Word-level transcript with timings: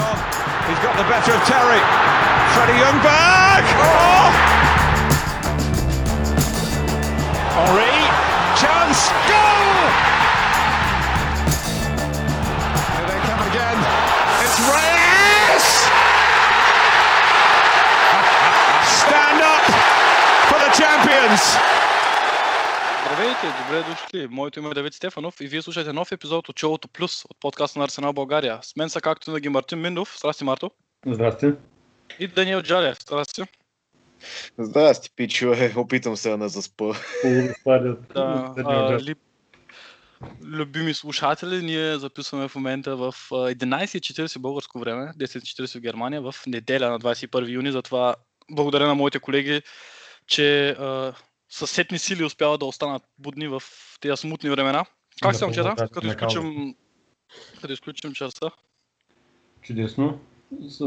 on. 0.00 0.16
He's 0.68 0.80
got 0.80 0.96
the 0.96 1.04
better 1.04 1.32
of 1.36 1.42
Terry. 1.44 1.80
Freddie 2.56 2.80
Youngberg. 2.80 3.64
Oh! 3.84 4.30
Henri. 7.60 7.94
Chance. 8.56 9.12
Goal! 9.28 9.79
Здравейте, 23.40 23.64
добре 23.64 23.90
дошли. 23.90 24.26
Моето 24.26 24.58
име 24.58 24.68
е 24.68 24.74
Давид 24.74 24.94
Стефанов 24.94 25.40
и 25.40 25.46
вие 25.46 25.62
слушате 25.62 25.92
нов 25.92 26.12
епизод 26.12 26.48
от 26.48 26.58
Шоуто 26.58 26.88
Плюс 26.88 27.24
от 27.24 27.40
подкаста 27.40 27.78
на 27.78 27.84
Арсенал 27.84 28.12
България. 28.12 28.58
С 28.62 28.76
мен 28.76 28.90
са 28.90 29.00
както 29.00 29.30
винаги 29.30 29.48
Мартин 29.48 29.80
Миндов, 29.80 30.16
здрасти 30.18 30.44
Марто, 30.44 30.70
Здрасти. 31.06 31.52
и 32.18 32.28
Даниел 32.28 32.62
Джалев, 32.62 32.98
здрасти. 33.02 33.42
Здрасти, 34.58 35.10
пичове. 35.16 35.72
Опитам 35.76 36.16
се 36.16 36.30
да 36.30 36.36
не 36.36 36.48
заспа. 36.48 36.94
Да, 37.64 38.54
а, 38.64 38.98
ли... 39.00 39.14
Любими 40.44 40.94
слушатели, 40.94 41.62
ние 41.62 41.98
записваме 41.98 42.48
в 42.48 42.54
момента 42.54 42.96
в 42.96 43.14
а, 43.32 43.34
11.40 43.34 44.38
българско 44.38 44.78
време, 44.78 45.12
10.40 45.18 45.78
в 45.78 45.80
Германия, 45.80 46.22
в 46.22 46.34
неделя 46.46 46.90
на 46.90 46.98
21 46.98 47.50
юни. 47.50 47.72
Затова 47.72 48.14
благодаря 48.50 48.86
на 48.86 48.94
моите 48.94 49.18
колеги, 49.18 49.62
че 50.26 50.68
а, 50.68 51.14
със 51.50 51.70
сетни 51.70 51.98
сили 51.98 52.24
успяват 52.24 52.60
да 52.60 52.66
останат 52.66 53.02
будни 53.18 53.48
в 53.48 53.62
тези 54.00 54.16
смутни 54.16 54.50
времена. 54.50 54.84
Как 55.22 55.36
се 55.36 55.44
момчета? 55.44 55.88
Като 55.92 56.06
изключим, 56.06 56.74
като 57.60 57.72
изключим 57.72 58.12
часа. 58.12 58.50
Чудесно. 59.62 60.20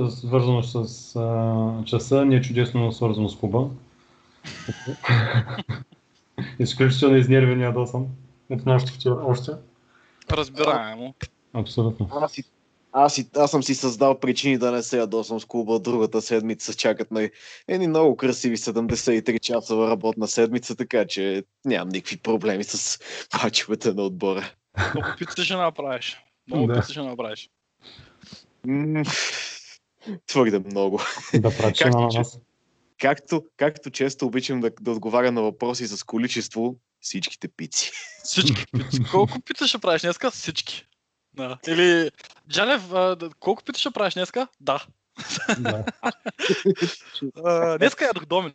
Свързано 0.09 0.64
с 0.64 1.16
а, 1.16 1.86
часа, 1.86 2.25
не 2.25 2.36
е 2.36 2.42
чудесно 2.42 2.92
свързано 2.92 3.30
с 3.30 3.39
клуба. 3.39 3.70
Изключително 6.59 7.17
изнервен 7.17 7.59
и 7.59 7.64
ядосан. 7.64 8.08
От 8.50 8.89
вчера 8.89 9.14
още. 9.14 9.52
Разбираемо. 10.31 11.14
Абсолютно. 11.53 12.09
Аз, 12.11 12.31
си, 12.31 12.44
аз, 12.94 13.13
си, 13.13 13.30
аз 13.36 13.52
съм 13.52 13.63
си 13.63 13.75
създал 13.75 14.19
причини 14.19 14.58
да 14.58 14.72
не 14.72 14.83
се 14.83 14.97
ядосам 14.97 15.39
с 15.39 15.45
клуба. 15.45 15.80
Другата 15.80 16.22
седмица 16.22 16.73
чакат 16.73 17.11
ме 17.11 17.31
едни 17.67 17.88
много 17.88 18.17
красиви 18.17 18.58
73 18.58 19.39
часова 19.39 19.89
работна 19.89 20.27
седмица, 20.27 20.75
така 20.75 21.05
че 21.05 21.44
нямам 21.66 21.89
никакви 21.89 22.17
проблеми 22.17 22.64
с 22.64 22.99
мачовете 23.44 23.94
на 23.94 24.02
отбора. 24.02 24.52
Много 24.95 25.08
пици 25.17 25.45
ще 25.45 25.55
направиш. 25.55 26.17
Много 26.47 26.67
Да. 26.67 26.80
пици 26.80 26.91
ще 26.91 27.02
направиш. 27.02 27.49
Твърде 30.27 30.59
много. 30.59 31.02
Да 31.33 31.58
прачи 31.58 31.83
Както 31.83 31.99
на 31.99 32.08
нас. 32.08 32.39
Както, 32.99 33.44
както 33.58 33.89
често 33.89 34.25
обичам 34.25 34.59
да, 34.59 34.71
да 34.81 34.91
отговаря 34.91 35.31
на 35.31 35.41
въпроси 35.41 35.88
с 35.88 36.03
количество, 36.03 36.75
всичките 37.02 37.47
пици. 37.47 37.91
Всички 38.23 38.66
пици. 38.71 39.03
Колко 39.11 39.41
пици 39.41 39.67
ще 39.67 39.77
правиш 39.77 40.02
днеска? 40.02 40.31
Всички. 40.31 40.86
Да. 41.36 41.58
Или, 41.67 42.12
Джалев, 42.50 42.94
а, 42.94 43.17
колко 43.39 43.64
пици 43.64 43.81
ще 43.81 43.92
правиш 43.92 44.14
днеска? 44.14 44.48
Да. 44.62 44.86
Да. 45.59 45.86
А, 47.45 47.78
днеска 47.78 48.06
ядох 48.06 48.26
доминус. 48.26 48.53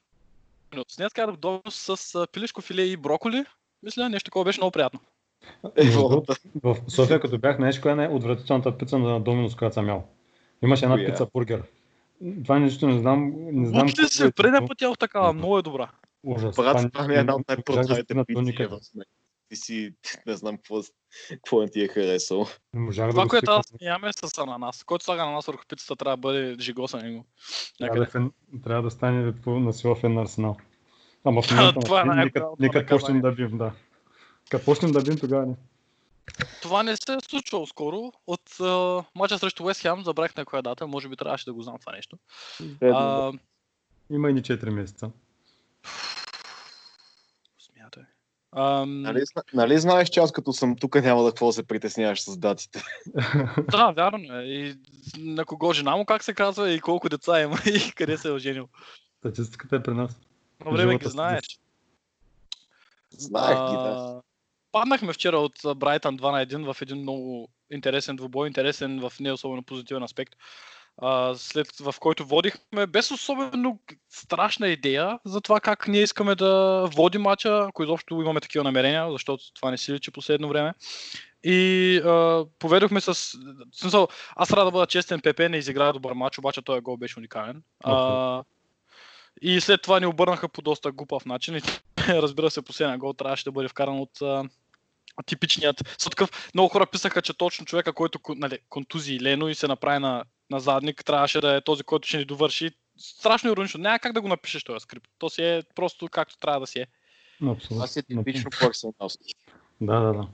Днеска 0.96 1.20
ядох 1.20 1.36
доминус 1.36 1.74
с 1.74 2.14
а, 2.14 2.26
пилешко 2.32 2.60
филе 2.60 2.82
и 2.82 2.96
броколи. 2.96 3.44
Мисля, 3.82 4.08
нещо 4.08 4.24
такова 4.24 4.44
беше 4.44 4.60
много 4.60 4.70
приятно. 4.70 5.00
Е. 5.76 5.90
В 6.62 6.76
София, 6.88 7.20
като 7.20 7.38
бях, 7.38 7.56
знаеш 7.56 7.80
коя 7.80 7.92
е 7.92 7.96
най-отвратителната 7.96 8.78
пица 8.78 8.98
на 8.98 9.20
Доминус, 9.20 9.56
която 9.56 9.74
съм 9.74 9.88
ял? 9.88 10.08
Имаше 10.62 10.84
една 10.84 10.96
пица 10.96 11.26
бургер. 11.34 11.62
Това 12.44 12.58
нещо 12.58 12.86
не 12.86 12.98
знам. 12.98 13.32
Не 13.36 13.66
знам 13.66 13.82
Луч 13.82 13.92
ли 13.92 13.96
колко 13.96 14.12
си? 14.12 14.24
е 14.24 14.30
Предния 14.30 14.60
често. 14.60 14.68
път 14.68 14.82
ядох 14.82 14.98
такава. 14.98 15.32
Много 15.32 15.58
е 15.58 15.62
добра. 15.62 15.88
Ужас. 16.24 16.56
Брат, 16.56 16.92
това 16.92 17.06
ми 17.08 17.14
е 17.14 17.18
една 17.18 17.34
от 17.34 17.42
до 17.46 18.24
пици. 18.26 18.68
Ти 19.48 19.56
си, 19.56 19.94
не 20.26 20.36
знам 20.36 20.56
какво, 20.56 20.80
какво 21.30 21.60
не 21.60 21.68
ти 21.68 21.82
е 21.84 21.88
харесало. 21.88 22.46
Не 22.74 22.80
можах 22.80 23.10
Това, 23.10 23.22
да 23.22 23.28
което 23.28 23.50
аз 23.50 23.66
ям 23.80 24.04
е 24.04 24.12
с 24.12 24.38
ананас. 24.38 24.84
Който 24.84 25.04
слага 25.04 25.22
ананас 25.22 25.46
върху 25.46 25.64
пицата, 25.68 25.96
трябва 25.96 26.16
да 26.16 26.20
бъде 26.20 26.56
жигосан 26.60 27.14
го. 27.14 27.24
Трябва 27.78 27.98
да, 27.98 28.06
фен, 28.06 28.32
трябва 28.64 28.82
да 28.82 28.90
стане 28.90 29.34
на 29.46 29.72
сила 29.72 29.96
фен 29.96 30.14
на 30.14 30.22
Арсенал. 30.22 30.56
Ама 31.24 31.42
в 31.42 31.48
Това 31.80 32.04
момента 32.04 32.22
е 32.22 32.24
нека, 32.24 32.46
нека 32.58 32.86
почнем 32.86 33.20
да 33.20 33.32
бим, 33.32 33.58
да. 33.58 33.72
Като 34.50 34.64
почнем 34.64 34.92
да 34.92 35.02
бим, 35.02 35.18
тогава 35.18 35.46
не. 35.46 35.54
Това 36.62 36.82
не 36.82 36.96
се 36.96 37.12
е 37.12 37.20
случвало 37.28 37.66
скоро. 37.66 38.12
От 38.26 38.60
а, 38.60 39.04
мача 39.14 39.38
срещу 39.38 39.64
Уест 39.64 39.80
Хем, 39.80 40.04
забравих 40.04 40.36
на 40.36 40.44
коя 40.44 40.62
дата, 40.62 40.86
може 40.86 41.08
би 41.08 41.16
трябваше 41.16 41.44
да 41.44 41.52
го 41.52 41.62
знам 41.62 41.76
това 41.80 41.92
нещо. 41.92 42.18
А, 42.82 43.32
Има 44.10 44.30
и 44.30 44.32
ни 44.32 44.42
4 44.42 44.70
месеца. 44.70 45.10
Ам, 48.56 49.02
Нали, 49.02 49.24
нали 49.54 49.78
знаеш, 49.78 50.08
че 50.08 50.20
аз 50.20 50.32
като 50.32 50.52
съм 50.52 50.76
тук 50.76 50.94
няма 50.94 51.22
да 51.22 51.30
какво 51.30 51.52
се 51.52 51.62
притесняваш 51.62 52.22
с 52.22 52.36
датите? 52.36 52.82
Да, 53.70 53.90
вярно 53.90 54.34
е. 54.34 54.42
И 54.42 54.76
на 55.18 55.44
кого 55.44 55.72
жена 55.72 55.96
му, 55.96 56.04
как 56.04 56.24
се 56.24 56.34
казва, 56.34 56.70
и 56.70 56.80
колко 56.80 57.08
деца 57.08 57.40
има, 57.40 57.56
и 57.66 57.92
къде 57.92 58.18
се 58.18 58.28
е 58.28 58.32
оженил. 58.32 58.68
Статистиката 59.18 59.76
е 59.76 59.82
при 59.82 59.94
нас. 59.94 60.20
На 60.64 60.70
време 60.70 60.98
ги 60.98 61.08
знаеш. 61.08 61.44
Знаех 63.10 63.70
ги, 63.70 63.76
да. 63.76 64.22
Паднахме 64.72 65.12
вчера 65.12 65.38
от 65.38 65.76
Брайтън 65.76 66.18
2 66.18 66.32
на 66.32 66.46
1 66.46 66.72
в 66.72 66.82
един 66.82 66.98
много 66.98 67.48
интересен 67.70 68.16
двубой, 68.16 68.46
интересен 68.46 69.00
в 69.00 69.12
не 69.20 69.32
особено 69.32 69.62
позитивен 69.62 70.02
аспект. 70.02 70.34
А, 71.02 71.34
след 71.34 71.66
в 71.80 71.94
който 72.00 72.26
водихме 72.26 72.86
без 72.86 73.10
особено 73.10 73.78
страшна 74.08 74.68
идея 74.68 75.18
за 75.24 75.40
това 75.40 75.60
как 75.60 75.88
ние 75.88 76.02
искаме 76.02 76.34
да 76.34 76.84
водим 76.94 77.22
мача, 77.22 77.66
ако 77.68 77.82
изобщо 77.82 78.22
имаме 78.22 78.40
такива 78.40 78.64
намерения, 78.64 79.12
защото 79.12 79.54
това 79.54 79.70
не 79.70 79.78
си 79.78 79.92
личи 79.92 80.10
последно 80.10 80.48
време. 80.48 80.74
И 81.44 81.96
а, 82.04 82.44
поведохме 82.58 83.00
с... 83.00 83.14
Смисъл, 83.72 84.08
аз 84.36 84.48
трябва 84.48 84.64
да 84.64 84.70
бъда 84.70 84.86
честен, 84.86 85.20
ПП 85.20 85.38
не 85.38 85.56
изигра 85.56 85.92
добър 85.92 86.12
матч, 86.12 86.38
обаче 86.38 86.62
този 86.62 86.80
гол 86.80 86.96
беше 86.96 87.18
уникален. 87.18 87.62
А, 87.84 88.42
и 89.42 89.60
след 89.60 89.82
това 89.82 90.00
ни 90.00 90.06
обърнаха 90.06 90.48
по 90.48 90.62
доста 90.62 90.92
глупав 90.92 91.24
начин. 91.24 91.56
И 91.56 91.60
разбира 92.08 92.50
се, 92.50 92.62
последния 92.62 92.98
гол 92.98 93.12
трябваше 93.12 93.44
да 93.44 93.52
бъде 93.52 93.68
вкаран 93.68 94.00
от 94.00 94.22
а, 94.22 94.44
типичният. 95.26 95.94
Са 95.98 96.10
такъв, 96.10 96.50
много 96.54 96.68
хора 96.68 96.86
писаха, 96.86 97.22
че 97.22 97.38
точно 97.38 97.66
човека, 97.66 97.92
който 97.92 98.18
нали, 98.28 98.58
контузии 98.68 99.22
Лено 99.22 99.48
и 99.48 99.54
се 99.54 99.68
направи 99.68 99.98
на, 99.98 100.24
на 100.50 100.60
задник, 100.60 101.04
трябваше 101.04 101.40
да 101.40 101.56
е 101.56 101.60
този, 101.60 101.82
който 101.82 102.08
ще 102.08 102.18
ни 102.18 102.24
довърши. 102.24 102.70
Страшно 102.96 103.50
иронично. 103.50 103.80
Няма 103.80 103.98
как 103.98 104.12
да 104.12 104.20
го 104.20 104.28
напишеш 104.28 104.64
този 104.64 104.80
скрипт. 104.80 105.08
То 105.18 105.30
си 105.30 105.42
е 105.42 105.62
просто 105.74 106.08
както 106.08 106.38
трябва 106.38 106.60
да 106.60 106.66
си 106.66 106.78
е. 106.78 106.86
Абсолютно. 107.48 107.84
Аз 107.84 107.96
е 107.96 108.02
типично 108.02 108.50
по-арсеналски. 108.60 109.34
Да, 109.80 110.00
да, 110.00 110.12
да. 110.12 110.26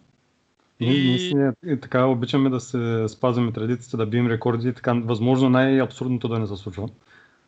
И- 0.80 0.88
Ние, 0.88 1.04
ние 1.04 1.18
си, 1.18 1.34
е, 1.66 1.80
така 1.80 2.06
обичаме 2.06 2.50
да 2.50 2.60
се 2.60 3.04
спазваме 3.08 3.52
традицията, 3.52 3.96
да 3.96 4.06
бием 4.06 4.26
рекорди, 4.26 4.74
така 4.74 4.92
възможно 4.92 5.50
най-абсурдното 5.50 6.28
да 6.28 6.38
не 6.38 6.46
се 6.46 6.56
случва. 6.56 6.88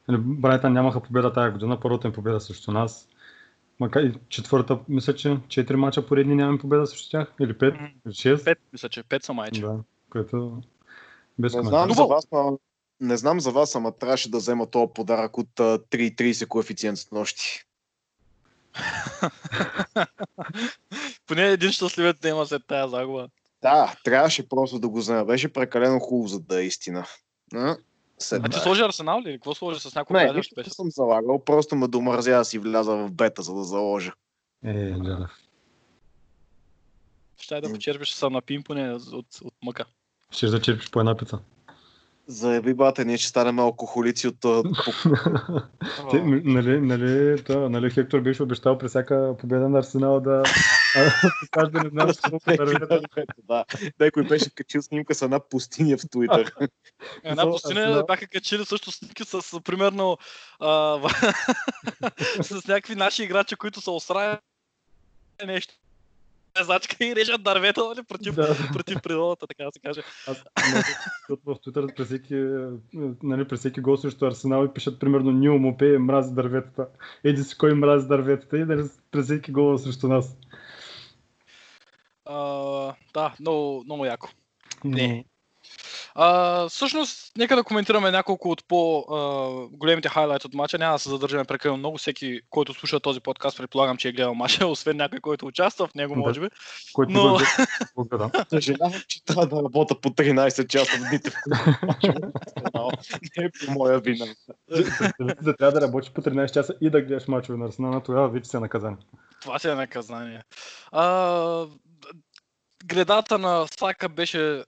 Нали, 0.09 0.21
Брайтън 0.21 0.73
нямаха 0.73 1.01
победа 1.01 1.33
тази 1.33 1.53
година, 1.53 1.81
първата 1.81 2.09
им 2.09 2.15
победа 2.15 2.41
срещу 2.41 2.73
нас. 2.73 3.09
Макар 3.81 4.01
и 4.01 4.15
четвърта, 4.29 4.79
мисля, 4.89 5.15
че 5.15 5.29
4 5.29 5.75
мача 5.75 6.07
поредни 6.07 6.35
нямаме 6.35 6.59
победа 6.59 6.87
срещу 6.87 7.11
тях, 7.11 7.33
или 7.41 7.53
5, 7.53 7.75
Мгм. 7.75 7.85
или 7.85 8.15
6. 8.15 8.45
Пет, 8.45 8.59
мисля, 8.73 8.89
че 8.89 9.03
пет 9.03 9.25
са 9.25 9.33
майче. 9.33 9.61
Да, 9.61 9.79
което 10.11 10.63
без 11.39 11.55
Не 11.55 11.63
знам 11.63 11.93
за 11.93 12.05
вас, 12.05 12.29
ама 12.33 12.59
не 13.01 13.17
знам 13.17 13.41
за 13.41 13.51
вас, 13.51 13.75
ама 13.75 13.93
трябваше 13.93 14.31
да 14.31 14.39
взема 14.39 14.67
този 14.67 14.93
подарък 14.95 15.39
от 15.39 15.61
а, 15.61 15.79
3,30 15.79 16.47
коефициент 16.49 16.99
с 16.99 17.11
нощи. 17.11 17.65
Поне 21.27 21.47
един 21.47 21.73
щастливец 21.73 22.17
да 22.21 22.29
има 22.29 22.47
след 22.47 22.67
тази 22.67 22.91
загуба. 22.91 23.29
Да, 23.63 23.95
трябваше 24.05 24.49
просто 24.49 24.79
да 24.79 24.89
го 24.89 24.99
взема. 24.99 25.25
Беше 25.25 25.53
прекалено 25.53 25.99
хубаво, 25.99 26.29
за 26.29 26.41
да 26.41 26.63
е 26.63 26.67
истина. 26.67 27.07
А, 27.55 27.77
се 28.19 28.41
А 28.43 28.49
ти 28.49 28.59
сложи 28.59 28.83
Арсенал 28.83 29.21
ли? 29.21 29.33
Какво 29.33 29.55
сложи 29.55 29.81
с 29.81 29.95
някой 29.95 30.25
Не, 30.25 30.33
нищо 30.33 30.71
съм 30.71 30.91
залагал, 30.91 31.45
просто 31.45 31.77
ме 31.77 31.89
домързя 31.89 32.39
да 32.39 32.45
си 32.45 32.59
вляза 32.59 32.97
в 32.97 33.13
бета, 33.13 33.43
за 33.43 33.55
да 33.55 33.65
заложа. 33.65 34.13
Е, 34.65 34.93
Джалев. 34.93 35.31
Ще 37.39 37.61
да 37.61 37.73
почерпиш 37.73 38.11
са 38.11 38.31
на 38.31 38.43
пимпоне 38.43 38.93
от, 38.93 39.27
от 39.45 39.55
мъка. 39.65 39.85
Ще 40.31 40.49
зачерпиш 40.49 40.91
по 40.91 41.01
една 41.01 41.17
пица. 41.17 41.39
Заяви 42.27 42.75
бата, 42.75 43.05
ние 43.05 43.19
ще 43.19 43.29
станем 43.29 43.59
алкохолици 43.59 44.29
от 44.29 44.41
Те, 46.11 46.23
нали, 46.23 46.81
нали, 46.81 47.43
нали, 47.49 47.91
Хектор 47.91 48.21
беше 48.21 48.43
обещал 48.43 48.79
при 48.79 48.89
всяка 48.89 49.35
победа 49.39 49.69
на 49.69 49.79
Арсенал 49.79 50.21
да 50.21 50.43
а, 50.97 51.31
покаже, 51.41 51.85
не 51.85 51.91
знам, 51.91 52.11
колко 52.31 52.57
дървета. 52.57 53.01
да. 53.49 53.65
Някой 54.01 54.23
беше 54.23 54.51
качил 54.55 54.83
снимка 54.83 55.15
с 55.15 55.23
една 55.23 55.41
пустиня 55.41 55.97
в 55.97 56.09
Твитър. 56.11 56.53
Една 57.25 57.45
За 57.45 57.51
пустиня 57.51 58.05
бяха 58.07 58.27
качили 58.27 58.65
също 58.65 58.93
снимки 58.93 59.25
с 59.25 59.61
примерно 59.65 60.19
с 62.43 62.67
някакви 62.69 62.95
наши 62.95 63.23
играчи, 63.23 63.57
които 63.57 63.81
са 63.81 63.91
осрали 63.91 64.37
нещо. 65.47 65.75
резачка 66.61 67.05
и 67.05 67.17
режат 67.17 67.43
дървета 67.43 67.85
нали, 67.89 68.03
против, 68.03 68.35
Да. 68.35 68.57
против 68.73 69.03
природата, 69.03 69.47
така 69.47 69.65
да 69.65 69.73
се 69.73 69.81
каже. 69.81 70.03
Аз 70.27 70.45
в 71.29 71.55
Twitter 71.55 71.95
през 71.95 72.07
всеки, 72.07 72.35
е, 72.35 72.69
нали, 73.23 73.49
през 73.49 73.61
всеки 73.61 73.81
гол 73.81 73.97
срещу 73.97 74.27
Арсенал 74.27 74.65
и 74.65 74.75
пишат 74.75 75.01
примерно 75.01 75.31
Нил 75.31 75.59
Мопе 75.59 75.99
мрази 75.99 76.35
дърветата. 76.35 76.89
Еди 77.25 77.43
си 77.43 77.59
кой 77.59 77.75
мрази 77.75 78.09
дърветата 78.09 78.59
и 78.59 78.65
нали, 78.65 78.83
през 79.11 79.25
всеки 79.25 79.53
гол 79.53 79.79
срещу 79.79 80.09
нас. 80.09 80.37
А, 82.27 82.95
да, 83.15 83.35
много, 83.41 83.83
много 83.85 84.05
яко. 84.05 84.29
Не. 84.85 85.25
А, 86.15 86.69
всъщност, 86.69 87.33
нека 87.37 87.57
да 87.57 87.65
коментираме 87.65 88.11
няколко 88.11 88.51
от 88.51 88.65
по-големите 88.69 90.09
хайлайт 90.09 90.45
от 90.45 90.55
мача. 90.55 90.79
Няма 90.79 90.95
да 90.95 90.99
се 90.99 91.09
задържаме 91.09 91.45
прекалено 91.45 91.77
много. 91.79 91.99
Всеки, 91.99 92.41
който 92.51 92.75
слуша 92.75 93.01
този 93.01 93.21
подкаст, 93.21 93.57
предполагам, 93.57 93.97
че 93.97 94.09
е 94.09 94.13
гледал 94.13 94.35
мача, 94.35 94.67
освен 94.67 94.97
някой, 94.97 95.21
който 95.21 95.47
участва 95.47 95.87
в 95.87 95.95
него, 95.95 96.17
може 96.17 96.41
би. 96.41 96.49
Който 96.93 97.13
Но- 97.13 97.39
гледа. 97.99 98.31
Съжалявам, 98.51 98.93
че 99.09 99.25
трябва 99.25 99.47
да 99.47 99.57
работя 99.57 100.01
по 100.01 100.09
13 100.09 100.69
часа 100.69 100.99
в 100.99 101.09
дните. 101.09 101.31
Не 103.39 103.45
е 103.45 103.51
по 103.67 103.73
моя 103.73 103.99
вина. 103.99 104.27
Да 105.43 105.57
трябва 105.57 105.73
да 105.73 105.81
работиш 105.81 106.11
по 106.11 106.23
13 106.23 106.53
часа 106.53 106.75
и 106.81 106.91
да 106.91 107.03
гледаш 107.03 107.29
мачове 107.29 107.59
на 107.59 107.67
Арсенал, 107.67 108.01
тогава 108.01 108.29
вече 108.29 108.51
се 108.51 108.61
наказание. 108.61 108.99
Това 109.41 109.59
си 109.59 109.69
е 109.69 109.75
наказание. 109.75 110.43
А, 110.93 111.67
гредата 112.87 113.39
на 113.39 113.67
Сака 113.79 114.09
беше 114.09 114.65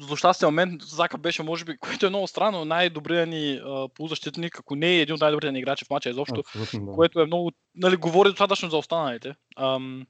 злощастен 0.00 0.46
момент. 0.46 0.82
Сака 0.82 1.18
беше, 1.18 1.42
може 1.42 1.64
би, 1.64 1.76
което 1.76 2.06
е 2.06 2.08
много 2.08 2.26
странно, 2.26 2.64
най-добрият 2.64 3.28
ни 3.28 3.60
а, 3.64 3.88
полузащитник, 3.88 4.58
ако 4.58 4.76
не 4.76 4.86
е 4.86 5.00
един 5.00 5.14
от 5.14 5.20
най-добрите 5.20 5.52
ни 5.52 5.58
играчи 5.58 5.84
в 5.84 5.90
мача 5.90 6.10
изобщо, 6.10 6.40
Абсолютно, 6.40 6.86
да. 6.86 6.92
което 6.92 7.20
е 7.20 7.26
много, 7.26 7.52
нали, 7.76 7.96
говори 7.96 8.28
достатъчно 8.28 8.70
за 8.70 8.76
останалите. 8.76 9.34
Ам, 9.56 10.06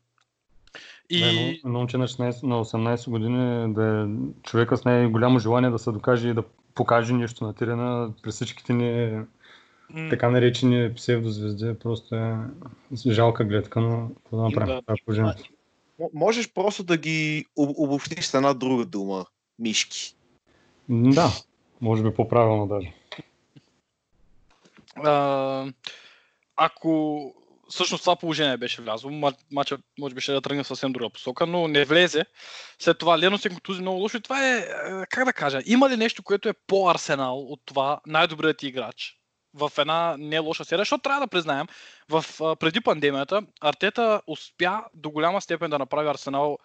и 1.11 1.21
Да, 1.21 1.27
едно- 1.27 1.79
момче 1.79 1.99
на, 1.99 2.09
16, 2.09 2.43
на 2.43 2.65
18 2.65 3.11
години 3.11 3.75
да 3.75 3.85
е 3.85 4.07
човека 4.43 4.77
с 4.77 4.85
най-голямо 4.85 5.39
желание 5.39 5.71
да 5.71 5.79
се 5.79 5.93
докаже 5.93 6.29
и 6.29 6.35
да 6.35 6.43
покаже 6.75 7.13
нещо 7.13 7.45
на 7.45 7.55
терена 7.55 8.13
през 8.23 8.35
всичките 8.35 8.73
ни 8.73 9.21
така 10.11 10.31
наречени 10.31 10.95
псевдозвезди. 10.95 11.75
Просто 11.83 12.15
е 12.15 12.37
жалка 13.07 13.45
гледка, 13.45 13.81
но 13.81 14.09
какво 14.17 14.37
да 14.37 14.43
направим? 14.43 14.75
Да. 14.75 14.83
Това 14.83 14.95
е 14.95 15.35
Можеш 16.15 16.53
просто 16.53 16.83
да 16.83 16.97
ги 16.97 17.47
об- 17.57 17.79
обобщиш 17.79 18.25
с 18.25 18.35
една 18.35 18.55
друга 18.55 18.85
дума. 18.85 19.27
Мишки. 19.59 20.15
Да, 20.89 21.31
може 21.81 22.03
би 22.03 22.15
по-правилно 22.15 22.67
даже. 22.67 22.93
а, 24.97 25.67
ако 26.57 27.35
всъщност 27.69 28.03
това 28.03 28.17
положение 28.17 28.57
беше 28.57 28.83
влязло, 28.83 29.11
ма- 29.11 29.37
матчът 29.53 29.81
може 29.99 30.15
би 30.15 30.21
ще 30.21 30.33
да 30.33 30.41
тръгне 30.41 30.65
съвсем 30.65 30.93
друга 30.93 31.11
посока, 31.11 31.47
но 31.47 31.69
не 31.69 31.85
влезе. 31.85 32.25
След 32.79 32.99
това 32.99 33.19
Лено 33.19 33.39
се 33.39 33.49
контузи 33.49 33.81
много 33.81 34.01
лошо 34.01 34.17
и 34.17 34.21
това 34.21 34.49
е, 34.49 34.59
е, 34.59 34.65
как 35.11 35.25
да 35.25 35.33
кажа, 35.33 35.61
има 35.67 35.91
ли 35.91 35.97
нещо, 35.97 36.23
което 36.23 36.49
е 36.49 36.55
по-арсенал 36.67 37.39
от 37.39 37.61
това 37.65 38.01
най-добрият 38.07 38.59
ти 38.59 38.67
играч 38.67 39.22
в 39.55 39.73
една 39.79 40.17
не 40.19 40.39
лоша 40.39 40.65
серия, 40.65 40.81
защото 40.81 41.03
трябва 41.03 41.21
да 41.21 41.27
признаем, 41.27 41.67
в, 42.09 42.25
а, 42.41 42.57
преди 42.57 42.81
пандемията 42.81 43.43
Артета 43.61 44.23
успя 44.27 44.85
до 44.95 45.11
голяма 45.11 45.41
степен 45.41 45.71
да 45.71 45.79
направи 45.79 46.09
Арсенал 46.09 46.59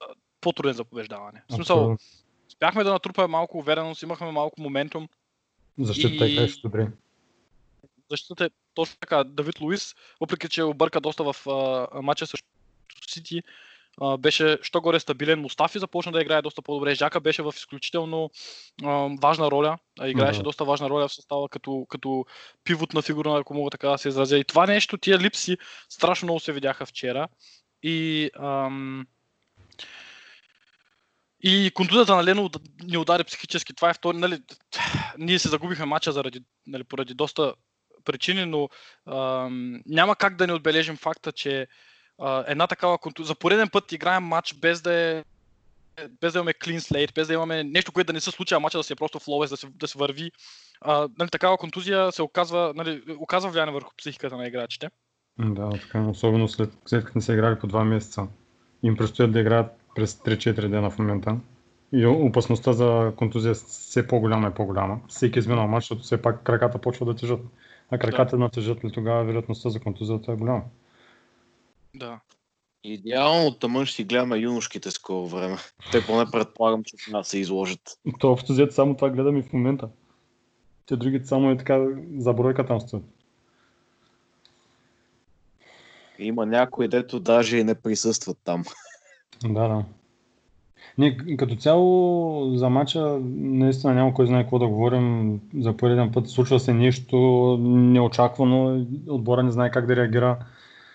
а, 0.00 0.06
по-труден 0.40 0.74
за 0.74 0.84
побеждаване. 0.84 1.42
В 1.50 1.54
смисъл, 1.54 1.96
успяхме 2.48 2.84
да 2.84 2.92
натрупаме 2.92 3.28
малко 3.28 3.58
увереност, 3.58 4.02
имахме 4.02 4.30
малко 4.30 4.60
моментум, 4.60 5.08
Защита 5.78 6.28
и- 6.28 6.36
беше 6.36 6.60
добре. 6.60 6.88
защитата 8.10 8.44
е 8.44 8.50
точно 8.74 8.96
така. 9.00 9.24
Давид 9.24 9.60
Луис, 9.60 9.94
въпреки 10.20 10.48
че 10.48 10.62
обърка 10.62 11.00
доста 11.00 11.32
в 11.32 11.48
а, 11.48 12.02
матча 12.02 12.26
срещу 12.26 12.48
Сити, 13.08 13.42
а, 14.00 14.16
беше 14.16 14.58
що 14.62 14.80
горе 14.80 15.00
стабилен. 15.00 15.40
Мустафи 15.40 15.78
започна 15.78 16.12
да 16.12 16.20
играе 16.20 16.42
доста 16.42 16.62
по-добре. 16.62 16.94
Жака 16.94 17.20
беше 17.20 17.42
в 17.42 17.54
изключително 17.56 18.30
а, 18.84 19.08
важна 19.22 19.50
роля. 19.50 19.78
А, 20.00 20.08
играеше 20.08 20.38
Да. 20.38 20.42
доста 20.42 20.64
важна 20.64 20.90
роля 20.90 21.08
в 21.08 21.14
състава 21.14 21.48
като, 21.48 21.86
като 21.88 22.24
пивот 22.64 22.94
на 22.94 23.02
фигура, 23.02 23.38
ако 23.40 23.54
мога 23.54 23.70
така 23.70 23.88
да 23.88 23.98
се 23.98 24.08
изразя. 24.08 24.38
И 24.38 24.44
това 24.44 24.66
нещо, 24.66 24.98
тия 24.98 25.18
липси, 25.18 25.56
страшно 25.88 26.26
много 26.26 26.40
се 26.40 26.52
видяха 26.52 26.86
вчера. 26.86 27.28
И 27.82 28.30
ам, 28.40 29.06
и 31.42 31.70
контузията 31.74 32.16
на 32.16 32.24
Лено 32.24 32.50
ни 32.84 32.98
удари 32.98 33.24
психически. 33.24 33.74
Това 33.74 33.90
е 33.90 33.94
втори. 33.94 34.16
Нали, 34.16 34.38
ние 35.18 35.38
се 35.38 35.48
загубихме 35.48 35.84
матча 35.84 36.12
заради, 36.12 36.40
нали, 36.66 36.84
поради 36.84 37.14
доста 37.14 37.54
причини, 38.04 38.44
но 38.44 38.68
ам, 39.06 39.80
няма 39.86 40.16
как 40.16 40.36
да 40.36 40.46
не 40.46 40.52
отбележим 40.52 40.96
факта, 40.96 41.32
че 41.32 41.66
а, 42.18 42.44
една 42.48 42.66
такава 42.66 42.98
контузия. 42.98 43.26
За 43.26 43.34
пореден 43.34 43.68
път 43.68 43.92
играем 43.92 44.24
матч 44.24 44.54
без 44.54 44.82
да 44.82 44.92
е 44.92 45.24
без 46.20 46.32
да 46.32 46.38
имаме 46.38 46.52
clean 46.52 46.78
slate, 46.78 47.14
без 47.14 47.28
да 47.28 47.34
имаме 47.34 47.64
нещо, 47.64 47.92
което 47.92 48.06
да 48.06 48.12
не 48.12 48.20
се 48.20 48.30
случи, 48.30 48.54
а 48.54 48.60
матча 48.60 48.78
да 48.78 48.84
си 48.84 48.92
е 48.92 48.96
просто 48.96 49.18
фловес, 49.18 49.50
да 49.50 49.56
се, 49.56 49.66
да 49.66 49.88
се 49.88 49.98
върви. 49.98 50.30
А, 50.80 51.08
нали, 51.18 51.30
такава 51.30 51.56
контузия 51.56 52.12
се 52.12 52.22
оказва, 52.22 52.72
нали, 52.76 53.02
оказва 53.18 53.50
влияние 53.50 53.74
върху 53.74 53.92
психиката 53.96 54.36
на 54.36 54.46
играчите. 54.46 54.90
Да, 55.38 55.70
така, 55.70 56.02
особено 56.02 56.48
след, 56.48 56.70
след 56.86 57.04
като 57.04 57.18
не 57.18 57.22
са 57.22 57.32
играли 57.32 57.58
по 57.58 57.66
два 57.66 57.84
месеца. 57.84 58.26
Им 58.82 58.96
предстоят 58.96 59.32
да 59.32 59.40
играят 59.40 59.66
през 59.94 60.14
3-4 60.14 60.68
дена 60.68 60.90
в 60.90 60.98
момента. 60.98 61.36
И 61.92 62.06
опасността 62.06 62.72
за 62.72 63.12
контузия 63.16 63.54
все 63.54 64.06
по-голяма 64.06 64.48
и 64.48 64.54
по-голяма. 64.54 65.00
Всеки 65.08 65.38
изминал 65.38 65.68
матч, 65.68 65.84
защото 65.84 66.02
все 66.02 66.22
пак 66.22 66.42
краката 66.42 66.78
почва 66.78 67.06
да 67.06 67.14
тежат. 67.14 67.40
А 67.90 67.98
краката 67.98 68.38
натежат 68.38 68.84
ли 68.84 68.92
тогава, 68.92 69.24
вероятността 69.24 69.70
за 69.70 69.80
контузията 69.80 70.32
е 70.32 70.36
голяма. 70.36 70.62
Да. 71.94 72.20
Идеално 72.84 73.50
тъмън 73.50 73.86
ще 73.86 73.96
си 73.96 74.04
гледаме 74.04 74.36
юношките 74.36 74.90
скоро 74.90 75.26
време. 75.26 75.56
Те 75.92 76.06
поне 76.06 76.24
предполагам, 76.32 76.82
че 76.84 77.10
нас 77.10 77.28
се 77.28 77.38
изложат. 77.38 77.98
То 78.20 78.32
общо 78.32 78.52
взето 78.52 78.74
само 78.74 78.94
това 78.94 79.10
гледам 79.10 79.36
и 79.36 79.42
в 79.42 79.52
момента. 79.52 79.88
Те 80.86 80.96
другите 80.96 81.26
само 81.26 81.50
е 81.50 81.56
така 81.56 81.86
за 82.16 82.32
бройка 82.32 82.66
там 82.66 82.80
стоят. 82.80 83.04
Има 86.18 86.46
някои, 86.46 86.88
дето 86.88 87.20
даже 87.20 87.58
и 87.58 87.64
не 87.64 87.74
присъстват 87.74 88.38
там. 88.44 88.64
Да, 89.44 89.68
да. 89.68 89.84
Ние 90.98 91.16
к- 91.16 91.36
като 91.36 91.56
цяло 91.56 92.56
за 92.56 92.70
мача 92.70 93.18
наистина 93.34 93.94
няма 93.94 94.14
кой 94.14 94.26
знае 94.26 94.42
какво 94.42 94.58
да 94.58 94.68
говорим. 94.68 95.40
За 95.58 95.76
пореден 95.76 96.12
път 96.12 96.28
случва 96.28 96.60
се 96.60 96.74
нещо 96.74 97.16
неочаквано. 97.60 98.86
Отбора 99.08 99.42
не 99.42 99.50
знае 99.50 99.70
как 99.70 99.86
да 99.86 99.96
реагира. 99.96 100.38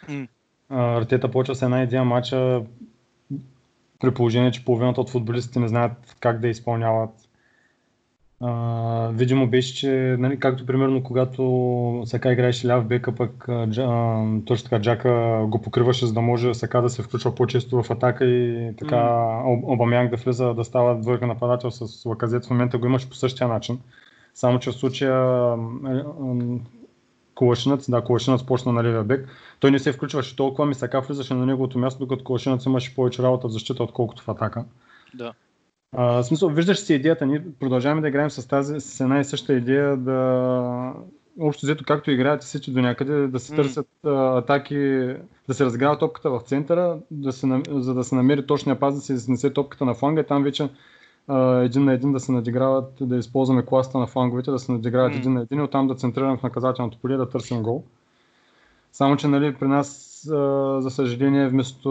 М. 0.10 0.28
Артета 0.69 1.31
почва 1.31 1.56
с 1.56 1.62
една 1.62 1.83
идея 1.83 2.04
мача 2.04 2.62
при 4.00 4.13
положение, 4.13 4.51
че 4.51 4.65
половината 4.65 5.01
от 5.01 5.10
футболистите 5.10 5.60
не 5.60 5.67
знаят 5.67 6.15
как 6.20 6.39
да 6.39 6.48
изпълняват. 6.48 7.10
А, 8.41 9.10
видимо 9.13 9.48
беше, 9.48 9.75
че 9.75 10.15
нали, 10.20 10.39
както 10.39 10.65
примерно 10.65 11.03
когато 11.03 12.03
Сака 12.05 12.34
играеше 12.34 12.67
ляв 12.67 12.86
бека, 12.86 13.15
пък 13.15 13.48
Джа, 13.70 13.88
точно 14.46 14.70
така 14.70 14.82
Джака 14.82 15.46
го 15.48 15.62
покриваше, 15.62 16.05
за 16.05 16.13
да 16.13 16.22
може 16.22 16.53
Сака 16.53 16.82
да 16.82 16.89
се 16.89 17.01
включва 17.01 17.36
по-често 17.36 17.84
в 17.84 17.91
атака 17.91 18.25
и 18.25 18.72
така 18.77 18.96
mm. 18.96 19.74
Обамянг 19.74 20.12
да 20.12 20.17
влиза 20.17 20.53
да 20.53 20.63
става 20.63 21.00
двойка 21.00 21.27
нападател 21.27 21.72
с 21.72 22.05
Лаказет. 22.05 22.46
В 22.46 22.50
момента 22.50 22.77
го 22.77 22.86
имаш 22.86 23.10
по 23.10 23.15
същия 23.15 23.48
начин. 23.48 23.79
Само 24.34 24.60
че 24.60 24.72
в 24.72 24.75
случая 24.75 25.55
Колашинец, 27.39 27.89
да, 27.89 28.01
Колашинец 28.01 28.43
почна 28.43 28.72
на 28.72 28.84
левия 28.84 29.03
бек. 29.03 29.27
Той 29.60 29.72
не 29.72 29.79
се 29.79 29.91
включваше 29.91 30.36
толкова, 30.36 30.65
ми 30.65 30.75
Сака 30.75 31.01
влизаше 31.01 31.34
на 31.34 31.46
неговото 31.46 31.79
място, 31.79 32.00
докато 32.00 32.24
Колашинец 32.24 32.65
имаше 32.65 32.96
повече 32.96 33.24
работа 33.24 33.48
в 33.48 33.51
защита, 33.51 33.84
отколкото 33.84 34.24
в 34.24 34.29
атака. 34.29 34.65
Да. 35.13 35.34
А, 35.98 36.03
в 36.03 36.24
смисъл, 36.24 36.50
виждаш 36.50 36.79
си 36.79 36.93
идеята, 36.93 37.25
ние 37.25 37.43
продължаваме 37.60 38.01
да 38.01 38.08
играем 38.08 38.29
с 38.29 38.48
тази, 38.48 38.79
с 38.79 39.00
една 39.00 39.19
и 39.19 39.24
съща 39.24 39.53
идея 39.53 39.98
да 39.98 40.93
общо 41.39 41.65
взето 41.65 41.84
както 41.88 42.12
играят 42.12 42.43
всички 42.43 42.72
до 42.72 42.81
някъде, 42.81 43.27
да 43.27 43.39
се 43.39 43.51
М. 43.51 43.55
търсят 43.55 43.88
а, 44.05 44.38
атаки, 44.38 44.77
да 45.48 45.53
се 45.53 45.65
разгрява 45.65 45.98
топката 45.98 46.29
в 46.29 46.41
центъра, 46.46 46.98
да 47.12 47.31
се, 47.31 47.62
за 47.69 47.93
да 47.93 48.03
се 48.03 48.15
намери 48.15 48.48
точния 48.48 48.79
паз, 48.79 48.96
да 48.96 49.01
се 49.01 49.13
изнесе 49.13 49.53
топката 49.53 49.86
на 49.86 49.93
фланга 49.93 50.22
и 50.22 50.25
там 50.25 50.43
вече 50.43 50.69
един 51.63 51.86
на 51.86 51.93
един 51.93 52.12
да 52.12 52.19
се 52.19 52.31
надиграват, 52.31 52.93
да 53.01 53.17
използваме 53.17 53.65
класта 53.65 53.98
на 53.98 54.07
фланговете, 54.07 54.51
да 54.51 54.59
се 54.59 54.71
надиграват 54.71 55.12
М. 55.12 55.17
един 55.17 55.33
на 55.33 55.41
един 55.41 55.59
и 55.59 55.62
оттам 55.62 55.88
да 55.88 55.95
центрираме 55.95 56.38
в 56.38 56.43
наказателното 56.43 56.98
поле 57.01 57.17
да 57.17 57.29
търсим 57.29 57.63
гол. 57.63 57.83
Само, 58.91 59.17
че 59.17 59.27
нали, 59.27 59.55
при 59.55 59.67
нас, 59.67 60.21
за 60.79 60.89
съжаление, 60.89 61.48
вместо 61.48 61.89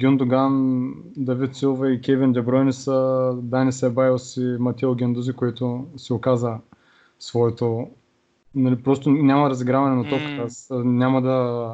Гюндоган, 0.00 0.92
Давид 1.16 1.54
Силва 1.54 1.92
и 1.92 2.00
Кевин 2.00 2.32
Дебройни 2.32 2.72
са 2.72 3.30
Дани 3.42 3.72
Себайос 3.72 4.36
и 4.36 4.56
Матео 4.60 4.94
Гендузи, 4.94 5.32
който 5.32 5.84
се 5.96 6.14
оказа 6.14 6.56
своето... 7.18 7.88
Нали, 8.54 8.82
просто 8.82 9.10
няма 9.10 9.50
разиграване 9.50 9.96
на 9.96 10.02
топката. 10.02 10.42
Аз 10.42 10.70
а, 10.70 10.84
няма 10.84 11.22
да... 11.22 11.70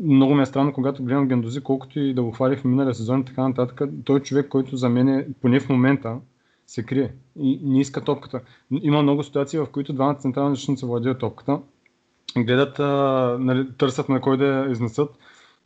Много 0.00 0.34
ми 0.34 0.42
е 0.42 0.46
странно, 0.46 0.72
когато 0.72 1.04
гледам 1.04 1.28
Гендузи, 1.28 1.60
колкото 1.60 2.00
и 2.00 2.14
да 2.14 2.22
го 2.22 2.30
хвалих 2.30 2.60
в 2.60 2.64
миналия 2.64 2.94
сезон 2.94 3.20
и 3.20 3.24
така 3.24 3.48
нататък. 3.48 3.80
Той 4.04 4.18
е 4.18 4.22
човек, 4.22 4.48
който 4.48 4.76
за 4.76 4.88
мен, 4.88 5.08
е, 5.08 5.26
поне 5.40 5.60
в 5.60 5.68
момента, 5.68 6.16
се 6.66 6.82
крие 6.82 7.12
и 7.38 7.60
не 7.62 7.80
иска 7.80 8.00
топката. 8.00 8.40
Има 8.82 9.02
много 9.02 9.22
ситуации, 9.22 9.58
в 9.58 9.66
които 9.72 9.92
двамата 9.92 10.14
централни 10.14 10.56
защитници 10.56 10.86
владеят 10.86 11.18
топката, 11.18 11.60
гледат, 12.36 12.80
а, 12.80 13.36
нали, 13.40 13.68
търсят 13.78 14.08
на 14.08 14.20
кой 14.20 14.36
да 14.36 14.44
я 14.44 14.70
изнесат 14.70 15.10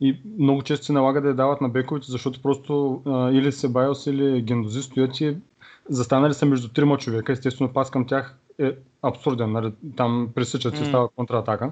И 0.01 0.17
много 0.39 0.61
често 0.61 0.85
се 0.85 0.93
налага 0.93 1.21
да 1.21 1.27
я 1.27 1.35
дават 1.35 1.61
на 1.61 1.69
бековете, 1.69 2.11
защото 2.11 2.41
просто 2.41 3.01
а, 3.05 3.31
или 3.31 3.51
Себайос 3.51 4.07
или 4.07 4.41
Гендози 4.41 4.81
стоят 4.81 5.21
и 5.21 5.37
застанали 5.89 6.33
са 6.33 6.45
между 6.45 6.67
трима 6.67 6.97
човека. 6.97 7.31
Естествено, 7.31 7.73
пас 7.73 7.91
към 7.91 8.07
тях 8.07 8.37
е 8.59 8.71
абсурден. 9.01 9.51
Нали? 9.51 9.73
Там 9.95 10.29
пресичат 10.35 10.75
се, 10.75 10.81
М. 10.81 10.87
става 10.87 11.09
контратака. 11.09 11.71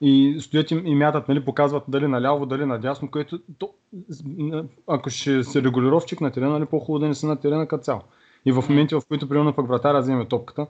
И 0.00 0.36
стоят 0.40 0.70
им 0.70 0.86
и 0.86 0.94
мятат, 0.94 1.28
нали, 1.28 1.44
показват 1.44 1.82
дали 1.88 2.06
наляво, 2.06 2.46
дали 2.46 2.64
надясно, 2.64 3.10
което 3.10 3.38
то, 3.58 3.70
ако 4.86 5.10
ще 5.10 5.44
се 5.44 5.62
регулировчик 5.62 6.20
на 6.20 6.30
терена, 6.30 6.52
нали, 6.52 6.66
по-хубаво 6.66 6.98
да 6.98 7.08
не 7.08 7.14
си 7.14 7.26
на 7.26 7.36
терена 7.36 7.68
като 7.68 7.84
цяло. 7.84 8.00
И 8.46 8.52
в 8.52 8.64
моменти, 8.68 8.94
в 8.94 9.02
които 9.08 9.28
примерно 9.28 9.52
пък 9.52 9.68
вратаря 9.68 10.00
вземе 10.00 10.24
топката, 10.24 10.66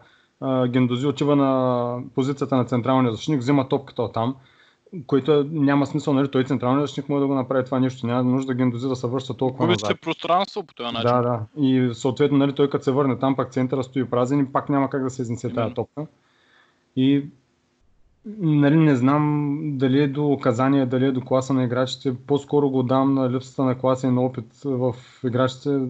Гендози 0.68 1.06
отива 1.06 1.36
на 1.36 2.00
позицията 2.14 2.56
на 2.56 2.64
централния 2.64 3.12
защитник, 3.12 3.40
взема 3.40 3.68
топката 3.68 4.02
от 4.02 4.12
там, 4.12 4.36
което 5.06 5.32
е- 5.32 5.46
няма 5.50 5.86
смисъл, 5.86 6.14
нали, 6.14 6.30
той 6.30 6.44
централният 6.44 6.88
защитник 6.88 7.08
може 7.08 7.20
да 7.20 7.26
го 7.26 7.34
направи 7.34 7.64
това 7.64 7.80
нещо, 7.80 8.06
няма 8.06 8.24
нужда 8.24 8.54
Гендози 8.54 8.88
да 8.88 8.96
се 8.96 9.06
връща 9.06 9.36
толкова 9.36 9.66
Губи 9.66 9.78
се 9.78 9.94
пространство 9.94 10.62
по 10.62 10.74
този 10.74 10.92
начин. 10.92 11.10
Да, 11.10 11.22
да. 11.22 11.40
И 11.56 11.90
съответно, 11.94 12.38
нали, 12.38 12.52
той 12.52 12.70
като 12.70 12.84
се 12.84 12.92
върне 12.92 13.18
там, 13.18 13.36
пак 13.36 13.50
центъра 13.50 13.84
стои 13.84 14.04
празен 14.04 14.40
и 14.40 14.52
пак 14.52 14.68
няма 14.68 14.90
как 14.90 15.02
да 15.02 15.10
се 15.10 15.22
изнесе 15.22 15.52
тази 15.52 15.74
топка. 15.74 16.06
И 16.96 17.24
нали, 18.38 18.76
не 18.76 18.96
знам 18.96 19.58
дали 19.64 20.02
е 20.02 20.08
до 20.08 20.32
указание, 20.32 20.86
дали 20.86 21.04
е 21.04 21.12
до 21.12 21.20
класа 21.20 21.54
на 21.54 21.64
играчите. 21.64 22.14
По-скоро 22.26 22.70
го 22.70 22.82
дам 22.82 23.14
на 23.14 23.30
липсата 23.30 23.64
на 23.64 23.78
класа 23.78 24.06
и 24.06 24.10
на 24.10 24.22
опит 24.22 24.44
в 24.64 24.94
играчите, 25.24 25.80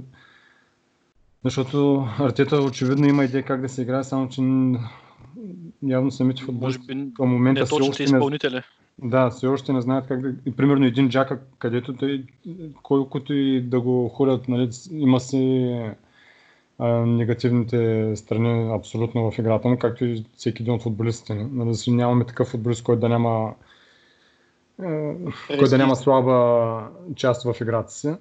защото 1.44 2.08
Артета 2.18 2.56
очевидно 2.56 3.06
има 3.06 3.24
идея 3.24 3.42
как 3.42 3.60
да 3.60 3.68
се 3.68 3.82
играе, 3.82 4.04
само 4.04 4.28
че 4.28 4.42
явно 5.82 6.10
самите 6.10 6.42
футболисти 6.42 7.12
към 7.16 7.28
момента 7.28 7.60
не 7.60 7.66
точните 7.66 8.16
още 8.16 8.50
не, 8.50 8.62
да, 9.02 9.30
все 9.30 9.46
още 9.46 9.72
не 9.72 9.80
знаят 9.80 10.06
как 10.06 10.20
да... 10.20 10.34
И, 10.46 10.52
примерно 10.52 10.86
един 10.86 11.08
Джака, 11.08 11.40
където 11.58 11.92
той, 11.92 12.24
колкото 12.82 13.34
и 13.34 13.60
да 13.60 13.80
го 13.80 14.08
хулят, 14.08 14.48
нали, 14.48 14.68
има 14.90 15.20
си 15.20 15.74
а, 16.78 16.88
негативните 16.88 18.12
страни 18.16 18.74
абсолютно 18.74 19.30
в 19.30 19.38
играта 19.38 19.68
му, 19.68 19.78
както 19.78 20.04
и 20.04 20.24
всеки 20.36 20.62
един 20.62 20.74
от 20.74 20.82
футболистите. 20.82 21.34
Нали, 21.52 21.74
нямаме 21.88 22.24
такъв 22.24 22.48
футболист, 22.48 22.82
който 22.82 23.00
да 23.00 23.08
няма 23.08 23.54
който 25.46 25.70
да 25.70 25.78
няма 25.78 25.96
слаба 25.96 26.88
част 27.16 27.42
в 27.42 27.60
играта 27.60 27.92
си, 27.92 28.14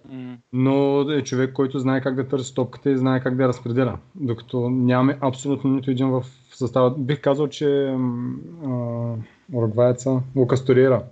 но 0.53 1.01
е 1.11 1.23
човек, 1.23 1.53
който 1.53 1.79
знае 1.79 2.01
как 2.01 2.15
да 2.15 2.27
търси 2.27 2.55
топката 2.55 2.91
и 2.91 2.97
знае 2.97 3.19
как 3.19 3.35
да 3.35 3.43
я 3.43 3.49
разпределя. 3.49 3.97
Докато 4.15 4.69
нямаме 4.69 5.17
абсолютно 5.21 5.69
нито 5.69 5.91
един 5.91 6.09
в 6.09 6.25
състава. 6.53 6.89
Бих 6.97 7.21
казал, 7.21 7.47
че 7.47 7.95
м, 7.97 8.35
а, 8.65 9.57
уругваеца 9.57 10.21
Лукас 10.35 10.65
Ториера 10.65 11.03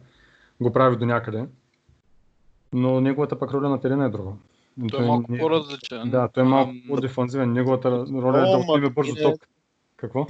го 0.62 0.74
прави 0.74 0.96
до 0.96 1.06
някъде, 1.06 1.46
но 2.74 3.02
неговата 3.02 3.40
пък 3.40 3.52
роля 3.52 3.70
на 3.70 3.82
терена 3.82 4.06
е 4.06 4.10
друга. 4.10 4.32
Той 4.92 5.04
е 5.04 5.08
малко 5.08 5.32
не- 5.32 5.40
по-различен. 5.40 6.10
Да, 6.10 6.28
той 6.34 6.44
е 6.44 6.48
малко 6.48 6.70
Ам, 6.70 6.82
по-дефанзивен. 6.88 7.54
Неговата 7.54 7.92
роля 7.92 8.38
е 8.38 8.52
да 8.52 8.58
отиме 8.58 8.90
бързо 8.90 9.16
топка. 9.16 9.48
Какво? 9.98 10.28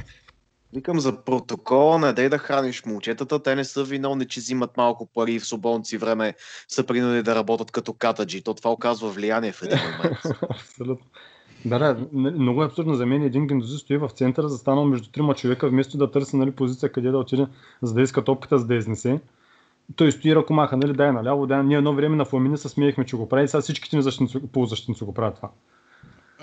Викам 0.73 0.99
за 0.99 1.23
протокола, 1.23 1.99
не 1.99 2.13
дай 2.13 2.29
да 2.29 2.37
храниш 2.37 2.85
момчетата, 2.85 3.43
те 3.43 3.55
не 3.55 3.63
са 3.63 3.83
виновни, 3.83 4.27
че 4.27 4.39
взимат 4.39 4.77
малко 4.77 5.05
пари 5.05 5.33
и 5.33 5.39
в 5.39 5.45
свободното 5.47 5.87
си 5.87 5.97
време 5.97 6.33
са 6.67 6.83
принудени 6.83 7.23
да 7.23 7.35
работят 7.35 7.71
като 7.71 7.93
катаджи. 7.93 8.43
То 8.43 8.53
това 8.53 8.71
оказва 8.71 9.09
влияние 9.09 9.51
в 9.51 9.61
един 9.63 9.77
момент. 9.77 10.17
Абсолютно. 10.49 11.05
Да, 11.65 11.79
да, 11.79 12.07
много 12.13 12.63
е 12.63 12.65
абсурдно 12.65 12.93
за 12.93 13.05
мен. 13.05 13.23
Един 13.23 13.47
гендози 13.47 13.77
стои 13.77 13.97
в 13.97 14.09
центъра, 14.09 14.49
застанал 14.49 14.85
между 14.85 15.11
трима 15.11 15.35
човека, 15.35 15.69
вместо 15.69 15.97
да 15.97 16.11
търси 16.11 16.35
нали, 16.35 16.51
позиция 16.51 16.91
къде 16.91 17.11
да 17.11 17.17
отиде, 17.17 17.47
за 17.81 17.93
да 17.93 18.01
иска 18.01 18.23
топката, 18.23 18.57
за 18.57 18.65
да 18.65 18.75
изнесе. 18.75 19.19
Той 19.95 20.11
стои 20.11 20.35
ръкомаха, 20.35 20.77
нали, 20.77 20.93
дай 20.93 21.11
наляво, 21.11 21.47
дай. 21.47 21.63
Ние 21.63 21.77
едно 21.77 21.93
време 21.93 22.15
на 22.15 22.25
Фламини 22.25 22.57
се 22.57 22.69
смеехме, 22.69 23.05
че 23.05 23.15
го 23.15 23.29
прави, 23.29 23.47
сега 23.47 23.61
всичките 23.61 23.95
ни 23.95 24.01
защитници, 24.01 24.51
полузащитници 24.51 25.03
го 25.03 25.13
правят 25.13 25.35
това. 25.35 25.49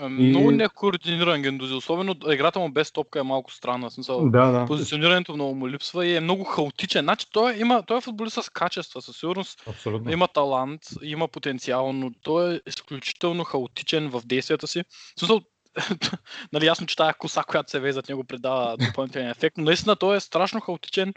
И- 0.01 0.29
Много 0.29 0.51
некоординиран 0.51 1.41
Гендози. 1.41 1.73
Особено 1.73 2.15
играта 2.31 2.59
му 2.59 2.71
без 2.71 2.91
топка 2.91 3.19
е 3.19 3.23
малко 3.23 3.53
странна. 3.53 3.91
Смисъл, 3.91 4.29
Да, 4.29 4.45
да. 4.45 4.65
Позиционирането 4.65 5.33
много 5.33 5.55
му 5.55 5.69
липсва 5.69 6.05
и 6.05 6.15
е 6.15 6.19
много 6.19 6.43
хаотичен. 6.43 7.05
Значи 7.05 7.27
той, 7.31 7.55
има, 7.57 7.83
той 7.83 7.97
е 7.97 8.01
футболист 8.01 8.43
с 8.43 8.49
качества, 8.49 9.01
със 9.01 9.17
сигурност 9.17 9.63
Абсолютно. 9.67 10.11
има 10.11 10.27
талант, 10.27 10.81
има 11.01 11.27
потенциал, 11.27 11.93
но 11.93 12.11
той 12.23 12.55
е 12.55 12.59
изключително 12.67 13.43
хаотичен 13.43 14.09
в 14.09 14.21
действията 14.25 14.67
си. 14.67 14.83
Смисъл, 15.19 15.41
нали, 16.53 16.65
ясно, 16.65 16.87
че 16.87 16.95
тая 16.95 17.13
коса, 17.13 17.43
която 17.43 17.71
се 17.71 17.79
везе 17.79 17.93
зад 17.93 18.09
него, 18.09 18.23
придава 18.23 18.77
допълнителен 18.77 19.29
ефект, 19.29 19.57
но 19.57 19.63
наистина 19.63 19.95
той 19.95 20.17
е 20.17 20.19
страшно 20.19 20.61
хаотичен 20.61 21.13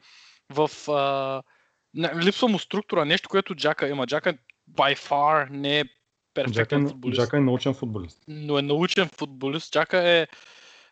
в... 0.50 0.70
А... 0.88 1.42
Липсва 1.96 2.48
му 2.48 2.58
структура, 2.58 3.04
нещо, 3.04 3.28
което 3.28 3.54
Джака 3.54 3.88
има. 3.88 4.06
Джака 4.06 4.34
by 4.70 4.96
far 4.96 5.50
не 5.50 5.80
е 5.80 5.84
Джака, 5.84 5.94
перфектен 6.34 6.86
е- 6.86 6.88
футболист 6.88 7.20
Джака 7.20 7.36
е 7.36 7.40
научен 7.40 7.74
футболист. 7.74 8.22
но 8.28 8.58
е 8.58 8.62
научен 8.62 9.08
футболист. 9.08 9.72
Чака 9.72 10.08
е 10.08 10.26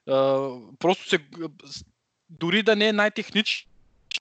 а, 0.08 0.48
просто 0.78 1.08
се 1.08 1.18
дори 2.30 2.62
да 2.62 2.76
не 2.76 2.88
е 2.88 2.92
най-техничният 2.92 3.66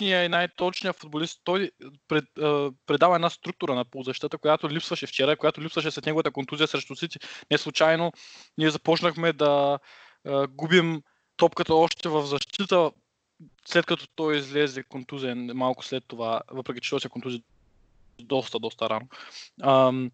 и 0.01 0.27
най-точният 0.29 0.99
футболист, 0.99 1.41
той 1.43 1.71
пред, 2.07 2.25
а, 2.37 2.71
предава 2.85 3.15
една 3.15 3.29
структура 3.29 3.75
на 3.75 3.85
полузащита, 3.85 4.37
която 4.37 4.69
липсваше 4.69 5.07
вчера, 5.07 5.37
която 5.37 5.61
липсваше 5.61 5.91
след 5.91 6.05
неговата 6.05 6.31
контузия 6.31 6.67
срещу 6.67 6.95
Сити. 6.95 7.19
Не 7.51 7.57
случайно 7.57 8.11
ние 8.57 8.69
започнахме 8.69 9.33
да 9.33 9.79
а, 10.27 10.47
губим 10.47 11.01
топката 11.37 11.75
още 11.75 12.09
в 12.09 12.25
защита, 12.25 12.91
след 13.65 13.85
като 13.85 14.07
той 14.15 14.37
излезе 14.37 14.83
контузен 14.83 15.51
малко 15.55 15.85
след 15.85 16.03
това, 16.07 16.41
въпреки 16.51 16.81
че 16.81 16.89
той 16.89 17.01
се 17.01 17.09
контузи 17.09 17.43
доста, 18.19 18.59
доста 18.59 18.89
рано. 18.89 19.07
Ам, 19.61 20.11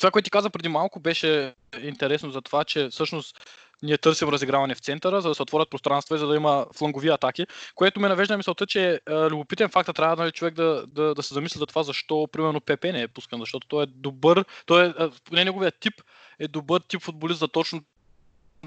това, 0.00 0.10
което 0.10 0.24
ти 0.24 0.30
каза 0.30 0.50
преди 0.50 0.68
малко, 0.68 1.00
беше 1.00 1.54
интересно 1.82 2.30
за 2.30 2.42
това, 2.42 2.64
че 2.64 2.88
всъщност 2.88 3.40
ние 3.82 3.98
търсим 3.98 4.28
разиграване 4.28 4.74
в 4.74 4.80
центъра, 4.80 5.20
за 5.20 5.28
да 5.28 5.34
се 5.34 5.42
отворят 5.42 5.70
пространства 5.70 6.16
и 6.16 6.18
за 6.18 6.26
да 6.26 6.36
има 6.36 6.66
флангови 6.74 7.08
атаки, 7.08 7.46
което 7.74 8.00
ме 8.00 8.08
навежда 8.08 8.34
на 8.34 8.38
мисълта, 8.38 8.66
че 8.66 8.90
е 8.90 9.00
любопитен 9.10 9.68
факт, 9.68 9.88
а 9.88 9.92
трябва 9.92 10.16
нали, 10.16 10.32
човек 10.32 10.54
да, 10.54 10.86
да, 10.86 11.14
да 11.14 11.22
се 11.22 11.34
замисли 11.34 11.58
за 11.58 11.66
това, 11.66 11.82
защо, 11.82 12.28
примерно, 12.32 12.60
ПП 12.60 12.84
не 12.84 13.02
е 13.02 13.08
пускан, 13.08 13.40
защото 13.40 13.68
той 13.68 13.82
е 13.82 13.86
добър, 13.86 14.44
той 14.66 14.88
е, 14.88 14.92
поне 15.24 15.44
неговия 15.44 15.72
тип 15.72 15.94
е 16.38 16.48
добър 16.48 16.82
тип 16.88 17.02
футболист 17.02 17.40
за 17.40 17.48
точно 17.48 17.82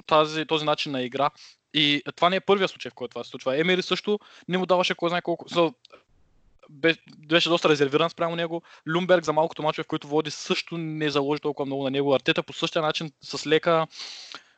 тази, 0.06 0.46
този 0.46 0.64
начин 0.64 0.92
на 0.92 1.02
игра. 1.02 1.30
И 1.74 2.02
това 2.16 2.30
не 2.30 2.36
е 2.36 2.40
първия 2.40 2.68
случай, 2.68 2.90
в 2.90 2.94
който 2.94 3.10
това 3.10 3.24
се 3.24 3.30
случва. 3.30 3.60
Емери 3.60 3.82
също 3.82 4.18
не 4.48 4.58
му 4.58 4.66
даваше 4.66 4.94
кой 4.94 5.08
знае 5.08 5.22
колко. 5.22 5.48
So, 5.48 5.74
бе- 6.70 6.96
беше 7.28 7.48
доста 7.48 7.68
резервиран 7.68 8.10
спрямо 8.10 8.36
него. 8.36 8.62
Люмберг 8.88 9.24
за 9.24 9.32
малкото 9.32 9.62
мачове, 9.62 9.84
в 9.84 9.86
които 9.86 10.08
води, 10.08 10.30
също 10.30 10.78
не 10.78 11.10
заложи 11.10 11.40
толкова 11.40 11.66
много 11.66 11.84
на 11.84 11.90
него. 11.90 12.14
Артета 12.14 12.42
по 12.42 12.52
същия 12.52 12.82
начин 12.82 13.12
с 13.22 13.46
лека, 13.46 13.86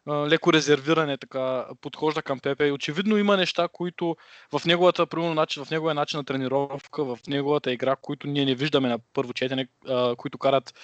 леко 0.09 0.52
резервиране 0.52 1.16
така 1.16 1.66
подхожда 1.81 2.23
към 2.23 2.40
Пепе. 2.40 2.66
И 2.66 2.73
очевидно 2.73 3.16
има 3.16 3.37
неща, 3.37 3.69
които 3.73 4.16
в 4.52 4.64
неговата, 4.64 5.07
примерно, 5.07 5.35
начин, 5.35 5.64
в 5.64 5.71
неговия 5.71 5.95
начин 5.95 6.16
на 6.19 6.25
тренировка, 6.25 7.04
в 7.04 7.19
неговата 7.28 7.73
игра, 7.73 7.97
които 7.97 8.26
ние 8.26 8.45
не 8.45 8.54
виждаме 8.54 8.88
на 8.88 8.99
първо 9.12 9.33
четене, 9.33 9.69
които 10.16 10.38
карат 10.38 10.75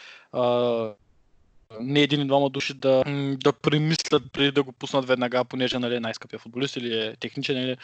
не 1.80 2.00
един 2.00 2.20
и 2.20 2.26
двама 2.26 2.50
души 2.50 2.74
да, 2.74 3.04
да 3.44 3.52
премислят 3.52 4.22
преди 4.32 4.50
да 4.50 4.62
го 4.62 4.72
пуснат 4.72 5.06
веднага, 5.06 5.44
понеже 5.44 5.78
нали, 5.78 5.94
е 5.94 6.00
най-скъпия 6.00 6.38
футболист 6.38 6.76
или 6.76 6.94
е 6.94 7.16
техничен. 7.20 7.62
Или, 7.62 7.76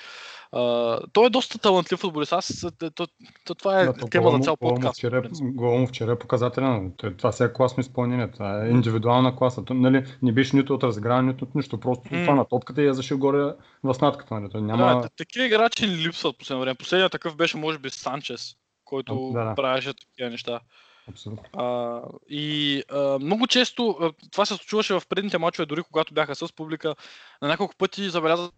а, 0.53 0.99
той 1.13 1.27
е 1.27 1.31
доста 1.31 1.59
талантлив 1.59 1.99
футболист. 1.99 2.33
Аз, 2.33 2.67
то, 2.79 2.91
то, 2.91 3.07
то, 3.45 3.55
това 3.55 3.81
е 3.81 3.87
Да, 3.87 3.93
то 3.93 4.07
тема 4.07 4.31
за 4.31 4.39
цял 4.39 4.57
подкаст. 4.57 4.99
Вчера, 4.99 5.23
му 5.43 5.87
вчера 5.87 6.13
е 6.13 6.19
показателен. 6.19 6.93
Това 7.19 7.33
сега 7.33 7.51
е 7.51 7.53
класно 7.53 7.81
изпълнение. 7.81 8.31
Това 8.31 8.65
е 8.65 8.71
индивидуална 8.71 9.37
класа. 9.37 9.65
То, 9.65 9.75
нали, 9.75 10.05
не 10.23 10.33
беше 10.33 10.57
нито 10.57 10.75
от 10.75 10.83
разиграване, 10.83 11.33
нито 11.33 11.45
от 11.45 11.55
нищо. 11.55 11.81
Просто 11.81 12.15
М. 12.15 12.25
това 12.25 12.35
на 12.35 12.45
топката 12.45 12.83
и 12.83 12.87
я 12.87 12.95
заши 12.95 13.15
горе 13.15 13.55
в 13.83 13.95
снатката. 13.95 14.35
Нали. 14.35 14.51
Той 14.53 14.63
няма... 14.63 15.01
Да, 15.03 15.09
такива 15.17 15.47
играчи 15.47 15.89
липсват 15.89 16.39
последно 16.39 16.61
време. 16.61 16.75
Последният 16.75 17.13
такъв 17.13 17.37
беше, 17.37 17.57
може 17.57 17.79
би, 17.79 17.91
Санчес, 17.91 18.55
който 18.85 19.31
Да, 19.35 19.45
да. 19.45 19.55
правеше 19.55 19.93
такива 19.95 20.31
неща. 20.31 20.61
Абсолютно. 21.09 21.45
А, 21.53 22.01
и 22.29 22.83
а, 22.93 23.19
много 23.19 23.47
често 23.47 23.97
а, 24.01 24.13
това 24.31 24.47
се 24.47 24.55
случваше 24.55 24.95
в 24.95 25.03
предните 25.09 25.39
мачове, 25.39 25.67
дори 25.67 25.83
когато 25.83 26.15
бяха 26.15 26.35
с 26.35 26.53
публика. 26.53 26.95
На 27.43 27.49
няколко 27.49 27.75
пъти 27.77 28.11
забелязах 28.11 28.51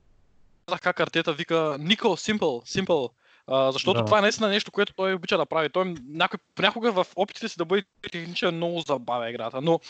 как 0.80 1.00
Артета 1.00 1.32
вика 1.32 1.76
Никол, 1.80 2.16
Симпл, 2.16 2.58
Симпл. 2.64 3.06
А, 3.46 3.72
защото 3.72 4.00
Да. 4.00 4.04
това 4.04 4.18
е 4.18 4.22
наистина 4.22 4.48
нещо, 4.48 4.70
което 4.72 4.94
той 4.94 5.14
обича 5.14 5.38
да 5.38 5.46
прави. 5.46 5.70
Той 5.70 5.94
някой, 6.08 6.38
понякога 6.54 6.92
в 6.92 7.06
опитите 7.16 7.48
си 7.48 7.58
да 7.58 7.64
бъде 7.64 7.84
техничен 8.12 8.56
много 8.56 8.80
забавя 8.80 9.30
играта. 9.30 9.60
Но 9.62 9.80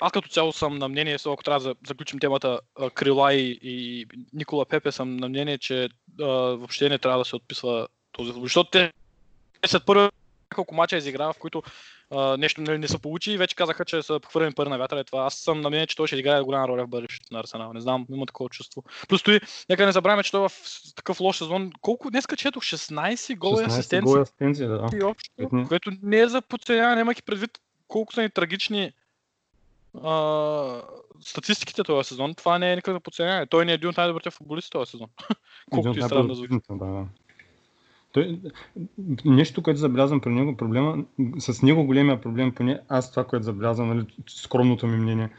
аз 0.00 0.12
като 0.12 0.28
цяло 0.28 0.52
съм 0.52 0.78
на 0.78 0.88
мнение, 0.88 1.16
ако 1.26 1.42
трябва 1.42 1.68
да 1.68 1.74
заключим 1.86 2.18
темата 2.18 2.60
Крила 2.94 3.34
и, 3.34 3.58
и 3.62 4.06
Никола 4.32 4.64
Пепе, 4.64 4.92
съм 4.92 5.16
на 5.16 5.28
мнение, 5.28 5.58
че 5.58 5.88
а, 6.20 6.26
въобще 6.26 6.88
не 6.88 6.98
трябва 6.98 7.18
да 7.18 7.24
се 7.24 7.36
отписва 7.36 7.88
този. 8.12 8.32
Защото 8.42 8.70
те 8.70 8.92
след 9.66 9.86
първия 9.86 10.10
няколко 10.54 10.74
мача 10.74 10.96
изигра, 10.96 11.32
в 11.32 11.38
които 11.38 11.62
а, 12.10 12.36
нещо 12.36 12.60
не, 12.60 12.78
не 12.78 12.88
се 12.88 12.98
получи 12.98 13.32
и 13.32 13.36
вече 13.36 13.56
казаха, 13.56 13.84
че 13.84 14.02
са 14.02 14.20
хвърлени 14.28 14.54
пари 14.54 14.68
на 14.68 14.78
вятъра. 14.78 15.00
И 15.00 15.04
това. 15.04 15.24
Аз 15.24 15.34
съм 15.34 15.60
на 15.60 15.68
мнение, 15.68 15.86
че 15.86 15.96
той 15.96 16.06
ще 16.06 16.16
играе 16.16 16.42
голяма 16.42 16.68
роля 16.68 16.84
в 16.84 16.88
бъдещето 16.88 17.34
на 17.34 17.40
Арсенал. 17.40 17.72
Не 17.72 17.80
знам, 17.80 18.06
има 18.10 18.26
такова 18.26 18.50
чувство. 18.50 18.84
Плюс 19.08 19.22
той, 19.22 19.40
нека 19.68 19.86
не 19.86 19.92
забравяме, 19.92 20.22
че 20.22 20.30
той 20.30 20.44
е 20.44 20.48
в 20.48 20.52
такъв 20.96 21.20
лош 21.20 21.38
сезон. 21.38 21.72
Колко 21.80 22.10
днеска 22.10 22.36
четох? 22.36 22.62
16 22.62 23.36
гола 23.36 23.62
и 23.62 23.66
16 23.66 23.68
асистенции. 23.68 24.20
асистенции, 24.20 24.66
да. 24.66 24.88
И 25.00 25.02
общо, 25.02 25.30
Мгм. 25.38 25.64
което 25.64 25.90
не 26.02 26.18
е 26.18 26.28
за 26.28 26.42
подценяване, 26.42 27.00
имайки 27.00 27.22
предвид 27.22 27.50
колко 27.88 28.12
са 28.12 28.22
ни 28.22 28.30
трагични 28.30 28.92
а, 30.02 30.82
статистиките 31.20 31.82
този 31.84 32.08
сезон. 32.08 32.34
Това 32.34 32.58
не 32.58 32.72
е 32.72 32.76
никакво 32.76 33.00
подценяване. 33.00 33.46
Той 33.46 33.64
не 33.64 33.72
е 33.72 33.74
един 33.74 33.88
от 33.88 33.96
най-добрите 33.96 34.30
футболисти 34.30 34.70
този 34.70 34.90
сезон. 34.90 35.08
Колкото 35.70 35.90
от 35.90 35.96
и 35.96 36.02
странно 36.02 36.28
да 36.28 36.34
звучи. 36.34 36.54
да, 36.70 36.86
да. 36.86 37.06
Той, 38.14 38.40
нещо, 39.24 39.62
което 39.62 39.80
забелязвам 39.80 40.20
при 40.20 40.30
него, 40.30 40.56
проблема, 40.56 41.04
с 41.38 41.62
него 41.62 41.84
големия 41.84 42.20
проблем, 42.20 42.52
поне 42.52 42.80
аз 42.88 43.10
това, 43.10 43.24
което 43.24 43.44
забелязвам, 43.44 43.88
нали, 43.88 44.06
скромното 44.26 44.86
ми 44.86 44.96
мнение, 44.96 45.30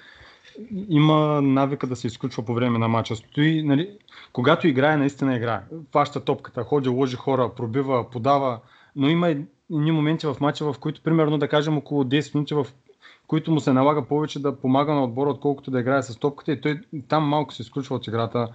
има 0.89 1.41
навика 1.41 1.87
да 1.87 1.95
се 1.95 2.07
изключва 2.07 2.45
по 2.45 2.53
време 2.53 2.79
на 2.79 2.87
матча. 2.87 3.15
Стои, 3.15 3.63
нали, 3.63 3.89
когато 4.33 4.67
играе, 4.67 4.97
наистина 4.97 5.35
играе. 5.35 5.61
Фаща 5.91 6.19
топката, 6.19 6.63
ходи, 6.63 6.89
ложи 6.89 7.15
хора, 7.15 7.51
пробива, 7.55 8.09
подава, 8.09 8.59
но 8.95 9.09
има 9.09 9.27
едни 9.29 9.91
моменти 9.91 10.27
в 10.27 10.37
матча, 10.41 10.73
в 10.73 10.79
които, 10.79 11.01
примерно, 11.01 11.37
да 11.37 11.47
кажем, 11.47 11.77
около 11.77 12.03
10 12.03 12.35
минути, 12.35 12.53
в 12.53 12.67
които 13.27 13.51
му 13.51 13.59
се 13.59 13.73
налага 13.73 14.07
повече 14.07 14.41
да 14.41 14.59
помага 14.59 14.93
на 14.93 15.03
отбора, 15.03 15.29
отколкото 15.29 15.71
да 15.71 15.79
играе 15.79 16.03
с 16.03 16.19
топката 16.19 16.51
и 16.51 16.61
той 16.61 16.81
там 17.07 17.23
малко 17.23 17.53
се 17.53 17.61
изключва 17.61 17.95
от 17.95 18.07
играта, 18.07 18.47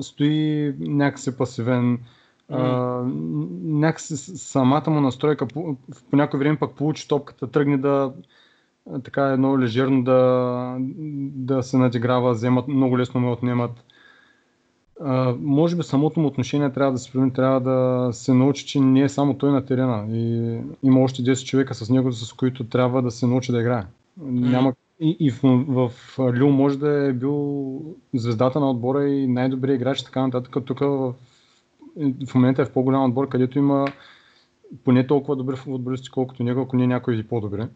стои 0.00 0.74
някакси 0.78 1.36
пасивен, 1.36 1.98
а, 2.48 2.62
някакси 3.62 4.16
самата 4.16 4.90
му 4.90 5.00
настройка 5.00 5.46
по, 5.46 5.76
по 6.10 6.16
някое 6.16 6.38
време 6.38 6.58
пък 6.58 6.74
получи 6.74 7.08
топката, 7.08 7.50
тръгне 7.50 7.76
да 7.76 8.12
така 9.04 9.22
едно 9.22 9.58
лежерно 9.58 10.02
да, 10.02 10.76
да 11.34 11.62
се 11.62 11.76
надиграва, 11.76 12.32
вземат, 12.32 12.68
много 12.68 12.98
лесно 12.98 13.20
му 13.20 13.32
отнемат. 13.32 13.84
А, 15.00 15.34
може 15.40 15.76
би 15.76 15.82
самото 15.82 16.20
му 16.20 16.26
отношение 16.26 16.72
трябва 16.72 16.92
да 16.92 16.98
се 16.98 17.12
промени, 17.12 17.32
трябва 17.32 17.60
да 17.60 18.08
се 18.12 18.34
научи, 18.34 18.66
че 18.66 18.80
не 18.80 19.00
е 19.00 19.08
само 19.08 19.38
той 19.38 19.52
на 19.52 19.66
терена 19.66 20.06
и 20.16 20.58
има 20.82 21.00
още 21.00 21.22
10 21.22 21.44
човека 21.44 21.74
с 21.74 21.90
него, 21.90 22.12
с 22.12 22.32
които 22.32 22.64
трябва 22.64 23.02
да 23.02 23.10
се 23.10 23.26
научи 23.26 23.52
да 23.52 23.60
играе. 23.60 23.84
Няма 24.20 24.72
и, 25.00 25.16
и 25.20 25.30
в, 25.30 25.40
в, 25.68 25.90
Лил 26.34 26.50
може 26.50 26.78
да 26.78 27.06
е 27.08 27.12
бил 27.12 27.80
звездата 28.14 28.60
на 28.60 28.70
отбора 28.70 29.08
и 29.08 29.26
най-добрият 29.26 29.76
играч 29.80 30.02
така 30.02 30.22
нататък. 30.22 30.64
Тук 30.64 30.78
в, 30.78 31.14
в 32.26 32.34
момента 32.34 32.62
е 32.62 32.64
в 32.64 32.72
по-голям 32.72 33.04
отбор, 33.04 33.28
където 33.28 33.58
има 33.58 33.86
поне 34.84 35.06
толкова 35.06 35.36
добри 35.36 35.56
футболисти, 35.56 36.10
колкото 36.10 36.42
него, 36.42 36.60
ако 36.60 36.76
не 36.76 36.86
някой 36.86 37.14
и 37.14 37.28
по-добре. 37.28 37.68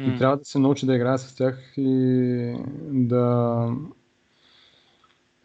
И 0.00 0.10
М. 0.10 0.16
трябва 0.18 0.36
да 0.36 0.44
се 0.44 0.58
научи 0.58 0.86
да 0.86 0.94
играе 0.94 1.18
с 1.18 1.34
тях 1.34 1.72
и 1.76 2.54
да 2.88 3.72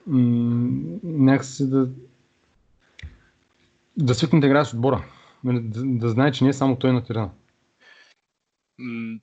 м- 0.08 1.00
някакси 1.04 1.70
да 1.70 1.90
да 3.98 4.16
свикне 4.16 4.40
да 4.40 4.48
играе 4.48 4.66
с 4.66 4.74
отбора. 4.74 5.04
Нали, 5.44 5.60
Да, 5.60 5.84
да 5.84 6.10
знае, 6.10 6.32
че 6.32 6.44
не 6.44 6.50
е 6.50 6.54
само 6.54 6.76
той 6.76 6.94
на 6.94 7.04
терена. 7.04 7.30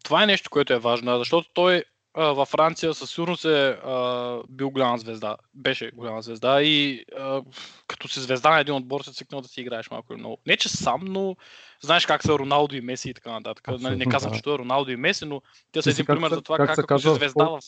Това 0.05 0.23
е 0.23 0.27
нещо, 0.27 0.51
което 0.51 0.73
е 0.73 0.79
важно, 0.79 1.19
защото 1.19 1.51
той 1.55 1.85
във 2.25 2.49
Франция 2.49 2.95
със 2.95 3.11
сигурност 3.11 3.45
е 3.45 3.69
а, 3.69 4.39
бил 4.49 4.71
голяма 4.71 4.99
звезда. 4.99 5.37
Беше 5.55 5.91
голяма 5.95 6.23
звезда 6.23 6.63
и 6.63 7.05
а, 7.19 7.43
като 7.87 8.09
си 8.09 8.21
звезда 8.21 8.51
на 8.51 8.61
един 8.61 8.75
отбор 8.75 9.03
се 9.03 9.13
цикнал 9.13 9.41
да 9.41 9.49
си 9.49 9.61
играеш 9.61 9.91
малко 9.91 10.13
или 10.13 10.21
много. 10.21 10.39
Не 10.47 10.57
че 10.57 10.69
сам, 10.69 11.01
но 11.05 11.37
знаеш 11.81 12.07
как 12.07 12.23
са 12.23 12.39
Роналдо 12.39 12.77
и 12.77 12.81
Меси 12.81 13.11
и 13.11 13.15
така 13.15 13.31
нататък. 13.33 13.69
Нали, 13.69 13.79
не 13.79 13.87
Абсолютно, 13.87 14.11
казвам, 14.11 14.33
да. 14.33 14.37
че 14.37 14.43
той 14.43 14.55
е 14.55 14.59
Роналдо 14.59 14.91
и 14.91 14.97
Меси, 14.97 15.25
но 15.25 15.43
те 15.73 15.83
са 15.83 15.91
един 15.91 16.07
как 16.07 16.17
пример 16.17 16.29
се- 16.29 16.35
за 16.35 16.43
това 16.43 16.57
как 16.57 16.87
как, 16.87 17.01
си 17.01 17.09
в 17.09 17.15
звезда 17.15 17.45
в... 17.45 17.61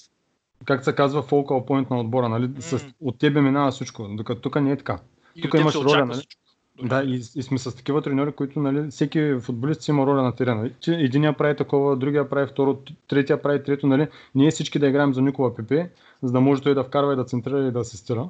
Как 0.64 0.84
се 0.84 0.94
казва 0.94 1.22
focal 1.22 1.68
point 1.68 1.90
на 1.90 2.00
отбора, 2.00 2.28
нали? 2.28 2.50
С, 2.58 2.72
М. 2.72 2.92
от 3.00 3.18
тебе 3.18 3.40
минава 3.40 3.70
всичко, 3.70 4.08
докато 4.08 4.40
тук 4.40 4.60
не 4.60 4.72
е 4.72 4.76
така. 4.76 4.98
тук 5.42 5.54
имаш 5.54 5.74
роля, 5.74 6.06
нали? 6.06 6.18
всичко. 6.18 6.40
Да, 6.82 7.02
и, 7.02 7.14
и 7.14 7.42
сме 7.42 7.58
с 7.58 7.76
такива 7.76 8.02
треньори, 8.02 8.32
които 8.32 8.60
нали, 8.60 8.90
всеки 8.90 9.34
футболист 9.40 9.82
си 9.82 9.90
има 9.90 10.06
роля 10.06 10.22
на 10.22 10.34
терена. 10.34 10.70
Единия 10.88 11.32
прави 11.32 11.56
такова, 11.56 11.96
другия 11.96 12.28
прави 12.28 12.46
второ, 12.46 12.78
третия 13.08 13.42
прави 13.42 13.62
трето. 13.62 13.86
Нали? 13.86 14.08
Ние 14.34 14.50
всички 14.50 14.78
да 14.78 14.88
играем 14.88 15.14
за 15.14 15.22
Никола 15.22 15.54
Пепе, 15.54 15.90
за 16.22 16.32
да 16.32 16.40
може 16.40 16.62
той 16.62 16.74
да 16.74 16.84
вкарва 16.84 17.12
и 17.12 17.16
да 17.16 17.24
центрира 17.24 17.58
и 17.68 17.72
да 17.72 17.78
асистира. 17.78 18.28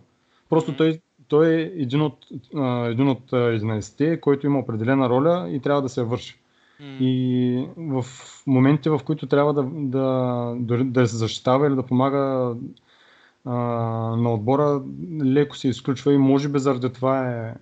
Просто 0.48 0.76
той, 0.76 1.00
той 1.28 1.48
е 1.48 1.60
един 1.60 2.02
от, 2.02 2.16
а, 2.56 2.86
един 2.86 3.08
от 3.08 3.32
а, 3.32 3.36
11-те, 3.36 4.20
който 4.20 4.46
има 4.46 4.58
определена 4.58 5.08
роля 5.08 5.48
и 5.50 5.60
трябва 5.60 5.82
да 5.82 5.88
се 5.88 6.02
върши. 6.02 6.40
И 7.00 7.66
в 7.76 8.04
моменти, 8.46 8.88
в 8.88 9.00
които 9.04 9.26
трябва 9.26 9.54
да, 9.54 9.62
да, 9.72 10.54
дори 10.58 10.84
да 10.84 11.08
се 11.08 11.16
защитава 11.16 11.66
или 11.66 11.74
да 11.74 11.82
помага 11.82 12.54
а, 13.44 13.54
на 14.16 14.34
отбора, 14.34 14.82
леко 15.24 15.56
се 15.56 15.68
изключва 15.68 16.12
и 16.12 16.18
може 16.18 16.48
би 16.48 16.58
заради 16.58 16.92
това 16.92 17.30
е 17.30 17.54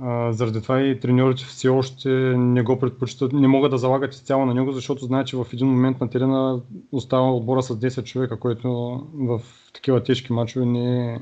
а, 0.00 0.32
заради 0.32 0.62
това 0.62 0.82
и 0.82 1.00
треньорите 1.00 1.44
все 1.44 1.68
още 1.68 2.08
не 2.36 2.62
го 2.62 2.78
предпочитат, 2.78 3.32
не 3.32 3.48
могат 3.48 3.70
да 3.70 3.78
залагат 3.78 4.14
изцяло 4.14 4.46
на 4.46 4.54
него, 4.54 4.72
защото 4.72 5.04
знаят, 5.04 5.26
че 5.26 5.36
в 5.36 5.46
един 5.52 5.66
момент 5.66 6.00
на 6.00 6.10
терена 6.10 6.60
остава 6.92 7.32
отбора 7.32 7.62
с 7.62 7.78
10 7.78 8.04
човека, 8.04 8.40
което 8.40 8.70
в 9.14 9.42
такива 9.72 10.02
тежки 10.02 10.32
мачове 10.32 10.66
не 10.66 11.14
е, 11.14 11.18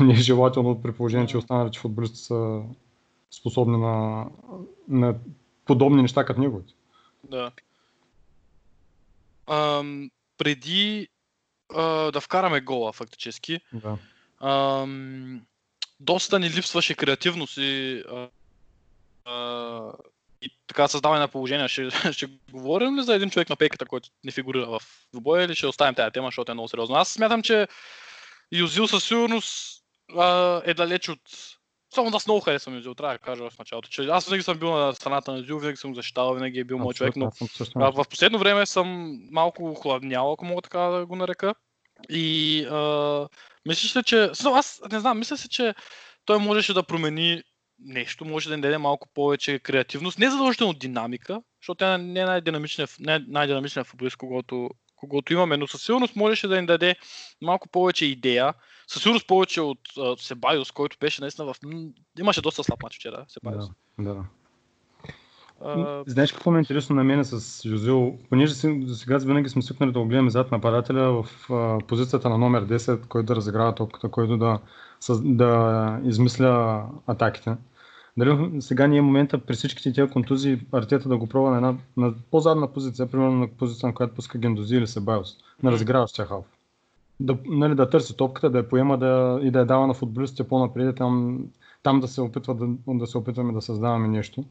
не 0.04 0.12
е 0.12 0.16
желателно 0.16 0.82
при 0.82 0.92
положение, 0.92 1.26
че 1.26 1.38
останалите 1.38 1.78
футболисти 1.78 2.18
са 2.18 2.62
способни 3.30 3.76
на, 3.76 4.26
на 4.88 5.14
подобни 5.64 6.02
неща 6.02 6.24
като 6.24 6.40
неговите. 6.40 6.72
Да. 7.24 7.50
Ам, 9.46 10.10
преди 10.38 11.08
а, 11.74 12.10
да 12.10 12.20
вкараме 12.20 12.60
гола, 12.60 12.92
фактически, 12.92 13.60
Да. 13.72 13.96
ам, 14.48 15.40
доста 16.00 16.38
ни 16.38 16.50
липсваше 16.50 16.94
креативност 16.94 17.56
и, 17.56 18.02
а, 18.08 18.28
а, 19.24 19.92
и 20.42 20.50
така 20.66 20.88
създаване 20.88 21.20
на 21.20 21.28
положение. 21.28 21.68
Ще, 21.68 21.90
ще 22.12 22.28
говорим 22.52 22.98
ли 22.98 23.02
за 23.02 23.14
един 23.14 23.30
човек 23.30 23.48
на 23.48 23.56
пейката, 23.56 23.86
който 23.86 24.08
не 24.24 24.32
фигурира 24.32 24.66
в 24.66 24.82
двубоя 25.12 25.44
или 25.44 25.54
ще 25.54 25.66
оставим 25.66 25.94
тази 25.94 26.12
тема, 26.12 26.28
защото 26.28 26.52
е 26.52 26.54
много 26.54 26.68
сериозно? 26.68 26.96
Аз 26.96 27.08
смятам, 27.08 27.42
че 27.42 27.68
Юзил 28.52 28.86
със 28.86 29.04
сигурност 29.04 29.82
а, 30.16 30.62
е 30.64 30.74
далеч 30.74 31.08
от... 31.08 31.20
Само 31.94 32.10
аз 32.14 32.26
много 32.26 32.40
харесвам 32.40 32.74
Юзил, 32.74 32.94
трябва 32.94 33.14
да 33.14 33.18
кажа 33.18 33.50
в 33.50 33.58
началото. 33.58 33.88
Че 33.88 34.04
аз 34.04 34.26
винаги 34.26 34.42
съм 34.42 34.58
бил 34.58 34.70
на 34.70 34.94
страната 34.94 35.32
на 35.32 35.38
Юзил, 35.38 35.58
винаги 35.58 35.76
съм 35.76 35.94
защитавал, 35.94 36.34
винаги 36.34 36.58
е 36.58 36.64
бил 36.64 36.78
мой 36.78 36.94
човек, 36.94 37.16
но 37.16 37.30
а, 37.74 37.90
в 37.90 38.04
последно 38.10 38.38
време 38.38 38.66
съм 38.66 39.18
малко 39.30 39.74
хладнял, 39.74 40.32
ако 40.32 40.44
мога 40.44 40.62
така 40.62 40.78
да 40.78 41.06
го 41.06 41.16
нарека. 41.16 41.54
И 42.08 42.64
а, 42.64 43.28
мисля, 43.68 44.02
че... 44.02 44.26
смисъл, 44.26 44.54
Аз 44.54 44.80
не 44.92 45.00
знам, 45.00 45.18
мисля 45.18 45.36
се, 45.36 45.48
че 45.48 45.74
той 46.24 46.38
можеше 46.38 46.74
да 46.74 46.82
промени 46.82 47.42
нещо, 47.78 48.24
може 48.24 48.48
да 48.48 48.56
ни 48.56 48.62
даде 48.62 48.78
малко 48.78 49.08
повече 49.14 49.58
креативност. 49.58 50.18
Не 50.18 50.30
задължително 50.30 50.72
динамика, 50.72 51.42
защото 51.62 51.78
тя 51.78 51.98
не 51.98 52.20
е 52.20 52.24
най-динамичният, 52.24 52.96
не 53.00 53.14
е 53.14 53.18
най-динамичният 53.28 53.86
футболист, 53.86 54.16
когото, 54.16 54.70
когото 54.96 55.32
имаме, 55.32 55.56
но 55.56 55.66
със 55.66 55.82
сигурност 55.82 56.16
можеше 56.16 56.48
да 56.48 56.60
ни 56.60 56.66
даде 56.66 56.96
малко 57.40 57.68
повече 57.68 58.06
идея. 58.06 58.54
Със 58.86 59.02
сигурност 59.02 59.26
повече 59.26 59.60
от 59.60 59.80
а, 59.98 60.16
Себайос, 60.16 60.70
който 60.70 60.96
беше 61.00 61.20
наистина 61.20 61.46
в... 61.46 61.56
Имаше 62.18 62.42
доста 62.42 62.64
слаб 62.64 62.82
мач 62.82 62.96
вчера, 62.96 63.24
Себайос. 63.28 63.64
Да, 63.98 64.14
да. 64.14 64.24
А, 65.64 66.02
Знаеш 66.06 66.32
какво 66.32 66.50
ме 66.50 66.58
е 66.58 66.60
интересно 66.60 66.96
на 66.96 67.04
мен 67.04 67.24
с 67.24 67.62
Жозил? 67.68 68.18
Понеже 68.30 68.68
до 68.68 68.94
сега 68.94 69.18
винаги 69.18 69.48
сме 69.48 69.62
свикнали 69.62 69.92
да 69.92 70.00
го 70.00 70.06
гледаме 70.06 70.30
зад 70.30 70.52
нападателя 70.52 71.22
в 71.22 71.50
а, 71.50 71.78
позицията 71.86 72.28
на 72.28 72.38
номер 72.38 72.66
10, 72.66 73.06
който 73.06 73.26
да 73.26 73.36
разиграва 73.36 73.74
топката, 73.74 74.08
който 74.08 74.36
да, 74.36 74.58
да 75.24 76.00
измисля 76.04 76.84
атаките. 77.06 77.56
Дали 78.16 78.62
сега 78.62 78.86
ние 78.86 78.98
е 78.98 79.02
момента 79.02 79.38
при 79.38 79.54
всичките 79.54 79.92
тези 79.92 80.12
контузии 80.12 80.60
Артета 80.72 81.08
да 81.08 81.16
го 81.16 81.26
пробва 81.26 81.50
на 81.50 81.56
една 81.56 81.74
на 81.96 82.14
по-задна 82.30 82.72
позиция, 82.72 83.06
примерно 83.06 83.32
на 83.32 83.48
позиция, 83.48 83.86
на 83.86 83.94
която 83.94 84.14
пуска 84.14 84.38
Гендози 84.38 84.76
или 84.76 84.86
Себайос, 84.86 85.36
на 85.62 85.72
разиграващия 85.72 86.26
халф. 86.26 86.44
Да, 87.20 87.36
нали, 87.46 87.74
да 87.74 87.90
търси 87.90 88.16
топката, 88.16 88.50
да 88.50 88.58
я 88.58 88.68
поема 88.68 88.98
да, 88.98 89.40
и 89.42 89.50
да 89.50 89.58
я 89.58 89.64
дава 89.64 89.86
на 89.86 89.94
футболистите 89.94 90.48
по-напред, 90.48 90.96
там, 90.96 91.44
там 91.82 92.00
да 92.00 92.08
се 92.08 92.20
опитва 92.20 92.54
да, 92.54 92.66
да 92.88 93.06
се 93.06 93.18
опитваме 93.18 93.52
да 93.52 93.62
създаваме 93.62 94.08
нещо. 94.08 94.44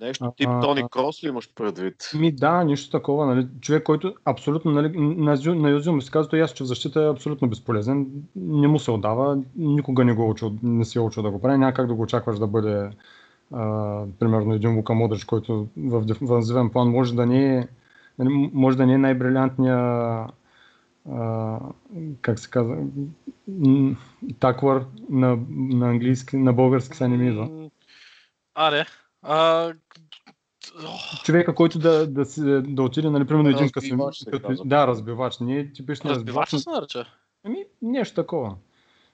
Нещо 0.00 0.32
тип 0.36 0.48
А, 0.50 0.60
Тони. 0.60 0.82
Крос 0.90 1.24
ли 1.24 1.28
имаш 1.28 1.54
предвид? 1.54 2.10
Ми 2.14 2.32
да, 2.32 2.64
нищо 2.64 2.90
такова. 2.90 3.26
Нали? 3.26 3.46
Човек, 3.60 3.82
който 3.82 4.14
абсолютно 4.24 4.70
нали, 4.70 4.98
на, 4.98 5.54
на 5.54 5.70
Юзил 5.70 5.92
му 5.92 6.00
се 6.00 6.10
казва, 6.10 6.30
той 6.30 6.38
ясно, 6.38 6.56
че 6.56 6.64
в 6.64 6.66
защита 6.66 7.02
е 7.02 7.10
абсолютно 7.10 7.48
безполезен. 7.48 8.06
Не 8.36 8.68
му 8.68 8.78
се 8.78 8.90
отдава, 8.90 9.42
никога 9.56 10.04
не, 10.04 10.12
го 10.12 10.22
е 10.22 10.26
учил, 10.26 10.52
не 10.62 10.84
си 10.84 10.98
е 10.98 11.00
учил 11.00 11.22
да 11.22 11.30
го 11.30 11.40
прави. 11.40 11.58
Няма 11.58 11.74
как 11.74 11.86
да 11.86 11.94
го 11.94 12.02
очакваш 12.02 12.38
да 12.38 12.46
бъде 12.46 12.90
а, 13.52 14.02
примерно 14.18 14.54
един 14.54 14.76
Лука 14.76 14.94
Модрич, 14.94 15.24
който 15.24 15.68
в 15.76 16.04
дефанзивен 16.04 16.70
план 16.70 16.88
може 16.88 17.14
да 17.14 17.26
не 17.26 17.56
е, 17.56 17.68
нали, 18.18 18.50
може 18.52 18.76
да 18.76 18.86
не 18.86 18.92
е 18.92 18.98
най-брилянтния 18.98 19.78
а, 21.12 21.58
как 22.20 22.38
се 22.38 22.50
казва, 22.50 22.76
таквар 24.40 24.84
на, 25.10 25.38
на 25.50 25.88
английски, 25.90 26.36
на 26.36 26.52
български 26.52 26.96
са 26.96 27.08
не 27.08 27.16
ми 27.16 27.28
идва. 27.28 27.70
Аре. 28.54 28.84
А, 29.22 29.72
човека, 31.24 31.54
който 31.54 31.78
да, 31.78 32.06
да, 32.06 32.24
си, 32.24 32.40
да 32.62 32.82
отиде, 32.82 33.10
нали, 33.10 33.26
примерно 33.26 33.48
един 33.48 33.70
късен. 33.70 34.00
Като, 34.30 34.64
да, 34.64 34.86
разбивач. 34.86 35.38
Не 35.38 35.58
е 35.58 35.72
типичният 35.72 36.16
разбивач 36.16 36.52
разбивач. 36.52 36.62
се 36.62 36.70
нарича? 36.70 37.04
Ами, 37.44 37.64
нещо 37.82 38.14
такова. 38.14 38.56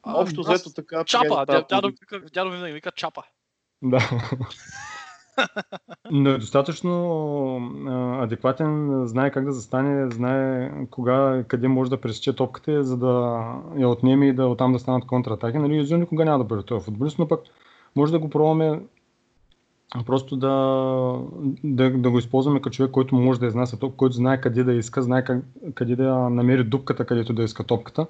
А, 0.03 0.20
Общо 0.20 0.40
аз- 0.40 0.48
взето 0.48 0.74
така. 0.74 1.05
Чапа, 1.05 1.24
приема 1.24 1.46
дядо, 1.46 1.66
дядо, 1.68 1.92
дядо 2.35 2.50
винаги 2.50 2.72
вика 2.72 2.90
чапа. 2.90 3.22
Да. 3.83 4.11
Но 6.11 6.31
е 6.31 6.38
достатъчно 6.38 6.94
а, 7.87 8.24
адекватен, 8.24 9.03
знае 9.07 9.31
как 9.31 9.44
да 9.44 9.53
застане, 9.53 10.11
знае 10.11 10.72
кога, 10.90 11.44
къде 11.48 11.68
може 11.68 11.90
да 11.90 12.00
пресече 12.00 12.37
топката, 12.37 12.85
за 12.85 12.96
да 12.96 13.42
я 13.77 13.88
отнеме 13.88 14.27
и 14.29 14.33
да 14.33 14.46
оттам 14.46 14.72
да 14.72 14.79
станат 14.79 15.07
контратаки. 15.07 15.59
Нали, 15.59 15.77
Юзил 15.77 15.98
никога 15.98 16.24
няма 16.24 16.38
да 16.38 16.44
бъде 16.44 16.62
този 16.62 16.85
футболист, 16.85 17.18
но 17.18 17.29
пък 17.29 17.40
може 17.96 18.12
да 18.12 18.18
го 18.18 18.31
пробваме 18.31 18.81
просто 20.07 20.37
да, 20.37 20.53
да, 21.65 21.91
да 21.91 22.11
го 22.11 22.19
използваме 22.19 22.61
като 22.61 22.75
човек, 22.75 22.91
който 22.91 23.15
може 23.15 23.41
да 23.41 23.47
изнася 23.47 23.79
топ, 23.79 23.97
който 23.97 24.17
знае 24.17 24.41
къде 24.41 24.65
да 24.65 24.73
иска, 24.73 25.03
знае 25.03 25.25
как, 25.25 25.45
къде 25.75 25.97
да 25.97 26.15
намери 26.15 26.65
дупката, 26.65 27.07
където 27.07 27.33
да 27.33 27.43
иска 27.43 27.65
топката, 27.65 28.07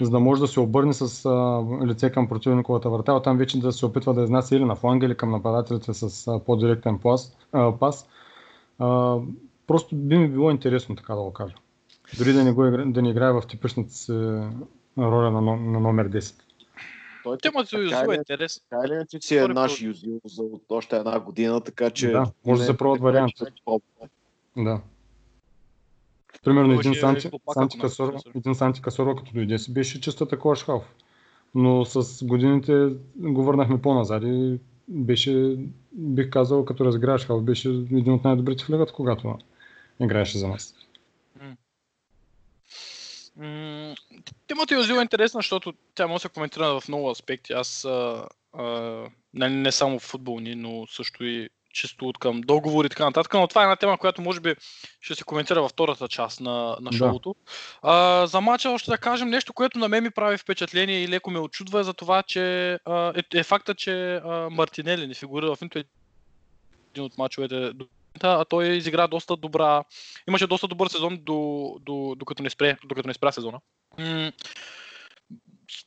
за 0.00 0.10
да 0.10 0.20
може 0.20 0.40
да 0.40 0.48
се 0.48 0.60
обърне 0.60 0.92
с 0.92 1.26
а, 1.26 1.64
лице 1.86 2.10
към 2.10 2.28
противниковата 2.28 2.90
врата, 2.90 3.14
оттам 3.14 3.38
вече 3.38 3.60
да 3.60 3.72
се 3.72 3.86
опитва 3.86 4.14
да 4.14 4.22
изнася 4.22 4.56
или 4.56 4.64
на 4.64 4.74
фланга, 4.74 5.06
или 5.06 5.14
към 5.14 5.30
нападателите 5.30 5.94
с 5.94 6.28
а, 6.28 6.38
по-директен 6.38 6.98
пас. 6.98 7.36
А, 7.52 7.72
пас. 7.72 8.08
А, 8.78 9.18
просто 9.66 9.96
би 9.96 10.18
ми 10.18 10.28
било 10.28 10.50
интересно, 10.50 10.96
така 10.96 11.14
да 11.14 11.22
го 11.22 11.32
кажа. 11.32 11.54
Дори 12.18 12.32
да 12.32 12.44
не, 12.44 12.52
го 12.52 12.62
да 12.86 13.02
не 13.02 13.10
играе 13.10 13.32
в 13.32 13.42
типичната 13.48 13.92
си 13.92 14.12
роля 14.98 15.30
на, 15.30 15.40
на 15.40 15.80
номер 15.80 16.10
10. 16.10 16.41
Той 17.24 17.38
Темата 17.38 17.78
Юзил 17.78 18.12
е 18.12 18.14
интересна. 18.14 18.62
Така 18.70 18.82
или 18.86 18.92
иначе 18.92 19.18
си 19.20 19.36
е 19.36 19.48
наш 19.48 19.80
юзил 19.80 20.20
за 20.24 20.42
от 20.42 20.62
още 20.68 20.96
една 20.96 21.20
година, 21.20 21.60
така 21.60 21.90
че... 21.90 22.10
Да, 22.10 22.26
може 22.46 22.60
да 22.60 22.66
се 22.66 22.76
пробват 22.76 23.00
варианти. 23.00 23.44
пробва. 23.64 24.08
Да. 24.56 24.80
Примерно 26.44 26.72
един 26.72 26.94
Санти, 26.94 27.30
Санти, 27.54 27.78
се 27.88 28.02
един 28.36 28.54
Санти 28.54 28.82
Касоро, 28.82 29.16
като 29.16 29.32
дойде 29.32 29.58
си, 29.58 29.72
беше 29.72 30.00
чиста 30.00 30.28
такова 30.28 30.56
шхалф. 30.56 30.84
Но 31.54 31.84
с 31.84 32.24
годините 32.24 32.88
го 33.16 33.44
върнахме 33.44 33.82
по-назад 33.82 34.22
и 34.26 34.58
беше, 34.88 35.56
бих 35.92 36.30
казал, 36.30 36.64
като 36.64 36.84
разиграваш 36.84 37.26
халф, 37.26 37.42
беше 37.42 37.68
един 37.68 38.12
от 38.12 38.24
най-добрите 38.24 38.64
в 38.64 38.70
лигата, 38.70 38.92
когато 38.92 39.38
играеше 40.00 40.38
за 40.38 40.48
нас. 40.48 40.74
М, 43.36 43.94
Темата 44.46 44.74
Юзил 44.74 44.94
е 44.94 45.02
интересна, 45.02 45.38
защото 45.38 45.72
тя 45.94 46.06
може 46.06 46.22
да 46.22 46.28
се 46.28 46.28
коментира 46.28 46.80
в 46.80 46.88
много 46.88 47.10
аспекти. 47.10 47.52
Аз 47.52 47.84
а, 47.84 48.28
а, 48.52 48.64
не, 49.34 49.48
не 49.48 49.72
само 49.72 49.98
футболни, 49.98 50.54
но 50.54 50.86
също 50.86 51.24
и 51.24 51.48
чисто 51.72 52.08
от 52.08 52.18
към 52.18 52.40
договори 52.40 52.86
и 52.86 52.88
така 52.88 53.04
нататък. 53.04 53.34
Но 53.34 53.46
това 53.46 53.62
е 53.62 53.64
една 53.64 53.76
тема, 53.76 53.98
която 53.98 54.22
може 54.22 54.40
би 54.40 54.54
ще 55.00 55.14
се 55.14 55.24
коментира 55.24 55.62
във 55.62 55.70
втората 55.70 56.08
част 56.08 56.40
на, 56.40 56.76
на 56.80 56.90
Да. 56.90 56.96
шоуто. 56.96 57.34
А, 57.82 58.26
за 58.26 58.40
мача 58.40 58.70
още 58.70 58.90
да 58.90 58.98
кажем 58.98 59.28
нещо, 59.28 59.52
което 59.52 59.78
на 59.78 59.88
мен 59.88 60.02
ми 60.02 60.10
прави 60.10 60.38
впечатление 60.38 61.02
и 61.02 61.08
леко 61.08 61.30
ме 61.30 61.38
очудва 61.38 61.80
е 61.80 61.84
за 61.84 61.94
това, 61.94 62.22
че 62.22 62.72
а, 62.84 63.12
е, 63.16 63.38
е 63.38 63.42
факта, 63.42 63.74
че 63.74 64.14
а, 64.14 64.48
Мартинели 64.50 65.06
не 65.06 65.14
фигурира 65.14 65.56
в 65.56 65.60
нито 65.60 65.78
един 65.78 67.04
от 67.04 67.18
мачовете 67.18 67.72
до 67.72 67.86
а 68.20 68.44
той 68.44 68.68
изигра 68.68 69.08
доста 69.08 69.36
добра. 69.36 69.84
Имаше 70.28 70.46
доста 70.46 70.68
добър 70.68 70.88
сезон 70.88 71.18
до, 71.22 71.76
до, 71.80 72.14
докато, 72.18 72.42
не 72.42 72.50
спре, 72.50 72.76
докато 72.84 73.08
не 73.08 73.14
спря 73.14 73.32
сезона. 73.32 73.60
М, 73.98 74.32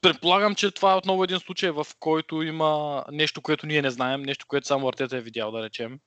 Предполагам, 0.02 0.56
че 0.56 0.72
това 0.72 0.94
е 0.94 0.98
отново 0.98 1.24
един 1.24 1.40
случай, 1.40 1.72
в 1.72 1.88
който 2.00 2.42
има 2.42 3.04
нещо, 3.12 3.42
което 3.42 3.68
ние 3.68 3.82
не 3.82 3.90
знаем, 3.90 4.22
нещо, 4.22 4.46
което 4.48 4.68
само 4.68 4.88
Артета 4.88 5.18
е 5.18 5.22
видял, 5.22 5.52
да 5.52 5.64
речем. 5.64 6.00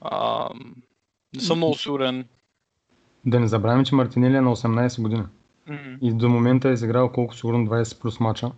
А, 0.00 0.48
не 1.34 1.40
съм 1.40 1.58
много 1.58 1.74
сигурен. 1.74 2.28
Да 3.26 3.40
не 3.40 3.48
забравяме, 3.48 3.84
че 3.84 3.94
Мартинели 3.94 4.36
е 4.36 4.40
на 4.40 4.56
18 4.56 5.02
години. 5.02 5.22
М, 5.66 5.98
И 6.02 6.12
до 6.12 6.28
момента 6.28 6.68
е 6.68 6.72
изиграл 6.72 7.12
колко 7.12 7.34
сигурно 7.34 7.66
20 7.66 8.00
плюс 8.00 8.20
мача. 8.20 8.50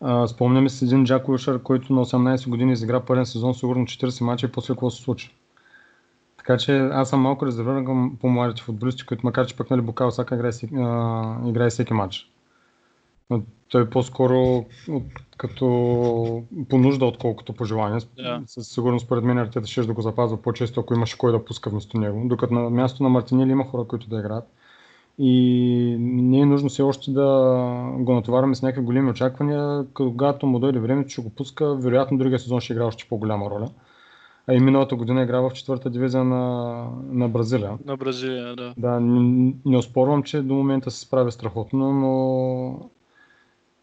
А, 0.00 0.26
спомняме 0.26 0.68
се 0.68 0.84
един 0.84 1.04
Джак 1.04 1.28
Уилшър, 1.28 1.62
който 1.62 1.92
на 1.92 2.04
18 2.04 2.48
години 2.48 2.72
изигра 2.72 3.04
пълен 3.04 3.26
сезон, 3.26 3.54
сигурно 3.54 3.84
40 3.84 4.24
мача 4.24 4.46
и 4.46 4.52
после 4.52 4.74
какво 4.74 4.90
се 4.90 5.02
случи. 5.02 5.34
Така 6.46 6.58
че 6.58 6.78
аз 6.78 7.10
съм 7.10 7.20
малко 7.20 7.46
резервиран 7.46 7.84
към 7.84 8.16
по-младите 8.20 8.62
футболисти, 8.62 9.06
които 9.06 9.26
макар 9.26 9.46
че 9.46 9.56
пък 9.56 9.70
нали, 9.70 9.80
Букал 9.80 10.10
Сака 10.10 10.34
играе, 10.34 10.50
а, 10.76 11.48
играе 11.48 11.70
всеки 11.70 11.92
матч. 11.94 12.30
Но 13.30 13.42
той 13.68 13.90
по-скоро 13.90 14.64
от, 14.88 15.02
като 15.36 15.66
по 16.68 16.78
нужда, 16.78 17.06
отколкото 17.06 17.52
по 17.52 17.64
желание. 17.64 17.98
Да. 18.16 18.42
Със 18.46 18.68
сигурност, 18.68 19.06
според 19.06 19.24
мен, 19.24 19.38
Артета 19.38 19.66
ще 19.66 19.82
да 19.82 19.92
го 19.92 20.02
запазва 20.02 20.42
по-често, 20.42 20.80
ако 20.80 20.94
имаше 20.94 21.18
кой 21.18 21.32
да 21.32 21.44
пуска 21.44 21.70
вместо 21.70 21.98
него. 21.98 22.22
Докато 22.28 22.54
на 22.54 22.70
място 22.70 23.02
на 23.02 23.08
Мартинели 23.08 23.50
има 23.50 23.64
хора, 23.64 23.84
които 23.84 24.08
да 24.08 24.18
играят. 24.18 24.44
И 25.18 25.96
не 25.98 26.40
е 26.40 26.46
нужно 26.46 26.68
все 26.68 26.82
още 26.82 27.10
да 27.10 27.22
го 27.98 28.14
натоварваме 28.14 28.54
с 28.54 28.62
някакви 28.62 28.84
големи 28.84 29.10
очаквания. 29.10 29.86
Когато 29.94 30.46
му 30.46 30.58
дойде 30.58 30.78
времето, 30.78 31.08
ще 31.08 31.22
го 31.22 31.30
пуска. 31.30 31.74
Вероятно 31.74 32.18
другия 32.18 32.38
сезон 32.38 32.60
ще 32.60 32.72
играе 32.72 32.86
още 32.86 33.06
по-голяма 33.08 33.50
роля. 33.50 33.68
А 34.46 34.54
и 34.54 34.60
миналата 34.60 34.96
година 34.96 35.22
игра 35.22 35.40
в 35.40 35.50
четвърта 35.50 35.90
дивизия 35.90 36.24
на, 36.24 36.86
на 37.08 37.28
Бразилия. 37.28 37.78
На 37.84 37.96
Бразилия, 37.96 38.56
да. 38.56 38.74
Да, 38.76 39.00
не, 39.00 39.54
не 39.64 39.76
оспорвам, 39.76 40.22
че 40.22 40.42
до 40.42 40.54
момента 40.54 40.90
се 40.90 41.00
справя 41.00 41.32
страхотно, 41.32 41.92
но 41.92 42.90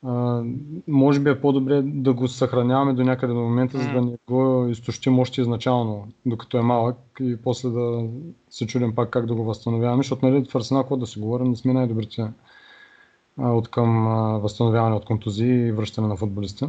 а, 0.04 0.43
може 0.88 1.19
би 1.19 1.30
е 1.30 1.41
по-добре 1.41 1.82
да 1.82 2.13
го 2.13 2.28
съхраняваме 2.28 2.93
до 2.93 3.04
някъде 3.04 3.34
до 3.34 3.39
момента, 3.39 3.78
за 3.78 3.89
да 3.89 4.02
не 4.02 4.17
го 4.30 4.67
изтощим 4.69 5.19
още 5.19 5.41
изначално, 5.41 6.08
докато 6.26 6.58
е 6.58 6.62
малък 6.62 6.97
и 7.21 7.38
после 7.43 7.69
да 7.69 8.08
се 8.50 8.67
чудим 8.67 8.95
пак 8.95 9.10
как 9.10 9.26
да 9.26 9.36
го 9.36 9.43
възстановяваме, 9.43 10.04
защото 10.04 10.26
нали, 10.26 10.45
в 10.50 10.56
Арсенал, 10.56 10.88
да 10.91 11.06
се 11.08 11.19
говорим, 11.19 11.50
не 11.50 11.56
сме 11.56 11.74
най-добрите 11.74 12.32
от 13.38 13.67
към 13.67 14.08
а, 14.08 14.38
възстановяване 14.38 14.95
от 14.95 15.06
контузии 15.06 15.67
и 15.67 15.71
връщане 15.71 16.08
на 16.08 16.15
футболисти. 16.15 16.65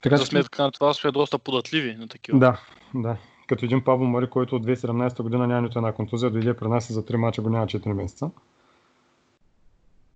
Така 0.00 0.16
За 0.16 0.26
сметка 0.26 0.62
на 0.62 0.72
това 0.72 0.94
сме 0.94 1.10
доста 1.10 1.38
податливи 1.38 1.94
на 1.94 2.08
такива. 2.08 2.38
да, 2.38 2.60
да. 2.94 3.16
Като 3.46 3.64
един 3.64 3.84
Павло 3.84 4.06
Мари, 4.06 4.30
който 4.30 4.56
от 4.56 4.66
2017 4.66 5.22
година 5.22 5.46
няма 5.46 5.62
нито 5.62 5.78
една 5.78 5.92
контузия, 5.92 6.30
дойде 6.30 6.56
при 6.56 6.68
нас 6.68 6.92
за 6.92 7.02
3 7.02 7.16
мача 7.16 7.42
го 7.42 7.50
няма 7.50 7.66
4 7.66 7.92
месеца. 7.92 8.30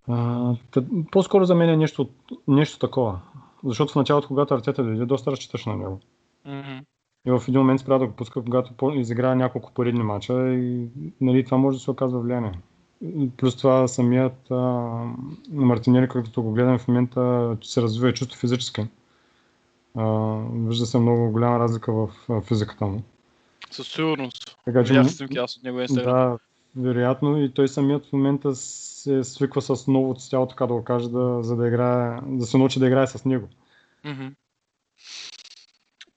А, 0.07 0.13
тъ- 0.71 1.09
по-скоро 1.11 1.45
за 1.45 1.55
мен 1.55 1.69
е 1.69 1.77
нещо, 1.77 2.09
нещо 2.47 2.79
такова. 2.79 3.19
Защото 3.63 3.91
в 3.91 3.95
началото, 3.95 4.27
когато 4.27 4.53
Артета 4.53 4.83
дойде, 4.83 5.05
доста 5.05 5.31
разчиташ 5.31 5.65
на 5.65 5.75
него. 5.75 5.99
Мгм. 6.45 6.79
И 7.25 7.31
в 7.31 7.43
един 7.47 7.59
момент 7.59 7.79
спря 7.81 7.97
да 7.97 8.07
го 8.07 8.13
пуска, 8.13 8.41
когато 8.41 8.91
изиграе 8.91 9.35
няколко 9.35 9.71
поредни 9.73 10.03
мача 10.03 10.53
и 10.53 10.87
нали, 11.21 11.45
това 11.45 11.57
може 11.57 11.77
да 11.77 11.83
се 11.83 11.91
оказва 11.91 12.19
влияние. 12.19 12.51
Плюс 13.37 13.57
това 13.57 13.87
самият 13.87 14.51
а, 14.51 14.55
Мартинели, 15.51 16.07
като 16.07 16.41
го 16.41 16.51
гледам 16.51 16.79
в 16.79 16.87
момента, 16.87 17.57
се 17.63 17.81
развива 17.81 18.13
чисто 18.13 18.37
физически. 18.37 18.85
А, 19.97 20.37
вижда 20.53 20.85
се 20.85 20.97
много 20.99 21.31
голяма 21.31 21.59
разлика 21.59 21.93
в 21.93 22.09
физиката 22.41 22.85
му. 22.85 23.03
Със 23.71 23.87
сигурност. 23.87 24.57
Така 24.65 24.83
че, 24.83 24.93
Видях 24.93 25.03
м- 25.05 25.09
снимки 25.09 25.37
аз 25.37 25.57
от 25.57 25.63
него 25.63 25.79
инстаграм. 25.81 26.13
да, 26.13 26.37
вероятно 26.75 27.37
и 27.43 27.53
той 27.53 27.67
самият 27.67 28.05
в 28.05 28.13
момента 28.13 28.55
се 28.55 29.23
свиква 29.23 29.61
с 29.61 29.87
новото 29.87 30.29
тяло, 30.29 30.47
така 30.47 30.67
да 30.67 30.73
го 30.73 30.83
кажа, 30.83 31.09
да, 31.09 31.43
за 31.43 31.55
да 31.55 31.67
играе, 31.67 32.19
да 32.23 32.45
се 32.45 32.57
научи 32.57 32.79
да 32.79 32.87
играе 32.87 33.07
с 33.07 33.25
него. 33.25 33.47
Мгм. 34.03 34.27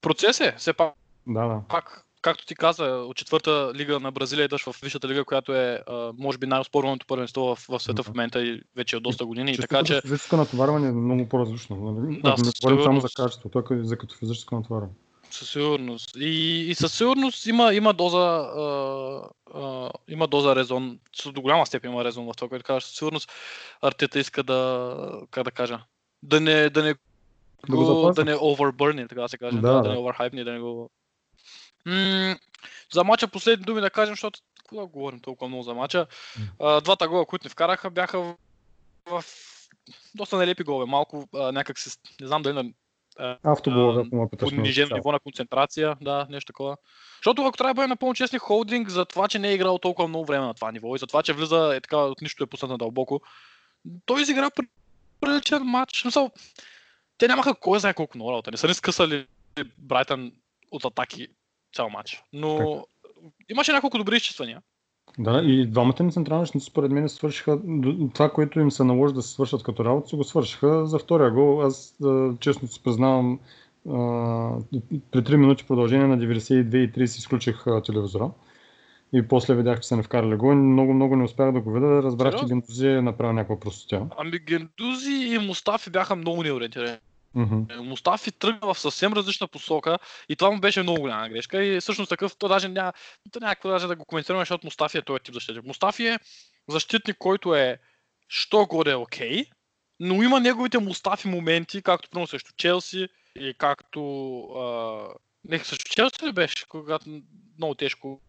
Процес 0.01 0.41
е, 0.41 0.55
все 0.59 0.73
пак, 0.73 0.95
Да, 1.27 1.47
да. 1.49 1.61
пак, 1.69 2.04
както 2.25 2.47
ти 2.47 2.55
каза, 2.55 2.85
от 2.85 3.17
четвърта 3.17 3.73
лига 3.75 4.01
на 4.01 4.13
Бразилия 4.13 4.45
идваш 4.45 4.65
в 4.65 4.77
висшата 4.83 5.09
лига, 5.09 5.25
която 5.25 5.55
е, 5.55 5.83
може 6.19 6.39
би, 6.39 6.47
най-оспорваното 6.47 7.07
първенство 7.07 7.43
в, 7.43 7.67
в 7.69 7.81
света 7.81 8.03
в 8.03 8.09
момента 8.09 8.43
и 8.43 8.63
вече 8.77 8.97
е 8.97 9.01
доста 9.01 9.27
години. 9.27 9.53
И 9.53 9.59
така 9.59 9.83
че, 9.83 10.01
физическо 10.01 10.37
натоварване 10.37 10.89
е 10.89 10.93
много 10.93 11.29
по-различно. 11.29 11.77
Нали? 11.77 12.21
Да, 12.21 12.35
не 12.39 12.51
говорим 12.63 12.85
само 12.85 13.01
за 13.01 13.09
качество, 13.17 13.49
той 13.49 13.63
е 13.71 13.85
за 13.85 13.99
като 13.99 14.15
физическо 14.15 14.55
натоварване. 14.55 14.93
със 15.31 15.51
сигурност. 15.51 16.17
И, 16.17 16.65
и 16.71 16.75
със 16.75 16.93
сигурност 16.93 17.47
има, 17.47 17.75
има 17.75 17.93
доза, 17.93 18.19
а, 18.19 19.21
а, 19.55 19.91
има 20.09 20.27
доза 20.27 20.57
резон, 20.57 20.99
до 21.27 21.41
голяма 21.41 21.67
степен 21.67 21.93
има 21.93 22.05
резон 22.05 22.27
в 22.27 22.33
това, 22.37 22.49
което 22.49 22.65
казваш. 22.65 22.85
Със 22.85 22.97
сигурност 22.97 23.33
Артета 23.83 24.19
иска 24.19 24.43
да, 24.43 25.21
как 25.31 25.45
да 25.45 25.51
кажа, 25.51 25.81
да 26.23 26.41
не, 26.41 26.71
да 26.71 26.83
не 26.83 26.95
Да 27.69 27.77
го 27.77 28.13
да 28.13 28.25
не 28.25 28.35
overburn, 28.35 29.09
така 29.09 29.21
да 29.21 29.29
се 29.29 29.39
каже, 29.39 29.57
Да, 29.57 29.73
да, 29.73 29.83
да, 29.83 29.89
не 29.89 29.97
overhype, 29.97 30.45
да 30.45 30.53
не 30.53 30.61
го... 30.61 30.91
М- 31.87 32.37
за 32.93 33.05
мача 33.05 33.29
последни 33.29 33.65
думи 33.65 33.81
да 33.81 33.91
кажем, 33.91 34.13
защото 34.13 34.41
кога 34.69 34.87
говорим 34.87 35.21
толкова 35.21 35.49
много 35.49 35.63
за 35.63 35.75
мача. 35.75 36.07
А, 36.61 36.81
двата 36.81 37.09
гола, 37.09 37.27
които 37.27 37.47
ни 37.47 37.51
вкараха, 37.51 37.91
бяха 37.91 38.19
в, 38.19 38.37
в 39.07 39.25
доста 40.15 40.37
нелепи 40.37 40.63
голове. 40.63 40.87
Малко 40.87 41.29
а, 41.35 41.53
някак 41.53 41.79
се, 41.79 41.99
не 42.21 42.27
знам 42.27 42.43
дали 42.43 42.55
на 42.55 42.65
Автоголове, 43.43 44.03
А, 44.03 44.07
ако 44.07 44.17
ме 44.17 44.29
питаш. 44.31 44.51
понижено 44.51 44.89
ме 44.91 44.95
ниво 44.95 45.13
на 45.13 45.21
концентрация, 45.21 45.97
да, 46.01 46.27
нещо 46.31 46.53
такова. 46.53 46.77
Защото 47.19 47.47
ако 47.47 47.57
трябва 47.57 47.71
да 47.71 47.75
бъдем 47.75 47.89
напълно 47.89 48.15
честни, 48.15 48.39
холдинг 48.39 48.89
за 48.89 49.05
това, 49.05 49.29
че 49.29 49.39
не 49.39 49.49
е 49.49 49.55
играл 49.55 49.79
толкова 49.79 50.09
много 50.09 50.25
време 50.25 50.47
на 50.47 50.55
това 50.55 50.73
ниво 50.73 50.97
и 50.97 50.99
за 50.99 51.07
това, 51.07 51.23
че 51.23 51.33
влиза 51.33 51.73
е 51.77 51.81
така 51.81 51.97
от 51.97 52.21
нищо 52.21 52.45
е 52.45 52.47
пуснат 52.47 52.79
дълбоко, 52.79 53.21
той 54.07 54.23
изигра 54.23 54.51
при- 54.51 54.69
приличен 55.21 55.63
матч. 55.63 56.01
Смисъл, 56.01 56.31
те 57.19 57.29
нямаха 57.29 57.55
кой 57.55 57.81
знае 57.81 57.95
колко 57.95 58.19
много 58.19 58.31
работа. 58.31 58.51
Не 58.51 58.57
са 58.57 58.69
ни 58.69 58.75
скъсали 58.75 59.27
Брайтън 59.79 60.33
от 60.71 60.85
атаки 60.85 61.29
цял 61.75 61.91
матч. 61.91 62.23
Но 62.33 62.85
имаше 63.49 63.73
няколко 63.73 63.99
добри 63.99 64.17
изчиствания. 64.17 64.63
Да, 65.19 65.43
и 65.45 65.67
двамата 65.67 66.03
ни 66.03 66.13
централни 66.13 66.47
според 66.61 66.91
мен 66.91 67.09
свършиха 67.09 67.59
това, 68.15 68.31
което 68.31 68.61
им 68.61 68.71
се 68.71 68.85
наложи 68.85 69.15
да 69.15 69.23
се 69.23 69.33
свършат 69.33 69.63
като 69.63 69.85
работа, 69.85 70.09
си 70.09 70.17
го 70.17 70.25
свършиха 70.25 70.87
за 70.87 70.99
втория 70.99 71.31
гол. 71.31 71.63
Аз 71.63 71.97
честно 72.41 72.69
си 72.69 72.83
признавам, 72.83 73.41
при 75.11 75.21
3 75.21 75.37
минути 75.37 75.65
продължение 75.65 76.07
на 76.07 76.19
92 76.19 76.77
и 76.77 76.93
30 76.93 77.03
изключих 77.05 77.65
телевизора. 77.87 78.31
И 79.13 79.29
после 79.29 79.55
видях, 79.55 79.81
че 79.81 79.89
са 79.89 79.97
не 79.97 80.03
вкарали 80.03 80.37
гол. 80.37 80.55
Много, 80.55 80.95
много 80.95 81.17
не 81.17 81.25
успях 81.25 81.53
да 81.53 81.61
го 81.61 81.73
видя. 81.73 82.03
Разбрах, 82.03 82.33
че 82.33 82.39
Сериозно? 82.39 82.57
Гентузи 82.57 82.89
е 82.89 83.03
направил 83.03 83.33
някаква 83.33 83.61
простотия. 83.61 84.07
Ами 84.19 84.39
Гендузи 84.39 85.35
и 85.35 85.39
Мустафи 85.39 85.91
бяха 85.91 86.17
много 86.17 86.43
неориентирани. 86.43 86.97
Мгм. 87.35 87.83
Мустафи 87.83 88.33
тръгна 88.33 88.75
в 88.75 88.79
съвсем 88.79 89.13
различна 89.13 89.49
посока 89.49 89.99
и 90.29 90.37
това 90.37 90.51
му 90.51 90.61
беше 90.61 90.83
много 90.83 91.01
голяма 91.01 91.29
грешка. 91.29 91.65
И 91.65 91.81
всъщност 91.81 92.09
такъв, 92.09 92.37
то 92.37 92.49
даже 92.49 92.69
няма, 92.69 92.93
то 93.33 93.41
няма 93.41 93.55
какво 93.55 93.69
даже 93.69 93.87
да 93.87 93.97
го 93.97 94.05
коментираме, 94.05 94.43
защото 94.43 94.67
Мустафи 94.67 94.99
е 94.99 95.03
този 95.03 95.21
тип 95.21 95.35
защитник. 95.35 95.65
Мустафи 95.65 96.07
е 96.07 96.19
защитник, 96.69 97.17
който 97.19 97.55
е 97.55 97.79
що 98.29 98.67
горе 98.67 98.91
е 98.91 98.95
окей, 98.95 99.45
но 100.01 100.23
има 100.23 100.41
неговите 100.41 100.79
Мустафи 100.79 101.29
моменти, 101.29 101.83
както 101.83 102.11
примерно 102.11 102.27
срещу 102.27 102.53
Челси 102.57 103.09
и 103.37 103.55
както... 103.59 104.01
А... 104.57 105.07
Не, 105.45 105.59
срещу 105.59 105.85
Челси 105.91 106.27
ли 106.27 106.33
беше, 106.33 106.69
когато 106.69 107.23
много 107.59 107.75
тежко 107.75 108.21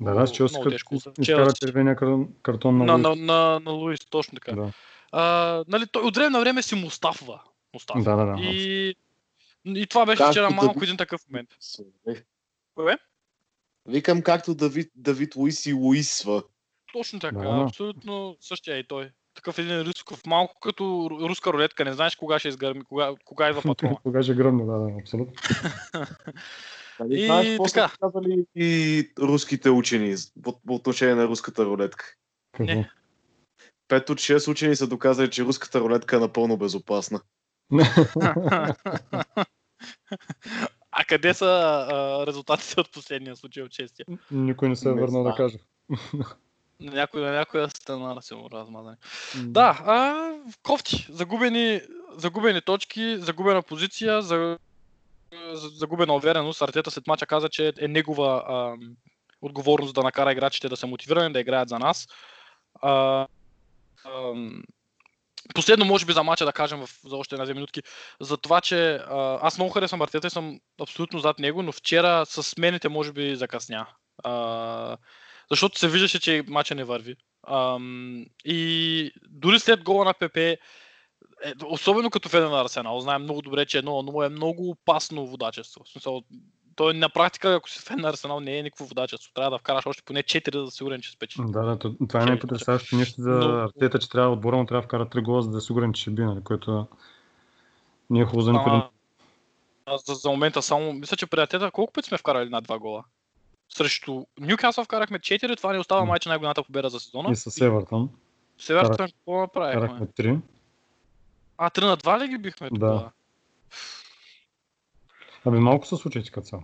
Да, 0.00 0.14
да, 0.14 0.26
с 0.26 0.32
Челси 0.32 0.54
много 0.54 0.70
тежко 0.70 0.94
изкара 1.20 1.52
червения 1.52 1.96
кар- 1.96 2.28
картон 2.42 2.78
на, 2.78 2.84
на, 2.84 3.08
Луис. 3.08 3.20
на, 3.20 3.32
на, 3.32 3.60
на 3.60 3.70
Луис, 3.70 4.00
точно 4.10 4.38
така. 4.38 4.52
Да. 4.52 4.72
А, 5.12 5.64
нали, 5.68 5.86
той 5.86 6.02
от 6.02 6.16
време 6.16 6.30
на 6.30 6.40
време 6.40 6.62
си 6.62 6.74
Мустафва. 6.74 7.40
Мустафа. 7.74 8.00
Да, 8.00 8.16
да, 8.16 8.24
да. 8.26 8.42
И, 8.42 8.94
и 9.66 9.86
това 9.86 10.06
беше 10.06 10.18
Както 10.18 10.30
вчера 10.30 10.44
да 10.44 10.54
малко 10.54 10.78
ви- 10.78 10.84
един 10.84 10.96
такъв 10.96 11.20
момент. 11.28 11.48
Е. 12.08 12.14
Кое? 12.74 12.98
Викам 13.86 14.22
както 14.22 14.54
Давид, 14.54 14.92
Давид 14.96 15.36
Луис 15.36 15.66
и 15.66 15.72
Луисва. 15.72 16.42
Точно 16.92 17.20
така, 17.20 17.36
Да, 17.38 17.42
да. 17.50 17.62
абсолютно 17.62 18.36
същия 18.40 18.76
е 18.76 18.80
и 18.80 18.86
той. 18.86 19.10
Такъв 19.34 19.58
един 19.58 19.80
рисков, 19.80 20.26
малко 20.26 20.60
като 20.60 20.82
ру- 20.84 21.28
руска 21.28 21.52
рулетка, 21.52 21.84
не 21.84 21.92
знаеш 21.92 22.16
кога 22.16 22.38
ще 22.38 22.48
изгърми, 22.48 22.84
кога, 22.84 23.14
кога 23.24 23.50
идва 23.50 23.62
патрона. 23.62 23.96
Кога 24.02 24.22
ще 24.22 24.34
гръмне, 24.34 24.64
да, 24.64 24.72
да, 24.72 25.00
абсолютно. 25.00 25.32
Нали, 27.00 27.22
И 27.22 27.26
знаеш 27.26 27.48
какво 27.48 27.64
така. 27.64 27.88
са 27.88 27.96
казали 27.98 28.46
и 28.56 29.10
руските 29.18 29.70
учени 29.70 30.14
по, 30.42 30.60
по 30.60 30.74
отношение 30.74 31.14
на 31.14 31.28
руската 31.28 31.64
рулетка? 31.64 32.14
Не. 32.58 32.90
Пет 33.88 34.10
от 34.10 34.18
6 34.18 34.50
учени 34.50 34.76
са 34.76 34.86
доказали, 34.86 35.30
че 35.30 35.44
руската 35.44 35.80
рулетка 35.80 36.16
е 36.16 36.20
напълно 36.20 36.56
безопасна. 36.56 37.20
А 40.90 41.04
къде 41.08 41.34
са 41.34 41.46
а, 41.90 42.26
резултатите 42.26 42.80
от 42.80 42.92
последния 42.92 43.36
случай 43.36 43.62
от 43.62 43.70
честия? 43.72 44.06
Никой 44.30 44.68
не 44.68 44.76
се 44.76 44.88
е 44.88 44.92
върнал 44.92 45.24
да 45.24 45.34
каже. 45.34 45.58
На 46.80 46.92
някой, 46.92 47.20
на 47.20 47.32
някоя 47.32 47.70
стена 47.70 48.22
се 48.22 48.34
му 48.34 48.50
размазани. 48.50 48.96
М, 49.36 49.42
Да, 49.46 49.82
а, 49.84 50.30
кофти. 50.62 51.06
Загубени, 51.10 51.80
загубени 52.16 52.60
точки, 52.60 53.16
загубена 53.18 53.62
позиция, 53.62 54.22
за, 54.22 54.58
за- 55.52 55.68
загубена 55.68 56.14
увереност. 56.14 56.62
Артета 56.62 56.90
след 56.90 57.06
мача 57.06 57.26
каза, 57.26 57.48
че 57.48 57.72
е 57.80 57.88
негова 57.88 58.44
а, 58.48 58.76
отговорност 59.40 59.94
да 59.94 60.02
накара 60.02 60.32
играчите 60.32 60.68
да 60.68 60.76
са 60.76 60.86
мотивирани, 60.86 61.32
да 61.32 61.40
играят 61.40 61.68
за 61.68 61.78
нас. 61.78 62.08
А, 62.82 63.26
ам, 64.04 64.62
Последно, 65.54 65.84
може 65.84 66.06
би, 66.06 66.12
за 66.12 66.22
мача 66.22 66.44
да 66.44 66.52
кажем 66.52 66.80
в, 66.80 66.90
за 67.08 67.16
още 67.16 67.34
една-две 67.34 67.54
минутки, 67.54 67.82
за 68.20 68.36
това, 68.36 68.60
че 68.60 68.94
а, 68.94 69.38
аз 69.42 69.58
много 69.58 69.72
харесвам 69.72 70.02
Артета 70.02 70.26
и 70.26 70.30
съм 70.30 70.60
абсолютно 70.80 71.18
зад 71.18 71.38
него, 71.38 71.62
но 71.62 71.72
вчера 71.72 72.26
с 72.26 72.42
смените 72.42 72.88
може 72.88 73.12
би 73.12 73.36
закъсня. 73.36 73.86
А, 74.24 74.96
защото 75.50 75.78
се 75.78 75.88
виждаше, 75.88 76.20
че 76.20 76.44
мача 76.48 76.74
не 76.74 76.84
върви. 76.84 77.16
Ам, 77.48 78.24
и 78.44 79.10
дори 79.28 79.60
след 79.60 79.84
гола 79.84 80.04
на 80.04 80.14
ПП, 80.14 80.36
е, 80.36 80.58
особено 81.64 82.10
като 82.10 82.50
на 82.50 82.60
Арсенал, 82.60 83.00
знаем 83.00 83.22
много 83.22 83.42
добре, 83.42 83.66
че 83.66 83.82
1-0 83.82 84.26
е 84.26 84.28
много 84.28 84.70
опасно 84.70 85.26
водачество. 85.26 85.84
В 85.84 85.88
смисъл, 85.88 86.22
той 86.76 86.94
на 86.94 87.08
практика, 87.08 87.54
ако 87.54 87.70
си 87.70 87.78
фен 87.78 88.00
на 88.00 88.08
Арсенал, 88.08 88.40
не 88.40 88.58
е 88.58 88.62
никакво 88.62 88.84
водачество. 88.86 89.32
Трябва 89.34 89.50
да 89.50 89.58
вкараш 89.58 89.86
още 89.86 90.02
поне 90.02 90.22
4, 90.22 90.54
за 90.58 90.64
да 90.64 90.70
си 90.70 90.76
сигурен, 90.76 91.00
че 91.00 91.10
спечеш. 91.12 91.40
Да, 91.48 91.62
да, 91.62 91.78
то- 91.78 91.96
това 92.08 92.22
е 92.22 92.26
най-потрясаващо 92.26 92.96
нещо 92.96 93.22
за 93.22 93.30
Но- 93.30 93.58
Артета, 93.58 93.98
че 93.98 94.08
трябва 94.10 94.32
отбора 94.32 94.56
му 94.56 94.66
трябва 94.66 94.80
да 94.82 94.86
вкара 94.86 95.08
три 95.08 95.20
гола, 95.22 95.42
за 95.42 95.50
да 95.50 95.58
е 95.58 95.60
сигурен, 95.60 95.92
че 95.92 96.02
ще 96.02 96.10
би, 96.10 96.24
нали, 96.24 96.40
което 96.44 96.86
не 98.10 98.20
е 98.20 98.24
хубаво 98.24 98.40
за 98.40 98.52
никой. 98.52 98.80
За, 100.06 100.14
за 100.14 100.30
момента 100.30 100.62
само, 100.62 100.92
мисля, 100.92 101.16
че 101.16 101.26
при 101.26 101.40
Артета 101.40 101.70
колко 101.70 101.92
пъти 101.92 102.08
сме 102.08 102.18
вкарали 102.18 102.48
на 102.48 102.60
два 102.60 102.78
гола? 102.78 103.04
Срещу 103.68 104.24
Нюкасъл 104.40 104.84
вкарахме 104.84 105.18
4, 105.18 105.56
това 105.56 105.72
ни 105.72 105.78
остава 105.78 106.04
майче 106.04 106.28
най-голямата 106.28 106.62
победа 106.62 106.88
за 106.88 107.00
сезона. 107.00 107.28
И 107.32 107.36
с 107.36 107.60
Евертън. 107.60 108.08
Севертън 108.58 109.08
какво 109.08 109.40
направихме? 109.40 109.88
Карахме 109.88 110.06
три. 110.06 110.38
А, 111.58 111.70
3 111.70 111.86
на 111.86 111.96
2 111.96 112.18
ли 112.24 112.28
ги 112.28 112.38
бихме 112.38 112.68
Да. 112.68 112.74
тогава? 112.74 113.10
Абе, 115.46 115.58
малко 115.58 115.86
са 115.86 115.96
случаите 115.96 116.30
като 116.30 116.46
цяло. 116.46 116.62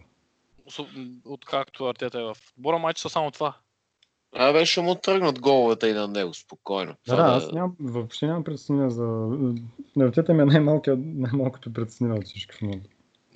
Откакто 1.25 1.87
Артета 1.87 2.21
е 2.21 2.23
в 2.23 2.37
отбора, 2.57 2.79
майче 2.79 3.03
са 3.03 3.09
само 3.09 3.31
това. 3.31 3.55
Абе, 4.37 4.67
ще 4.67 4.81
му 4.81 4.95
тръгнат 4.95 5.41
головете 5.41 5.87
и 5.87 5.93
на 5.93 6.09
него, 6.09 6.35
спокойно. 6.35 6.95
Да, 7.09 7.17
да, 7.17 7.23
аз 7.23 7.53
нямам, 7.53 7.77
въобще 7.81 8.27
нямам 8.27 8.45
притеснение 8.45 8.91
за... 8.91 9.03
На 9.97 10.05
Артета 10.05 10.35
ми 10.35 10.43
е 10.43 10.61
най-малкото 10.87 11.73
притеснение 11.73 12.19
от 12.19 12.25
всички 12.25 12.57
в 12.57 12.63
момента. 12.63 12.89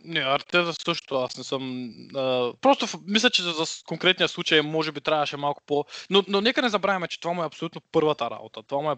Не, 0.05 0.21
Артета 0.21 0.73
също, 0.85 1.15
аз 1.15 1.39
не 1.39 1.45
съм... 1.45 1.91
А, 2.15 2.53
просто 2.61 2.87
в- 2.87 2.99
мисля, 3.07 3.31
че 3.31 3.43
за 3.43 3.65
конкретния 3.87 4.29
случай 4.29 4.63
може 4.63 4.93
би 4.93 5.01
трябваше 5.01 5.37
малко 5.37 5.63
по... 5.67 5.85
Но, 6.11 6.23
но 6.29 6.41
нека 6.41 6.63
не 6.63 6.69
забравяме, 6.69 7.09
че 7.09 7.21
това 7.21 7.35
му 7.35 7.43
е 7.43 7.47
абсолютно 7.47 7.81
първата 7.93 8.31
работа. 8.31 8.63
Това 8.63 8.83
му 8.83 8.91
е 8.91 8.97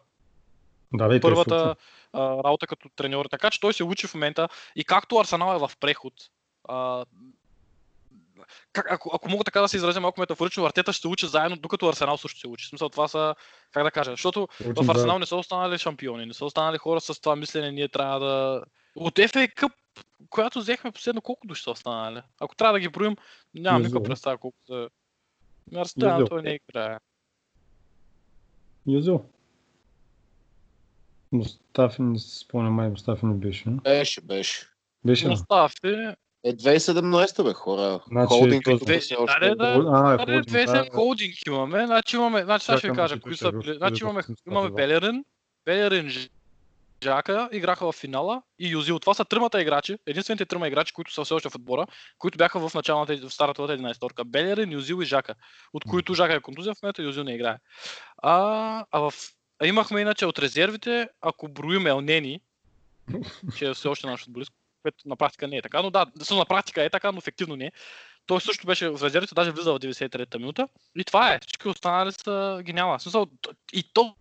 Да, 0.93 1.09
да, 1.09 1.21
първата 1.21 1.77
а, 2.13 2.45
работа 2.45 2.67
като 2.67 2.89
треньор. 2.97 3.27
Така 3.31 3.51
че 3.51 3.61
той 3.61 3.73
се 3.73 3.85
учи 3.85 4.07
в 4.07 4.15
момента 4.15 4.49
и 4.77 4.85
както 4.85 5.19
Арсенал 5.19 5.55
е 5.57 5.59
в 5.59 5.71
преход, 5.81 6.13
а, 6.69 7.05
как, 8.73 8.87
ако, 8.91 9.11
ако 9.15 9.31
мога 9.31 9.45
така 9.45 9.61
да 9.61 9.69
се 9.69 9.77
изразя 9.77 10.01
малко 10.01 10.21
метафорично, 10.21 10.65
Артета 10.65 10.93
ще 10.93 11.01
се 11.01 11.09
учи 11.09 11.27
заедно, 11.27 11.57
докато 11.57 11.89
Арсенал 11.89 12.17
също 12.17 12.41
се 12.41 12.49
учи. 12.49 12.65
В 12.65 12.69
смисъл, 12.69 12.89
това 12.89 13.09
са, 13.09 13.35
как 13.73 13.85
да 13.85 13.91
кажа, 13.91 14.11
защото 14.11 14.49
Учим 14.61 14.85
в 14.85 14.91
Арсенал 14.91 15.19
не 15.19 15.27
са 15.27 15.37
останали 15.37 15.79
шампиони, 15.79 16.27
не 16.27 16.35
са 16.35 16.45
останали 16.45 16.79
хора 16.79 17.01
с 17.01 17.21
това 17.21 17.37
мислене, 17.37 17.73
ние 17.73 17.89
трябва 17.89 18.21
да... 18.21 18.63
От 18.97 19.15
FA 19.15 19.55
Cup, 19.55 19.73
която 20.31 20.59
взехме 20.59 20.93
последно, 20.93 21.21
колко 21.21 21.47
души 21.47 21.63
са 21.63 21.71
останали? 21.71 22.23
Ако 22.41 22.57
трябва 22.57 22.73
да 22.73 22.81
ги 22.81 22.89
броим, 22.89 23.17
нямам 23.55 23.83
никаква 23.83 24.03
представа 24.03 24.39
колко 24.39 24.59
са. 24.67 24.89
Арсенал 25.77 26.21
Юзо. 26.21 26.29
той 26.29 26.43
не 26.43 26.59
играе. 26.69 26.99
Юзил. 28.87 29.25
Мустафи, 31.33 32.03
не 32.03 32.19
си 32.19 32.39
спомням, 32.39 32.73
май 32.73 32.89
Мустафи 32.89 33.27
не 33.27 33.35
беше. 33.35 33.71
не? 33.71 33.77
Беше, 33.77 34.21
беше. 34.21 34.69
Беше? 35.05 35.29
Мустафи, 35.29 36.15
Е, 36.47 36.53
2017 36.53 37.45
бе, 37.45 37.53
хора. 37.53 38.01
Значи, 38.09 38.27
Холдинг 38.29 38.65
този- 38.65 38.79
като 38.79 39.01
все 39.01 39.17
още. 39.17 39.41
Да, 39.41 39.55
да, 39.55 39.83
да. 39.83 39.91
А, 39.93 40.13
е, 40.13 40.65
Аре, 40.69 40.89
Холдинг, 40.93 41.35
имаме. 41.47 41.87
Значи 41.87 42.17
имаме, 42.17 42.43
значи 42.43 42.65
сега 42.65 42.79
ще 42.79 42.91
ви 42.91 42.97
кажа 42.97 43.21
кои 43.21 43.37
са. 43.37 43.53
Значи 43.77 44.03
имаме, 44.05 44.23
имаме. 44.47 44.71
Белерин, 44.71 45.25
Белерин 45.65 46.11
Жака, 47.03 47.49
играха 47.53 47.87
в 47.87 47.93
финала 47.93 48.43
и 48.59 48.69
Юзил. 48.69 48.99
Това 48.99 49.15
са 49.15 49.25
тримата 49.25 49.63
играчи, 49.63 49.97
единствените 50.07 50.47
трима 50.47 50.69
играчи, 50.69 50.93
които 50.93 51.13
са 51.13 51.25
все 51.25 51.35
още 51.35 51.49
в 51.51 51.55
отбора, 51.55 51.87
които 52.19 52.39
бяха 52.39 52.69
в 52.69 52.75
началната, 52.75 53.17
в 53.17 53.31
старата 53.31 53.63
11 53.63 54.01
торка. 54.01 54.25
Белерин, 54.25 54.73
Юзил 54.73 55.03
и 55.03 55.05
Жака, 55.05 55.35
от 55.73 55.85
които 55.85 56.15
Жака 56.15 56.35
е 56.35 56.41
контузия, 56.41 56.75
в 56.75 56.83
момента 56.83 57.03
Юзил 57.03 57.25
не 57.25 57.35
играе. 57.35 57.57
А, 58.19 58.85
а, 58.91 59.01
в, 59.01 59.15
а 59.59 59.67
имахме 59.67 60.01
иначе 60.01 60.27
от 60.27 60.39
резервите, 60.39 61.09
ако 61.21 61.49
броим 61.49 61.87
Елнени, 61.87 62.41
че 63.59 63.69
е 63.69 63.75
все 63.75 63.89
още 63.89 64.07
наш 64.07 64.25
футболист, 64.25 64.53
което 64.87 65.09
на 65.09 65.17
практика 65.17 65.49
не 65.49 65.57
е 65.57 65.63
така, 65.63 65.83
но 65.83 65.91
да, 65.91 66.07
на 66.31 66.45
практика 66.45 66.85
е 66.85 66.91
така, 66.91 67.13
но 67.13 67.19
ефективно 67.19 67.57
не 67.57 67.65
е. 67.67 67.73
Той 68.27 68.41
също 68.41 68.67
беше 68.67 68.89
в 68.89 69.05
резервите, 69.05 69.35
даже 69.35 69.51
влиза 69.51 69.73
в 69.73 69.79
93-та 69.79 70.39
минута. 70.39 70.69
И 70.97 71.05
това 71.05 71.35
е. 71.35 71.39
Всички 71.41 71.69
останали 71.69 72.13
са 72.13 72.61
ги 72.63 72.73
няма. 72.73 73.01
Смисъл, 73.01 73.27
и 73.73 73.83
то, 73.93 74.15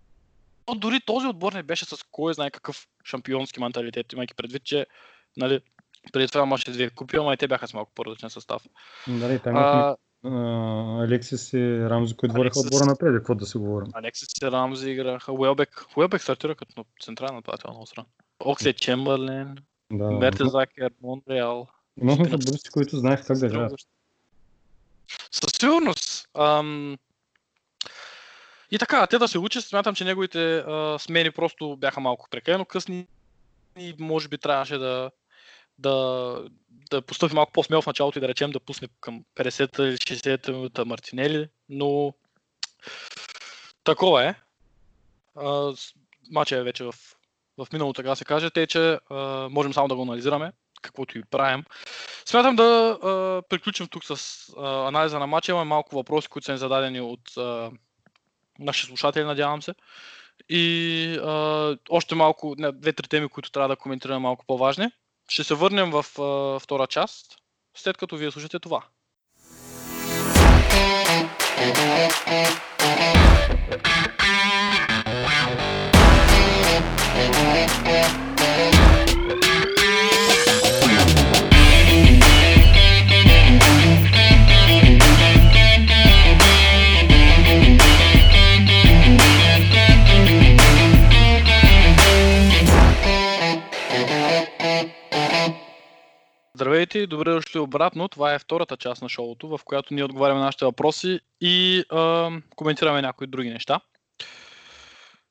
то 0.65 0.75
дори 0.75 0.99
този 1.05 1.27
отбор 1.27 1.53
не 1.53 1.63
беше 1.63 1.85
с 1.85 1.97
кой 2.11 2.33
знае 2.33 2.51
какъв 2.51 2.87
шампионски 3.05 3.59
менталитет, 3.59 4.13
имайки 4.13 4.35
предвид, 4.35 4.63
че 4.63 4.85
нали, 5.37 5.59
преди 6.13 6.27
това 6.27 6.43
имаше 6.43 6.71
две 6.71 6.89
купи, 6.89 7.17
ама 7.17 7.33
и 7.33 7.37
те 7.37 7.47
бяха 7.47 7.67
с 7.67 7.73
малко 7.73 7.91
по-различен 7.95 8.29
състав. 8.29 8.61
Дали, 9.07 9.39
там 9.39 9.55
А, 9.55 9.95
Алексис 11.03 11.53
и 11.53 11.89
Рамзи, 11.89 12.15
които 12.15 12.35
водеха 12.35 12.59
отбора 12.59 12.85
напред, 12.85 13.15
какво 13.17 13.35
да 13.35 13.45
си 13.45 13.57
говорим. 13.57 13.87
Алексис 13.93 14.27
и 14.41 14.51
Рамзи 14.51 14.89
играха. 14.91 15.33
Уелбек, 15.33 15.85
Уелбек 15.97 16.21
стартира 16.21 16.55
като 16.55 16.85
централен 17.01 17.35
нападател 17.35 17.73
на 17.79 17.85
страна. 17.85 18.07
Оксе 18.39 18.73
Чемберлен, 18.73 19.57
Да, 19.91 20.11
Мертезакер, 20.11 20.91
Монреал. 21.01 21.67
Имахме 22.01 22.29
футболисти, 22.29 22.69
които 22.69 22.97
знаеха 22.97 23.25
как 23.25 23.37
да 23.37 23.45
играят. 23.45 23.73
Със 25.31 25.51
сигурност. 25.59 26.29
Ам... 26.33 26.97
И 28.71 28.79
така, 28.79 29.07
те 29.07 29.17
да 29.17 29.27
се 29.27 29.39
учат, 29.39 29.65
смятам, 29.65 29.95
че 29.95 30.03
неговите 30.03 30.57
а, 30.57 30.99
смени 30.99 31.31
просто 31.31 31.77
бяха 31.77 31.99
малко 31.99 32.27
прекалено 32.29 32.65
късни 32.65 33.07
и 33.77 33.95
може 33.99 34.27
би 34.27 34.37
трябваше 34.37 34.77
да, 34.77 35.11
да, 35.79 36.35
да 36.89 37.01
постъпи 37.01 37.35
малко 37.35 37.51
по-смело 37.51 37.81
в 37.81 37.87
началото 37.87 38.19
и 38.19 38.21
да 38.21 38.27
речем 38.27 38.51
да 38.51 38.59
пусне 38.59 38.87
към 39.01 39.23
50-та 39.35 39.83
или 39.83 39.97
60-та 39.97 40.51
минута 40.51 40.85
Мартинели, 40.85 41.49
но 41.69 42.13
такова 43.83 44.25
е. 44.25 44.35
А, 45.35 45.73
Матчът 46.31 46.59
е 46.59 46.63
вече 46.63 46.83
в, 46.83 46.95
в 47.57 47.67
миналото, 47.73 48.01
така 48.01 48.15
се 48.15 48.25
каже, 48.25 48.49
тъй 48.49 48.67
че 48.67 48.99
а, 49.09 49.15
можем 49.51 49.73
само 49.73 49.87
да 49.87 49.95
го 49.95 50.01
анализираме, 50.01 50.51
каквото 50.81 51.17
и 51.17 51.23
правим. 51.23 51.63
Смятам 52.25 52.55
да 52.55 52.99
а, 53.03 53.41
приключим 53.49 53.87
тук 53.87 54.05
с 54.05 54.15
а, 54.57 54.87
анализа 54.87 55.19
на 55.19 55.27
матча. 55.27 55.51
Имаме 55.51 55.69
малко 55.69 55.95
въпроси, 55.95 56.27
които 56.27 56.45
са 56.45 56.51
ни 56.51 56.57
зададени 56.57 57.01
от 57.01 57.37
а, 57.37 57.71
наши 58.59 58.85
слушатели, 58.85 59.23
надявам 59.23 59.61
се. 59.61 59.73
И 60.49 61.19
а, 61.23 61.77
още 61.89 62.15
малко, 62.15 62.55
две-три 62.73 63.07
теми, 63.07 63.29
които 63.29 63.51
трябва 63.51 63.69
да 63.69 63.75
коментираме 63.75 64.19
малко 64.19 64.45
по-важни. 64.47 64.87
Ще 65.29 65.43
се 65.43 65.53
върнем 65.53 65.91
в 65.91 66.05
а, 66.21 66.59
втора 66.59 66.87
част, 66.87 67.25
след 67.77 67.97
като 67.97 68.17
вие 68.17 68.31
слушате 68.31 68.59
това. 68.59 68.83
Здравейте 96.85 97.03
и 97.03 97.07
добре 97.07 97.31
дошли 97.31 97.59
обратно. 97.59 98.07
Това 98.07 98.33
е 98.33 98.39
втората 98.39 98.77
част 98.77 99.01
на 99.01 99.09
шоуто, 99.09 99.47
в 99.47 99.59
която 99.65 99.93
ние 99.93 100.03
отговаряме 100.03 100.39
на 100.39 100.45
нашите 100.45 100.65
въпроси 100.65 101.19
и 101.41 101.83
а, 101.89 102.31
коментираме 102.55 103.01
някои 103.01 103.27
други 103.27 103.49
неща. 103.49 103.79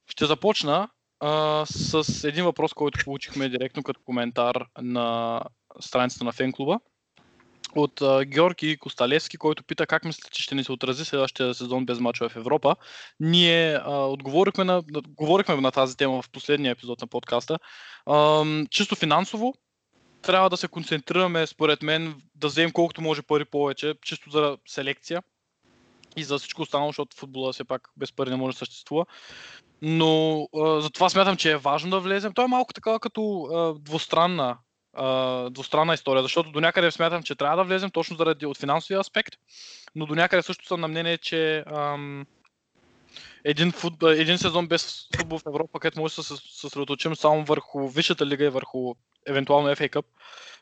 Ще 0.07 0.27
започна 0.27 0.89
а, 1.21 1.65
с 1.67 2.25
един 2.25 2.45
въпрос, 2.45 2.75
който 2.75 3.05
получихме 3.05 3.49
директно 3.49 3.83
като 3.83 4.01
коментар 4.05 4.65
на 4.83 5.41
страницата 5.81 6.25
на 6.25 6.33
фенклуба 6.33 6.79
от 7.75 8.03
а, 8.03 8.25
Георги 8.25 8.77
Косталевски, 8.77 9.37
който 9.37 9.65
пита 9.65 9.87
как 9.87 10.05
мислите, 10.05 10.31
че 10.31 10.43
ще 10.43 10.55
ни 10.55 10.65
се 10.65 10.73
отрази 10.73 11.05
следващия 11.05 11.55
сезон 11.55 11.87
без 11.87 12.01
мачове 12.01 12.29
в 12.29 12.37
Европа. 12.37 12.77
Ние 13.21 13.75
а, 13.75 14.07
отговорихме 14.07 14.65
на, 14.65 14.83
говорихме 15.09 15.61
на 15.61 15.71
тази 15.71 15.97
тема 15.97 16.23
в 16.23 16.31
последния 16.31 16.71
епизод 16.71 17.01
на 17.01 17.07
подкаста. 17.07 17.59
А, 18.07 18.45
чисто 18.71 18.97
финансово, 18.97 19.55
трябва 20.27 20.51
да 20.51 20.57
се 20.57 20.69
концентрираме, 20.69 21.47
според 21.47 21.83
мен, 21.83 22.23
да 22.35 22.47
вземем 22.47 22.73
колкото 22.73 23.03
може 23.03 23.23
пари 23.23 23.45
повече, 23.45 23.95
чисто 24.03 24.31
за 24.31 24.59
селекция 24.67 25.23
и 26.17 26.25
за 26.25 26.39
всичко 26.39 26.63
останало, 26.63 26.89
защото 26.89 27.17
футбола 27.17 27.53
все 27.53 27.65
пак 27.65 27.89
без 27.97 28.13
пари 28.13 28.31
не 28.31 28.37
може 28.37 28.55
да 28.55 28.59
съществува. 28.59 29.07
Но 29.83 30.43
а, 30.57 30.81
затова 30.81 31.09
смятам, 31.09 31.37
че 31.37 31.53
е 31.53 31.57
важно 31.57 31.91
да 31.91 32.01
влезем. 32.01 32.33
Той 32.33 32.45
е 32.45 32.49
малко 32.49 32.73
така 32.73 32.99
като 32.99 33.43
а, 33.43 33.75
двустранна, 33.81 34.59
а, 34.93 35.51
двустранна 35.51 35.95
история, 35.95 36.23
защото 36.23 36.51
до 36.51 36.61
някъде 36.61 36.91
смятам, 36.91 37.23
че 37.23 37.35
трябва 37.35 37.57
да 37.57 37.65
влезем 37.65 37.91
точно 37.91 38.17
заради 38.17 38.47
от 38.47 38.59
финансовия 38.59 39.01
аспект, 39.01 39.35
но 39.95 40.07
до 40.07 40.15
някъде 40.15 40.43
също 40.43 40.67
съм 40.67 40.81
на 40.81 40.89
мнение, 40.89 41.19
че 41.19 41.65
ам, 41.67 42.27
един, 43.45 43.73
футбол, 43.73 44.09
един 44.09 44.39
сезон 44.39 44.69
без 44.69 45.09
футбол 45.17 45.39
в 45.39 45.47
Европа, 45.47 45.81
където 45.81 46.01
може 46.01 46.17
да 46.17 46.23
се 46.23 46.37
съсредоточим 46.37 47.17
само 47.17 47.45
върху 47.45 47.89
Висшата 47.89 48.27
лига 48.27 48.45
и 48.45 48.49
върху 48.49 48.95
евентуално 49.27 49.69
FA 49.69 49.91
Cup, 49.91 50.05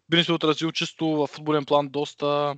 би 0.08 0.16
ни 0.16 0.24
се 0.24 0.32
отразил 0.32 0.72
чисто 0.72 1.06
в 1.06 1.26
футболен 1.26 1.64
план 1.64 1.88
доста, 1.88 2.54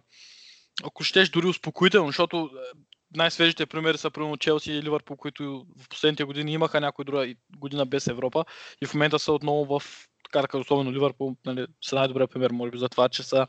ако 0.84 1.04
щеш, 1.04 1.28
дори 1.28 1.46
успокоително, 1.46 2.08
защото 2.08 2.50
е, 2.54 2.78
най-свежите 3.16 3.66
примери 3.66 3.98
са 3.98 4.10
примерно 4.10 4.36
Челси 4.36 4.72
и 4.72 4.82
Ливърпул, 4.82 5.16
които 5.16 5.66
в 5.78 5.88
последните 5.88 6.24
години 6.24 6.52
имаха 6.52 6.80
някой 6.80 7.04
друга 7.04 7.34
година 7.58 7.86
без 7.86 8.06
Европа 8.06 8.44
и 8.82 8.86
в 8.86 8.94
момента 8.94 9.18
са 9.18 9.32
отново 9.32 9.78
в 9.78 10.08
така 10.24 10.42
да 10.42 10.48
кажа, 10.48 10.60
особено 10.60 10.92
Ливърпул, 10.92 11.36
нали, 11.46 11.66
са 11.82 11.96
най-добрият 11.96 12.30
пример, 12.30 12.50
може 12.50 12.70
би, 12.70 12.78
за 12.78 12.88
това, 12.88 13.08
че 13.08 13.22
са 13.22 13.46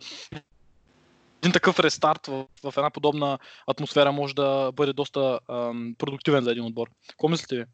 един 1.46 1.54
такъв 1.54 1.80
рестарт 1.80 2.28
в, 2.28 2.46
в 2.64 2.74
една 2.78 2.90
подобна 2.90 3.40
атмосфера 3.68 4.12
може 4.12 4.36
да 4.36 4.72
бъде 4.72 4.94
доста 4.94 5.40
ам, 5.50 5.96
продуктивен 5.98 6.44
за 6.44 6.52
един 6.52 6.66
отбор. 6.66 6.88
Какво 7.10 7.28
мислите 7.28 7.56
ви? 7.56 7.66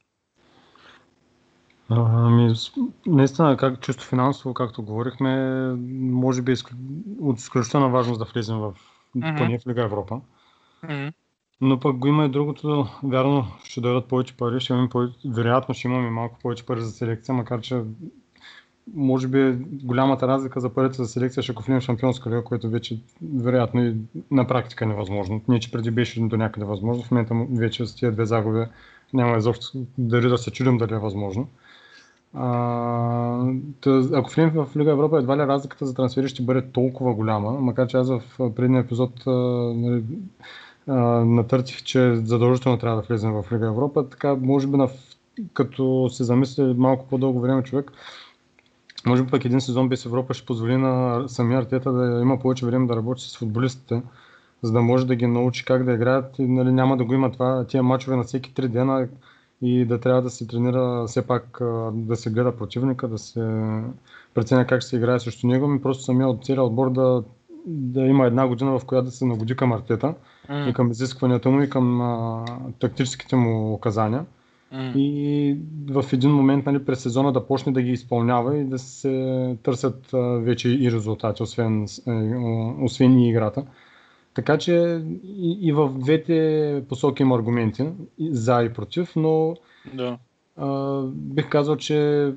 Ами, 1.89 2.53
наистина, 3.05 3.57
как, 3.57 3.81
чисто 3.81 4.03
финансово, 4.03 4.53
както 4.53 4.83
говорихме, 4.83 5.63
може 6.01 6.41
би 6.41 6.51
е 6.51 6.55
от 7.21 7.39
изключителна 7.39 7.89
важност 7.89 8.19
да 8.19 8.25
влезем 8.25 8.57
в 8.57 8.73
Мгм. 9.15 9.37
поне 9.37 9.59
в 9.59 9.67
Лига 9.67 9.83
Европа. 9.83 10.21
Но 11.61 11.79
пък 11.79 11.97
го 11.97 12.07
има 12.07 12.25
и 12.25 12.29
другото, 12.29 12.87
вярно, 13.03 13.47
ще 13.63 13.81
дойдат 13.81 14.07
повече 14.07 14.37
пари, 14.37 14.59
ще 14.59 14.73
имаме 14.73 14.89
повече, 14.89 15.15
вероятно 15.25 15.75
ще 15.75 15.87
имаме 15.87 16.09
малко 16.09 16.39
повече 16.41 16.65
пари 16.65 16.81
за 16.81 16.91
селекция, 16.91 17.35
макар 17.35 17.61
че 17.61 17.83
може 18.93 19.27
би 19.27 19.57
голямата 19.83 20.27
разлика 20.27 20.59
за 20.59 20.69
парите 20.69 20.95
за 20.95 21.07
селекция 21.07 21.43
ще 21.43 21.53
в 21.53 21.81
шампионска 21.81 22.29
лига, 22.29 22.43
което 22.43 22.69
вече 22.69 22.99
вероятно 23.35 23.85
и 23.85 23.95
на 24.31 24.47
практика 24.47 24.85
е 24.85 24.87
невъзможно. 24.87 25.41
Не, 25.47 25.59
че 25.59 25.71
преди 25.71 25.91
беше 25.91 26.21
до 26.21 26.37
някъде 26.37 26.65
възможно, 26.65 27.03
в 27.03 27.11
момента 27.11 27.35
вече 27.51 27.85
с 27.85 27.95
тия 27.95 28.11
две 28.11 28.25
загуби 28.25 28.65
няма 29.13 29.37
изобщо 29.37 29.77
дали 29.97 30.29
да 30.29 30.37
се 30.37 30.51
чудим 30.51 30.77
дали 30.77 30.93
е 30.93 30.97
възможно. 30.97 31.47
А, 32.33 33.45
тъ, 33.81 34.09
ако 34.13 34.29
влезем 34.29 34.49
в 34.49 34.67
Лига 34.77 34.91
Европа, 34.91 35.17
едва 35.17 35.37
ли 35.37 35.41
разликата 35.41 35.85
за 35.85 35.93
трансфери 35.93 36.27
ще 36.27 36.43
бъде 36.43 36.71
толкова 36.71 37.13
голяма, 37.13 37.51
макар 37.51 37.87
че 37.87 37.97
аз 37.97 38.09
в 38.09 38.21
предния 38.55 38.81
епизод 38.81 39.27
а, 39.27 39.31
нали, 39.75 40.03
а, 40.87 40.95
натъртих, 41.25 41.83
че 41.83 42.15
задължително 42.15 42.77
трябва 42.77 43.01
да 43.01 43.07
влезем 43.07 43.31
в 43.33 43.45
Лига 43.53 43.67
Европа. 43.67 44.09
Така, 44.09 44.35
може 44.35 44.67
би, 44.67 44.77
на, 44.77 44.89
като 45.53 46.09
се 46.09 46.23
замисли 46.23 46.73
малко 46.77 47.07
по-дълго 47.09 47.39
време 47.39 47.63
човек, 47.63 47.91
може 49.05 49.23
би 49.23 49.31
пък 49.31 49.45
един 49.45 49.61
сезон 49.61 49.89
без 49.89 50.05
Европа 50.05 50.33
ще 50.33 50.45
позволи 50.45 50.77
на 50.77 51.23
самия 51.27 51.59
Артета 51.59 51.91
да 51.91 52.21
има 52.21 52.39
повече 52.39 52.65
време 52.65 52.87
да 52.87 52.95
работи 52.95 53.23
с 53.23 53.37
футболистите, 53.37 54.01
за 54.61 54.71
да 54.71 54.81
може 54.81 55.07
да 55.07 55.15
ги 55.15 55.27
научи 55.27 55.65
как 55.65 55.83
да 55.83 55.93
играят. 55.93 56.39
И 56.39 56.47
нали, 56.47 56.71
няма 56.71 56.97
да 56.97 57.05
го 57.05 57.13
има 57.13 57.31
това, 57.31 57.65
тия 57.65 57.83
мачове 57.83 58.15
на 58.15 58.23
всеки 58.23 58.53
три 58.53 58.67
дена 58.67 59.07
и 59.61 59.85
да 59.85 59.99
трябва 59.99 60.21
да 60.21 60.29
се 60.29 60.47
тренира 60.47 61.05
все 61.07 61.27
пак 61.27 61.57
да 61.93 62.15
се 62.15 62.29
гледа 62.29 62.55
противника, 62.55 63.07
да 63.07 63.17
се 63.17 63.65
преценя 64.33 64.67
как 64.67 64.81
ще 64.81 64.89
се 64.89 64.95
играе 64.95 65.19
срещу 65.19 65.47
него, 65.47 65.67
ми 65.67 65.81
просто 65.81 66.03
самия 66.03 66.27
от 66.27 66.45
целия 66.45 66.63
отбор 66.63 66.91
да, 66.91 67.23
да 67.65 68.01
има 68.01 68.25
една 68.25 68.47
година, 68.47 68.79
в 68.79 68.85
която 68.85 69.05
да 69.05 69.11
се 69.11 69.25
нагоди 69.25 69.55
към 69.55 69.73
Артета 69.73 70.13
и 70.67 70.73
към 70.73 70.91
изискванията 70.91 71.49
му 71.49 71.61
и 71.61 71.69
към 71.69 72.01
а, 72.01 72.45
тактическите 72.79 73.35
му 73.35 73.73
указания. 73.73 74.25
М. 74.71 74.93
И 74.95 75.57
в 75.89 76.05
един 76.13 76.31
момент 76.31 76.65
нали, 76.65 76.85
през 76.85 76.99
сезона 76.99 77.31
да 77.31 77.47
почне 77.47 77.71
да 77.71 77.81
ги 77.81 77.91
изпълнява 77.91 78.57
и 78.57 78.63
да 78.63 78.79
се 78.79 79.57
търсят 79.63 80.09
вече 80.43 80.69
и 80.69 80.91
резултати, 80.91 81.43
освен, 81.43 81.83
е, 82.07 82.35
освен 82.81 83.19
и 83.19 83.29
играта. 83.29 83.63
Така 84.33 84.57
че 84.57 85.03
и, 85.23 85.57
и 85.61 85.71
в 85.71 85.89
двете 85.89 86.83
посоки 86.89 87.23
има 87.23 87.35
аргументи 87.35 87.83
за 88.19 88.63
и 88.63 88.73
против, 88.73 89.15
но 89.15 89.55
Да. 89.93 90.17
а, 90.57 91.01
бих 91.07 91.49
казал, 91.49 91.75
че 91.75 92.31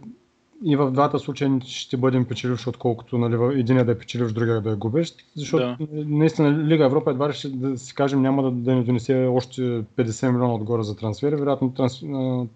и 0.65 0.77
в 0.77 0.91
двата 0.91 1.19
случая 1.19 1.61
ще 1.67 1.97
бъдем 1.97 2.25
печеливши, 2.25 2.69
отколкото 2.69 3.19
нали, 3.19 3.37
в 3.37 3.59
единия 3.59 3.85
да 3.85 3.93
е 3.93 3.99
печеливш, 3.99 4.33
другия 4.33 4.61
да 4.61 4.71
е 4.71 4.75
губещ. 4.75 5.17
Защото 5.37 5.77
Да. 5.81 5.87
наистина 5.91 6.65
Лига 6.65 6.85
Европа 6.85 7.11
едва 7.11 7.29
ли 7.29 7.33
ще 7.33 7.49
да 7.49 7.79
си 7.79 7.95
кажем 7.95 8.23
няма 8.23 8.43
да, 8.43 8.51
да 8.51 8.75
ни 8.75 8.85
донесе 8.85 9.27
още 9.31 9.61
50 9.61 10.31
милиона 10.31 10.55
отгоре 10.55 10.83
за 10.83 10.97
трансфери. 10.97 11.37
Вероятно 11.37 11.75
транс, 11.75 12.03
а, 12.03 12.47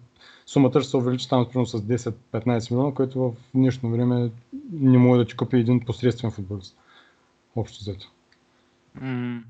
сумата 0.45 0.81
ще 0.81 0.89
се 0.89 0.97
увеличи 0.97 1.29
там 1.29 1.45
примерно 1.45 1.65
с 1.65 1.81
10-15 1.81 2.71
милиона, 2.71 2.93
което 2.93 3.19
в 3.19 3.31
днешно 3.53 3.91
време 3.91 4.31
не 4.71 4.97
може 4.97 5.19
да 5.19 5.25
ти 5.25 5.35
купи 5.35 5.57
един 5.57 5.79
посредствен 5.79 6.31
футболист. 6.31 6.77
Общо 7.55 7.79
взето. 7.81 8.11
М. 9.01 9.41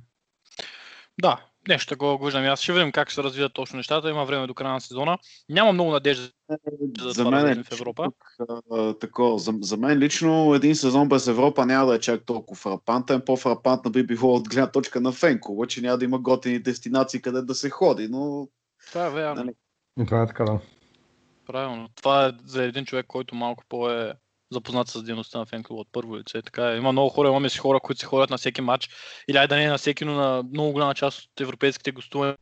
Да, 1.21 1.45
нещо 1.67 1.89
такова 1.89 2.17
го 2.17 2.26
виждам. 2.26 2.43
и 2.43 2.48
Аз 2.48 2.62
ще 2.62 2.74
видим 2.74 2.91
как 2.91 3.12
се 3.12 3.24
развият 3.24 3.54
точно 3.54 3.78
нещата. 3.78 4.10
Има 4.10 4.26
време 4.26 4.48
до 4.48 4.54
края 4.54 4.74
на 4.74 4.82
сезона. 4.82 5.17
Няма 5.50 5.74
много 5.74 5.91
надежда 5.91 6.30
за, 7.00 7.10
За 7.10 7.24
това 7.24 7.24
да 7.24 7.32
мен, 7.32 7.45
влезем 7.45 7.62
е, 7.62 7.63
в 7.63 7.72
Европа. 7.72 8.04
тук, 8.04 8.48
а, 8.72 8.93
такова, 8.93 9.39
за, 9.39 9.54
за 9.62 9.78
мен 9.78 9.98
лично 9.98 10.54
един 10.54 10.76
сезон 10.76 11.10
без 11.10 11.28
Европа 11.28 11.66
няма 11.66 11.86
да 11.86 11.95
е 11.95 11.99
чак 11.99 12.26
толкова 12.26 12.55
фрапантен. 12.60 13.22
По-фрапантна 13.26 13.91
би 13.91 14.03
било 14.03 14.36
от 14.36 14.49
гледна 14.49 14.72
точка 14.72 15.01
на 15.01 15.12
Фенко, 15.12 15.66
че 15.68 15.82
няма 15.82 15.97
да 15.97 16.05
има 16.05 16.20
готини 16.20 16.60
дестинации 16.60 17.22
къде 17.22 17.41
да 17.41 17.55
се 17.55 17.70
ходи, 17.70 18.07
но 18.07 18.47
Това 18.91 19.05
е 19.05 19.10
вярно. 19.10 19.43
Нали. 19.43 20.05
Това 20.05 20.24
е 20.24 20.28
така, 20.28 20.43
да. 20.43 20.60
Правилно. 21.47 21.89
Това 21.95 22.28
е 22.28 22.32
за 22.45 22.64
един 22.64 22.86
човек, 22.86 23.05
който 23.07 23.36
малко 23.36 23.64
по-е 23.70 24.14
запознат 24.52 24.88
с 24.88 25.04
дейността 25.04 25.39
на 25.39 25.45
фенклуба 25.45 25.82
от 25.82 25.88
първо 25.91 26.18
лице. 26.18 26.41
Така 26.41 26.72
е. 26.72 26.78
Има 26.78 26.91
много 26.91 27.10
хора, 27.10 27.28
имаме 27.28 27.50
си 27.50 27.58
хора, 27.58 27.80
които 27.80 28.00
си 28.00 28.06
ходят 28.06 28.30
на 28.30 28.38
всеки 28.38 28.62
матч. 28.62 28.89
Или 29.28 29.38
айде 29.38 29.47
да 29.47 29.56
не 29.56 29.64
е 29.64 29.70
на 29.70 29.78
всеки, 29.78 30.06
но 30.06 30.14
на 30.14 30.43
много 30.43 30.72
голяма 30.72 30.95
част 30.95 31.20
от 31.20 31.41
европейските 31.41 31.91
гостувания, 31.91 32.38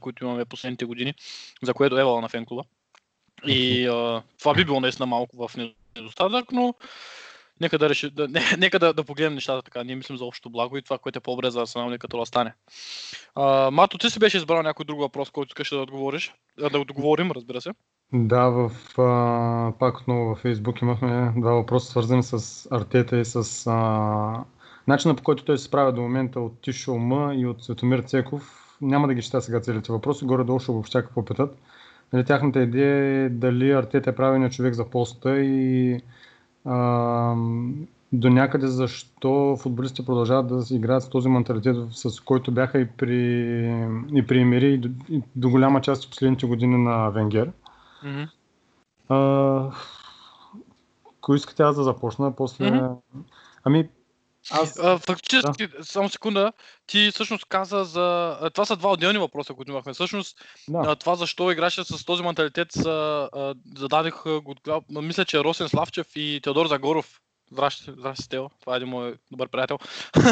които 0.00 0.24
имаме 0.24 0.44
последните 0.44 0.84
години, 0.84 1.14
за 1.62 1.74
което 1.74 1.98
е 1.98 2.04
вала 2.04 2.20
на 2.20 2.28
фенклуба. 2.28 2.62
И 3.46 3.86
а, 3.86 4.22
това 4.38 4.54
би 4.54 4.64
било 4.64 4.80
наистина 4.80 5.06
малко 5.06 5.48
в 5.48 5.56
недостатък, 5.96 6.52
но 6.52 6.74
Нека 7.60 7.78
да, 7.78 7.88
реши, 7.88 8.10
да, 8.10 8.28
не, 8.28 8.40
нека 8.58 8.78
да, 8.78 8.92
да 8.92 9.04
погледнем 9.04 9.34
нещата 9.34 9.62
така. 9.62 9.84
Ние 9.84 9.96
мислим 9.96 10.18
за 10.18 10.24
общото 10.24 10.50
благо 10.50 10.76
и 10.76 10.82
това, 10.82 10.98
което 10.98 11.18
е 11.18 11.20
по-добре 11.20 11.50
за 11.50 11.60
Арсенал, 11.60 11.90
нека 11.90 12.08
това 12.08 12.26
стане. 12.26 12.54
А, 13.34 13.70
Мато, 13.70 13.98
ти 13.98 14.10
си 14.10 14.18
беше 14.18 14.36
избрал 14.36 14.62
някой 14.62 14.84
друг 14.84 15.00
въпрос, 15.00 15.30
който 15.30 15.50
искаш 15.50 15.68
да 15.68 15.78
отговориш? 15.78 16.32
Да 16.70 16.78
отговорим, 16.78 17.30
разбира 17.30 17.60
се. 17.60 17.70
Да, 18.12 18.48
в, 18.48 18.98
а, 18.98 19.72
пак 19.78 19.98
отново 19.98 20.24
във 20.24 20.42
Facebook 20.42 20.82
имахме 20.82 21.32
два 21.36 21.52
въпроса, 21.52 21.90
свързани 21.90 22.22
с 22.22 22.68
Артета 22.70 23.18
и 23.18 23.24
с 23.24 23.66
а, 23.66 24.44
начина 24.88 25.16
по 25.16 25.22
който 25.22 25.44
той 25.44 25.58
се 25.58 25.64
справя 25.64 25.92
до 25.92 26.00
момента 26.00 26.40
от 26.40 26.60
Тишо 26.60 26.94
М 26.94 27.34
и 27.34 27.46
от 27.46 27.64
Светомир 27.64 27.98
Цеков. 27.98 28.76
Няма 28.80 29.06
да 29.06 29.14
ги 29.14 29.22
чета 29.22 29.40
сега 29.40 29.60
целите 29.60 29.92
въпроси, 29.92 30.24
горе-долу 30.24 30.58
ще 30.60 30.70
обобщя 30.70 31.02
какво 31.02 31.24
питат. 31.24 31.58
Нали, 32.12 32.24
тяхната 32.24 32.62
идея 32.62 33.24
е 33.24 33.28
дали 33.28 33.70
Артета 33.72 34.10
е 34.10 34.14
правилният 34.14 34.52
човек 34.52 34.74
за 34.74 34.90
поста 34.90 35.38
и 35.40 36.00
а, 36.64 37.34
до 38.12 38.30
някъде 38.30 38.66
защо 38.66 39.56
футболистите 39.56 40.06
продължават 40.06 40.48
да 40.48 40.62
се 40.62 40.76
играят 40.76 41.02
с 41.02 41.08
този 41.08 41.28
менталитет, 41.28 41.76
с 41.90 42.20
който 42.20 42.52
бяха 42.52 42.80
и 42.80 42.86
при, 42.86 43.16
и 44.14 44.26
при 44.26 44.40
Емири 44.40 44.72
и 44.74 44.78
до, 44.78 44.88
и 45.08 45.22
до 45.36 45.50
голяма 45.50 45.80
част 45.80 46.04
от 46.04 46.10
последните 46.10 46.46
години 46.46 46.76
на 46.76 47.10
Венгер. 47.10 47.50
Mm-hmm. 48.04 48.28
А, 49.08 49.72
кой 51.20 51.36
искате 51.36 51.62
аз 51.62 51.76
да 51.76 51.82
започна? 51.82 52.36
После... 52.36 52.70
Мгм. 52.70 52.94
Ами, 53.64 53.88
аз... 54.50 54.78
А, 54.78 54.98
фактически, 54.98 55.68
само 55.82 56.08
секунда, 56.08 56.52
ти 56.86 57.10
всъщност 57.10 57.44
каза 57.44 57.84
за... 57.84 58.38
Това 58.54 58.64
са 58.64 58.76
два 58.76 58.92
отделни 58.92 59.18
въпроса, 59.18 59.54
които 59.54 59.70
имахме. 59.70 59.92
Всъщност, 59.92 60.38
Да. 60.68 60.96
това 60.96 61.14
защо 61.14 61.50
играчите 61.50 61.98
с 61.98 62.04
този 62.04 62.22
менталитет 62.22 62.72
са, 62.72 63.28
а, 63.32 63.54
зададих, 63.76 64.26
а, 64.26 64.40
го, 64.40 64.54
мисля, 64.90 65.24
че 65.24 65.44
Росен 65.44 65.68
Славчев 65.68 66.06
и 66.16 66.40
Теодор 66.42 66.66
Загоров. 66.66 67.20
Здрасти, 67.52 67.90
здрасти, 67.90 68.28
Тео. 68.28 68.48
Това 68.60 68.74
е 68.74 68.76
един 68.76 68.88
мой 68.88 69.14
добър 69.30 69.48
приятел. 69.48 69.78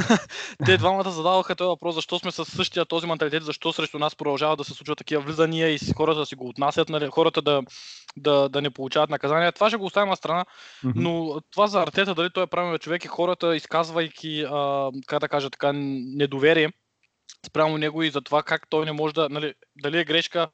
Те 0.66 0.76
двамата 0.76 1.10
задаваха 1.10 1.56
този 1.56 1.68
въпрос, 1.68 1.94
защо 1.94 2.18
сме 2.18 2.30
с 2.30 2.44
същия 2.44 2.84
този 2.84 3.06
менталитет, 3.06 3.44
защо 3.44 3.72
срещу 3.72 3.98
нас 3.98 4.16
продължават 4.16 4.58
да 4.58 4.64
се 4.64 4.74
случват 4.74 4.98
такива 4.98 5.22
влизания 5.22 5.68
и 5.68 5.78
хората 5.96 6.20
да 6.20 6.26
си 6.26 6.34
го 6.34 6.48
отнасят, 6.48 6.88
нали, 6.88 7.08
хората 7.10 7.42
да, 7.42 7.62
да, 8.16 8.48
да 8.48 8.62
не 8.62 8.70
получават 8.70 9.10
наказания. 9.10 9.52
Това 9.52 9.68
ще 9.68 9.76
го 9.76 9.84
оставим 9.84 10.08
на 10.08 10.16
страна, 10.16 10.44
но 10.84 11.40
това 11.50 11.66
за 11.66 11.82
Артета, 11.82 12.14
дали 12.14 12.30
той 12.30 12.42
е 12.42 12.46
правилният 12.46 12.82
човек 12.82 13.04
и 13.04 13.08
хората, 13.08 13.56
изказвайки, 13.56 14.46
а, 14.50 14.90
как 15.06 15.20
да 15.20 15.28
кажа 15.28 15.50
така, 15.50 15.72
недоверие 15.74 16.72
спрямо 17.46 17.78
него 17.78 18.02
и 18.02 18.10
за 18.10 18.20
това 18.20 18.42
как 18.42 18.68
той 18.70 18.84
не 18.84 18.92
може 18.92 19.14
да, 19.14 19.28
нали, 19.28 19.54
дали 19.76 19.98
е 19.98 20.04
грешка 20.04 20.48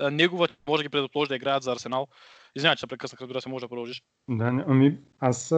негова, 0.00 0.48
може 0.68 0.80
да 0.80 0.82
ги 0.82 0.88
предположи 0.88 1.28
да 1.28 1.36
играят 1.36 1.62
за 1.62 1.72
Арсенал. 1.72 2.08
Извинявай, 2.56 2.76
че 2.76 2.86
прекъснах, 2.86 3.20
разбира 3.20 3.40
се, 3.40 3.48
може 3.48 3.64
да 3.64 3.68
продължиш. 3.68 4.02
Да, 4.28 4.64
ами 4.68 4.96
аз, 5.20 5.48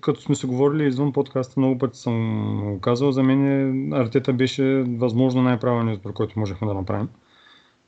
като 0.00 0.20
сме 0.20 0.34
се 0.34 0.46
говорили 0.46 0.86
извън 0.86 1.12
подкаста, 1.12 1.60
много 1.60 1.78
пъти 1.78 1.98
съм 1.98 2.78
казал, 2.82 3.12
за 3.12 3.22
мен 3.22 3.46
е, 3.46 3.96
Артета 3.96 4.32
беше 4.32 4.84
възможно 4.88 5.42
най-правилният 5.42 5.98
избор, 5.98 6.12
който 6.12 6.38
можехме 6.38 6.68
да 6.68 6.74
направим. 6.74 7.08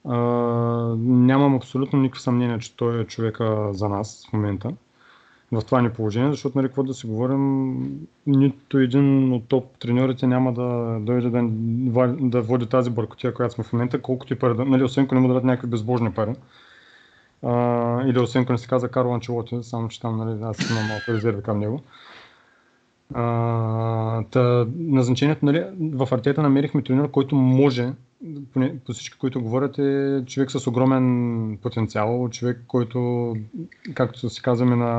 А, 0.04 0.16
нямам 0.98 1.54
абсолютно 1.54 2.00
никакво 2.00 2.20
съмнение, 2.20 2.58
че 2.58 2.76
той 2.76 3.00
е 3.00 3.04
човека 3.04 3.68
за 3.72 3.88
нас 3.88 4.28
в 4.30 4.32
момента 4.32 4.72
в 5.52 5.62
това 5.62 5.82
ни 5.82 5.90
положение, 5.90 6.30
защото, 6.30 6.58
нали, 6.58 6.68
какво 6.68 6.82
да 6.82 6.94
си 6.94 7.06
говорим, 7.06 7.74
нито 8.26 8.78
един 8.78 9.32
от 9.32 9.48
топ 9.48 9.78
треньорите 9.78 10.26
няма 10.26 10.52
да 10.52 10.98
дойде 11.00 11.30
да, 11.30 11.42
да 12.20 12.42
води 12.42 12.66
тази 12.66 12.90
бъркотия, 12.90 13.34
която 13.34 13.54
сме 13.54 13.64
в 13.64 13.72
момента, 13.72 14.02
колкото 14.02 14.32
и 14.32 14.38
пари, 14.38 14.54
нали, 14.58 14.82
освен 14.82 15.04
ако 15.04 15.14
не 15.14 15.20
му 15.20 15.28
дадат 15.28 15.44
някакви 15.44 15.68
безбожни 15.68 16.12
пари. 16.12 16.34
А, 17.42 18.02
или 18.06 18.18
освен 18.18 18.42
ако 18.42 18.58
се 18.58 18.68
казва 18.68 18.88
Карло 18.88 19.14
Анчелоти, 19.14 19.58
само 19.62 19.88
че 19.88 20.00
там 20.00 20.16
нали, 20.16 20.42
аз 20.42 20.70
имам 20.70 20.86
малко 20.86 21.12
резерви 21.12 21.42
към 21.42 21.58
него. 21.58 21.82
А, 23.14 24.22
та, 24.30 24.66
назначението, 24.76 25.46
нали, 25.46 25.64
в 25.78 26.08
Артета 26.12 26.42
намерихме 26.42 26.82
тренер, 26.82 27.10
който 27.10 27.34
може, 27.34 27.92
поне 28.52 28.78
по 28.86 28.92
всички, 28.92 29.18
които 29.18 29.42
говорят, 29.42 29.78
е 29.78 30.22
човек 30.26 30.50
с 30.50 30.66
огромен 30.66 31.58
потенциал, 31.62 32.28
човек, 32.30 32.64
който, 32.66 33.36
както 33.94 34.30
си 34.30 34.42
казваме 34.42 34.76
на, 34.76 34.92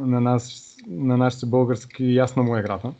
на, 0.00 0.20
нас, 0.20 0.76
на 0.88 1.16
нашите 1.16 1.46
български, 1.46 2.14
ясна 2.14 2.42
му 2.42 2.56
е 2.56 2.60
играта. 2.60 2.92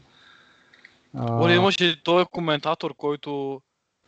А, 1.14 1.42
Оля, 1.44 1.54
имаше 1.54 1.84
и 1.84 2.02
този 2.02 2.26
коментатор, 2.30 2.94
който 2.96 3.60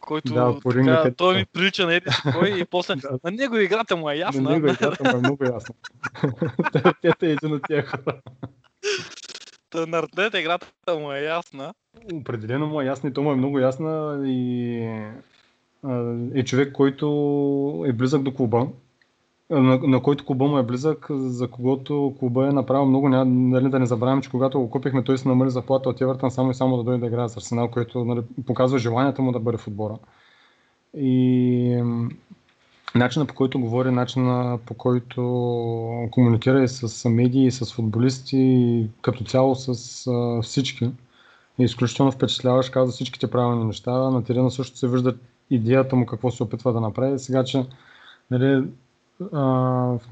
който 0.05 0.35
Да, 0.35 0.61
така, 0.61 1.11
той 1.17 1.37
ми 1.37 1.47
прилича 1.53 1.87
на 1.87 1.95
еди 1.95 2.07
кой 2.33 2.49
и 2.49 2.65
после 2.65 2.95
Да. 3.03 3.19
на 3.25 3.31
него 3.31 3.57
играта 3.57 3.97
му 3.97 4.11
е 4.11 4.15
на 4.15 4.19
ясна. 4.21 4.51
него 4.51 4.67
играта 4.73 5.05
му 5.05 5.17
е 5.17 5.21
много 5.21 5.45
ясна. 5.45 5.75
Артета 6.75 7.27
е 7.27 7.31
един 7.31 7.53
от 7.53 7.63
тия 7.67 7.87
хора. 7.87 8.21
На 9.87 9.99
Артета 9.99 10.41
играта 10.41 10.67
му 10.89 11.13
е 11.13 11.21
ясна. 11.21 11.75
Определено 12.15 12.67
му 12.67 12.81
е 12.81 12.85
ясна 12.85 13.09
и 13.09 13.13
то 13.13 13.23
му 13.23 13.33
е 13.33 13.37
много 13.37 13.59
ясна 13.59 14.23
и 14.27 14.77
е 16.35 16.45
човек, 16.45 16.73
който 16.73 17.85
е 17.87 17.93
близък 17.93 18.23
до 18.23 18.35
клуба, 18.35 18.67
на, 19.51 19.79
на 19.79 20.03
който 20.03 20.25
клуба 20.25 20.47
му 20.47 20.59
е 20.59 20.63
близък, 20.63 21.07
за 21.11 21.49
когото 21.49 22.15
клуба 22.19 22.49
е 22.49 22.53
направил 22.53 22.87
много. 22.87 23.09
Нали, 23.09 23.71
да 23.71 23.79
не 23.79 23.87
забравяме, 23.87 24.23
че 24.23 24.31
когато 24.31 24.61
го 24.61 24.71
купихме, 24.71 25.05
той 25.05 25.19
се 25.19 25.29
намали 25.29 25.51
заплата 25.51 25.89
от 25.89 26.01
Евертън 26.01 26.31
само 26.31 26.51
и 26.51 26.55
само 26.55 26.77
да 26.77 26.83
дойде 26.83 27.01
да 27.01 27.07
играе 27.07 27.29
с 27.29 27.37
Арсенал, 27.37 27.71
което 27.71 28.05
нали, 28.05 28.21
показва 28.47 28.79
желанието 28.79 29.23
му 29.23 29.33
да 29.33 29.41
бъде 29.41 29.59
в 29.59 29.69
отбора. 29.69 29.99
И 30.97 31.83
начина 32.95 33.27
по 33.27 33.35
който 33.35 33.61
говори, 33.61 33.91
начина 33.91 34.59
по 34.67 34.75
който 34.75 35.21
комуникира 36.11 36.63
и 36.63 36.69
с 36.69 37.09
медии, 37.09 37.47
и 37.47 37.51
с 37.51 37.75
футболисти, 37.75 38.39
и 38.39 38.87
като 39.03 39.25
цяло 39.25 39.55
с 39.55 39.71
а, 40.07 40.43
всички, 40.43 40.85
е 41.59 41.65
изключително 41.65 42.13
впечатляващ, 42.13 42.71
каза 42.71 42.93
всичките 42.93 43.31
правилни 43.31 43.65
неща. 43.65 43.93
На 43.93 44.25
терена 44.25 44.51
също 44.51 44.79
се 44.79 44.89
вижда 44.89 45.15
идеята 45.51 45.97
му 45.97 46.07
какво 46.07 46.31
се 46.31 46.43
опитва 46.43 46.73
да 46.73 46.81
направи. 46.81 47.19
Сега, 47.19 47.45
че 47.45 47.67
нали, 48.31 48.65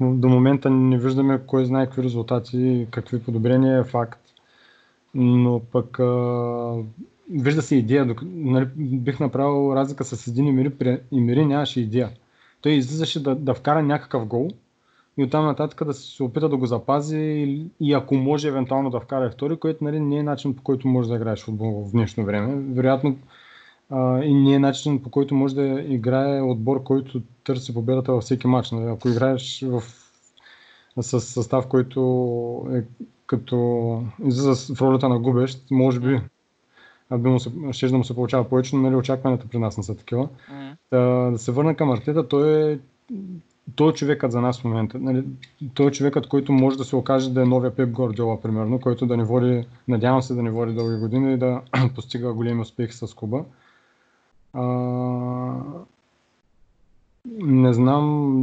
до 0.01 0.29
момента 0.29 0.69
не 0.69 0.97
виждаме 0.97 1.41
кой 1.47 1.65
знае 1.65 1.85
какви 1.85 2.03
резултати, 2.03 2.87
какви 2.91 3.23
подобрения 3.23 3.79
е 3.79 3.83
факт. 3.83 4.19
Но 5.15 5.61
пък 5.71 5.99
а, 5.99 6.75
вижда 7.29 7.61
се 7.61 7.75
идея. 7.75 8.05
Док... 8.05 8.21
Нали, 8.25 8.65
бих 8.75 9.19
направил 9.19 9.75
разлика 9.75 10.03
с 10.03 10.27
един 10.27 10.47
Имири. 10.47 10.69
При 10.69 10.99
Имири 11.11 11.45
нямаше 11.45 11.81
идея. 11.81 12.09
Той 12.61 12.71
излизаше 12.71 13.23
да, 13.23 13.35
да 13.35 13.53
вкара 13.53 13.83
някакъв 13.83 14.25
гол 14.25 14.49
и 15.17 15.23
оттам 15.23 15.45
нататък 15.45 15.85
да 15.85 15.93
се 15.93 16.23
опита 16.23 16.49
да 16.49 16.57
го 16.57 16.65
запази 16.65 17.17
и, 17.17 17.65
и 17.79 17.93
ако 17.93 18.15
може 18.15 18.47
евентуално 18.47 18.89
да 18.89 18.99
вкара 18.99 19.31
втори, 19.31 19.57
което 19.57 19.83
нали, 19.83 19.99
не 19.99 20.17
е 20.17 20.23
начин 20.23 20.55
по 20.55 20.63
който 20.63 20.87
можеш 20.87 21.09
да 21.09 21.15
играеш 21.15 21.43
футбол 21.43 21.85
в 21.85 21.91
днешно 21.91 22.25
време. 22.25 22.73
Вероятно 22.73 23.17
а, 23.89 24.23
и 24.23 24.33
не 24.33 24.53
е 24.53 24.59
начин 24.59 25.03
по 25.03 25.09
който 25.09 25.35
може 25.35 25.55
да 25.55 25.81
играе 25.87 26.41
отбор, 26.41 26.83
който 26.83 27.21
търси 27.43 27.73
победата 27.73 28.13
във 28.13 28.23
всеки 28.23 28.47
матч. 28.47 28.71
Нали? 28.71 28.91
Ако 28.91 29.09
играеш 29.09 29.65
в, 29.67 29.83
с 31.01 31.21
състав, 31.21 31.67
който 31.67 32.67
е 32.73 32.83
като 33.25 34.03
излиза 34.25 34.75
в 34.75 34.81
ролята 34.81 35.09
на 35.09 35.19
губещ, 35.19 35.65
може 35.71 35.99
би 35.99 36.21
би 37.17 37.29
му 37.29 37.39
се, 37.39 37.51
ще 37.71 37.87
да 37.87 37.97
му 37.97 38.03
се 38.03 38.15
получава 38.15 38.49
повече, 38.49 38.75
но 38.75 38.81
нали, 38.81 38.95
очакванията 38.95 39.47
при 39.47 39.57
нас 39.57 39.77
не 39.77 39.83
са 39.83 39.97
такива. 39.97 40.29
М. 40.49 40.75
Да, 40.91 40.99
да 41.31 41.37
се 41.37 41.51
върна 41.51 41.75
към 41.75 41.91
Артета, 41.91 42.27
той 42.27 42.71
е, 42.71 42.79
той 43.75 43.89
е 43.89 43.93
човекът 43.93 44.31
за 44.31 44.41
нас 44.41 44.61
в 44.61 44.63
момента. 44.63 44.99
Нали, 44.99 45.23
той 45.73 45.87
е 45.87 45.91
човекът, 45.91 46.27
който 46.27 46.51
може 46.51 46.77
да 46.77 46.83
се 46.83 46.95
окаже 46.95 47.33
да 47.33 47.41
е 47.41 47.45
новия 47.45 47.75
Пеп 47.75 47.89
Гордиола, 47.89 48.41
примерно, 48.41 48.79
който 48.79 49.05
да 49.05 49.17
ни 49.17 49.23
води, 49.23 49.67
надявам 49.87 50.21
се 50.21 50.33
да 50.33 50.43
ни 50.43 50.49
води 50.49 50.73
дълги 50.73 50.99
години 50.99 51.33
и 51.33 51.37
да 51.37 51.61
постига 51.95 52.33
големи 52.33 52.61
успехи 52.61 52.93
с 52.93 53.13
Куба. 53.13 53.43
А, 54.53 54.63
не 57.25 57.73
знам, 57.73 58.33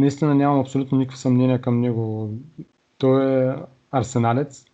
наистина 0.00 0.34
нямам 0.34 0.60
абсолютно 0.60 0.98
никакво 0.98 1.18
съмнение 1.18 1.60
към 1.60 1.80
него. 1.80 2.34
Той 2.98 3.50
е 3.50 3.54
арсеналец, 3.90 4.64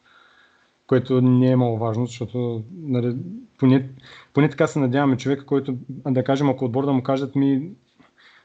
което 0.87 1.21
не 1.21 1.51
е 1.51 1.57
маловажно, 1.57 2.07
защото 2.07 2.63
нали, 2.83 3.17
поне, 3.59 3.89
поне 4.35 4.51
така 4.51 4.67
се 4.67 4.79
надяваме 4.79 5.17
човека, 5.17 5.47
който 5.47 5.77
да 5.89 6.25
кажем, 6.25 6.49
ако 6.49 6.65
отбор 6.65 6.87
да 6.87 6.93
му 6.93 7.03
кажат 7.03 7.37
ми 7.37 7.71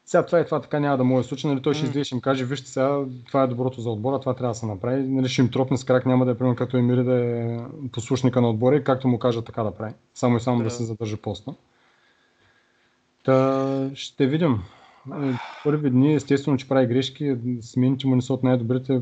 сега 0.06 0.26
това 0.26 0.40
и 0.40 0.46
това 0.46 0.62
така 0.62 0.80
няма 0.80 0.98
да 0.98 1.04
му 1.04 1.20
е 1.20 1.24
случай, 1.24 1.52
нали, 1.52 1.62
той 1.62 1.74
ще 1.74 1.86
излезе 1.86 2.00
и 2.00 2.04
ще 2.04 2.16
им 2.16 2.22
каже, 2.22 2.46
вижте 2.46 2.70
сега, 2.70 3.00
това 3.28 3.44
е 3.44 3.48
доброто 3.48 3.82
за 3.82 3.90
отбора, 3.90 4.20
това 4.20 4.34
трябва 4.34 4.52
да 4.52 4.60
се 4.60 4.66
направи, 4.66 5.04
нали, 5.04 5.30
ще 5.30 5.42
им 5.42 5.52
тропне 5.52 5.78
с 5.78 5.84
крак, 5.84 6.06
няма 6.06 6.26
да 6.26 6.32
е 6.32 6.38
примерно 6.38 6.56
като 6.56 6.78
Емири 6.78 7.04
да 7.04 7.26
е 7.26 7.60
послушника 7.92 8.42
на 8.42 8.50
отбора 8.50 8.76
и 8.76 8.84
както 8.84 9.08
му 9.08 9.20
кажа 9.20 9.42
така 9.42 9.64
да 9.64 9.72
прави, 9.72 9.94
само 10.14 10.38
и 10.38 10.40
само 10.40 10.58
да, 10.58 10.64
Да. 10.64 10.72
се 10.72 10.84
задържи 10.84 11.18
поста. 11.18 11.54
Та, 13.24 13.90
ще 13.94 14.28
видим. 14.28 14.60
Е, 15.08 15.34
Първи 15.64 15.90
дни, 15.90 16.14
естествено, 16.14 16.58
че 16.58 16.68
прави 16.68 16.88
грешки, 16.88 17.36
смените 17.62 18.08
му 18.08 18.16
не 18.16 18.22
са 18.22 18.34
от 18.34 18.44
най-добрите, 18.44 19.02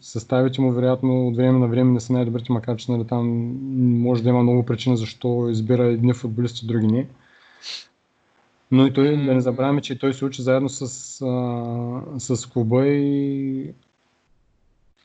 съставите 0.00 0.60
му 0.60 0.72
вероятно 0.72 1.28
от 1.28 1.36
време 1.36 1.58
на 1.58 1.66
време 1.68 1.92
не 1.92 2.00
са 2.00 2.12
най-добрите, 2.12 2.52
макар 2.52 2.76
че 2.76 2.92
нали, 2.92 3.06
там 3.06 3.26
може 4.00 4.22
да 4.22 4.28
има 4.28 4.42
много 4.42 4.66
причини 4.66 4.96
защо 4.96 5.48
избира 5.50 5.84
едни 5.84 6.14
футболисти, 6.14 6.66
други 6.66 6.86
не. 6.86 7.06
Но 8.70 8.86
и 8.86 8.92
той, 8.92 9.16
да 9.16 9.34
не 9.34 9.40
забравяме, 9.40 9.80
че 9.80 9.98
той 9.98 10.14
се 10.14 10.24
учи 10.24 10.42
заедно 10.42 10.68
с, 10.68 10.82
а, 11.22 12.20
с 12.20 12.46
клуба 12.46 12.86
и 12.86 13.74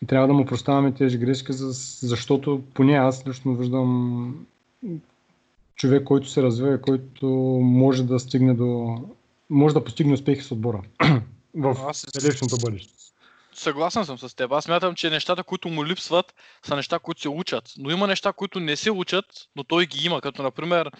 И 0.02 0.06
трябва 0.06 0.28
да 0.28 0.34
му 0.34 0.46
прощаваме 0.46 0.92
тези 0.92 1.18
грешки, 1.18 1.54
за- 1.54 2.08
защото 2.08 2.64
поне 2.74 2.94
аз 2.94 3.28
лично 3.28 3.56
виждам 3.56 4.36
човек, 5.76 6.04
който 6.04 6.30
се 6.30 6.44
развива 6.44 6.76
и 6.76 6.82
който 6.82 7.28
може 7.64 8.04
да 8.04 8.20
стигне 8.20 8.54
до... 8.54 8.98
може 9.50 9.74
да 9.74 9.84
постигне 9.84 10.14
успехи 10.14 10.42
с 10.42 10.52
отбора 10.52 10.82
в 11.56 11.94
далечното 12.22 12.58
бъдеще. 12.58 12.94
Съгласен 13.54 14.06
съм 14.06 14.18
с 14.18 14.36
теб. 14.36 14.52
Аз 14.52 14.64
смятам, 14.64 14.96
че 14.96 15.10
нещата, 15.10 15.44
които 15.44 15.70
му 15.70 15.86
липсват, 15.86 16.34
са 16.66 16.76
неща, 16.76 17.00
които 17.00 17.22
се 17.22 17.30
учат. 17.30 17.64
Но 17.78 17.90
има 17.90 18.08
неща, 18.08 18.34
които 18.34 18.60
не 18.60 18.76
се 18.76 18.92
учат, 18.92 19.26
но 19.56 19.64
той 19.64 19.86
ги 19.86 20.06
има. 20.06 20.22
Като, 20.22 20.44
например, 20.44 20.92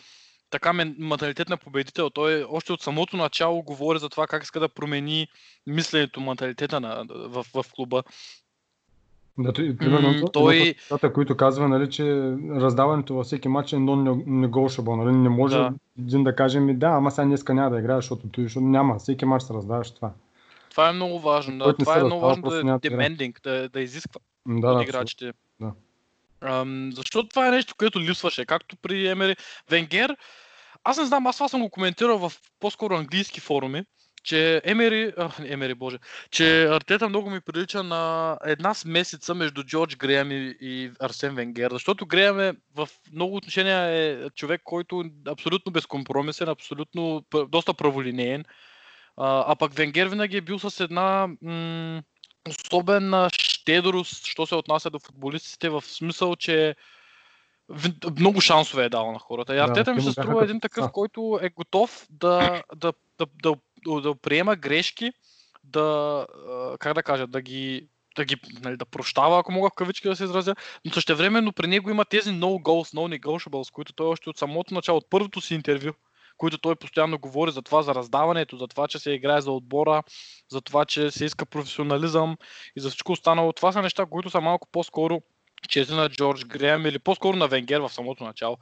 така 0.50 0.74
мен- 0.74 0.96
менталитет 1.00 1.50
на 1.50 1.58
победител. 1.58 2.10
Той 2.10 2.44
още 2.50 2.74
от 2.74 2.82
самото 2.82 3.18
начало 3.18 3.64
говори 3.64 4.00
за 4.00 4.10
това 4.10 4.28
как 4.28 4.44
иска 4.44 4.60
да 4.60 4.70
промени 4.70 5.28
мисленето, 5.68 6.22
менталитета 6.22 6.80
на, 6.80 7.06
в, 7.10 7.46
в 7.54 7.66
клуба. 7.76 8.04
Да, 9.40 9.54
примерно, 9.54 10.10
М, 10.10 10.32
той... 10.34 10.56
нещата, 10.56 11.14
които 11.14 11.38
казва, 11.38 11.68
нали, 11.68 11.90
че 11.90 12.04
раздаването 12.52 13.14
във 13.14 13.26
всеки 13.26 13.48
матч 13.48 13.74
е 13.74 13.76
non-negotiable. 13.76 14.96
Нали? 15.04 15.16
Не 15.16 15.30
може 15.30 15.58
Да. 15.58 15.74
един 16.00 16.24
да 16.24 16.36
каже 16.36 16.60
ми, 16.60 16.76
да, 16.76 16.88
ама 16.88 17.12
сега 17.12 17.26
днеска 17.26 17.54
няма 17.54 17.70
да 17.70 17.80
играе, 17.80 17.96
защото 17.96 18.28
той, 18.32 18.44
защото 18.44 18.66
няма. 18.66 19.00
Всеки 19.00 19.26
матч 19.26 19.44
се 19.44 19.54
раздаваш 19.54 19.92
това. 19.92 20.12
Това 20.70 20.90
е 20.90 20.94
много 20.94 21.20
важно. 21.20 21.58
Да. 21.58 21.74
Това 21.76 22.00
е 22.00 22.04
много 22.04 22.22
важно 22.22 22.50
да 22.50 22.58
е 22.60 22.62
demanding, 22.62 23.44
да, 23.44 23.70
да 23.70 23.82
изисква 23.82 24.22
Да, 24.48 24.68
от 24.68 24.78
да, 24.78 24.84
играчите. 24.84 25.34
Да. 25.60 25.72
Ам, 26.42 26.90
защото 26.94 27.30
това 27.30 27.48
е 27.48 27.52
нещо, 27.52 27.74
което 27.78 28.00
липсваше. 28.00 28.46
Както 28.46 28.76
при 28.82 29.08
Емери. 29.08 29.36
Венгер, 29.70 30.16
аз 30.84 30.98
не 30.98 31.06
знам, 31.06 31.28
аз 31.28 31.36
това 31.36 31.48
съм 31.48 31.62
го 31.62 31.70
коментирал 31.70 32.30
в 32.30 32.34
по-скоро 32.60 32.96
английски 32.96 33.40
форуми, 33.40 33.84
че 34.24 34.62
Емери, 34.64 35.14
а, 35.18 35.32
Емери, 35.46 35.74
боже, 35.74 35.98
че 36.32 36.64
Артета 36.64 37.10
много 37.10 37.30
ми 37.30 37.42
прилича 37.42 37.84
на 37.84 38.38
една 38.46 38.74
смесица 38.74 39.36
между 39.36 39.64
Джордж 39.64 39.96
Греъм 39.96 40.32
и, 40.32 40.56
и 40.62 40.92
Арсен 41.00 41.36
Венгер, 41.36 41.72
защото 41.72 42.06
Греъм 42.06 42.40
е 42.40 42.54
в 42.76 42.90
много 43.14 43.36
отношения 43.36 43.80
е 43.80 44.30
човек, 44.30 44.62
който 44.64 45.02
е 45.02 45.32
абсолютно 45.32 45.72
безкомпромисен, 45.72 46.50
абсолютно 46.50 47.26
доста 47.48 47.74
праволинеен, 47.74 48.46
а, 49.18 49.44
а 49.48 49.56
пък 49.56 49.74
Венгер 49.74 50.08
винаги 50.08 50.38
е 50.38 50.42
бил 50.42 50.60
с 50.60 50.84
една 50.84 51.28
м- 51.42 52.02
особена 52.50 53.30
щедрост, 53.34 54.26
що 54.26 54.46
се 54.46 54.56
отнася 54.56 54.90
до 54.90 55.00
футболистите, 55.00 55.70
в 55.70 55.82
смисъл, 55.82 56.36
че 56.36 56.76
много 58.20 58.42
шансове 58.42 58.86
е 58.86 58.90
дал 58.90 59.12
на 59.12 59.20
хората. 59.20 59.54
И 59.54 59.58
Да, 59.58 59.64
Артета 59.64 59.94
ми 59.94 59.98
те 59.98 60.04
се 60.04 60.12
струва 60.12 60.44
един 60.44 60.60
такъв, 60.60 60.92
който 60.92 61.40
е 61.42 61.50
готов 61.50 62.08
да, 62.10 62.64
да, 62.76 62.94
да, 63.18 63.26
да, 63.44 63.56
да, 63.86 64.16
приема 64.16 64.56
грешки, 64.56 65.12
да, 65.64 66.28
как 66.80 66.94
да 66.94 67.04
кажа, 67.04 67.28
да 67.28 67.42
ги, 67.42 67.88
да 68.16 68.26
ги 68.26 68.36
нали, 68.62 68.78
да 68.78 68.86
прощава, 68.86 69.40
ако 69.40 69.52
мога 69.52 69.70
в 69.70 69.76
кавички 69.76 70.08
да 70.08 70.16
се 70.16 70.24
изразя, 70.24 70.56
но 70.86 70.92
същевременно 70.92 71.54
при 71.54 71.68
него 71.68 71.90
има 71.90 72.06
тези 72.06 72.30
no 72.30 72.64
goals, 72.64 72.96
no 72.96 73.20
negotiables, 73.20 73.72
които 73.72 73.94
той 73.94 74.08
още 74.08 74.30
от 74.30 74.38
самото 74.38 74.74
начало, 74.74 74.98
от 74.98 75.10
първото 75.10 75.42
си 75.42 75.56
интервю, 75.56 75.92
които 76.38 76.58
той 76.58 76.76
постоянно 76.76 77.20
говори 77.20 77.52
за 77.52 77.62
това, 77.62 77.82
за 77.82 77.96
раздаването, 77.96 78.58
за 78.58 78.68
това, 78.68 78.88
че 78.88 79.00
се 79.00 79.12
играе 79.12 79.42
за 79.42 79.52
отбора, 79.52 80.04
за 80.50 80.62
това, 80.62 80.86
че 80.86 81.12
се 81.12 81.26
иска 81.26 81.46
професионализъм 81.46 82.38
и 82.76 82.82
за 82.82 82.90
всичко 82.90 83.12
останало. 83.12 83.54
Това 83.54 83.72
са 83.72 83.82
неща, 83.82 84.06
които 84.06 84.30
са 84.30 84.42
малко 84.42 84.68
по-скоро 84.72 85.22
чети 85.70 85.94
на 85.94 86.10
Джордж 86.10 86.46
Греъм 86.46 86.86
или 86.86 87.00
по-скоро 87.00 87.38
на 87.38 87.48
Венгер 87.48 87.80
в 87.80 87.90
самото 87.90 88.24
начало. 88.24 88.58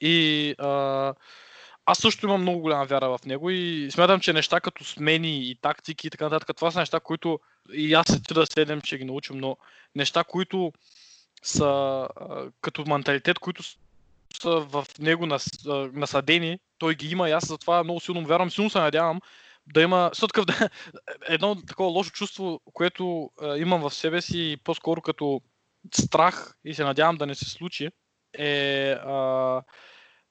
И 0.00 0.54
а, 0.58 1.14
аз 1.90 1.98
също 1.98 2.26
имам 2.26 2.42
много 2.42 2.60
голяма 2.60 2.84
вяра 2.84 3.08
в 3.08 3.24
него 3.26 3.50
и 3.50 3.88
смятам, 3.90 4.20
че 4.20 4.32
неща 4.32 4.60
като 4.60 4.84
смени 4.84 5.50
и 5.50 5.54
тактики 5.54 6.06
и 6.06 6.10
така 6.10 6.24
нататък, 6.24 6.56
това 6.56 6.70
са 6.70 6.78
неща, 6.78 7.00
които 7.00 7.40
и 7.72 7.94
аз 7.94 8.06
се 8.06 8.34
да 8.34 8.46
седем, 8.46 8.80
ще 8.84 8.98
ги 8.98 9.04
научим, 9.04 9.38
но 9.38 9.56
неща, 9.94 10.24
които 10.24 10.72
са 11.42 12.08
като 12.60 12.84
менталитет, 12.86 13.38
които 13.38 13.62
са 14.42 14.50
в 14.50 14.86
него 14.98 15.26
насадени, 15.92 16.58
той 16.78 16.94
ги 16.94 17.10
има 17.10 17.28
и 17.28 17.32
аз 17.32 17.48
затова 17.48 17.84
много 17.84 18.00
силно 18.00 18.26
вярвам, 18.26 18.50
силно 18.50 18.70
се 18.70 18.78
надявам 18.78 19.20
да 19.66 19.82
има 19.82 20.10
такъв, 20.20 20.44
да, 20.46 20.68
едно 21.28 21.54
такова 21.54 21.90
лошо 21.90 22.10
чувство, 22.10 22.60
което 22.72 23.30
имам 23.56 23.80
в 23.80 23.94
себе 23.94 24.22
си 24.22 24.56
по-скоро 24.64 25.02
като 25.02 25.40
страх 25.94 26.54
и 26.64 26.74
се 26.74 26.84
надявам 26.84 27.16
да 27.16 27.26
не 27.26 27.34
се 27.34 27.50
случи, 27.50 27.88
е 28.38 28.90
а, 28.90 29.62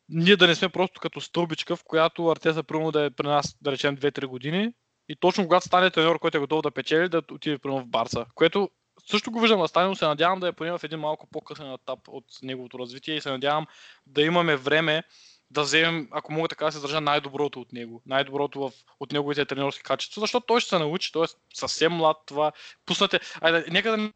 ние 0.09 0.35
да 0.35 0.47
не 0.47 0.55
сме 0.55 0.69
просто 0.69 0.99
като 0.99 1.21
стълбичка, 1.21 1.75
в 1.75 1.83
която 1.83 2.27
Артета 2.27 2.63
примерно 2.63 2.91
да 2.91 3.05
е 3.05 3.09
при 3.09 3.27
нас, 3.27 3.57
да 3.61 3.71
речем, 3.71 3.97
2-3 3.97 4.25
години 4.25 4.71
и 5.09 5.15
точно 5.15 5.43
когато 5.43 5.65
стане 5.65 5.91
треньор, 5.91 6.19
който 6.19 6.37
е 6.37 6.41
готов 6.41 6.61
да 6.61 6.71
печели, 6.71 7.09
да 7.09 7.21
отиде 7.31 7.57
примерно 7.57 7.81
в 7.81 7.87
Барса, 7.87 8.25
което 8.35 8.69
също 9.07 9.31
го 9.31 9.41
виждам 9.41 9.61
да 9.61 9.67
стане, 9.67 9.87
но 9.87 9.95
се 9.95 10.05
надявам 10.05 10.39
да 10.39 10.47
е 10.47 10.51
поне 10.51 10.71
в 10.71 10.83
един 10.83 10.99
малко 10.99 11.27
по-късен 11.31 11.73
етап 11.73 11.99
от 12.07 12.25
неговото 12.43 12.79
развитие 12.79 13.15
и 13.15 13.21
се 13.21 13.31
надявам 13.31 13.67
да 14.07 14.21
имаме 14.21 14.55
време 14.55 15.03
да 15.51 15.61
вземем, 15.61 16.07
ако 16.11 16.33
мога 16.33 16.47
така 16.47 16.65
да 16.65 16.71
се 16.71 16.79
държа, 16.79 17.01
най-доброто 17.01 17.61
от 17.61 17.73
него. 17.73 18.01
Най-доброто 18.05 18.59
в, 18.59 18.71
от 18.99 19.11
неговите 19.11 19.45
тренерски 19.45 19.83
качества, 19.83 20.19
защото 20.19 20.45
той 20.45 20.59
ще 20.59 20.69
се 20.69 20.79
научи, 20.79 21.11
той 21.11 21.25
е 21.25 21.27
съвсем 21.53 21.93
млад 21.93 22.17
това. 22.25 22.51
Пуснате, 22.85 23.19
айде, 23.41 23.65
нека 23.71 23.97
да 23.97 24.11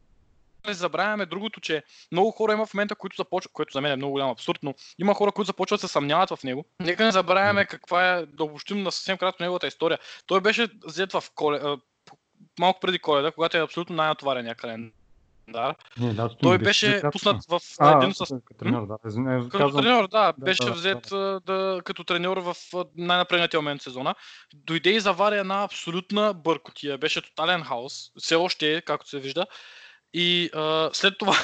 не 0.66 0.74
забравяме 0.74 1.26
другото, 1.26 1.60
че 1.60 1.82
много 2.12 2.30
хора 2.30 2.52
има 2.52 2.66
в 2.66 2.74
момента, 2.74 2.94
които 2.94 3.16
започват, 3.16 3.52
което 3.52 3.72
за 3.72 3.80
мен 3.80 3.92
е 3.92 3.96
много 3.96 4.12
голям 4.12 4.30
абсурд, 4.30 4.58
но 4.62 4.74
има 4.98 5.14
хора, 5.14 5.32
които 5.32 5.46
започват 5.46 5.80
да 5.80 5.88
се 5.88 5.92
съмняват 5.92 6.30
в 6.30 6.44
него. 6.44 6.64
Нека 6.80 7.04
не 7.04 7.12
забравяме 7.12 7.66
каква 7.66 8.14
е, 8.14 8.26
да 8.26 8.44
обобщим 8.44 8.82
на 8.82 8.92
съвсем 8.92 9.18
кратко 9.18 9.42
неговата 9.42 9.66
история. 9.66 9.98
Той 10.26 10.40
беше 10.40 10.68
взет 10.86 11.12
в 11.12 11.24
коле, 11.34 11.60
малко 12.58 12.80
преди 12.80 12.98
коледа, 12.98 13.32
когато 13.32 13.56
е 13.56 13.62
абсолютно 13.62 13.96
най-натоварения 13.96 14.54
календар. 14.54 15.74
Не, 15.98 16.14
да, 16.14 16.28
Той 16.42 16.58
беше 16.58 16.90
лятото. 16.90 17.10
пуснат 17.10 17.44
в 17.48 17.60
А, 17.78 17.96
един 17.96 18.14
с 18.14 18.18
като 18.18 18.58
треньор, 18.58 18.86
да. 18.86 19.08
Извиня, 19.08 19.44
като 19.44 19.58
казвам, 19.58 19.82
треньор, 19.82 20.08
да, 20.08 20.32
беше 20.38 20.64
да, 20.64 20.72
взет 20.72 21.06
да. 21.10 21.40
Да, 21.46 21.80
като 21.84 22.04
треньор 22.04 22.36
в 22.36 22.56
най-напрегнатия 22.96 23.60
момент 23.60 23.82
сезона. 23.82 24.14
Дойде 24.54 24.90
и 24.90 25.00
завари 25.00 25.38
една 25.38 25.64
абсолютна 25.64 26.34
бъркотия. 26.34 26.98
Беше 26.98 27.22
тотален 27.22 27.62
хаос. 27.62 28.12
Все 28.18 28.34
още 28.34 28.74
е, 28.74 28.80
както 28.80 29.08
се 29.08 29.18
вижда. 29.18 29.46
И 30.14 30.50
а, 30.54 30.90
след 30.92 31.18
това, 31.18 31.36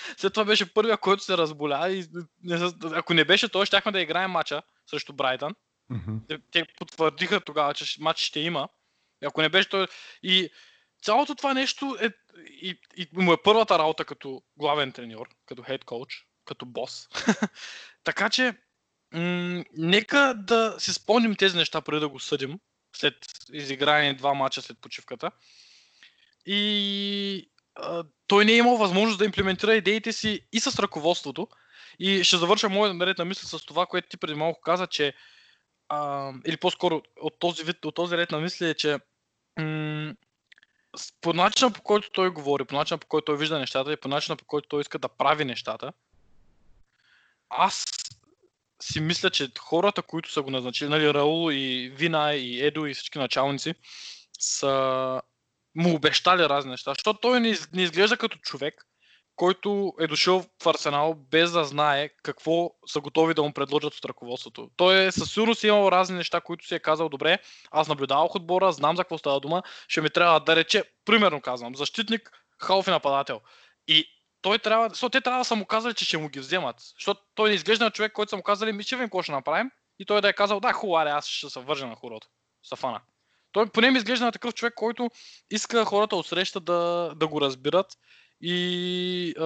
след 0.16 0.32
това 0.32 0.44
беше 0.44 0.74
първия, 0.74 0.96
който 0.96 1.24
се 1.24 1.36
разболя. 1.36 1.90
И, 1.90 2.06
не, 2.42 2.70
ако 2.94 3.14
не 3.14 3.24
беше 3.24 3.48
той, 3.48 3.66
щяхме 3.66 3.92
да 3.92 4.00
играем 4.00 4.30
матча 4.30 4.62
срещу 4.86 5.12
Брайтън. 5.12 5.54
мгм. 5.90 6.16
Те, 6.28 6.38
те 6.50 6.66
потвърдиха 6.78 7.40
тогава, 7.40 7.74
че 7.74 8.02
матч 8.02 8.20
ще 8.20 8.40
има. 8.40 8.68
И 9.22 9.26
ако 9.26 9.42
не 9.42 9.48
беше 9.48 9.68
той. 9.68 9.86
И 10.22 10.50
цялото 11.02 11.34
това 11.34 11.54
нещо 11.54 11.96
е. 12.00 12.10
И, 12.46 12.80
и 12.96 13.08
му 13.12 13.32
е 13.32 13.42
първата 13.44 13.78
работа 13.78 14.04
като 14.04 14.42
главен 14.56 14.92
треньор, 14.92 15.28
като 15.46 15.62
хед 15.62 15.84
коуч, 15.84 16.26
като 16.44 16.66
бос. 16.66 17.08
така 18.04 18.30
че, 18.30 18.54
м- 19.12 19.64
нека 19.76 20.34
да 20.36 20.76
си 20.78 20.94
спомним 20.94 21.36
тези 21.36 21.56
неща 21.56 21.80
преди 21.80 22.00
да 22.00 22.08
го 22.08 22.20
съдим, 22.20 22.58
след 22.96 23.14
изиграние 23.52 24.14
два 24.14 24.34
мача 24.34 24.62
след 24.62 24.78
почивката. 24.80 25.30
И 26.46 27.51
той 28.26 28.44
не 28.44 28.52
е 28.52 28.56
имал 28.56 28.76
възможност 28.76 29.18
да 29.18 29.24
имплементира 29.24 29.74
идеите 29.74 30.12
си 30.12 30.40
и 30.52 30.60
с 30.60 30.78
ръководството. 30.78 31.48
И 31.98 32.24
ще 32.24 32.36
завърша 32.36 32.68
моят 32.68 32.96
наред 32.96 33.18
на 33.18 33.24
мисъл 33.24 33.58
с 33.58 33.66
това, 33.66 33.86
което 33.86 34.08
ти 34.08 34.16
преди 34.16 34.34
малко 34.34 34.60
каза, 34.60 34.86
че 34.86 35.14
а, 35.88 36.32
или 36.46 36.56
по-скоро 36.56 37.02
от 37.20 37.38
този 37.38 37.64
вид, 37.64 37.84
от 37.84 37.94
този 37.94 38.16
ред 38.16 38.30
на 38.30 38.40
мисли 38.40 38.68
е, 38.68 38.74
че 38.74 38.98
м- 39.58 40.14
по 41.20 41.32
начина 41.32 41.70
по 41.70 41.82
който 41.82 42.10
той 42.10 42.30
говори, 42.30 42.64
по 42.64 42.74
начина 42.74 42.98
по 42.98 43.06
който 43.06 43.24
той 43.24 43.36
вижда 43.36 43.58
нещата 43.58 43.92
и 43.92 43.96
по 43.96 44.08
начина 44.08 44.36
по 44.36 44.44
който 44.44 44.68
той 44.68 44.80
иска 44.80 44.98
да 44.98 45.08
прави 45.08 45.44
нещата, 45.44 45.92
аз 47.48 47.84
си 48.82 49.00
мисля, 49.00 49.30
че 49.30 49.50
хората, 49.58 50.02
които 50.02 50.32
са 50.32 50.42
го 50.42 50.50
назначили, 50.50 50.88
нали, 50.88 51.14
Раул 51.14 51.52
и 51.52 51.92
Вина 51.96 52.34
и 52.34 52.60
Едо 52.60 52.86
и 52.86 52.94
всички 52.94 53.18
началници, 53.18 53.74
са 54.38 55.22
му 55.74 55.94
обещали 55.94 56.42
разни 56.42 56.70
неща, 56.70 56.90
защото 56.90 57.20
той 57.20 57.40
не, 57.40 57.56
не 57.72 57.82
изглежда 57.82 58.16
като 58.16 58.38
човек, 58.38 58.86
който 59.36 59.92
е 60.00 60.06
дошъл 60.06 60.44
в 60.62 60.66
Арсенал 60.66 61.14
без 61.14 61.52
да 61.52 61.64
знае 61.64 62.08
какво 62.22 62.70
са 62.86 63.00
готови 63.00 63.34
да 63.34 63.42
му 63.42 63.52
предложат 63.52 63.94
от 63.94 64.04
ръководството. 64.04 64.70
Той 64.76 65.04
е 65.04 65.12
със 65.12 65.32
сигурност 65.32 65.64
имал 65.64 65.88
разни 65.88 66.16
неща, 66.16 66.40
които 66.40 66.66
си 66.66 66.74
е 66.74 66.78
казал, 66.78 67.08
добре, 67.08 67.38
аз 67.70 67.88
наблюдавах 67.88 68.34
отбора, 68.34 68.72
знам 68.72 68.96
за 68.96 69.04
какво 69.04 69.18
става 69.18 69.40
дума, 69.40 69.62
ще 69.88 70.00
ми 70.00 70.10
трябва 70.10 70.40
да 70.40 70.56
рече, 70.56 70.84
примерно 71.04 71.40
казвам, 71.40 71.76
защитник, 71.76 72.30
халф 72.58 72.86
и 72.86 72.90
нападател. 72.90 73.40
И 73.88 74.06
той 74.42 74.58
трябва, 74.58 74.90
те 75.10 75.20
трябва 75.20 75.40
да 75.40 75.44
са 75.44 75.56
му 75.56 75.66
казали, 75.66 75.94
че 75.94 76.04
ще 76.04 76.18
му 76.18 76.28
ги 76.28 76.40
вземат. 76.40 76.76
Защото 76.80 77.20
той 77.34 77.48
не 77.48 77.54
изглежда 77.54 77.84
на 77.84 77.90
човек, 77.90 78.12
който 78.12 78.30
са 78.30 78.36
му 78.36 78.42
казали, 78.42 78.72
ми 78.72 78.82
ще 78.82 78.96
видим 78.96 79.06
какво 79.06 79.22
ще 79.22 79.32
направим. 79.32 79.70
И 79.98 80.06
той 80.06 80.20
да 80.20 80.28
е 80.28 80.32
казал, 80.32 80.60
да, 80.60 80.72
хубаво, 80.72 81.08
аз 81.08 81.26
ще 81.26 81.50
се 81.50 81.60
вържа 81.60 81.86
на 81.86 81.94
хората. 81.94 82.26
Сафана. 82.62 83.00
Той 83.52 83.66
поне 83.66 83.90
ми 83.90 83.98
изглежда 83.98 84.24
на 84.24 84.32
такъв 84.32 84.54
човек, 84.54 84.74
който 84.74 85.10
иска 85.50 85.84
хората 85.84 86.16
от 86.16 86.26
среща 86.26 86.60
да, 86.60 87.12
да 87.16 87.28
го 87.28 87.40
разбират 87.40 87.98
и 88.40 89.34
а, 89.38 89.44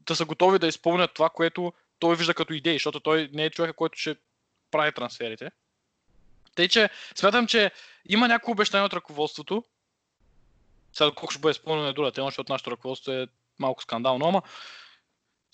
да 0.00 0.16
са 0.16 0.24
готови 0.24 0.58
да 0.58 0.66
изпълнят 0.66 1.14
това, 1.14 1.30
което 1.30 1.72
той 1.98 2.16
вижда 2.16 2.34
като 2.34 2.52
идеи, 2.52 2.74
защото 2.74 3.00
той 3.00 3.30
не 3.32 3.44
е 3.44 3.50
човек, 3.50 3.76
който 3.76 3.98
ще 3.98 4.16
прави 4.70 4.92
трансферите. 4.92 5.50
Тъй, 6.54 6.68
че 6.68 6.90
смятам, 7.14 7.46
че 7.46 7.70
има 8.08 8.28
някакво 8.28 8.52
обещание 8.52 8.86
от 8.86 8.92
ръководството 8.92 9.64
Сега 10.92 11.10
колко 11.10 11.32
ще 11.32 11.40
бъде 11.40 11.50
изпълнено 11.50 11.88
е 11.88 11.92
друга 11.92 12.12
тема, 12.12 12.26
защото 12.26 12.52
нашето 12.52 12.70
ръководство 12.70 13.12
е 13.12 13.26
малко 13.58 13.82
скандално, 13.82 14.26
ама 14.28 14.42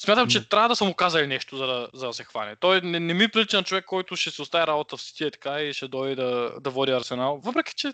смятам, 0.02 0.28
че 0.28 0.48
трябва 0.48 0.68
да 0.68 0.76
са 0.76 0.84
му 0.84 0.94
казали 0.94 1.26
нещо, 1.26 1.56
за 1.56 1.66
да, 1.66 1.88
за 1.94 2.06
да 2.06 2.12
се 2.12 2.24
хване. 2.24 2.56
Той 2.60 2.80
не, 2.80 3.00
не 3.00 3.14
ми 3.14 3.28
прилича 3.28 3.56
на 3.56 3.62
човек, 3.62 3.84
който 3.84 4.16
ще 4.16 4.30
се 4.30 4.42
остави 4.42 4.66
работа 4.66 4.96
в 4.96 5.02
Сити 5.02 5.30
така 5.30 5.60
и 5.60 5.72
ще 5.72 5.88
дойде 5.88 6.14
да, 6.14 6.50
да 6.60 6.70
води 6.70 6.92
Арсенал. 6.92 7.40
Въпреки, 7.44 7.74
че 7.76 7.92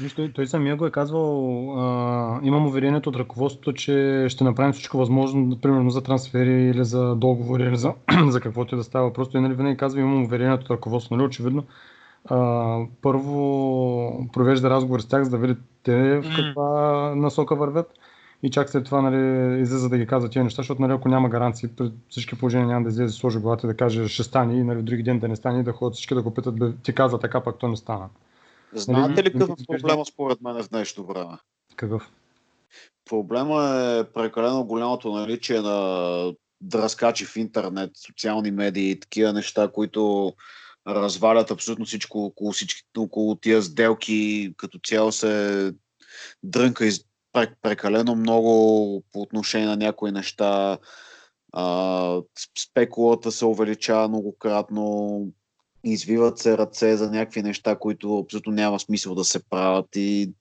Виж, 0.00 0.14
той, 0.14 0.32
той 0.32 0.46
самия 0.46 0.76
го 0.76 0.86
е 0.86 0.90
казвал, 0.90 1.70
а, 1.80 2.40
имам 2.42 2.66
уверението 2.66 3.08
от 3.08 3.16
ръководството, 3.16 3.72
че 3.72 4.26
ще 4.28 4.44
направим 4.44 4.72
всичко 4.72 4.98
възможно, 4.98 5.60
примерно 5.60 5.90
за 5.90 6.02
трансфери 6.02 6.70
или 6.70 6.84
за 6.84 7.14
договори, 7.14 7.62
или 7.62 7.76
за, 7.76 7.94
за 8.28 8.40
каквото 8.40 8.74
и 8.74 8.78
да 8.78 8.84
става. 8.84 9.12
Просто 9.12 9.36
и 9.36 9.40
нали, 9.40 9.54
винаги 9.54 9.76
казва, 9.76 10.00
имам 10.00 10.24
уверението 10.24 10.64
от 10.64 10.70
ръководството. 10.70 11.16
Нали, 11.16 11.26
очевидно, 11.26 11.64
а, 12.24 12.78
първо 13.02 14.28
провежда 14.32 14.70
разговор 14.70 15.00
с 15.00 15.08
тях, 15.08 15.22
за 15.22 15.30
да 15.30 15.38
видите 15.38 15.60
те 15.82 16.20
в 16.20 16.32
каква 16.36 17.12
насока 17.14 17.54
вървят. 17.54 17.90
И 18.42 18.50
чак 18.50 18.70
след 18.70 18.84
това 18.84 19.02
нали, 19.02 19.60
излиза 19.60 19.88
да 19.88 19.98
ги 19.98 20.06
казва 20.06 20.28
тези 20.28 20.44
неща, 20.44 20.62
защото 20.62 20.82
нали, 20.82 20.92
ако 20.92 21.08
няма 21.08 21.28
гаранции, 21.28 21.68
при 21.68 21.92
всички 22.08 22.38
положения 22.38 22.66
няма 22.66 22.82
да 22.82 22.88
излезе, 22.88 23.12
да 23.12 23.18
сложи 23.18 23.38
главата 23.38 23.66
да 23.66 23.76
каже 23.76 24.08
ще 24.08 24.22
стане 24.22 24.60
и 24.60 24.64
нали, 24.64 24.82
други 24.82 25.02
ден 25.02 25.18
да 25.18 25.28
не 25.28 25.36
стане 25.36 25.60
и 25.60 25.64
да 25.64 25.72
ходят 25.72 25.94
всички 25.94 26.14
да 26.14 26.22
го 26.22 26.34
питат, 26.34 26.58
бе, 26.58 26.72
ти 26.82 26.94
каза 26.94 27.18
така, 27.18 27.40
пак 27.40 27.58
то 27.58 27.68
не 27.68 27.76
стана. 27.76 28.08
Знаете 28.72 29.24
ли 29.24 29.28
Нали, 29.28 29.32
какъв 29.32 29.60
е 29.60 29.66
проблема 29.66 30.06
според 30.06 30.40
мен 30.40 30.62
в 30.62 30.68
днешно 30.68 31.06
време? 31.06 31.38
Какъв? 31.76 32.10
Проблема 33.10 33.64
е 34.00 34.04
прекалено 34.04 34.64
голямото 34.64 35.12
наличие 35.12 35.60
на 35.60 36.32
дръскачи 36.60 37.24
в 37.24 37.36
интернет, 37.36 37.90
социални 38.06 38.50
медии 38.50 39.00
такива 39.00 39.32
неща, 39.32 39.70
които 39.72 40.32
развалят 40.88 41.50
абсолютно 41.50 41.84
всичко 41.84 42.24
около, 42.24 42.52
всички, 42.52 42.82
около 42.98 43.34
тия 43.34 43.62
сделки. 43.62 44.54
Като 44.56 44.78
цяло 44.86 45.12
се 45.12 45.72
дрънка 46.42 46.86
из, 46.86 47.04
прекалено 47.62 48.14
много 48.14 48.50
по 49.12 49.20
отношение 49.20 49.66
на 49.66 49.76
някои 49.76 50.12
неща. 50.12 50.78
А, 51.52 52.20
спекулата 52.58 53.32
се 53.32 53.44
увеличава 53.44 54.08
многократно, 54.08 55.20
извиват 55.84 56.38
се 56.38 56.58
ръце 56.58 56.96
за 56.96 57.10
някакви 57.10 57.42
неща, 57.42 57.76
които 57.76 58.18
абсолютно 58.18 58.52
няма 58.52 58.80
смисъл 58.80 59.14
да 59.14 59.24
се 59.24 59.48
правят 59.50 59.86
и 59.96 60.32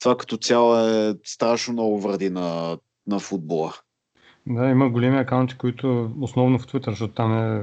това 0.00 0.16
като 0.16 0.36
цяло 0.36 0.76
е 0.76 1.14
страшно 1.24 1.72
много 1.72 2.00
вреди 2.00 2.30
на, 2.30 2.78
на 3.06 3.18
футбола. 3.18 3.74
Да, 4.46 4.68
има 4.68 4.90
големи 4.90 5.18
акаунти, 5.18 5.58
които 5.58 6.10
основно 6.20 6.58
в 6.58 6.66
Twitter, 6.66 6.90
защото 6.90 7.14
там 7.14 7.32
е 7.32 7.62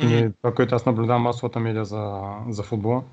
mm-hmm. 0.00 0.32
това, 0.36 0.54
което 0.54 0.74
аз 0.74 0.86
наблюдавам 0.86 1.22
масовата 1.22 1.60
медиа 1.60 1.84
за, 1.84 2.22
за 2.48 2.62
футбола. 2.62 3.04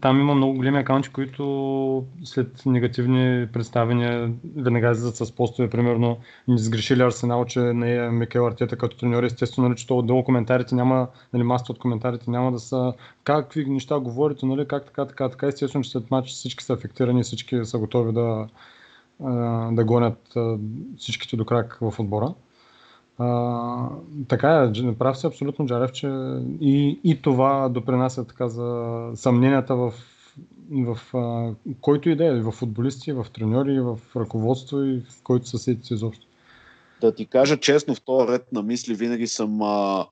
Там 0.00 0.20
има 0.20 0.34
много 0.34 0.54
големи 0.54 0.78
акаунти, 0.78 1.08
които 1.08 2.04
след 2.24 2.66
негативни 2.66 3.46
представения 3.52 4.32
веднага 4.56 4.90
излизат 4.90 5.16
с 5.16 5.32
постове, 5.32 5.70
примерно 5.70 6.18
не 6.48 6.58
сгрешили 6.58 7.02
Арсенал, 7.02 7.44
че 7.44 7.60
не 7.60 7.96
е 7.96 8.10
Микел 8.10 8.46
Артета 8.46 8.76
като 8.76 8.96
треньор, 8.96 9.22
естествено, 9.22 9.68
нали, 9.68 9.78
че 9.78 9.92
отдолу 9.92 10.24
коментарите 10.24 10.74
няма, 10.74 11.08
нали, 11.32 11.42
масата 11.42 11.72
от 11.72 11.78
коментарите 11.78 12.30
няма 12.30 12.52
да 12.52 12.58
са 12.58 12.92
какви 13.24 13.64
неща 13.64 13.98
говорите, 13.98 14.46
нали, 14.46 14.68
как 14.68 14.84
така, 14.84 15.06
така, 15.06 15.28
така, 15.28 15.46
естествено, 15.46 15.84
че 15.84 15.90
след 15.90 16.10
матч 16.10 16.28
всички 16.28 16.64
са 16.64 16.72
афектирани, 16.72 17.22
всички 17.22 17.64
са 17.64 17.78
готови 17.78 18.12
да, 18.12 18.48
да 19.72 19.84
гонят 19.84 20.34
всичките 20.96 21.36
до 21.36 21.44
крак 21.44 21.78
в 21.80 22.00
отбора. 22.00 22.34
Така 24.28 24.72
е, 24.76 24.94
прав 24.98 25.18
си 25.18 25.26
абсолютно 25.26 25.66
Джарев, 25.66 25.92
че 25.92 26.06
и, 26.60 27.00
и 27.04 27.22
това 27.22 27.68
допринася 27.68 28.26
така 28.26 28.48
за 28.48 28.96
съмненията 29.14 29.76
в, 29.76 29.92
в 30.70 31.16
а, 31.16 31.54
който 31.80 32.08
и 32.08 32.16
да 32.16 32.26
е, 32.26 32.40
в 32.40 32.52
футболисти, 32.52 33.12
в 33.12 33.26
треньори, 33.34 33.80
в 33.80 33.98
ръководство 34.16 34.82
и 34.82 35.00
в 35.00 35.22
който 35.22 35.48
съседите 35.48 35.94
изобщо. 35.94 36.26
Да 37.00 37.14
ти 37.14 37.26
кажа 37.26 37.56
честно, 37.56 37.94
в 37.94 38.04
този 38.04 38.32
ред 38.32 38.52
на 38.52 38.62
мисли 38.62 38.94
винаги 38.94 39.26
съм 39.26 39.62
а, 39.62 40.06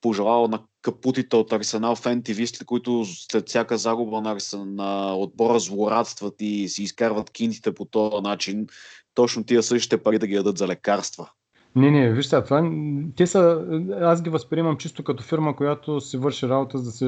пожелал 0.00 0.48
на 0.48 0.62
капутите 0.82 1.36
от 1.36 1.52
Арсенал 1.52 1.96
фен 1.96 2.22
тивисти, 2.22 2.64
които 2.64 3.04
след 3.04 3.48
всяка 3.48 3.78
загуба 3.78 4.20
на, 4.20 4.36
на 4.54 5.16
отбора 5.16 5.58
злорадстват 5.58 6.34
и 6.40 6.68
си 6.68 6.82
изкарват 6.82 7.30
кинтите 7.30 7.74
по 7.74 7.84
този 7.84 8.22
начин, 8.22 8.66
точно 9.14 9.44
тия 9.44 9.62
същите 9.62 10.02
пари 10.02 10.18
да 10.18 10.26
ги 10.26 10.34
дадат 10.34 10.58
за 10.58 10.66
лекарства. 10.66 11.30
Не, 11.78 11.90
не, 11.90 12.12
виж 12.12 12.26
сега, 12.26 12.44
това, 12.44 12.70
те 13.16 13.26
са, 13.26 13.64
аз 14.00 14.22
ги 14.22 14.30
възприемам 14.30 14.76
чисто 14.76 15.04
като 15.04 15.22
фирма, 15.22 15.56
която 15.56 16.00
си 16.00 16.16
върши 16.16 16.48
работа 16.48 16.78
за 16.78 16.84
да 16.84 16.90
се 16.90 17.04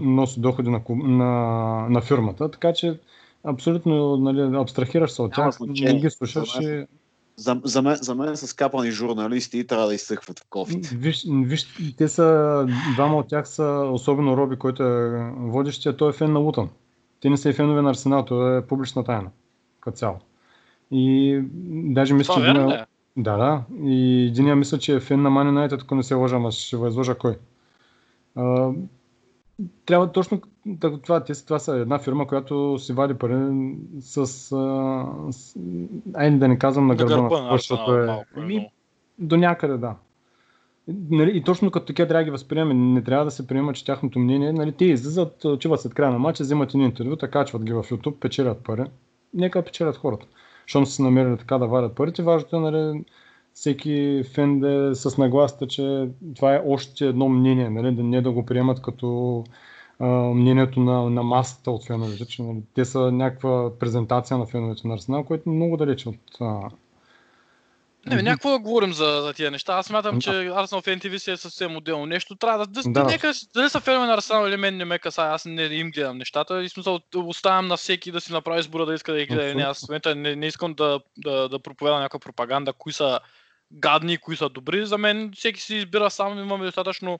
носи 0.00 0.40
доходи 0.40 0.70
на, 0.70 0.80
на, 0.88 1.30
на 1.90 2.00
фирмата, 2.00 2.50
така 2.50 2.72
че 2.72 3.00
абсолютно 3.44 4.16
нали, 4.16 4.56
абстрахираш 4.56 5.10
се 5.10 5.22
от 5.22 5.32
тях, 5.32 5.54
не 5.60 6.00
ги 6.00 6.10
слушаш 6.10 6.58
и... 6.60 6.86
За, 7.36 7.60
за, 7.64 7.82
мен, 7.82 7.96
за 8.00 8.14
мен 8.14 8.36
са 8.36 8.46
скапани 8.46 8.90
журналисти 8.90 9.58
и 9.58 9.66
трябва 9.66 9.86
да 9.86 9.94
изсъхват 9.94 10.38
в 10.38 10.46
кофите. 10.50 10.94
Виж, 10.94 11.26
виж, 11.30 11.66
те 11.96 12.08
са, 12.08 12.66
двама 12.94 13.16
от 13.16 13.28
тях 13.28 13.48
са, 13.48 13.90
особено 13.92 14.36
Роби, 14.36 14.56
който 14.56 14.82
е 14.82 15.30
водещия, 15.36 15.96
той 15.96 16.10
е 16.10 16.12
фен 16.12 16.32
на 16.32 16.38
Лутън. 16.38 16.68
Те 17.20 17.30
не 17.30 17.36
са 17.36 17.50
и 17.50 17.52
фенове 17.52 17.82
на 17.82 17.90
Арсенал, 17.90 18.24
той 18.24 18.58
е 18.58 18.66
публична 18.66 19.04
тайна, 19.04 19.30
като 19.80 19.96
цяло. 19.96 20.16
И 20.90 21.38
даже 21.66 22.14
мисля, 22.14 22.34
че... 22.34 22.40
Верно, 22.40 22.86
да, 23.18 23.36
да. 23.36 23.62
И 23.82 24.26
единия 24.26 24.56
мисля, 24.56 24.78
че 24.78 24.96
е 24.96 25.00
фен 25.00 25.22
на 25.22 25.30
Man 25.30 25.50
United, 25.50 25.82
ако 25.82 25.94
не 25.94 26.02
се 26.02 26.14
лъжа, 26.14 26.36
ама 26.36 26.52
ще 26.52 26.76
изложа 26.76 27.14
кой. 27.14 27.36
А, 28.36 28.70
трябва 29.86 30.12
точно 30.12 30.40
това, 31.02 31.24
те, 31.24 31.44
това 31.44 31.58
са 31.58 31.76
една 31.76 31.98
фирма, 31.98 32.26
която 32.26 32.78
си 32.78 32.92
вади 32.92 33.14
пари 33.14 33.34
с, 34.00 34.18
а, 34.18 34.26
с 35.32 35.56
айде 36.14 36.36
да 36.36 36.48
не 36.48 36.58
казвам 36.58 36.86
на 36.86 36.94
гърба, 36.94 37.16
на 37.16 37.22
гърба 37.22 37.42
на 37.42 37.52
защото 37.52 37.94
е, 37.94 38.06
малко, 38.06 38.26
е 38.36 38.40
ми, 38.40 38.68
до 39.18 39.36
някъде, 39.36 39.76
да. 39.76 39.94
Нали, 41.10 41.36
и 41.36 41.42
точно 41.42 41.70
като 41.70 41.86
такива 41.86 42.08
трябва 42.08 42.20
да 42.20 42.24
ги 42.24 42.30
възприемем. 42.30 42.92
Не 42.92 43.02
трябва 43.02 43.24
да 43.24 43.30
се 43.30 43.46
приема, 43.46 43.72
че 43.72 43.84
тяхното 43.84 44.18
мнение, 44.18 44.52
нали, 44.52 44.72
те 44.72 44.84
излизат, 44.84 45.44
отиват 45.44 45.80
след 45.80 45.94
края 45.94 46.12
на 46.12 46.18
матча, 46.18 46.42
взимат 46.42 46.70
един 46.70 46.82
интервю, 46.82 47.16
качват 47.16 47.64
ги 47.64 47.72
в 47.72 47.82
YouTube, 47.82 48.18
печелят 48.18 48.64
пари. 48.64 48.84
Нека 49.34 49.62
печелят 49.62 49.96
хората 49.96 50.26
щом 50.68 50.86
са 50.86 50.92
се 50.92 51.02
намерили 51.02 51.36
така 51.36 51.58
да 51.58 51.66
вадят 51.66 51.94
парите, 51.94 52.22
важното 52.22 52.56
е 52.56 52.60
нали, 52.60 53.04
всеки 53.52 54.22
фен 54.34 54.60
да 54.60 54.90
е 54.90 54.94
с 54.94 55.18
нагласата, 55.18 55.66
че 55.66 56.08
това 56.36 56.54
е 56.54 56.62
още 56.66 57.06
едно 57.06 57.28
мнение, 57.28 57.70
нали, 57.70 57.94
да 57.94 58.02
не 58.02 58.22
да 58.22 58.30
го 58.30 58.46
приемат 58.46 58.82
като 58.82 59.44
а, 59.98 60.06
мнението 60.34 60.80
на, 60.80 61.10
на 61.10 61.22
масата 61.22 61.70
от 61.70 61.86
феновете, 61.86 62.26
че 62.26 62.42
нали, 62.42 62.62
те 62.74 62.84
са 62.84 63.12
някаква 63.12 63.78
презентация 63.78 64.38
на 64.38 64.46
феновете 64.46 64.88
на 64.88 64.94
Арсенал, 64.94 65.24
което 65.24 65.50
е 65.50 65.52
много 65.52 65.76
далече 65.76 66.08
от 66.08 66.40
а, 66.40 66.70
не, 68.08 68.16
бе, 68.16 68.22
някакво 68.22 68.50
да 68.50 68.58
говорим 68.58 68.92
за, 68.92 69.20
за 69.22 69.32
тия 69.32 69.50
неща. 69.50 69.74
Аз 69.74 69.86
смятам, 69.86 70.20
че 70.20 70.30
Arsenal 70.30 70.86
Fan 70.86 71.04
TV 71.04 71.18
си 71.18 71.30
е 71.30 71.36
съвсем 71.36 71.76
отделно 71.76 72.06
нещо. 72.06 72.36
Трябва 72.36 72.66
да, 72.66 72.82
да, 72.82 72.90
Да. 72.90 73.04
нека, 73.04 73.32
дали 73.54 73.70
са 73.70 73.80
фенове 73.80 74.06
на 74.06 74.14
Арсенал 74.14 74.48
или 74.48 74.56
мен 74.56 74.76
не 74.76 74.84
ме 74.84 74.98
касае, 74.98 75.28
аз 75.28 75.44
не 75.44 75.62
им 75.64 75.90
гледам 75.90 76.18
нещата. 76.18 76.62
И 76.62 76.68
смисъл 76.68 77.00
оставям 77.14 77.66
на 77.66 77.76
всеки 77.76 78.12
да 78.12 78.20
си 78.20 78.32
направи 78.32 78.60
избора 78.60 78.86
да 78.86 78.94
иска 78.94 79.12
да 79.12 79.18
ги 79.18 79.26
гледа 79.26 79.54
не. 79.54 79.62
Аз 79.62 79.84
в 79.84 79.88
момента 79.88 80.14
не, 80.14 80.36
не 80.36 80.46
искам 80.46 80.74
да, 80.74 81.00
да, 81.16 81.48
да 81.48 81.58
проповядам 81.58 82.00
някаква 82.00 82.18
пропаганда, 82.18 82.72
кои 82.72 82.92
са 82.92 83.20
гадни, 83.72 84.18
кои 84.18 84.36
са 84.36 84.48
добри. 84.48 84.86
За 84.86 84.98
мен 84.98 85.32
всеки 85.36 85.60
си 85.60 85.76
избира 85.76 86.10
сам. 86.10 86.38
Имаме 86.38 86.64
достатъчно 86.64 87.18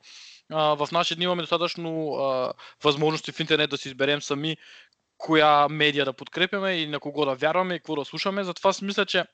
а, 0.53 0.74
в 0.74 0.89
наши 0.93 1.14
дни 1.14 1.24
имаме 1.24 1.43
достатъчно 1.43 2.14
а, 2.14 2.53
възможности 2.84 3.32
в 3.32 3.41
интернет 3.41 3.70
да 3.70 3.78
си 3.78 3.89
изберем 3.89 4.22
сами 4.22 4.57
коя 5.18 5.68
медия 5.68 6.05
да 6.05 6.12
подкрепяме 6.12 6.72
и 6.72 6.86
на 6.86 7.01
кого 7.01 7.24
да 7.24 7.34
вярваме 7.34 7.74
и 7.74 7.78
какво 7.78 7.97
да 7.97 8.05
слушаме. 8.05 8.45
Затова 8.45 8.72
си 8.72 8.84
мисля, 8.84 9.07
че 9.07 9.24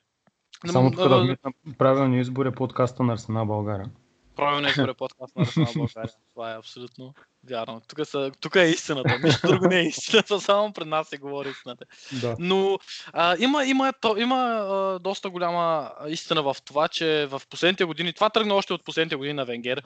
Само 0.71 0.91
тук 0.91 1.09
да 1.09 1.21
вметна 1.21 1.51
правилния 1.77 2.21
избор 2.21 2.45
е 2.45 2.51
подкаста 2.51 3.03
на 3.03 3.13
Арсенал 3.13 3.45
България. 3.45 3.89
Правилно 4.35 4.67
избор 4.67 4.89
е 4.89 4.93
подкаст 4.93 5.35
на 5.35 5.41
Арсенал 5.41 5.73
България. 5.75 6.13
Това 6.33 6.51
е 6.51 6.57
абсолютно 6.57 7.13
вярно. 7.49 7.81
Тук, 7.87 8.07
са, 8.07 8.31
тук 8.39 8.55
е 8.55 8.63
истината. 8.63 9.19
Нищо 9.23 9.47
друго 9.47 9.67
не 9.67 9.79
е 9.79 9.83
истината, 9.83 10.39
само 10.41 10.73
пред 10.73 10.87
нас 10.87 11.07
се 11.07 11.17
говори 11.17 11.49
истината. 11.49 11.85
Да. 12.21 12.35
Но 12.39 12.79
а, 13.13 13.35
има, 13.39 13.65
има, 13.65 13.93
то, 14.01 14.17
има 14.17 14.35
а, 14.35 14.99
доста 14.99 15.29
голяма 15.29 15.91
истина 16.07 16.43
в 16.43 16.55
това, 16.65 16.87
че 16.87 17.27
в 17.29 17.41
последните 17.49 17.83
години, 17.85 18.13
това 18.13 18.29
тръгна 18.29 18.53
още 18.53 18.73
от 18.73 18.85
последните 18.85 19.15
години 19.15 19.33
на 19.33 19.45
Венгер, 19.45 19.83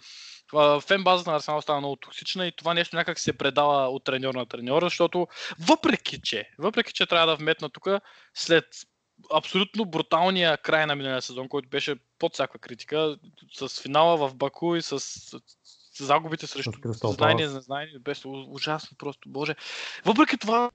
фен 0.82 1.04
базата 1.04 1.30
на 1.30 1.36
Арсенал 1.36 1.62
става 1.62 1.80
много 1.80 1.96
токсична 1.96 2.48
и 2.48 2.52
това 2.52 2.74
нещо 2.74 2.96
някак 2.96 3.20
се 3.20 3.38
предава 3.38 3.90
от 3.90 4.04
треньор 4.04 4.36
на 4.36 4.46
треньор, 4.46 4.84
защото 4.84 5.28
въпреки 5.68 6.22
че, 6.24 6.50
въпреки 6.60 6.94
че 6.94 7.06
трябва 7.06 7.28
да 7.28 7.36
вметна 7.36 7.70
тук, 7.70 7.88
след 8.34 8.66
абсолютно 9.34 9.86
бруталния 9.86 10.58
край 10.58 10.86
на 10.86 10.96
миналия 10.96 11.22
сезон, 11.22 11.50
който 11.50 11.70
беше 11.70 11.96
под 12.20 12.34
всякаква 12.34 12.60
критика, 12.60 13.18
с 13.54 13.82
финала 13.82 14.18
в 14.18 14.36
Баку 14.36 14.76
и 14.76 14.82
с, 14.82 15.00
с, 15.00 15.40
с 15.94 16.06
загубите 16.06 16.48
срещу 16.48 16.72
знание, 17.04 17.48
незнание, 17.48 18.00
беше 18.00 18.28
ужасно 18.28 18.98
просто, 18.98 19.30
боже. 19.30 19.56
Въпреки 20.06 20.38
това, 20.38 20.72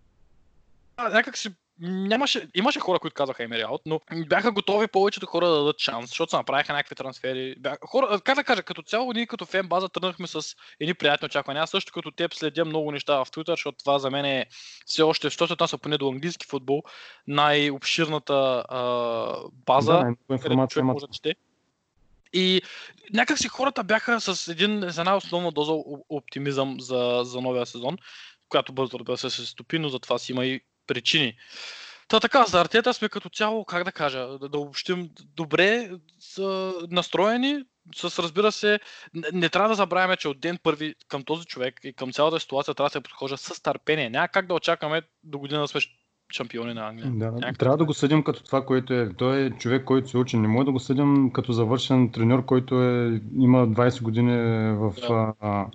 някак 0.98 1.38
си 1.38 1.50
нямаше, 1.80 2.48
имаше 2.54 2.80
хора, 2.80 2.98
които 2.98 3.14
казаха 3.14 3.44
Емери 3.44 3.62
Аут, 3.62 3.82
но 3.86 4.00
бяха 4.26 4.52
готови 4.52 4.86
повечето 4.86 5.26
хора 5.26 5.48
да 5.48 5.56
дадат 5.56 5.78
шанс, 5.78 6.08
защото 6.08 6.30
се 6.30 6.36
направиха 6.36 6.72
някакви 6.72 6.94
трансфери. 6.94 7.54
Бяха, 7.58 7.78
хора, 7.86 8.20
как 8.24 8.36
да 8.36 8.44
кажа, 8.44 8.62
като 8.62 8.82
цяло 8.82 9.12
ние 9.12 9.26
като 9.26 9.46
фен 9.46 9.68
база 9.68 9.88
тръгнахме 9.88 10.26
с 10.26 10.56
едни 10.80 10.94
приятни 10.94 11.26
очаквания. 11.26 11.62
Аз 11.62 11.70
също 11.70 11.92
като 11.92 12.10
теб 12.10 12.34
следя 12.34 12.64
много 12.64 12.92
неща 12.92 13.24
в 13.24 13.30
Twitter, 13.30 13.50
защото 13.50 13.78
това 13.78 13.98
за 13.98 14.10
мен 14.10 14.24
е 14.24 14.46
все 14.86 15.02
още, 15.02 15.26
защото 15.26 15.46
се 15.46 15.52
отнася 15.52 15.78
поне 15.78 15.98
до 15.98 16.08
английски 16.08 16.46
футбол, 16.46 16.82
най-обширната 17.26 18.64
а, 18.68 19.36
база, 19.66 19.92
Да, 19.92 20.34
информация 20.34 20.74
човек 20.74 20.84
може 20.84 21.06
да 21.06 21.12
чете. 21.12 21.34
И 22.32 22.62
някак 23.12 23.38
си 23.38 23.48
хората 23.48 23.84
бяха 23.84 24.20
с, 24.20 24.48
един, 24.48 24.84
с 24.90 24.98
една 24.98 25.16
основна 25.16 25.52
доза 25.52 25.72
оптимизъм 26.08 26.80
за, 26.80 27.20
за 27.24 27.40
новия 27.40 27.66
сезон, 27.66 27.98
която 28.48 28.72
бързо 28.72 28.98
разбира 28.98 29.16
се 29.16 29.30
се 29.30 29.46
стопи, 29.46 29.78
но 29.78 29.88
за 29.88 29.98
това 29.98 30.18
си 30.18 30.32
има 30.32 30.46
и 30.46 30.60
причини. 30.86 31.34
Та 32.08 32.20
така, 32.20 32.44
за 32.44 32.60
Артета 32.60 32.94
сме 32.94 33.08
като 33.08 33.28
цяло, 33.28 33.64
как 33.64 33.84
да 33.84 33.92
кажа, 33.92 34.26
да, 34.40 34.48
да 34.48 34.58
обобщим, 34.58 35.10
добре 35.36 35.90
са 36.20 36.72
настроени, 36.90 37.62
с 37.94 38.22
разбира 38.22 38.52
се, 38.52 38.80
не, 39.14 39.28
не 39.32 39.48
трябва 39.48 39.68
да 39.68 39.74
забравяме, 39.74 40.16
че 40.16 40.28
от 40.28 40.40
ден 40.40 40.58
първи 40.62 40.94
към 41.08 41.24
този 41.24 41.46
човек 41.46 41.80
и 41.84 41.92
към 41.92 42.12
цялата 42.12 42.40
ситуация 42.40 42.74
трябва 42.74 42.88
да 42.88 42.92
се 42.92 43.00
подхожда 43.00 43.36
с 43.36 43.62
търпение. 43.62 44.10
Няма 44.10 44.28
как 44.28 44.46
да 44.46 44.54
очакваме 44.54 45.02
до 45.24 45.38
година 45.38 45.60
да 45.60 45.68
сме 45.68 45.80
шампиони 46.32 46.74
на 46.74 46.88
Англия. 46.88 47.10
Да, 47.10 47.32
Някак- 47.32 47.58
трябва 47.58 47.76
да 47.76 47.84
го 47.84 47.94
съдим 47.94 48.22
като 48.22 48.44
това, 48.44 48.64
което 48.66 48.94
е. 48.94 49.10
Той 49.18 49.40
е 49.40 49.50
човек, 49.50 49.84
който 49.84 50.08
се 50.08 50.18
учи. 50.18 50.36
Не 50.36 50.48
може 50.48 50.64
да 50.64 50.72
го 50.72 50.80
съдим 50.80 51.30
като 51.32 51.52
завършен 51.52 52.10
треньор, 52.12 52.44
който 52.44 52.82
е, 52.82 53.20
има 53.38 53.68
20 53.68 54.02
години 54.02 54.36
в, 54.72 54.94
Да. 55.00 55.32
а, 55.40 55.66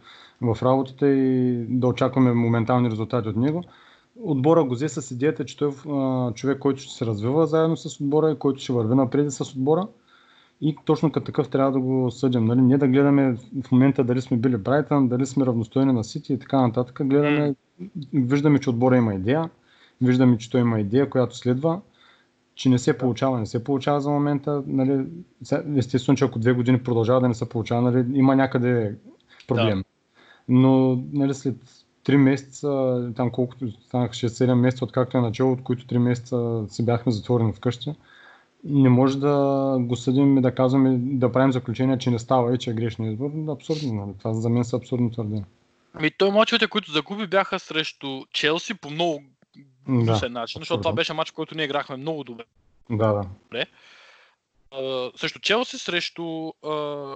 в 0.42 0.58
работата 0.64 1.10
и 1.10 1.54
да 1.70 1.88
очакваме 1.88 2.34
моментални 2.34 2.90
резултати 2.92 3.30
от 3.30 3.36
него. 3.36 3.64
Отбора 4.24 4.64
го 4.64 4.74
взе 4.74 4.90
с 4.90 5.12
идеята, 5.12 5.46
че 5.46 5.58
той 5.58 5.70
е 5.70 6.34
човек, 6.34 6.60
който 6.60 6.82
ще 6.82 6.94
се 6.94 7.06
развива 7.06 7.48
заедно 7.48 7.78
с 7.78 8.02
отбора 8.02 8.32
и 8.32 8.40
който 8.40 8.62
ще 8.62 8.74
върви 8.74 8.96
напред 8.96 9.32
с 9.32 9.42
отбора. 9.42 9.88
И 10.62 10.76
точно 10.86 11.12
като 11.12 11.26
такъв 11.26 11.50
трябва 11.50 11.72
да 11.72 11.80
го 11.80 12.12
съдим. 12.12 12.46
Нали? 12.46 12.62
Не 12.62 12.78
да 12.78 12.88
гледаме 12.88 13.38
в 13.64 13.72
момента 13.72 14.04
дали 14.04 14.22
сме 14.22 14.38
били 14.38 14.58
Брайтън, 14.58 15.08
дали 15.08 15.26
сме 15.26 15.46
равностойни 15.46 15.94
на 15.94 16.04
Сити 16.04 16.34
и 16.34 16.40
така 16.40 16.62
нататък. 16.62 17.02
Гледаме, 17.04 17.56
виждаме, 18.14 18.60
че 18.60 18.70
отбора 18.70 18.98
има 18.98 19.14
идея, 19.14 19.50
виждаме, 20.02 20.38
че 20.38 20.50
той 20.50 20.62
има 20.62 20.80
идея, 20.80 21.10
която 21.10 21.38
следва, 21.38 21.82
че 22.56 22.70
не 22.70 22.80
се 22.80 22.98
получава, 22.98 23.40
не 23.40 23.46
се 23.46 23.64
получава 23.64 24.02
за 24.02 24.10
момента. 24.10 24.64
Нали, 24.68 25.06
естествено, 25.76 26.18
че 26.18 26.26
ако 26.26 26.40
две 26.40 26.54
години 26.54 26.84
продължава 26.84 27.22
да 27.22 27.28
не 27.28 27.34
се 27.34 27.50
получава, 27.50 27.82
нали, 27.82 28.06
има 28.14 28.36
някъде 28.36 28.96
проблем. 29.48 29.84
Но 30.50 31.04
нали, 31.14 31.34
след 31.34 31.56
3 32.10 32.18
месеца, 32.18 33.12
там 33.16 33.32
колкото 33.32 33.72
станаха 33.72 34.14
6-7 34.14 34.54
месеца, 34.54 34.86
откакто 34.86 35.18
е 35.18 35.22
начало, 35.22 35.52
от 35.52 35.64
които 35.64 35.86
3 35.86 35.98
месеца 35.98 36.66
си 36.70 36.86
бяхме 36.86 37.12
затворени 37.12 37.54
вкъщи, 37.54 37.96
не 38.64 38.90
може 38.90 39.20
да 39.20 39.76
го 39.80 39.96
съдим 39.96 40.38
и 40.38 40.42
да 40.42 40.56
казваме, 40.56 40.98
да 40.98 41.32
правим 41.32 41.52
заключение, 41.52 41.98
че 41.98 42.12
не 42.12 42.20
става 42.20 42.56
и 42.56 42.58
че 42.58 42.70
е 42.70 42.74
грешно 42.74 43.12
избор. 43.12 43.32
Абсурдно. 43.50 43.94
Нали? 43.94 44.18
Това 44.20 44.34
за 44.34 44.50
мен 44.50 44.64
са 44.64 44.78
абсурдно 44.78 45.12
твърдения. 45.12 45.46
Ами 45.94 46.12
той 46.12 46.32
мачовете, 46.32 46.68
които 46.68 46.92
загуби, 46.92 47.28
бяха 47.28 47.60
срещу 47.60 48.26
Челси 48.34 48.74
по 48.74 48.90
много 48.90 49.24
Да, 49.88 50.30
начин, 50.30 50.60
защото 50.60 50.82
това 50.82 50.94
беше 50.94 51.14
матч, 51.14 51.32
който 51.32 51.56
ние 51.56 51.66
играхме 51.66 51.98
много 51.98 52.24
добре. 52.24 52.44
Да, 52.90 53.14
да. 53.14 53.66
А, 54.72 55.12
срещу 55.16 55.40
Челси, 55.40 55.78
срещу 55.78 56.48
а, 56.48 57.16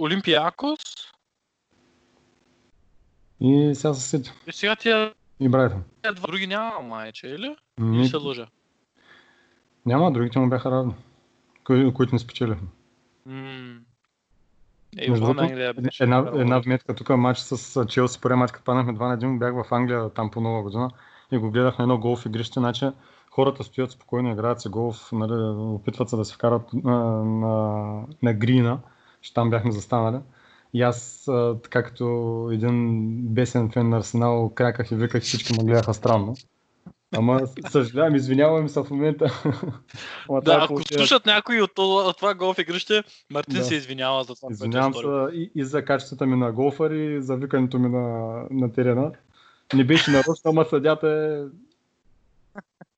Олимпиакос 0.00 0.78
И 3.40 3.74
сега 3.74 3.94
се 3.94 4.08
сети. 4.08 4.32
и 4.46 4.52
сега 4.52 4.76
тия 4.76 5.12
И 5.40 5.48
Брайтън. 5.48 5.82
други 6.22 6.46
няма 6.46 6.80
майче, 6.80 7.26
или? 7.26 7.56
Ми, 7.80 7.96
Или 7.98 8.08
се 8.08 8.16
лъжа? 8.16 8.46
няма, 9.86 10.12
другите 10.12 10.38
му 10.38 10.48
бяха 10.48 10.70
равни, 10.70 10.94
кои, 11.64 11.94
които 11.94 12.14
не 12.14 12.18
спечелихме. 12.18 12.68
М. 13.26 13.78
Е, 14.98 15.10
Между 15.10 15.26
другото, 15.26 15.44
една, 16.00 16.30
една 16.34 16.58
вметка 16.58 16.94
тук, 16.94 17.08
матч 17.08 17.38
с 17.38 17.86
Челси, 17.86 18.20
първия 18.20 18.36
матч, 18.36 18.52
като 18.52 18.64
паднахме 18.64 18.92
2 18.92 19.08
на 19.08 19.18
1, 19.18 19.38
бях 19.38 19.54
в 19.54 19.72
Англия 19.74 20.10
там 20.10 20.30
по 20.30 20.40
нова 20.40 20.62
година 20.62 20.90
и 21.32 21.38
го 21.38 21.50
гледах 21.50 21.78
на 21.78 21.82
едно 21.82 21.98
голф 21.98 22.26
игрище, 22.26 22.60
значи 22.60 22.86
хората 23.30 23.64
стоят 23.64 23.90
спокойно, 23.90 24.32
играят 24.32 24.60
си 24.60 24.68
голф, 24.68 25.12
нали, 25.12 25.32
опитват 25.74 26.08
се 26.10 26.16
да 26.16 26.24
се 26.24 26.34
вкарат 26.34 26.62
а, 26.84 26.90
на, 26.90 27.56
на 28.22 28.34
грина, 28.34 28.78
че 29.20 29.34
там 29.34 29.50
бяхме 29.50 29.72
застанали. 29.72 30.20
И 30.74 30.82
аз, 30.82 31.28
а, 31.28 31.56
така 31.62 31.82
като 31.82 32.04
един 32.52 32.86
бесен 33.24 33.70
фен 33.70 33.88
на 33.88 33.96
Арсенал, 33.96 34.52
кряках 34.54 34.90
и 34.90 34.94
виках, 34.94 35.22
всички 35.22 35.52
ме 35.52 35.64
гледаха 35.64 35.94
странно. 35.94 36.34
Ама 37.16 37.40
съжалявам, 37.70 38.14
извинявам 38.16 38.68
се 38.68 38.80
в 38.80 38.90
момента. 38.90 39.42
Ама 40.28 40.40
Да, 40.40 40.54
ако 40.54 40.66
положението. 40.66 40.98
слушат 40.98 41.26
някой 41.26 41.60
от, 41.60 41.74
това- 41.74 42.04
от 42.04 42.16
това 42.16 42.34
голф 42.34 42.58
игрище, 42.58 43.02
Мартин 43.30 43.58
Да. 43.58 43.64
се 43.64 43.74
извинява 43.74 44.24
за 44.24 44.34
това, 44.34 44.48
е 44.50 44.52
Извинявам 44.52 44.94
се 44.94 45.36
и, 45.36 45.50
и 45.54 45.64
за 45.64 45.84
качествата 45.84 46.26
ми 46.26 46.36
на 46.36 46.52
голфър 46.52 46.90
и 46.90 47.22
за 47.22 47.36
викането 47.36 47.78
ми 47.78 47.88
на, 47.88 48.34
на 48.50 48.72
терена. 48.72 49.12
Не 49.74 49.84
беше 49.84 50.10
нарочно, 50.10 50.42
ама 50.44 50.64
съдята 50.64 51.08
е... 51.08 51.60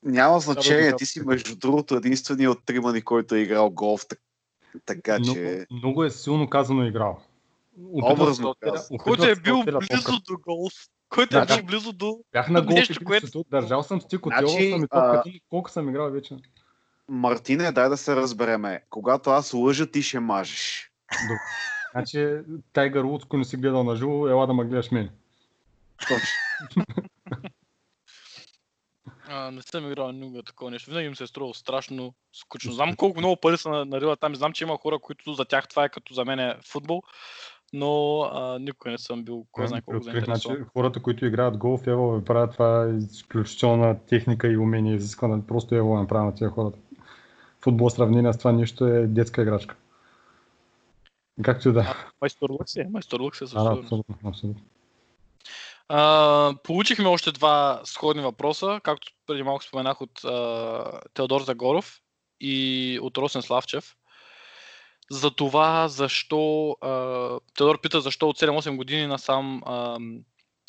Няма 0.03 0.41
значение, 0.41 0.97
ти 0.97 1.07
си 1.07 1.21
между 1.21 1.57
другото 1.57 1.95
единствения 1.95 2.51
от 2.51 2.65
трима 2.67 2.93
ни, 2.93 3.03
който 3.03 3.35
е 3.35 3.39
играл 3.39 3.71
голф. 3.71 4.07
так- 4.09 4.19
Така 4.87 5.19
Много, 5.19 5.35
че... 5.35 5.67
много 5.71 6.05
е 6.05 6.11
силно 6.11 6.49
казано 6.51 6.87
играл. 6.87 7.21
Образно 7.79 8.55
Който 8.99 9.25
е 9.25 9.37
бил 9.37 9.63
близо 9.65 10.21
до 10.29 10.39
голф. 10.39 10.73
Който 11.09 11.39
е 11.39 11.41
Да, 11.41 11.57
бил 11.57 11.67
близо 11.67 11.93
до... 11.93 12.19
Бях 12.33 12.49
на 12.49 12.63
голф 12.63 12.75
нещо, 12.75 13.05
което- 13.05 13.45
държал 13.51 13.83
съм 13.83 14.01
стик, 14.01 14.21
Значи, 14.27 14.45
отивал 14.45 14.71
съм 14.71 14.83
и 14.83 14.87
а- 14.91 15.13
топката, 15.13 15.39
колко 15.49 15.71
съм 15.71 15.89
играл 15.89 16.11
вече. 16.11 16.37
Мартине, 17.09 17.73
дай 17.73 17.89
да 17.89 17.97
се 17.97 18.17
разбереме. 18.17 18.83
Когато 18.91 19.31
аз 19.31 19.55
лъжа, 19.55 19.87
ти 19.87 20.03
ще 20.03 20.21
мажеш. 20.21 20.91
Значи, 21.93 22.37
Тайгър 22.73 23.03
Вудс, 23.03 23.25
ако 23.25 23.37
не 23.37 23.45
си 23.45 23.57
гледал 23.57 23.85
на 23.85 23.97
живо, 23.97 24.29
ела 24.29 24.47
да 24.47 24.55
ме 24.55 24.65
гледаш 24.65 24.91
мен. 24.91 25.11
Точно. 25.99 26.85
А, 29.29 29.51
не 29.51 29.63
съм 29.63 29.87
играл 29.87 30.13
никога 30.13 30.43
такова 30.43 30.71
нещо. 30.71 30.91
Винаги 30.91 31.07
им 31.07 31.17
се 31.17 31.25
е 31.25 31.27
струвало 31.27 31.55
страшно 31.55 32.15
скучно. 32.33 32.73
Знам 32.73 32.97
колко 32.97 33.19
много 33.19 33.37
пари 33.37 33.59
са 33.59 33.69
на- 33.69 33.85
нарила 33.85 34.17
там. 34.17 34.33
и 34.33 34.37
Знам, 34.37 34.53
че 34.53 34.65
има 34.65 34.79
хора, 34.79 34.99
които 34.99 35.35
за 35.35 35.45
тях 35.45 35.69
това 35.69 35.85
е 35.85 35.89
като 35.89 36.15
за 36.15 36.25
мен 36.25 36.39
е 36.39 36.57
футбол. 36.67 37.03
Но 37.73 38.21
а, 38.23 38.59
никога 38.59 38.91
не 38.91 38.99
съм 38.99 39.25
бил 39.25 39.47
кой 39.53 39.69
знае 39.69 39.81
колко 39.81 39.97
Открих, 39.97 40.25
значи, 40.25 40.41
заинтересован. 40.41 40.71
хората, 40.73 41.03
които 41.03 41.27
играят 41.27 41.57
голф, 41.57 41.87
ево 41.87 42.13
ви 42.13 42.25
правят 42.25 42.53
това 42.53 42.85
е 42.85 42.97
изключителна 42.97 43.99
техника 44.07 44.49
и 44.49 44.57
умение 44.57 44.95
изискване. 44.95 45.47
Просто 45.47 45.75
ево 45.75 45.99
направя 45.99 46.25
на 46.25 46.35
тия 46.35 46.51
хората. 46.51 46.79
Футбол 47.61 47.91
сравнение 47.91 48.33
с 48.33 48.39
това 48.39 48.53
нещо 48.53 48.87
е 48.87 49.07
детска 49.07 49.43
играчка. 49.43 49.77
Както 51.43 51.69
и 51.69 51.73
да. 51.73 51.95
Майстор 52.21 52.51
Лъкс 52.51 52.77
е. 52.77 52.87
Майстор 52.91 53.21
Лъкс 53.21 53.41
е 53.41 53.47
със 53.47 53.57
абсолютно, 53.57 54.15
абсолютно. 54.25 54.63
А, 55.89 56.55
получихме 56.65 57.09
още 57.09 57.33
два 57.33 57.81
сходни 57.85 58.23
въпроса, 58.23 58.81
както 58.83 59.13
преди 59.27 59.43
малко 59.43 59.65
споменах 59.65 60.01
от 60.01 60.25
а, 60.25 61.01
Теодор 61.15 61.43
Загоров 61.43 62.01
и 62.41 62.99
от 63.03 63.19
Росен 63.19 63.43
Славчев. 63.43 63.97
За 65.11 65.31
това 65.31 65.89
защо 65.89 66.71
а, 66.81 66.89
Теодор 67.55 67.81
пита 67.81 68.01
защо 68.01 68.29
от 68.29 68.39
7-8 68.39 68.77
години 68.77 69.07
насам 69.07 69.63
а, 69.67 69.99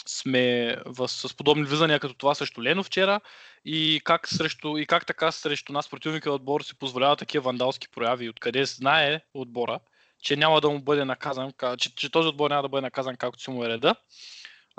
сме 0.05 0.75
в, 0.85 1.07
с 1.07 1.37
подобни 1.37 1.63
влизания 1.63 1.99
като 1.99 2.13
това 2.13 2.35
срещу 2.35 2.63
Лено 2.63 2.83
вчера 2.83 3.19
и 3.65 4.01
как, 4.03 4.27
срещу, 4.27 4.77
и 4.77 4.85
как 4.85 5.05
така 5.05 5.31
срещу 5.31 5.73
нас 5.73 5.89
противника 5.89 6.31
отбор 6.31 6.61
си 6.61 6.79
позволява 6.79 7.15
такива 7.15 7.43
вандалски 7.43 7.87
прояви, 7.89 8.29
откъде 8.29 8.65
знае 8.65 9.21
отбора, 9.33 9.79
че 10.21 10.35
няма 10.35 10.61
да 10.61 10.69
му 10.69 10.81
бъде 10.81 11.05
наказан, 11.05 11.51
ка- 11.51 11.77
че, 11.77 11.95
че 11.95 12.11
този 12.11 12.27
отбор 12.27 12.49
няма 12.49 12.61
да 12.61 12.69
бъде 12.69 12.81
наказан 12.81 13.15
както 13.15 13.43
си 13.43 13.51
му 13.51 13.63
е 13.63 13.69
реда. 13.69 13.95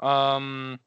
Ам, 0.03 0.79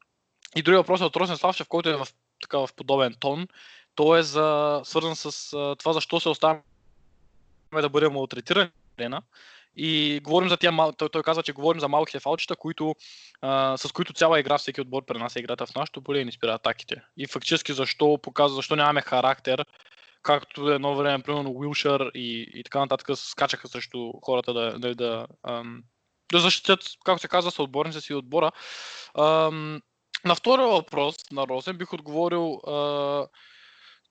и 0.56 0.62
други 0.62 0.76
въпрос 0.76 1.00
е 1.00 1.04
от 1.04 1.16
Росен 1.16 1.36
Славчев, 1.36 1.68
който 1.68 1.88
е 1.88 1.96
в, 1.96 2.08
така, 2.40 2.58
в 2.58 2.68
подобен 2.76 3.14
тон. 3.20 3.48
Той 3.94 4.18
е 4.18 4.22
за, 4.22 4.80
свързан 4.84 5.16
с 5.16 5.52
а, 5.52 5.76
това 5.76 5.92
защо 5.92 6.20
се 6.20 6.28
оставаме 6.28 6.62
да 7.72 7.88
бъдем 7.88 8.12
малтретирани. 8.12 8.70
И 9.76 10.20
говорим 10.24 10.48
за 10.48 10.56
тия, 10.56 10.72
мал... 10.72 10.92
той, 10.92 11.08
той 11.08 11.22
казва, 11.22 11.42
че 11.42 11.52
говорим 11.52 11.80
за 11.80 11.88
малките 11.88 12.20
фалчета, 12.20 12.56
които, 12.56 12.94
а, 13.40 13.76
с 13.76 13.92
които 13.92 14.12
цяла 14.12 14.40
игра 14.40 14.58
всеки 14.58 14.80
отбор 14.80 15.04
пренася 15.04 15.38
играта 15.38 15.66
в 15.66 15.74
нашото 15.74 16.02
поле 16.02 16.18
и 16.18 16.24
ни 16.24 16.32
спира 16.32 16.54
атаките. 16.54 17.02
И 17.16 17.26
фактически 17.26 17.72
защо 17.72 18.18
показва, 18.22 18.56
защо 18.56 18.76
нямаме 18.76 19.00
характер, 19.00 19.64
както 20.22 20.70
едно 20.70 20.96
време, 20.96 21.22
примерно 21.22 21.50
Уилшър 21.50 22.10
и, 22.14 22.50
и 22.54 22.64
така 22.64 22.78
нататък 22.78 23.18
скачаха 23.18 23.68
срещу 23.68 24.12
хората 24.22 24.52
да, 24.52 24.78
да, 24.78 24.94
да, 24.94 25.26
ам, 25.42 25.82
да 26.32 26.40
защитят, 26.40 26.80
както 27.04 27.20
се 27.20 27.28
казва, 27.28 27.50
съотборниците 27.50 28.04
си 28.04 28.14
отбора. 28.14 28.52
Ам, 29.18 29.82
на 30.24 30.34
втория 30.34 30.66
въпрос 30.66 31.14
на 31.32 31.46
Росен 31.46 31.76
бих 31.76 31.92
отговорил 31.92 32.60
а, 32.66 33.26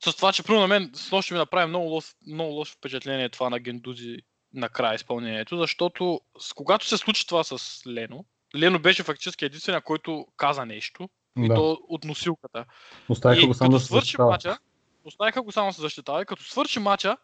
с 0.05 0.15
това, 0.15 0.33
че 0.33 0.43
примерно 0.43 0.61
на 0.61 0.67
мен 0.67 0.91
с 0.93 1.11
нощи 1.11 1.33
ми 1.33 1.39
направи 1.39 1.69
много 1.69 1.85
лош, 1.87 2.05
много 2.27 2.53
лошо 2.53 2.73
впечатление 2.73 3.29
това 3.29 3.49
на 3.49 3.59
Гендузи 3.59 4.17
на 4.53 4.69
края 4.69 4.95
изпълнението, 4.95 5.57
защото 5.57 6.21
с, 6.39 6.53
когато 6.53 6.85
се 6.85 6.97
случи 6.97 7.27
това 7.27 7.43
с 7.43 7.81
Лено, 7.87 8.25
Лено 8.55 8.79
беше 8.79 9.03
фактически 9.03 9.45
единствения, 9.45 9.81
който 9.81 10.27
каза 10.37 10.65
нещо, 10.65 11.09
и 11.39 11.47
Да. 11.47 11.53
то 11.55 11.77
от 11.87 12.03
носилката. 12.03 12.65
Оставиха 13.09 13.43
и 13.43 13.47
го 13.47 13.53
само 13.53 13.71
да 13.71 13.79
се 13.79 13.93
защитава. 13.93 14.29
мача, 14.31 14.57
Оставиха 15.05 15.41
го 15.41 15.51
само 15.51 15.73
се 15.73 15.81
защитава 15.81 16.21
и 16.21 16.25
като 16.25 16.43
свърши 16.43 16.79
мача, 16.79 17.17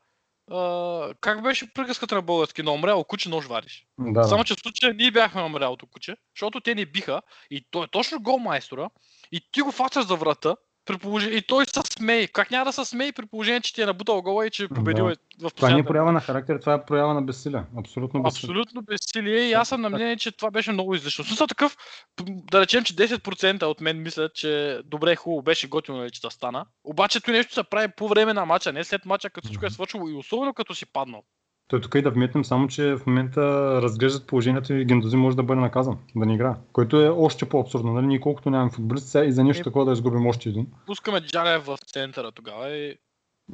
а, 0.52 1.14
как 1.22 1.44
беше 1.44 1.74
приказката 1.74 2.16
на 2.16 2.22
български? 2.22 2.64
На 2.64 2.72
умряло 2.72 3.04
куче 3.04 3.30
нож 3.30 3.46
вариш. 3.46 3.86
Да, 4.00 4.24
Само, 4.24 4.44
да. 4.44 4.48
че 4.48 4.56
в 4.56 4.60
случая 4.60 4.94
ние 4.94 5.12
бяхме 5.12 5.42
на 5.42 5.48
умрялото 5.48 5.86
куче, 5.86 6.16
защото 6.36 6.62
те 6.62 6.76
ни 6.76 6.86
биха 6.86 7.22
и 7.50 7.66
той 7.72 7.84
е 7.84 7.88
точно 7.88 8.22
гол 8.22 8.40
майстора 8.40 8.90
и 9.32 9.42
ти 9.52 9.62
го 9.62 9.72
фащаш 9.72 10.06
за 10.06 10.16
врата 10.16 10.56
при 10.86 10.98
положение, 10.98 11.38
и 11.38 11.42
той 11.42 11.66
се 11.66 11.82
смее. 11.98 12.28
Как 12.28 12.52
няма 12.52 12.66
да 12.66 12.74
се 12.74 12.86
смее 12.86 13.12
при 13.12 13.26
положение, 13.26 13.62
че 13.62 13.74
ти 13.74 13.82
е 13.82 13.86
набутал 13.86 14.22
гола 14.22 14.48
и 14.48 14.50
че 14.50 14.64
е 14.64 14.68
победил 14.68 15.06
Да. 15.06 15.12
е 15.12 15.16
в 15.42 15.52
Това 15.52 15.70
не 15.70 15.74
е 15.80 15.84
последната 15.84 15.88
проява 15.88 16.12
на 16.12 16.22
характер, 16.22 16.60
това 16.60 16.74
е 16.74 16.86
проява 16.86 17.14
на 17.14 17.22
безсилие. 17.22 17.64
Абсолютно 17.78 18.24
безсилие. 18.24 18.44
Абсолютно 18.46 18.82
безсилие 18.82 19.40
и 19.40 19.54
аз 19.54 19.70
съм 19.70 19.82
на 19.82 19.90
мнение, 19.90 20.18
че 20.18 20.32
това 20.32 20.52
беше 20.52 20.72
много 20.72 20.96
излишно. 20.96 21.26
Смисъл 21.26 21.48
такъв, 21.48 21.78
да 22.24 22.62
речем, 22.62 22.84
че 22.84 22.96
10% 22.96 23.64
от 23.64 23.82
мен 23.82 24.02
мислят, 24.02 24.36
че 24.36 24.82
добре, 24.86 25.16
хубаво 25.16 25.42
беше 25.42 25.68
готино, 25.68 25.98
нали, 25.98 26.12
че 26.12 26.22
да 26.22 26.32
стана. 26.32 26.66
Обаче 26.84 27.22
той 27.22 27.34
нещо 27.34 27.54
се 27.54 27.64
прави 27.64 27.88
по 27.98 28.08
време 28.08 28.34
на 28.34 28.46
мача, 28.46 28.74
не 28.74 28.84
след 28.84 29.06
мача, 29.06 29.30
като 29.30 29.46
всичко 29.48 29.66
е 29.66 29.70
свършило 29.70 30.10
и 30.10 30.14
особено 30.14 30.54
като 30.54 30.76
си 30.76 30.86
паднал. 30.86 31.24
Той 31.68 31.82
тук 31.82 31.96
и 31.96 32.02
да 32.02 32.12
вметнем 32.12 32.46
само, 32.46 32.68
че 32.68 32.96
в 32.96 33.06
момента 33.06 33.42
разглеждат 33.82 34.28
положението 34.28 34.74
и 34.74 34.86
Гендози 34.86 35.18
може 35.18 35.36
да 35.36 35.44
бъде 35.44 35.62
наказан, 35.62 35.98
да 36.16 36.26
не 36.26 36.34
играе. 36.34 36.54
Което 36.74 37.02
е 37.02 37.10
още 37.10 37.50
по-абсурдно. 37.50 37.94
Нали? 37.94 38.08
Ние 38.08 38.20
колкото 38.20 38.50
нямаме 38.50 38.72
футболист, 38.72 39.08
сега 39.08 39.26
и 39.26 39.32
за 39.32 39.44
нещо 39.44 39.62
Е. 39.62 39.64
такова 39.64 39.86
да 39.86 39.92
изгубим 39.92 40.28
още 40.28 40.50
един. 40.50 40.68
Пускаме 40.86 41.22
Джалев 41.22 41.66
в 41.66 41.78
центъра 41.86 42.32
тогава 42.32 42.70
и 42.70 42.98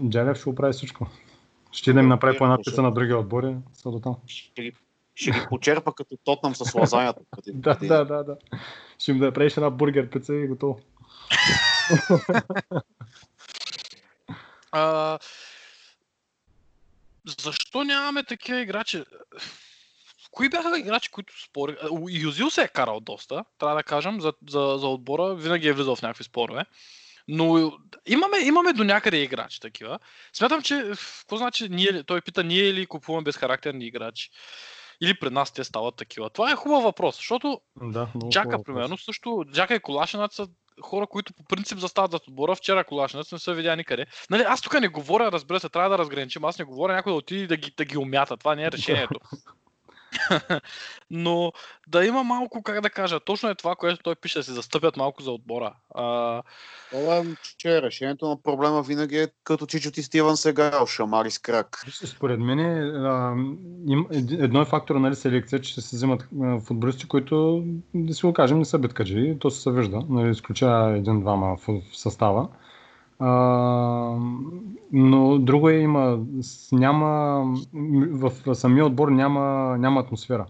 Джалев 0.10 0.38
ще 0.38 0.50
оправи 0.50 0.74
всичко. 0.74 1.08
Ще 1.72 1.94
да 1.94 2.00
им 2.00 2.08
направи 2.08 2.38
по 2.38 2.44
една 2.44 2.58
пица 2.58 2.82
на 2.82 2.94
другия 2.94 3.20
отбори, 3.20 3.56
са 3.74 3.92
до 3.92 4.00
там. 4.00 4.16
Ще 4.28 4.62
ги, 4.62 4.74
ще 5.16 5.32
ги 5.32 5.40
почерпа 5.50 5.94
като 5.94 6.18
тотнам 6.24 6.56
с 6.56 6.76
лазанята. 6.76 7.22
Да, 7.54 7.78
да, 7.82 8.06
да, 8.06 8.24
да. 8.24 8.38
Ще 9.00 9.12
им 9.12 9.20
да 9.20 9.32
правиш 9.32 9.58
една 9.58 9.70
бургер 9.70 10.10
пица 10.10 10.36
и 10.36 10.48
готово. 10.48 10.80
Защо 17.42 17.84
нямаме 17.84 18.24
такива 18.24 18.62
играчи? 18.62 19.04
Кои 20.32 20.50
бяха 20.50 20.80
играчи, 20.80 21.12
които 21.12 21.44
спори? 21.44 21.76
Юзил 22.10 22.50
се 22.50 22.62
е 22.62 22.68
карал 22.68 23.00
доста, 23.00 23.44
трябва 23.58 23.76
да 23.76 23.84
кажем, 23.84 24.22
за, 24.22 24.34
за, 24.50 24.78
за 24.80 24.88
отбора. 24.88 25.36
Винаги 25.36 25.68
е 25.68 25.74
влизал 25.74 25.96
в 25.96 26.02
някакви 26.02 26.24
спорове. 26.24 26.66
Но 27.28 27.72
имаме, 28.06 28.38
имаме 28.40 28.74
до 28.74 28.84
някъде 28.84 29.18
играчи 29.18 29.60
такива. 29.60 30.00
Смятам, 30.34 30.62
че 30.62 30.92
какво 31.20 31.38
значи 31.38 31.70
ние, 31.70 32.04
той 32.04 32.22
пита 32.22 32.44
ние 32.44 32.74
ли 32.74 32.86
купуваме 32.86 33.24
безхарактерни 33.24 33.86
играчи? 33.86 34.30
Или 35.02 35.20
при 35.20 35.30
нас 35.30 35.54
те 35.54 35.64
стават 35.64 35.96
такива? 35.96 36.30
Това 36.30 36.52
е 36.52 36.56
хубав 36.56 36.84
въпрос, 36.84 37.16
защото 37.16 37.62
Да, 37.82 38.08
Джака, 38.30 38.50
хубав 38.50 38.66
примерно, 38.66 38.88
въпрос. 38.88 39.06
също 39.06 39.46
Джака 39.52 39.76
и 39.76 39.80
Колашинат 39.80 40.34
са 40.34 40.48
хора, 40.82 41.08
които 41.08 41.34
по 41.34 41.44
принцип 41.44 41.78
застават 41.78 42.12
зад 42.12 42.28
отбора. 42.28 42.56
Вчера 42.56 42.84
Колашинат 42.84 43.32
не 43.32 43.40
са 43.40 43.54
видя 43.54 43.76
никъде. 43.76 44.06
Нали, 44.30 44.44
аз 44.48 44.62
тук 44.62 44.82
не 44.82 44.88
говоря, 44.88 45.32
разбира 45.32 45.60
се, 45.60 45.70
трябва 45.70 45.90
да 45.90 45.98
разграничим. 45.98 46.46
Аз 46.46 46.60
не 46.60 46.66
говоря 46.66 46.94
някой 46.94 47.12
да 47.12 47.18
отиде 47.18 47.48
да 47.48 47.58
ги, 47.58 47.72
да 47.78 47.86
ги 47.86 47.98
умята. 47.98 48.38
Това 48.38 48.56
не 48.56 48.64
е 48.64 48.72
решението. 48.72 49.20
Но 51.12 51.52
да 51.88 52.06
има 52.06 52.24
малко, 52.24 52.64
как 52.64 52.82
да 52.82 52.90
кажа, 52.90 53.20
точно 53.20 53.50
е 53.50 53.56
това, 53.56 53.76
което 53.76 54.04
той 54.04 54.16
пише, 54.16 54.40
да 54.40 54.44
се 54.44 54.54
застъпят 54.54 54.98
малко 54.98 55.24
за 55.24 55.32
отбора. 55.32 55.74
А, 55.96 56.42
Това 56.90 57.18
е, 57.18 57.24
че 57.58 57.82
решението 57.82 58.28
на 58.28 58.42
проблема 58.42 58.82
винаги 58.82 59.18
е 59.18 59.28
като 59.44 59.66
Чичо 59.66 59.92
ти 59.92 60.04
Стивън 60.04 60.38
сега, 60.38 60.86
шамари 60.88 61.32
с 61.32 61.40
крак. 61.40 61.86
Според 62.06 62.40
мен 62.40 62.60
а, 62.60 63.36
им, 63.88 64.08
ед- 64.12 64.32
едно 64.32 64.62
е 64.62 64.66
фактора 64.66 65.00
нали, 65.00 65.16
селекция, 65.16 65.62
че 65.62 65.82
се 65.82 65.96
взимат 65.96 66.28
а, 66.42 66.60
футболисти, 66.60 67.08
които, 67.08 67.64
да 67.94 68.14
си 68.14 68.26
го 68.26 68.34
кажем, 68.34 68.60
не 68.60 68.66
са 68.66 68.80
биткаджи. 68.80 69.38
То 69.40 69.50
се 69.50 69.72
вижда, 69.72 70.02
нали, 70.10 70.32
изключая 70.32 70.98
един-двама 70.98 71.58
в, 71.58 71.68
в 71.68 71.98
състава. 71.98 72.48
А, 73.20 73.30
но 74.92 75.40
друго 75.40 75.70
е 75.70 75.74
има, 75.74 76.20
няма, 76.72 77.44
в, 78.12 78.56
самия 78.56 78.86
отбор 78.86 79.10
няма, 79.10 79.76
няма 79.78 80.00
атмосфера. 80.00 80.46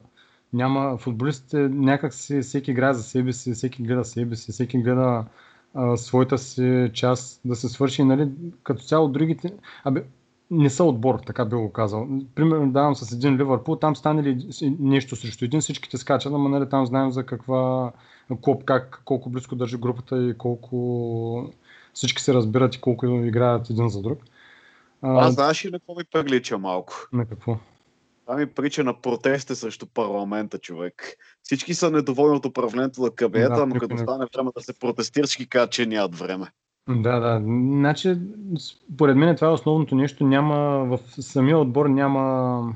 Няма 0.54 0.98
футболистите, 0.98 1.58
някак 1.58 2.14
си 2.14 2.42
всеки 2.42 2.72
играе 2.72 2.94
за 2.94 3.04
себе 3.04 3.34
си, 3.34 3.54
всеки 3.54 3.84
гледа 3.84 4.06
себе 4.06 4.36
си, 4.36 4.52
всеки 4.52 4.78
гледа 4.78 5.26
а, 5.74 5.98
своята 5.98 6.38
си 6.38 6.92
част 6.94 7.42
да 7.46 7.56
се 7.56 7.70
свърши. 7.70 8.04
Нали, 8.04 8.30
като 8.64 8.84
цяло 8.84 9.10
другите, 9.10 9.54
абе, 9.84 10.04
не 10.52 10.70
са 10.70 10.84
отбор, 10.84 11.20
така 11.26 11.46
би 11.46 11.56
го 11.56 11.72
казал. 11.72 12.08
Примерно 12.36 12.72
давам 12.72 12.96
с 12.96 13.12
един 13.12 13.38
Ливърпул, 13.38 13.76
там 13.76 13.96
стане 13.96 14.24
ли 14.24 14.48
нещо 14.80 15.16
срещу 15.16 15.46
един, 15.46 15.60
всичките 15.60 15.98
скачат, 15.98 16.34
ама 16.34 16.50
нали, 16.50 16.70
там 16.70 16.86
знаем 16.86 17.12
за 17.12 17.26
каква 17.26 17.92
клуб, 18.42 18.64
как, 18.66 19.02
колко 19.06 19.30
близко 19.30 19.56
държи 19.56 19.78
групата 19.78 20.24
и 20.24 20.38
колко 20.38 21.52
всички 21.94 22.22
се 22.22 22.34
разбират 22.34 22.76
и 22.76 22.82
колко 22.82 23.06
играят 23.06 23.70
един 23.70 23.90
за 23.90 24.02
друг. 24.02 24.20
А, 25.02 25.28
Аз 25.28 25.34
знаеш 25.34 25.66
ли 25.66 25.72
на 25.72 25.80
какво 25.80 25.96
ми 25.96 26.04
прилича 26.12 26.58
малко? 26.58 26.94
на 27.14 27.26
какво? 27.26 27.58
Това 28.26 28.38
ми 28.40 28.46
прича 28.46 28.84
на 28.84 29.02
протести 29.02 29.56
срещу 29.56 29.86
парламента, 29.86 30.60
човек. 30.60 31.18
Всички 31.44 31.74
са 31.74 31.92
недоволни 31.92 32.36
от 32.38 32.46
управлението 32.46 33.02
на 33.02 33.10
кабинета, 33.10 33.56
Да, 33.56 33.66
но 33.66 33.76
като 33.76 33.98
стане 33.98 34.26
време 34.36 34.50
да 34.56 34.62
се 34.62 34.80
протестира, 34.80 35.28
всички 35.28 35.50
казват, 35.50 35.72
че 35.72 35.86
нямат 35.86 36.16
време. 36.16 36.48
Да, 36.90 37.20
да. 37.20 37.42
Значи, 37.44 38.18
според 38.60 39.18
мен 39.18 39.36
това 39.36 39.48
е 39.48 39.52
основното 39.52 39.96
нещо. 39.96 40.24
Няма, 40.24 40.86
в 40.86 41.00
самия 41.22 41.58
отбор 41.58 41.86
няма... 41.86 42.76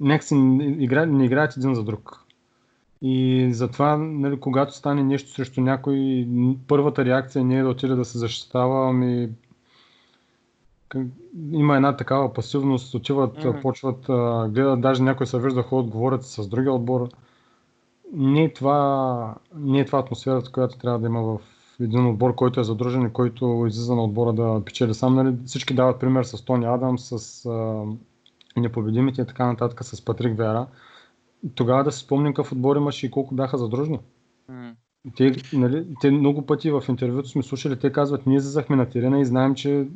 Някакси 0.00 0.34
не 0.34 0.64
игра, 0.64 1.06
не 1.06 1.24
играят 1.24 1.56
един 1.56 1.74
за 1.74 1.84
друг. 1.84 2.25
И 3.02 3.48
затова, 3.52 3.96
нали, 3.96 4.40
когато 4.40 4.76
стане 4.76 5.02
нещо 5.02 5.30
срещу 5.30 5.60
някой, 5.60 6.28
първата 6.68 7.04
реакция 7.04 7.44
не 7.44 7.58
е 7.58 7.62
да 7.62 7.68
отиде 7.68 7.94
да 7.94 8.04
се 8.04 8.18
защитава, 8.18 8.88
ами 8.88 9.28
има 11.52 11.76
една 11.76 11.96
такава 11.96 12.32
пасивност, 12.32 12.94
отиват, 12.94 13.44
Мгм. 13.44 13.60
почват, 13.62 14.06
гледат, 14.52 14.80
даже 14.80 15.02
някой 15.02 15.26
се 15.26 15.38
вижда, 15.38 15.62
ходят, 15.62 15.90
говорят 15.90 16.24
с 16.24 16.48
другия 16.48 16.72
отбор. 16.72 17.08
Не 18.12 18.44
е 18.44 18.52
това, 18.52 19.34
не 19.54 19.80
е 19.80 19.84
това 19.84 19.98
атмосферата, 19.98 20.52
която 20.52 20.78
трябва 20.78 20.98
да 20.98 21.06
има 21.06 21.22
в 21.22 21.38
един 21.80 22.06
отбор, 22.06 22.34
който 22.34 22.60
е 22.60 22.64
задружен 22.64 23.06
и 23.06 23.12
който 23.12 23.64
излиза 23.68 23.94
на 23.94 24.04
отбора 24.04 24.32
да 24.32 24.62
печели 24.64 24.94
сам. 24.94 25.14
Нали, 25.14 25.36
всички 25.46 25.74
дават 25.74 26.00
пример 26.00 26.24
с 26.24 26.44
Тони 26.44 26.66
Адамс, 26.66 27.02
с 27.02 27.46
а, 27.46 27.84
непобедимите 28.60 29.22
и 29.22 29.26
така 29.26 29.46
нататък, 29.46 29.84
с 29.84 30.04
Патрик 30.04 30.36
Вера. 30.38 30.66
Тогава 31.54 31.84
да 31.84 31.92
си 31.92 32.04
спомним 32.04 32.32
какъв 32.32 32.52
отбор 32.52 32.76
имаше 32.76 33.06
и 33.06 33.10
колко 33.10 33.34
бяха 33.34 33.58
задружни. 33.58 33.98
Те, 35.16 35.32
нали, 35.52 35.86
те 36.00 36.10
много 36.10 36.46
пъти 36.46 36.70
в 36.70 36.84
интервюто 36.88 37.28
сме 37.28 37.42
слушали, 37.42 37.78
те 37.78 37.92
казват, 37.92 38.26
ние 38.26 38.36
излизахме 38.36 38.76
на 38.76 38.88
терена 38.88 39.20
и 39.20 39.24
знаем, 39.24 39.54
че 39.54 39.86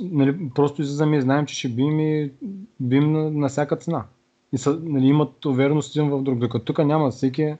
нали, 0.00 0.50
просто 0.54 0.82
излизаме 0.82 1.16
и 1.16 1.20
знаем, 1.20 1.46
че 1.46 1.54
ще 1.54 1.68
бием 1.68 2.00
и 2.00 2.32
бием 2.80 3.12
на, 3.12 3.30
на 3.30 3.48
всяка 3.48 3.76
цена. 3.76 4.04
И 4.52 4.58
са, 4.58 4.80
нали, 4.82 5.06
имат 5.06 5.44
увереност 5.44 5.96
един 5.96 6.10
в 6.10 6.22
друг, 6.22 6.38
докато 6.38 6.64
тук 6.64 6.78
няма 6.78 7.10
всеки 7.10 7.54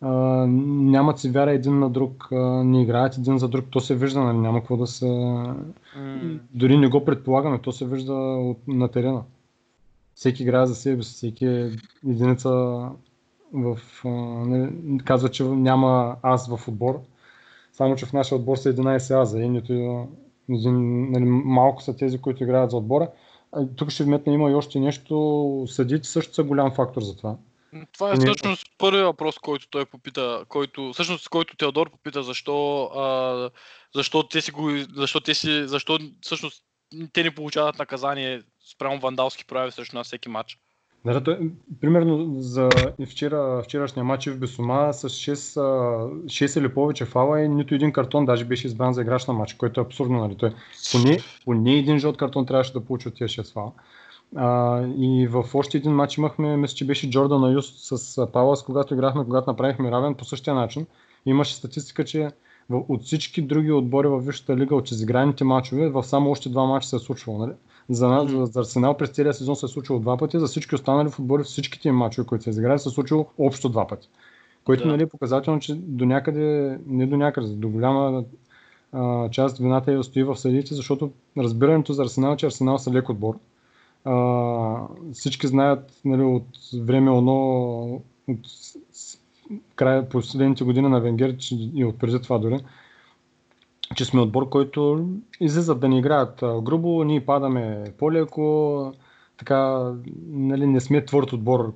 а, 0.00 0.10
нямат 0.46 1.18
си 1.18 1.30
вяра 1.30 1.52
един 1.52 1.78
на 1.78 1.90
друг, 1.90 2.28
а, 2.32 2.64
не 2.64 2.82
играят 2.82 3.18
един 3.18 3.38
за 3.38 3.48
друг, 3.48 3.64
то 3.70 3.80
се 3.80 3.94
вижда, 3.96 4.20
нали, 4.20 4.38
няма 4.38 4.58
какво 4.58 4.76
да 4.76 4.86
се... 4.86 5.08
м. 5.96 6.38
Дори 6.54 6.78
не 6.78 6.88
го 6.88 7.04
предполагаме, 7.04 7.58
то 7.58 7.72
се 7.72 7.86
вижда 7.86 8.14
от, 8.14 8.58
на 8.68 8.88
терена. 8.88 9.22
Всеки 10.16 10.42
играе 10.42 10.66
за 10.66 10.74
себе 10.74 11.02
си, 11.02 11.12
всеки 11.12 11.46
е 11.46 11.70
единица 12.08 12.50
в... 13.52 13.78
А, 14.04 14.08
нали, 14.08 14.98
казва, 15.04 15.30
че 15.30 15.44
няма 15.44 16.16
аз 16.22 16.48
в 16.48 16.68
отбор, 16.68 17.00
само 17.72 17.96
че 17.96 18.06
в 18.06 18.12
нашия 18.12 18.38
отбор 18.38 18.56
са 18.56 18.74
11 18.74 19.22
аза 19.22 19.40
и 19.40 19.48
нито 19.48 19.72
един, 20.48 21.10
нали, 21.10 21.24
малко 21.24 21.82
са 21.82 21.96
тези, 21.96 22.18
които 22.18 22.44
играят 22.44 22.70
за 22.70 22.76
отбора. 22.76 23.10
А, 23.52 23.66
тук 23.76 23.90
ще 23.90 24.04
вметна 24.04 24.32
има 24.32 24.50
и 24.50 24.54
още 24.54 24.80
нещо, 24.80 25.64
съдите 25.68 26.08
също 26.08 26.34
са 26.34 26.42
голям 26.42 26.74
фактор 26.74 27.02
за 27.02 27.16
това. 27.16 27.36
Това 27.92 28.10
е 28.10 28.14
Не- 28.14 28.26
всъщност 28.26 28.66
първият 28.78 29.06
въпрос, 29.06 29.38
който 29.38 29.68
той 29.70 29.84
попита, 29.84 30.44
който, 30.48 30.92
всъщност, 30.92 31.28
който 31.28 31.56
Теодор 31.56 31.90
попита, 31.90 32.22
защо, 32.22 32.84
а, 32.84 33.50
защо 33.94 34.28
те 34.28 34.40
си 34.40 34.50
го, 34.50 34.70
защо 34.96 35.20
те 35.20 35.34
си, 35.34 35.68
защо 35.68 35.98
всъщност 36.20 36.62
те 37.12 37.22
не 37.22 37.34
получават 37.34 37.78
наказание 37.78 38.42
спрямо 38.74 39.00
вандалски 39.00 39.44
прояви 39.44 39.72
срещу 39.72 39.96
нас 39.96 40.06
всеки 40.06 40.28
матч. 40.28 40.58
Да, 41.04 41.24
той, 41.24 41.52
примерно 41.80 42.34
за 42.38 42.68
вчера, 43.06 43.62
вчерашния 43.64 44.04
матч 44.04 44.26
в 44.26 44.38
Бесома 44.38 44.92
с 44.92 45.08
6, 45.08 45.60
а, 45.60 46.26
6 46.26 46.60
или 46.60 46.74
повече 46.74 47.04
фала 47.04 47.40
и 47.40 47.48
нито 47.48 47.74
един 47.74 47.92
картон 47.92 48.26
даже 48.26 48.44
беше 48.44 48.66
избран 48.66 48.92
за 48.92 49.02
играч 49.02 49.26
на 49.26 49.34
матч, 49.34 49.54
което 49.54 49.80
е 49.80 49.84
абсурдно. 49.84 50.18
Нали? 50.20 50.36
Той, 50.36 50.54
поне, 50.92 51.18
поне 51.44 51.74
един 51.74 51.98
жълт 51.98 52.16
картон 52.16 52.46
трябваше 52.46 52.72
да 52.72 52.84
получи 52.84 53.08
от 53.08 53.14
тия 53.14 53.28
6 53.28 53.52
фала. 53.52 53.72
А, 54.36 54.82
и 54.98 55.26
в 55.30 55.44
още 55.54 55.76
един 55.76 55.92
матч 55.92 56.16
имахме, 56.16 56.56
мисля, 56.56 56.74
че 56.74 56.86
беше 56.86 57.10
Джордан 57.10 57.44
Аюс 57.44 57.72
с 57.76 58.26
Палас, 58.32 58.62
когато 58.62 58.94
играхме, 58.94 59.24
когато 59.24 59.50
направихме 59.50 59.90
равен 59.90 60.14
по 60.14 60.24
същия 60.24 60.54
начин. 60.54 60.86
Имаше 61.26 61.54
статистика, 61.54 62.04
че 62.04 62.30
от 62.70 63.02
всички 63.02 63.42
други 63.42 63.72
отбори 63.72 64.08
в 64.08 64.20
Висшата 64.20 64.56
лига, 64.56 64.76
от 64.76 64.90
изиграните 64.90 65.44
матчове, 65.44 65.88
в 65.88 66.04
само 66.04 66.30
още 66.30 66.48
два 66.48 66.64
матча 66.64 66.88
се 66.88 66.96
е 66.96 66.98
случвало. 66.98 67.38
Нали? 67.38 67.52
За, 67.88 68.08
нас, 68.08 68.30
за, 68.30 68.46
за 68.46 68.60
Арсенал 68.60 68.96
през 68.96 69.10
целия 69.10 69.34
сезон 69.34 69.56
се 69.56 69.66
е 69.66 69.68
случило 69.68 69.98
два 69.98 70.16
пъти, 70.16 70.38
за 70.38 70.46
всички 70.46 70.74
останали 70.74 71.10
футболи, 71.10 71.42
всичките 71.42 71.88
им 71.88 71.94
мачове, 71.94 72.26
които 72.26 72.44
са 72.44 72.50
изиграли, 72.50 72.78
се 72.78 72.88
е 72.88 72.92
случило 72.92 73.26
общо 73.38 73.68
два 73.68 73.86
пъти. 73.86 74.08
Което 74.64 74.82
Да. 74.82 74.88
нали, 74.88 75.02
е 75.02 75.06
показателно, 75.06 75.60
че 75.60 75.74
до 75.74 76.04
някъде, 76.04 76.78
не 76.86 77.06
до 77.06 77.16
някъде, 77.16 77.48
до 77.48 77.68
голяма 77.68 78.24
а, 78.92 79.30
част 79.30 79.58
вината 79.58 79.92
е 79.92 80.02
стои 80.02 80.24
в 80.24 80.36
съдите, 80.36 80.74
защото 80.74 81.10
разбирането 81.38 81.92
за 81.92 82.02
Арсенал, 82.02 82.32
е, 82.32 82.36
че 82.36 82.46
Арсенал 82.46 82.78
са 82.78 82.92
лек 82.92 83.08
отбор. 83.08 83.38
А, 84.04 84.76
всички 85.12 85.46
знаят 85.46 86.00
нали, 86.04 86.22
от 86.22 86.46
време 86.74 87.10
оно, 87.10 88.02
от 88.28 88.40
края 89.74 90.08
последните 90.08 90.64
години 90.64 90.88
на 90.88 91.00
Венгер 91.00 91.36
и 91.74 91.84
от 91.84 91.98
преди 91.98 92.22
това 92.22 92.38
дори, 92.38 92.60
че 93.94 94.04
сме 94.04 94.20
отбор, 94.20 94.48
който 94.48 95.08
излизат 95.40 95.80
да 95.80 95.88
ни 95.88 95.98
играят 95.98 96.44
грубо, 96.62 97.04
ние 97.04 97.26
падаме 97.26 97.84
по-леко, 97.98 98.92
така, 99.38 99.92
нали, 100.26 100.66
не 100.66 100.80
сме 100.80 101.04
твърд 101.04 101.32
отбор, 101.32 101.72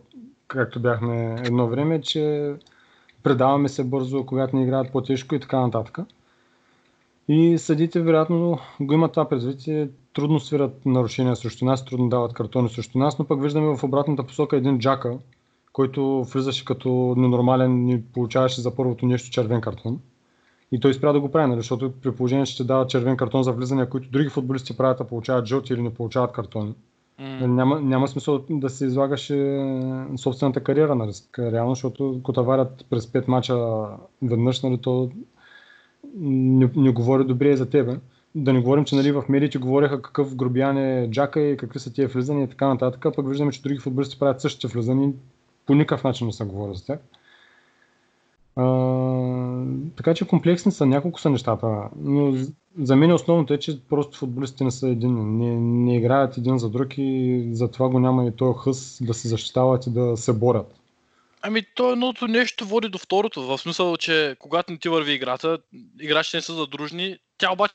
както 0.48 0.80
бяхме 0.80 1.36
едно 1.44 1.66
време, 1.66 2.00
че 2.00 2.54
предаваме 3.22 3.68
се 3.68 3.84
бързо, 3.84 4.26
когато 4.26 4.56
ни 4.56 4.62
играят 4.62 4.92
по-тежко 4.92 5.34
и 5.34 5.40
така 5.40 5.61
нататък. 5.61 5.98
И 7.28 7.58
съдите 7.58 8.00
вероятно 8.00 8.58
го 8.80 8.94
имат 8.94 9.12
това 9.12 9.28
предвид 9.28 9.90
трудно 10.14 10.40
свират 10.40 10.86
нарушения 10.86 11.36
срещу 11.36 11.64
нас, 11.64 11.84
трудно 11.84 12.08
дават 12.08 12.32
картони 12.32 12.68
срещу 12.68 12.98
нас, 12.98 13.18
но 13.18 13.24
пък 13.24 13.42
виждаме 13.42 13.76
в 13.76 13.84
обратната 13.84 14.22
посока 14.22 14.56
един 14.56 14.78
Джака, 14.78 15.18
който 15.72 16.24
влизаше 16.24 16.64
като 16.64 17.14
ненормален 17.16 17.88
и 17.88 18.02
получаваше 18.02 18.61
за 18.61 18.76
първото 18.76 19.06
нещо 19.06 19.30
червен 19.30 19.61
картон. 19.61 20.00
И 20.72 20.80
той 20.80 20.94
спря 20.94 21.12
да 21.12 21.20
го 21.20 21.30
прави, 21.30 21.48
нали? 21.48 21.60
защото 21.60 21.92
при 22.02 22.12
положение, 22.12 22.46
че 22.46 22.52
ще 22.52 22.64
дава 22.64 22.86
червен 22.86 23.16
картон 23.16 23.42
за 23.42 23.52
влизания, 23.52 23.88
които 23.88 24.10
други 24.10 24.28
футболисти 24.28 24.76
правят, 24.76 25.00
а 25.00 25.04
получават 25.04 25.46
жълти 25.46 25.72
или 25.72 25.82
не 25.82 25.94
получават 25.94 26.32
картони. 26.32 26.74
Mm. 27.20 27.46
Няма, 27.46 27.80
няма 27.80 28.08
смисъл 28.08 28.44
да 28.50 28.70
се 28.70 28.86
излагаше 28.86 29.36
собствената 30.16 30.64
кариера 30.64 30.94
на 30.94 31.06
риск. 31.06 31.38
Реално, 31.38 31.74
защото 31.74 32.16
ако 32.20 32.32
таварят 32.32 32.86
през 32.90 33.06
5 33.06 33.28
мача 33.28 33.86
веднъж, 34.22 34.62
нали, 34.62 34.78
то 34.78 35.10
не, 36.14 36.70
не 36.76 36.90
говори 36.90 37.24
добре 37.24 37.56
за 37.56 37.70
тебе. 37.70 37.96
Да 38.34 38.52
не 38.52 38.60
говорим, 38.60 38.84
че 38.84 38.96
нали, 38.96 39.12
в 39.12 39.24
медиите 39.28 39.58
говореха 39.58 40.02
какъв 40.02 40.36
грубиян 40.36 40.78
е 40.78 41.10
Джака 41.10 41.40
и 41.40 41.56
какви 41.56 41.78
са 41.78 41.92
тия 41.92 42.08
влизания 42.08 42.44
и 42.44 42.48
така 42.48 42.68
нататък, 42.68 43.06
пък 43.16 43.28
виждаме, 43.28 43.52
че 43.52 43.62
други 43.62 43.78
футболисти 43.78 44.18
правят 44.18 44.40
същите 44.40 44.66
влизания 44.66 45.12
по 45.66 45.74
никакъв 45.74 46.04
начин 46.04 46.26
не 46.26 46.32
се 46.32 46.44
говори 46.44 46.74
за 46.74 46.86
тях. 46.86 46.98
А, 48.56 48.62
така 49.96 50.14
че 50.14 50.26
комплексни 50.26 50.72
са, 50.72 50.86
няколко 50.86 51.20
са 51.20 51.30
нещата, 51.30 51.66
но 52.00 52.34
за 52.78 52.96
мен 52.96 53.12
основното 53.12 53.54
е, 53.54 53.58
че 53.58 53.80
просто 53.88 54.18
футболистите 54.18 54.64
не 54.64 54.70
са 54.70 54.88
един, 54.88 55.38
не, 55.38 55.56
не 55.60 55.96
играят 55.96 56.38
един 56.38 56.58
за 56.58 56.70
друг 56.70 56.88
и 56.98 57.48
затова 57.52 57.88
го 57.88 57.98
няма 57.98 58.26
и 58.26 58.36
този 58.36 58.58
хъс 58.64 58.98
да 59.02 59.14
се 59.14 59.28
защитават 59.28 59.86
и 59.86 59.90
да 59.90 60.16
се 60.16 60.32
борят. 60.32 60.74
Ами 61.42 61.62
то 61.74 61.92
едното 61.92 62.26
нещо 62.28 62.66
води 62.66 62.88
до 62.88 62.98
второто, 62.98 63.42
в 63.42 63.58
смисъл, 63.58 63.96
че 63.96 64.36
когато 64.38 64.72
не 64.72 64.78
ти 64.78 64.88
върви 64.88 65.12
играта, 65.12 65.58
играчите 66.00 66.36
не 66.36 66.42
са 66.42 66.54
задружни, 66.54 67.16
тя 67.38 67.52
обаче 67.52 67.74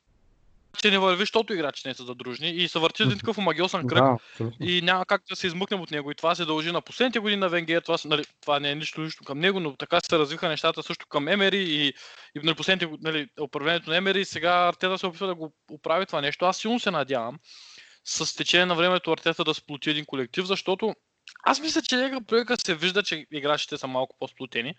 че 0.76 0.92
не 0.92 1.00
върви, 1.00 1.22
защото 1.22 1.54
играчите 1.54 1.90
не 1.90 1.96
са 1.96 2.04
задружни 2.04 2.50
и 2.50 2.68
се 2.68 2.80
върти 2.80 3.04
един 3.04 3.18
такъв 3.18 3.38
омагиосен 3.38 3.88
кръг 3.88 4.04
да, 4.40 4.52
и 4.60 4.82
няма 4.82 5.06
как 5.06 5.22
да 5.30 5.36
се 5.36 5.48
измъкнем 5.48 5.82
от 5.82 5.92
него. 5.92 6.12
И 6.12 6.16
това 6.16 6.36
се 6.36 6.46
дължи 6.46 6.72
на 6.72 6.82
последните 6.82 7.20
години 7.20 7.40
на 7.40 7.50
Венгер. 7.50 7.82
Това, 7.82 7.98
нали, 8.06 8.24
това 8.42 8.60
не 8.60 8.72
е 8.72 8.76
нищо 8.76 9.02
лично 9.02 9.26
към 9.26 9.40
него, 9.40 9.60
но 9.60 9.76
така 9.76 10.00
се 10.00 10.20
развиха 10.20 10.50
нещата 10.50 10.84
също 10.84 11.08
към 11.08 11.28
Емери 11.28 11.64
и, 11.64 11.88
и 12.36 12.40
на 12.44 12.56
последните 12.56 12.98
нали, 13.02 13.28
управлението 13.42 13.90
на 13.90 13.98
Емери. 13.98 14.22
И 14.22 14.26
сега 14.26 14.68
Артета 14.68 14.98
се 14.98 15.08
опитва 15.08 15.28
да 15.28 15.36
го 15.36 15.54
оправи 15.72 16.06
това 16.06 16.22
нещо. 16.22 16.46
Аз 16.46 16.58
силно 16.58 16.80
се 16.80 16.92
надявам 16.92 17.40
с 18.06 18.36
течение 18.36 18.66
на 18.66 18.76
времето 18.76 19.12
Артета 19.12 19.44
да 19.44 19.54
сплоти 19.54 19.90
един 19.90 20.06
колектив, 20.06 20.46
защото 20.46 20.94
аз 21.44 21.62
мисля, 21.62 21.82
че 21.82 21.98
нека 21.98 22.22
проека 22.22 22.58
се 22.58 22.76
вижда, 22.76 23.04
че 23.04 23.26
играчите 23.32 23.78
са 23.78 23.88
малко 23.88 24.16
по-сплутени, 24.20 24.76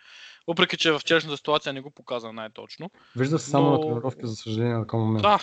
въпреки 0.47 0.77
че 0.77 0.93
в 0.93 0.99
вчерашната 0.99 1.37
ситуация 1.37 1.73
не 1.73 1.81
го 1.81 1.91
показа 1.91 2.33
най-точно. 2.33 2.91
Вижда 3.17 3.39
се 3.39 3.51
само 3.51 3.67
но... 3.67 3.73
на 3.73 3.81
тренировки, 3.81 4.21
за 4.27 4.37
съжаление, 4.37 4.87
към 4.89 5.01
момента. 5.01 5.29
Да, 5.29 5.39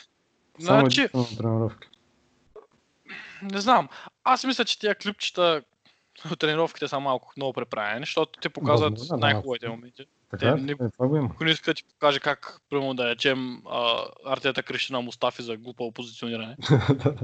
само 0.59 0.79
значи... 0.79 1.07
тренировки. 1.37 1.87
Не 3.41 3.61
знам. 3.61 3.89
Аз 4.23 4.43
мисля, 4.43 4.65
че 4.65 4.79
тия 4.79 4.95
клипчета 4.95 5.61
от 6.31 6.39
тренировките 6.39 6.87
са 6.87 6.99
малко 6.99 7.33
много 7.37 7.53
преправени, 7.53 8.01
защото 8.01 8.39
те 8.39 8.49
показват 8.49 8.93
да, 8.93 9.05
да, 9.05 9.17
най-хубавите 9.17 9.69
моменти. 9.69 10.05
Така, 10.31 10.55
те, 10.55 10.61
не, 10.61 10.71
е, 10.71 10.89
това 10.93 11.07
го 11.07 11.17
има. 11.17 11.29
Ако 11.33 11.43
не 11.43 11.51
иска 11.51 11.71
да 11.71 11.75
ти 11.75 11.83
покаже 11.83 12.19
как, 12.19 12.61
примерно 12.69 12.93
да 12.93 13.09
речем, 13.09 13.61
Артета 14.25 14.63
крещи 14.63 14.93
на 14.93 15.01
Мустафи 15.01 15.43
за 15.43 15.57
глупо 15.57 15.91
позициониране. 15.91 16.57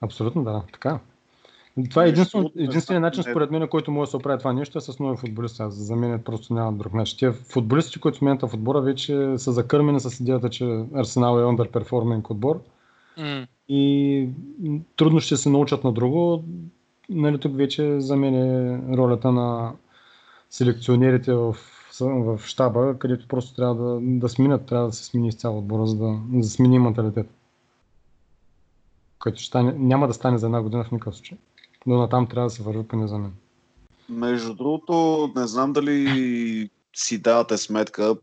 Абсолютно 0.00 0.44
да, 0.44 0.62
така. 0.72 1.00
Това 1.90 2.04
е 2.04 2.08
единствен, 2.08 2.48
единственият 2.56 3.02
начин, 3.02 3.22
според 3.22 3.50
мен, 3.50 3.68
който 3.68 3.90
може 3.90 4.08
да 4.08 4.10
се 4.10 4.16
оправи 4.16 4.38
това 4.38 4.52
нещо 4.52 4.78
е 4.78 4.80
с 4.80 4.98
нови 4.98 5.16
футболисти. 5.16 5.62
Аз 5.62 5.74
за 5.74 5.96
мен 5.96 6.22
просто 6.22 6.54
няма 6.54 6.72
друг 6.72 6.94
начин. 6.94 7.18
Те 7.18 7.32
футболисти, 7.32 8.00
които 8.00 8.18
в 8.18 8.22
момента 8.22 8.46
в 8.46 8.54
отбора, 8.54 8.80
вече 8.80 9.34
са 9.38 9.52
закърмени 9.52 10.00
с 10.00 10.20
идеята, 10.20 10.50
че 10.50 10.84
Арсенал 10.94 11.38
е 11.38 11.42
underperforming 11.42 12.30
отбор. 12.30 12.62
Mm. 13.18 13.46
И 13.68 14.28
трудно 14.96 15.20
ще 15.20 15.36
се 15.36 15.50
научат 15.50 15.84
на 15.84 15.92
друго. 15.92 16.44
Нали, 17.08 17.38
тук 17.38 17.56
вече 17.56 18.00
за 18.00 18.16
мен 18.16 18.34
е 18.34 18.80
ролята 18.96 19.32
на 19.32 19.72
селекционерите 20.50 21.32
в, 21.32 21.56
в 22.00 22.40
щаба, 22.44 22.98
където 22.98 23.28
просто 23.28 23.54
трябва 23.54 23.74
да, 23.74 24.00
да 24.02 24.28
сменят, 24.28 24.66
трябва 24.66 24.86
да 24.86 24.92
се 24.92 25.04
смени 25.04 25.28
изцяло 25.28 25.58
отбора, 25.58 25.86
за 25.86 25.96
да, 25.96 26.20
да 26.28 26.44
смени 26.44 26.78
менталитет. 26.78 27.30
Който 29.18 29.38
ще 29.38 29.46
стане, 29.46 29.74
няма 29.78 30.06
да 30.06 30.14
стане 30.14 30.38
за 30.38 30.46
една 30.46 30.62
година 30.62 30.84
в 30.84 30.90
никакъв 30.92 31.16
случай 31.16 31.38
но 31.86 31.98
натам 31.98 32.26
трябва 32.26 32.46
да 32.46 32.54
се 32.54 32.62
върви 32.62 32.88
поне 32.88 33.08
за 33.08 33.18
мен. 33.18 33.32
Между 34.08 34.54
другото, 34.54 35.28
не 35.36 35.46
знам 35.46 35.72
дали 35.72 36.70
си 36.96 37.18
давате 37.18 37.56
сметка, 37.56 38.16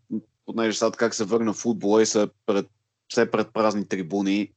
понеже 0.45 0.78
сега 0.78 0.91
как 0.91 1.14
се 1.14 1.26
върна 1.26 1.53
в 1.53 1.58
футбола 1.58 2.01
и 2.01 2.05
са 2.05 2.30
пред, 2.45 2.68
все 3.08 3.32
пред 3.32 3.53
празни 3.53 3.88
трибуни, 3.88 4.51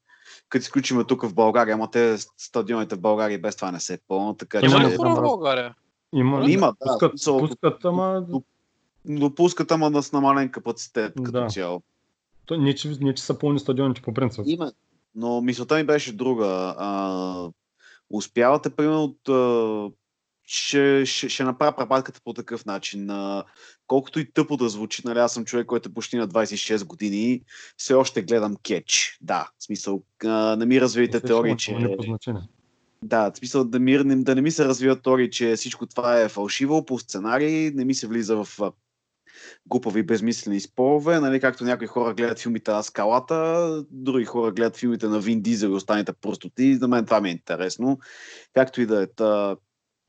като 0.49 0.63
изключиме 0.63 1.05
тук 1.05 1.23
в 1.23 1.35
България, 1.35 1.75
ама 1.75 1.91
те 1.91 2.17
стадионите 2.37 2.97
в 2.97 3.01
България 3.01 3.39
без 3.39 3.57
това 3.57 3.73
не 3.73 3.81
се 3.81 3.99
пълнат. 4.09 4.39
Така, 4.39 4.61
Има 4.65 4.81
ли 4.81 4.97
хора 4.97 5.15
в 5.15 5.23
България? 5.23 5.75
Има, 6.15 6.51
има 6.51 6.67
да. 6.67 6.75
Пускат, 6.81 7.13
пускат, 7.41 7.85
ама... 7.85 8.27
Допускат, 9.05 9.71
ама 9.71 10.03
с 10.03 10.13
намален 10.13 10.49
капацитет 10.49 11.13
като 11.17 11.41
да. 11.41 11.47
цяло. 11.47 11.83
То, 12.47 12.57
не, 12.57 12.75
че, 12.75 12.91
не, 13.01 13.15
че 13.15 13.23
са 13.23 13.39
пълни 13.39 13.59
стадионите 13.59 14.03
по 14.03 14.15
принцип. 14.15 14.45
Има. 14.47 14.73
Но 15.15 15.41
мисълта 15.41 15.77
ми 15.77 15.85
беше 15.85 16.13
друга. 16.13 16.75
А, 16.79 17.49
успявате, 18.11 18.71
примерно, 18.71 19.17
да, 19.27 19.91
ще, 20.53 21.07
ще, 21.07 21.29
ще 21.29 21.45
направя 21.45 21.77
препатката 21.77 22.21
по 22.25 22.33
такъв 22.33 22.67
начин. 22.67 23.11
А, 23.11 23.45
колкото 23.87 24.21
и 24.21 24.33
тъпо 24.33 24.57
да 24.57 24.69
звучи, 24.69 25.03
нали, 25.05 25.19
аз 25.19 25.35
съм 25.35 25.45
човек, 25.45 25.67
който 25.67 25.89
е 25.89 25.93
почти 25.93 26.17
на 26.17 26.29
26 26.29 26.85
години, 26.85 27.43
все 27.77 27.95
още 27.95 28.23
гледам 28.23 28.57
кетч. 28.63 29.19
Да, 29.21 29.51
в 29.59 29.65
смисъл, 29.65 30.03
а, 30.25 30.57
не 30.57 30.67
ми 30.67 30.81
развивате 30.81 31.21
теории, 31.21 31.57
че... 31.57 31.97
Да, 33.03 33.31
в 33.31 33.39
смисъл 33.39 33.65
да, 33.65 33.79
ми, 33.79 34.25
да 34.25 34.35
не 34.35 34.41
ми 34.41 34.51
се 34.51 34.65
развиват 34.65 35.03
теории, 35.03 35.31
че 35.31 35.57
всичко 35.57 35.87
това 35.87 36.21
е 36.21 36.29
фалшиво 36.29 36.85
по 36.85 36.99
сценарий, 36.99 37.71
не 37.71 37.85
ми 37.85 37.95
се 37.95 38.07
влиза 38.07 38.45
в 38.45 38.61
глупави 39.67 40.03
безмислени 40.03 40.61
спорове, 40.61 41.21
нали, 41.21 41.41
както 41.41 41.65
някои 41.65 41.87
хора 41.87 42.15
гледат 42.15 42.39
филмите 42.39 42.71
на 42.71 42.83
скалата, 42.83 43.85
други 43.91 44.25
хора 44.25 44.53
гледат 44.53 44.77
филмите 44.77 45.07
на 45.07 45.21
Вин 45.21 45.43
Дизел 45.43 45.69
и 45.69 45.75
останите 45.75 46.13
простоти. 46.13 46.77
За 46.77 46.89
мен 46.89 47.05
това 47.05 47.21
ми 47.21 47.29
е 47.29 47.33
интересно. 47.33 47.99
Както 48.53 48.81
и 48.81 48.87
да 48.87 49.03
е. 49.03 49.07
Та, 49.07 49.57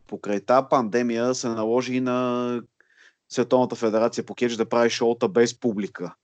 покрай 0.08 0.40
тази 0.40 0.66
пандемия 0.70 1.36
се 1.36 1.50
наложи 1.50 1.94
и 1.94 2.02
на 2.02 2.62
Световната 3.30 3.76
федерация 3.76 4.26
по 4.26 4.36
кетч 4.36 4.56
да 4.56 4.70
прави 4.70 4.90
шоута 4.90 5.28
без 5.28 5.60
публика. 5.60 6.16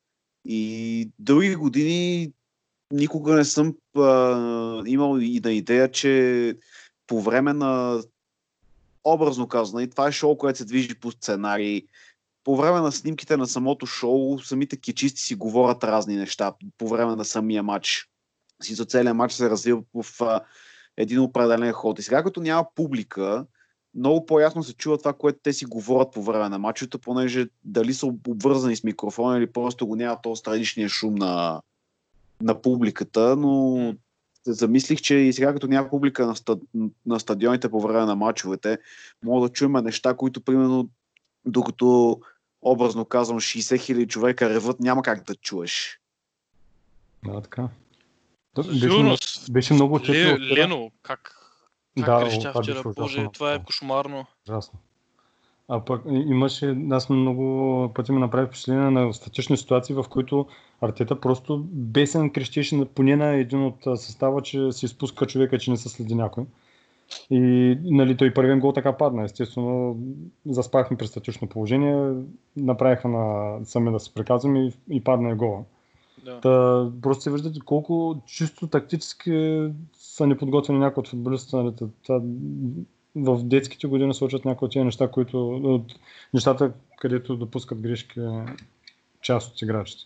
И 0.46 1.12
други 1.20 1.56
години 1.56 2.32
никога 2.92 3.34
не 3.34 3.46
съм 3.46 3.76
а, 3.98 4.84
имал 4.86 5.18
и 5.20 5.42
на 5.44 5.52
идея, 5.52 5.92
че 5.92 6.56
по 7.08 7.22
време 7.22 7.54
на 7.54 8.02
образно 9.04 9.48
казано, 9.48 9.80
и 9.80 9.90
това 9.90 10.08
е 10.08 10.12
шоу, 10.12 10.38
което 10.38 10.58
се 10.58 10.66
движи 10.66 10.96
по 10.96 11.12
сценарий, 11.12 11.86
по 12.48 12.56
време 12.56 12.80
на 12.80 12.92
снимките 12.92 13.38
на 13.38 13.48
самото 13.48 13.86
шоу, 13.86 14.40
самите 14.40 14.78
кичисти 14.78 15.22
си 15.22 15.36
говорят 15.36 15.84
разни 15.84 16.16
неща 16.16 16.54
по 16.78 16.88
време 16.88 17.16
на 17.16 17.26
самия 17.26 17.64
матч. 17.64 18.10
Си 18.64 18.74
за 18.74 18.86
целият 18.86 19.18
матч 19.18 19.34
се 19.34 19.50
развива 19.50 19.84
в 19.94 20.22
а, 20.22 20.42
един 20.98 21.20
определен 21.20 21.72
ход. 21.72 22.00
И 22.00 22.02
сега, 22.02 22.24
като 22.24 22.42
няма 22.42 22.66
публика, 22.76 23.46
много 23.96 24.26
по-ясно 24.26 24.64
се 24.64 24.74
чува 24.74 24.98
това, 24.98 25.14
което 25.14 25.40
те 25.44 25.54
си 25.54 25.66
говорят 25.66 26.14
по 26.14 26.24
време 26.24 26.50
на 26.50 26.60
матчата, 26.60 26.98
понеже 26.98 27.48
дали 27.64 27.94
са 27.94 28.06
обвързани 28.06 28.76
с 28.76 28.84
микрофона 28.84 29.38
или 29.38 29.52
просто 29.52 29.88
го 29.88 29.96
няма 29.96 30.22
този 30.22 30.40
страничния 30.40 30.90
шум 30.90 31.16
на, 31.16 31.62
на 32.42 32.62
публиката, 32.62 33.36
но 33.36 33.96
замислих, 34.46 35.02
че 35.02 35.16
и 35.16 35.34
сега 35.34 35.54
като 35.54 35.68
няма 35.68 35.90
публика 35.90 36.28
на, 36.28 36.36
ста, 36.36 36.58
на 37.06 37.20
стадионите 37.20 37.70
по 37.70 37.82
време 37.82 38.06
на 38.06 38.16
матчовете, 38.16 38.78
мога 39.24 39.48
да 39.48 39.54
чуем 39.54 39.72
неща, 39.72 40.14
които 40.14 40.42
примерно 40.42 40.90
докато 41.46 42.20
образно 42.72 43.06
казвам, 43.06 43.40
60 43.40 43.80
хиляди 43.80 44.08
човека 44.08 44.50
реват, 44.50 44.80
няма 44.80 45.02
как 45.02 45.24
да 45.24 45.36
чуеш. 45.36 46.00
Да, 47.26 47.42
така. 47.42 47.70
Беше, 48.58 49.52
беше 49.52 49.74
много 49.74 50.00
Лено, 50.58 50.92
как, 51.04 51.36
как 51.96 52.06
да, 52.06 52.20
крещя 52.20 52.54
вчера, 52.62 52.84
боже, 52.98 53.28
това 53.34 53.54
е 53.54 53.64
кошмарно. 53.64 54.26
Ужасно. 54.50 54.80
А 55.68 55.86
пък 55.86 56.02
имаше, 56.06 56.78
аз 56.92 57.10
много 57.10 57.92
пъти 57.94 58.12
ми 58.12 58.20
направи 58.20 58.48
впечатление 58.48 58.90
на 58.90 59.14
статични 59.14 59.58
ситуации, 59.58 59.96
в 59.96 60.06
които 60.10 60.48
Артета 60.82 61.20
просто 61.22 61.64
бесен 61.72 62.30
крещеше 62.30 62.76
на- 62.76 62.86
поне 62.86 63.16
на 63.16 63.26
един 63.28 63.66
от 63.66 63.84
състава, 63.84 64.42
че 64.42 64.72
се 64.72 64.86
изпуска 64.86 65.28
човека, 65.28 65.60
че 65.60 65.72
не 65.72 65.78
се 65.78 65.90
следи 65.90 66.16
някой. 66.16 66.44
И 67.30 67.40
нали, 67.84 68.18
той 68.18 68.34
първият 68.34 68.60
гол 68.60 68.72
така 68.72 68.98
падна. 68.98 69.24
Естествено, 69.24 69.98
заспахме 70.46 70.98
при 70.98 71.08
статично 71.08 71.48
положение, 71.48 72.14
направиха 72.58 73.08
на 73.08 73.56
сами 73.66 73.92
да 73.92 74.00
се 74.00 74.14
приказваме 74.14 74.66
и, 74.66 74.74
и 74.90 75.04
падна 75.04 75.30
и 75.30 75.36
гола. 75.36 75.64
Да. 76.26 76.40
Та, 76.40 76.92
просто 77.02 77.24
се 77.24 77.32
виждате 77.32 77.60
колко 77.66 78.22
чисто 78.26 78.68
тактически 78.68 79.68
са 79.94 80.28
неподготвени 80.28 80.80
някои 80.80 81.02
от 81.02 81.08
футболистите. 81.08 81.56
Нали, 81.56 81.74
та, 82.08 82.22
в 83.16 83.44
детските 83.44 83.88
години 83.88 84.14
се 84.14 84.24
учат 84.24 84.46
някои 84.46 84.66
от 84.66 84.72
тези 84.72 84.86
неща, 84.86 85.08
които, 85.08 85.50
от 85.50 85.96
нещата, 86.34 86.72
където 87.00 87.38
допускат 87.38 87.80
грешки 87.80 88.20
част 89.22 89.54
от 89.54 89.62
играчите. 89.62 90.04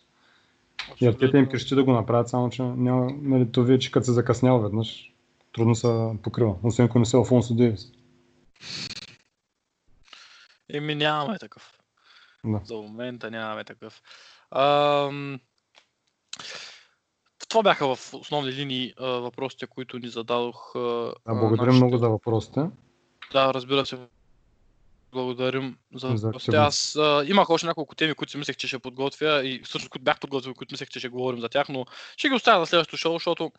И 1.02 1.08
артета 1.08 1.38
им 1.38 1.50
крещи 1.50 1.76
да 1.76 1.84
го 1.84 1.92
направят, 1.92 2.30
само 2.30 2.50
че 2.50 2.64
няма, 2.64 3.12
нали, 3.22 3.52
то 3.52 3.64
вече 3.64 3.92
като 3.92 4.06
се 4.06 4.12
закъснял 4.12 4.60
веднъж, 4.60 5.11
трудно 5.54 5.76
се 5.76 5.88
покрива. 6.24 6.56
Освен 6.64 6.86
ако 6.86 7.00
не 7.00 7.06
се 7.06 7.18
Алфонсо 7.18 7.56
Дейвис. 7.56 7.92
Еми 10.70 10.96
нямаме 10.96 11.40
такъв. 11.40 11.72
Да. 12.46 12.62
За 12.64 12.76
момента 12.76 13.32
нямаме 13.32 13.64
такъв. 13.64 14.02
Ам... 14.52 15.40
Това 17.50 17.64
бяха 17.64 17.96
в 17.96 18.14
основни 18.14 18.52
линии 18.52 18.94
а, 18.98 19.06
въпросите, 19.06 19.68
които 19.68 20.00
ни 20.00 20.08
зададох. 20.08 20.76
а, 20.76 21.14
А, 21.26 21.36
благодаря 21.36 21.66
нашите- 21.66 21.84
много 21.84 21.98
за 21.98 22.10
въпросите. 22.10 22.66
Да, 23.32 23.54
разбира 23.54 23.86
се. 23.86 23.98
Благодарим 25.12 25.78
за 25.96 26.08
За 26.08 26.28
въпросите. 26.28 26.56
Аз 26.58 26.96
а, 26.96 27.24
имах 27.28 27.50
още 27.50 27.68
няколко 27.68 27.96
теми, 27.96 28.14
които 28.14 28.32
си 28.32 28.38
мислех, 28.38 28.58
че 28.58 28.68
ще 28.68 28.80
подготвя 28.80 29.48
и 29.48 29.62
всъщност, 29.64 29.90
които 29.90 30.04
бях 30.04 30.20
подготвил, 30.20 30.54
които 30.54 30.74
мислех, 30.74 30.90
че 30.90 31.00
ще 31.00 31.10
говорим 31.10 31.40
за 31.40 31.50
тях, 31.50 31.70
но 31.70 31.86
ще 32.18 32.30
ги 32.30 32.36
оставя 32.36 32.60
за 32.60 32.70
следващото 32.70 32.98
шоу, 32.98 33.14
защото 33.14 33.52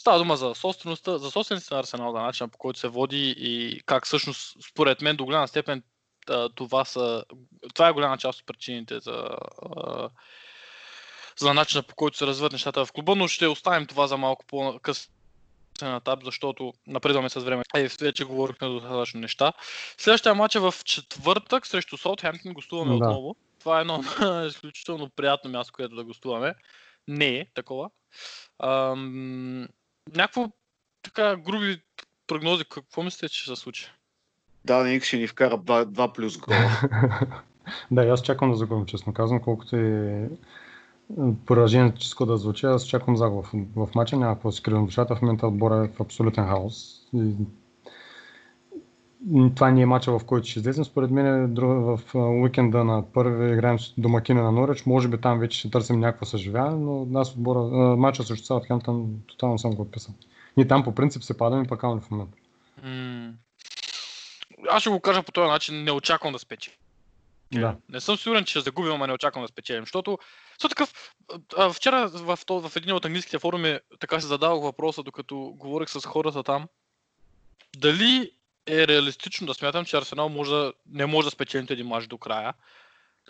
става 0.00 0.18
дума 0.18 0.36
за 0.36 0.54
собствеността, 0.54 1.18
за 1.18 1.30
собствениците 1.30 1.74
на 1.74 1.80
Арсенал, 1.80 2.12
за 2.12 2.18
начина 2.18 2.48
по 2.48 2.58
който 2.58 2.78
се 2.78 2.88
води 2.88 3.34
и 3.38 3.80
как 3.86 4.06
всъщност, 4.06 4.56
според 4.70 5.00
мен, 5.00 5.16
до 5.16 5.24
голяма 5.24 5.48
степен 5.48 5.82
това 6.54 6.84
са, 6.84 7.24
това 7.74 7.88
е 7.88 7.92
голяма 7.92 8.18
част 8.18 8.40
от 8.40 8.46
причините 8.46 9.00
за, 9.00 9.28
за 11.38 11.54
начина 11.54 11.82
по 11.82 11.94
който 11.94 12.16
се 12.16 12.26
развиват 12.26 12.52
нещата 12.52 12.84
в 12.84 12.92
клуба, 12.92 13.14
но 13.16 13.28
ще 13.28 13.46
оставим 13.46 13.86
това 13.86 14.06
за 14.06 14.16
малко 14.16 14.46
по-късно 14.46 15.12
на 15.82 15.96
етап, 15.96 16.24
защото 16.24 16.72
напредваме 16.86 17.28
с 17.28 17.40
време. 17.40 17.62
Е, 17.74 17.88
вече 18.00 18.24
говорихме 18.24 18.68
достатъчно 18.68 19.20
неща. 19.20 19.52
Следващия 19.98 20.34
матч 20.34 20.54
е 20.54 20.60
в 20.60 20.74
четвъртък 20.84 21.66
срещу 21.66 21.96
Саутхемптън. 21.96 22.52
Гостуваме 22.52 22.90
Да. 22.90 22.96
отново. 22.96 23.36
Това 23.58 23.78
е 23.78 23.80
едно 23.80 24.04
изключително 24.46 25.10
приятно 25.10 25.50
място, 25.50 25.72
където 25.72 25.94
да 25.94 26.04
гостуваме. 26.04 26.54
Не 27.08 27.38
е 27.38 27.46
такова. 27.54 27.90
Ам, 28.62 29.68
някакво 30.14 30.46
така 31.02 31.36
груби 31.36 31.82
прогнози. 32.26 32.64
Какво 32.64 33.02
мислите, 33.02 33.28
че 33.28 33.40
ще 33.40 33.50
се 33.50 33.60
случи? 33.60 33.86
Даник 34.64 35.04
ще 35.04 35.16
ни 35.16 35.26
вкара 35.26 35.58
2 35.58 36.12
плюс 36.14 36.38
гола. 36.38 36.70
Да, 37.90 38.02
аз 38.02 38.22
чакам 38.22 38.50
да 38.50 38.56
загубим, 38.56 38.86
честно 38.86 39.14
казвам, 39.14 39.40
колкото 39.40 39.76
и 39.76 40.28
пораженческо 41.46 42.26
да 42.26 42.36
звучи, 42.36 42.66
аз 42.66 42.86
чакам 42.86 43.16
загуба 43.16 43.42
в, 43.42 43.86
в 43.86 43.94
матча, 43.94 44.16
няма 44.16 44.34
какво 44.34 44.48
да 44.48 44.52
си 44.52 44.62
кривам 44.62 44.86
душата, 44.86 45.16
в 45.16 45.22
момента 45.22 45.46
отбора 45.46 45.84
е 45.84 45.96
в 45.96 46.00
абсолютен 46.00 46.46
хаос. 46.46 47.02
И... 47.14 47.34
Това 49.54 49.70
не 49.70 49.82
е 49.82 49.86
матча, 49.86 50.18
в 50.18 50.24
който 50.24 50.48
ще 50.48 50.58
излезем. 50.58 50.84
Според 50.84 51.10
мен 51.10 51.26
е 51.26 51.46
в 51.60 52.00
уикенда 52.14 52.84
на 52.84 53.12
първи 53.12 53.52
играем 53.52 53.78
с 53.78 53.94
домакина 53.98 54.42
на 54.42 54.52
Норич. 54.52 54.86
Може 54.86 55.08
би 55.08 55.20
там 55.20 55.38
вече 55.38 55.58
ще 55.58 55.70
търсим 55.70 56.00
някакво 56.00 56.24
съживяване, 56.26 56.76
но 56.76 57.20
аз 57.20 57.32
отбора, 57.32 57.58
а, 57.58 57.96
матча 57.96 58.22
срещу 58.22 58.46
Саутхемптън 58.46 59.20
тотално 59.26 59.58
съм 59.58 59.74
го 59.74 59.82
отписал. 59.82 60.14
Ние 60.56 60.68
там 60.68 60.84
по 60.84 60.94
принцип 60.94 61.22
се 61.22 61.36
падаме 61.36 61.64
пак 61.64 61.82
в 61.82 62.10
момента. 62.10 62.36
М, 62.82 63.32
Аз 64.70 64.80
ще 64.80 64.90
го 64.90 65.00
кажа 65.00 65.22
по 65.22 65.32
този 65.32 65.48
начин. 65.48 65.84
Не 65.84 65.92
очаквам 65.92 66.32
да 66.32 66.38
спечи. 66.38 66.78
Да. 67.52 67.76
Не 67.88 68.00
съм 68.00 68.16
сигурен, 68.16 68.44
че 68.44 68.50
ще 68.50 68.60
загубим, 68.60 68.92
ама 68.92 69.06
не 69.06 69.12
очаквам 69.12 69.44
да 69.44 69.48
спечелим. 69.48 69.82
Защото, 69.82 70.18
защото 70.50 70.74
такъв, 70.74 71.14
а, 71.56 71.72
вчера 71.72 72.08
в, 72.08 72.38
то- 72.46 72.60
в 72.68 72.76
един 72.76 72.94
от 72.94 73.04
английските 73.04 73.38
форуми 73.38 73.78
така 74.00 74.20
се 74.20 74.26
задавах 74.26 74.62
въпроса, 74.62 75.02
докато 75.02 75.36
говорих 75.56 75.88
с 75.90 76.00
хората 76.06 76.42
там. 76.42 76.68
Дали 77.78 78.30
е 78.70 78.88
реалистично 78.88 79.46
да 79.46 79.54
смятам, 79.54 79.84
че 79.84 79.96
Арсенал 79.96 80.28
може 80.28 80.50
да, 80.50 80.72
не 80.86 81.06
може 81.06 81.26
да 81.26 81.30
спечелим 81.30 81.66
един 81.70 81.86
мач 81.86 82.06
до 82.06 82.18
края. 82.18 82.54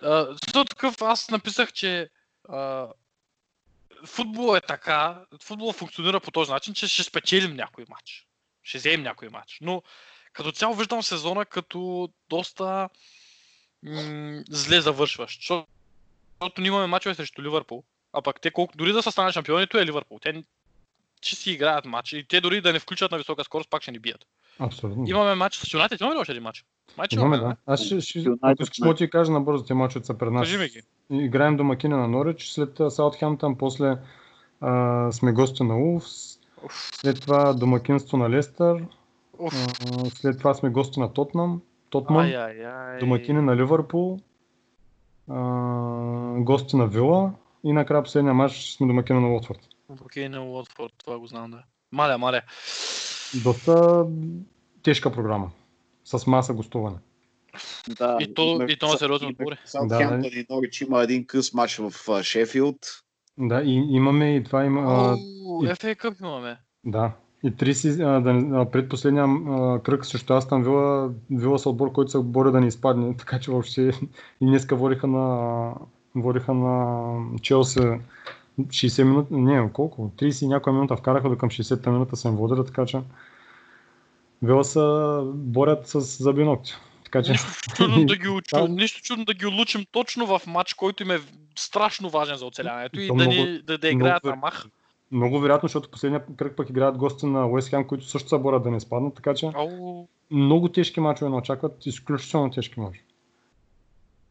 Защото 0.03 0.65
такъв, 0.65 1.03
аз 1.03 1.31
написах, 1.31 1.73
че 1.73 2.11
а, 2.49 2.89
футбол 4.07 4.57
е 4.57 4.61
така, 4.61 5.25
футбол 5.43 5.73
функционира 5.73 6.21
по 6.21 6.31
този 6.31 6.51
начин, 6.51 6.75
че 6.75 6.89
ще 6.89 7.03
спечелим 7.03 7.57
някой 7.57 7.85
матч. 7.89 8.27
Ще 8.63 8.79
вземем 8.79 9.03
някой 9.03 9.29
матч. 9.29 9.59
Но 9.61 9.83
като 10.33 10.53
цяло 10.53 10.75
виждам 10.75 11.03
сезона 11.03 11.47
като 11.47 12.09
доста 12.29 12.89
м- 13.83 14.43
зле 14.51 14.81
завършващ. 14.81 15.41
Защото 15.41 15.67
ние 16.59 16.69
имаме 16.69 16.87
мачове 16.87 17.15
срещу 17.15 17.43
Ливърпул, 17.43 17.85
а 18.13 18.23
пък 18.23 18.41
те 18.41 18.51
колко, 18.51 18.77
дори 18.77 18.93
да 18.93 19.03
са 19.03 19.13
станали 19.13 19.33
шампионито 19.33 19.79
е 19.79 19.87
Ливърпул. 19.87 20.19
Те 20.19 20.45
ще 21.23 21.37
си 21.37 21.51
играят 21.51 21.85
матч 21.85 22.13
и 22.13 22.25
те 22.29 22.41
дори 22.41 22.61
да 22.61 22.73
не 22.73 22.79
включат 22.79 23.11
на 23.11 23.19
висока 23.19 23.45
скорост, 23.45 23.71
пак 23.71 23.83
ще 23.83 23.93
ни 23.93 23.99
бият. 23.99 24.27
Абсолютно. 24.59 25.05
Имаме 25.09 25.35
матч 25.35 25.57
с 25.57 25.75
Юнайтед, 25.75 26.01
имаме 26.01 26.17
ли 26.17 26.21
още 26.21 26.33
един 26.33 26.43
матч? 26.43 26.65
Матч 26.99 27.13
Имаме, 27.13 27.39
да. 27.39 27.57
Аз 27.67 27.85
ще, 27.85 28.01
ще, 28.01 28.25
да 28.81 28.95
ти 28.95 29.11
кажа 29.11 29.33
набързо, 29.33 29.65
те 29.65 29.75
мачовете 29.75 30.07
са 30.07 30.19
пред 30.19 30.33
нас. 30.33 30.43
Кажи 30.43 30.59
ми 30.59 30.69
ги. 30.69 30.83
Играем 31.25 31.57
домакина 31.57 31.97
на 31.97 32.09
Норич, 32.09 32.49
след 32.49 32.81
Саутхемптън, 32.89 33.59
после 33.59 33.97
а, 34.61 35.13
сме 35.13 35.33
гости 35.33 35.63
на 35.63 35.79
Улфс, 35.79 36.39
след 36.71 37.21
това 37.21 37.53
домакинство 37.53 38.17
на 38.17 38.31
Лестър, 38.31 38.85
а, 39.41 39.51
след 40.11 40.39
това 40.39 40.55
сме 40.55 40.71
гости 40.71 41.01
на 41.01 41.13
Тотнам, 41.13 41.63
Тотман, 41.91 42.33
домакини 43.01 43.43
на 43.43 43.57
Ливърпул, 43.57 44.19
а, 45.29 45.41
гости 46.39 46.77
на 46.77 46.87
Вила 46.87 47.33
и 47.65 47.73
накрая 47.73 48.03
последния 48.03 48.35
матч 48.35 48.75
сме 48.77 48.87
домакина 48.87 49.21
на 49.21 49.33
Уотфорд. 49.33 49.61
Окей, 50.05 50.29
на 50.29 50.45
Уотфорд, 50.45 50.93
това 50.99 51.19
го 51.19 51.27
знам, 51.27 51.51
да. 51.51 51.63
Маля, 51.93 52.19
маля. 52.19 52.43
Доста 53.43 54.05
тежка 54.83 55.13
програма. 55.13 55.51
С 56.05 56.27
маса 56.27 56.53
гостуване. 56.55 56.97
Да, 57.89 58.17
И 58.21 58.35
то- 58.35 58.67
и 58.69 58.77
то 58.79 58.89
на 58.89 58.99
сериозен 58.99 59.29
и 59.29 59.33
отбор 59.33 59.53
е. 59.53 59.57
Саутхемптън 59.65 60.25
и 60.25 60.47
Норич 60.51 60.81
има 60.81 61.03
един 61.03 61.27
къс 61.27 61.55
матч 61.55 61.77
в 61.77 61.93
Шефилд. 62.23 62.77
Да, 63.39 63.63
и 63.63 63.75
имаме 63.91 64.37
и 64.37 64.45
това 64.45 64.65
има. 64.65 64.81
Оу, 64.81 65.65
и- 65.65 65.69
FA 65.69 65.97
Cup 65.97 66.21
имаме. 66.21 66.57
Да. 66.85 67.13
И 67.45 67.57
три 67.57 67.75
си, 67.75 67.89
а, 67.89 68.21
да, 68.21 68.71
предпоследния 68.71 69.25
а, 69.25 69.81
кръг 69.83 70.07
срещу 70.07 70.35
Астан 70.35 70.63
Вила, 70.63 71.11
Вила 71.31 71.59
са 71.59 71.71
отбор, 71.71 71.93
който 71.93 72.11
се 72.11 72.19
бори 72.19 72.53
да 72.53 72.61
не 72.61 72.67
изпадне, 72.67 73.17
така 73.19 73.41
че 73.41 73.51
въобще 73.51 73.83
и 74.41 74.47
днеска 74.47 74.77
водиха 74.77 75.07
на, 75.07 75.75
водиха 76.15 76.55
на 76.55 77.07
Челси 77.43 77.81
60 78.67 79.03
минути, 79.03 79.35
не, 79.35 79.73
колко, 79.73 80.13
30 80.17 80.45
и 80.45 80.49
някоя 80.49 80.75
минута 80.75 80.97
вкараха 80.97 81.29
до 81.29 81.39
към 81.39 81.51
60-та 81.51 81.91
минута 81.91 82.17
са 82.17 82.29
им 82.29 82.37
водили, 82.37 82.67
така 82.67 82.87
че 82.87 83.01
Вила 84.43 84.65
са 84.65 85.23
борят 85.27 85.89
с 85.89 86.01
зъби 86.01 86.43
и 86.43 86.45
ногти. 86.45 86.73
Така 87.05 87.23
че, 87.23 87.31
Нищо 87.33 87.49
чудно 87.77 88.07
да 88.07 88.17
ги 88.17 88.29
учу, 88.29 88.67
нищо 88.69 89.01
чудно 89.03 89.25
да 89.25 89.35
ги 89.35 89.47
улучим 89.47 89.87
точно 89.93 90.27
в 90.27 90.47
матч, 90.47 90.75
който 90.75 91.03
им 91.03 91.11
е 91.11 91.21
страшно 91.59 92.09
важен 92.11 92.37
за 92.37 92.47
оцеляването 92.47 93.01
и 93.01 93.09
То 93.09 93.15
да, 93.15 93.25
много- 93.25 93.43
ни, 93.43 93.63
да, 93.63 93.79
да 93.79 93.89
играят 93.89 94.25
много 94.25 94.37
на 94.37 94.41
мах. 94.41 94.67
много 95.13 95.41
вероятно, 95.41 95.67
защото 95.69 95.91
последния 95.91 96.23
кръг 96.37 96.57
пък 96.57 96.71
играят 96.71 96.97
гости 96.99 97.27
на 97.27 97.47
Уест 97.47 97.69
Хем, 97.69 97.87
които 97.87 98.05
също 98.05 98.29
се 98.29 98.39
борят 98.39 98.63
да 98.63 98.71
не 98.71 98.77
изпаднат, 98.77 99.15
така 99.15 99.35
че 99.35 99.51
Ау. 99.55 100.07
много 100.31 100.69
тежки 100.69 101.01
мачове 101.01 101.31
не 101.31 101.37
очакват, 101.37 101.87
изключително 101.87 102.51
тежки 102.51 102.81
мачове. 102.81 103.05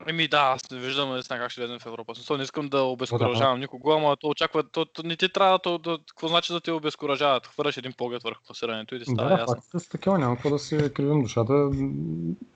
Еми 0.07 0.27
да, 0.27 0.37
аз 0.37 0.71
не 0.71 0.79
виждам 0.79 1.09
наистина 1.09 1.39
как 1.39 1.51
ще 1.51 1.61
влезем 1.61 1.79
в 1.79 1.85
Европа. 1.85 2.15
Смисъл, 2.15 2.37
не 2.37 2.43
искам 2.43 2.69
да 2.69 2.81
обезкуражавам 2.81 3.59
никого, 3.59 3.91
ама 3.91 4.17
то 4.19 4.27
очаква, 4.27 4.63
то, 4.63 4.85
то 4.85 5.03
не 5.03 5.15
ти 5.15 5.33
трябва 5.33 5.59
то, 5.59 5.77
да, 5.77 5.97
какво 6.09 6.27
значи 6.27 6.53
да 6.53 6.61
те 6.61 6.71
обезкуражават? 6.71 7.47
Хвърляш 7.47 7.77
един 7.77 7.93
поглед 7.93 8.23
върху 8.23 8.41
класирането 8.47 8.95
и 8.95 8.99
ти 8.99 9.05
става 9.05 9.29
Да, 9.29 9.39
ясно. 9.39 9.55
фактите 9.55 9.79
са 9.79 9.89
такива, 9.89 10.17
няма 10.17 10.35
какво 10.35 10.49
да 10.49 10.59
се 10.59 10.93
кривим 10.93 11.23
душата. 11.23 11.69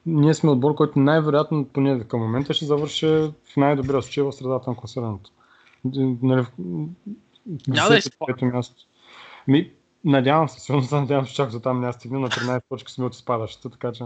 Ние 0.06 0.34
сме 0.34 0.52
отбор, 0.52 0.76
който 0.76 1.00
най-вероятно, 1.00 1.66
поне 1.66 2.08
към 2.08 2.20
момента, 2.20 2.54
ще 2.54 2.66
завърши 2.66 3.08
в 3.08 3.58
най-добрия 3.58 4.02
случай 4.02 4.24
в 4.24 4.32
средата 4.32 4.70
на 4.70 4.76
класирането. 4.76 5.32
Нали, 5.86 6.46
Няма 7.68 7.90
да 7.90 7.96
10-то, 7.96 7.98
изпадне. 7.98 8.34
пето 8.34 8.46
място. 8.46 8.76
Ми, 9.48 9.72
надявам 10.06 10.50
се, 10.50 10.60
сигурно 10.60 10.84
се 10.84 10.96
надявам, 10.96 11.26
че 11.26 11.36
чак 11.36 11.52
до 11.52 11.60
там 11.60 11.80
няма 11.80 11.94
стигне 11.94 12.20
на 12.20 12.30
13 12.30 12.62
точки 12.70 12.92
сме 12.92 13.06
от 13.06 13.14
изпадащите, 13.14 13.70
така 13.70 13.92
че. 13.92 14.04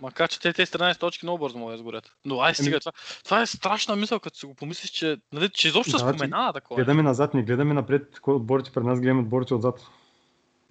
Макар, 0.00 0.28
че 0.28 0.40
те 0.40 0.52
тези 0.52 0.72
13 0.72 1.00
точки 1.00 1.26
много 1.26 1.38
бързо 1.38 1.58
могат 1.58 1.72
да 1.72 1.76
изгорят. 1.76 2.12
Но 2.24 2.40
ай 2.40 2.54
стига, 2.54 2.76
Еми- 2.76 2.80
това, 2.80 2.92
това 3.24 3.42
е 3.42 3.46
страшна 3.46 3.96
мисъл, 3.96 4.20
като 4.20 4.38
си 4.38 4.46
го 4.46 4.54
помислиш, 4.54 4.90
че, 4.90 5.16
нали, 5.32 5.48
че 5.48 5.68
изобщо 5.68 5.92
Да, 5.92 5.98
споменава 5.98 6.52
такова. 6.52 6.76
Гледаме 6.76 7.02
назад, 7.02 7.34
не 7.34 7.42
гледаме 7.42 7.74
напред, 7.74 8.20
кой 8.20 8.34
отборите 8.34 8.70
пред 8.70 8.84
нас, 8.84 9.00
гледаме 9.00 9.20
отборите 9.20 9.54
отзад. 9.54 9.80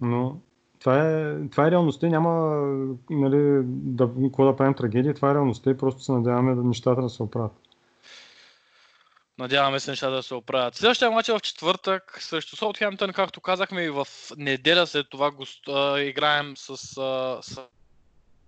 Но 0.00 0.36
това 0.80 0.98
е, 0.98 1.34
това 1.50 1.66
е 1.66 1.70
реалността 1.70 2.06
няма 2.06 2.30
нали, 3.10 3.60
да, 3.66 4.10
какво 4.22 4.44
да 4.44 4.56
правим 4.56 4.74
трагедия, 4.74 5.14
това 5.14 5.30
е 5.30 5.34
реалността 5.34 5.70
и 5.70 5.76
просто 5.76 6.02
се 6.02 6.12
надяваме 6.12 6.54
да 6.54 6.62
нещата 6.62 7.02
да 7.02 7.08
се 7.08 7.22
оправят. 7.22 7.52
Надяваме 9.38 9.80
се 9.80 9.90
нещата 9.90 10.16
да 10.16 10.22
се 10.22 10.34
оправят. 10.34 10.74
Следващия 10.74 11.10
матч 11.10 11.28
е 11.28 11.32
в 11.32 11.40
четвъртък 11.40 12.18
срещу 12.20 12.56
Саутхемптън, 12.56 13.12
както 13.12 13.40
казахме 13.40 13.82
и 13.82 13.90
в 13.90 14.06
неделя 14.36 14.86
след 14.86 15.06
това 15.10 15.30
гост, 15.30 15.68
а, 15.68 16.00
играем 16.00 16.56
с, 16.56 16.70
а, 16.98 17.38
с, 17.42 17.60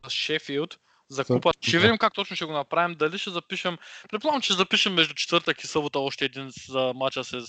с 0.07 0.11
Шефилд 0.11 0.79
за 1.09 1.25
купа. 1.25 1.53
Ще 1.61 1.77
да. 1.77 1.81
видим 1.81 1.99
как 1.99 2.15
точно 2.15 2.37
ще 2.37 2.45
го 2.45 2.53
направим. 2.53 2.97
Дали 2.97 3.19
ще 3.19 3.31
запишем. 3.31 3.79
Предполагам, 4.11 4.41
че 4.41 4.47
ще 4.47 4.55
запишем 4.55 4.95
между 4.95 5.15
четвъртък 5.15 5.65
и 5.65 5.67
събота 5.67 5.99
още 5.99 6.25
един 6.25 6.51
за 6.69 6.93
матча 6.95 7.25
с 7.25 7.43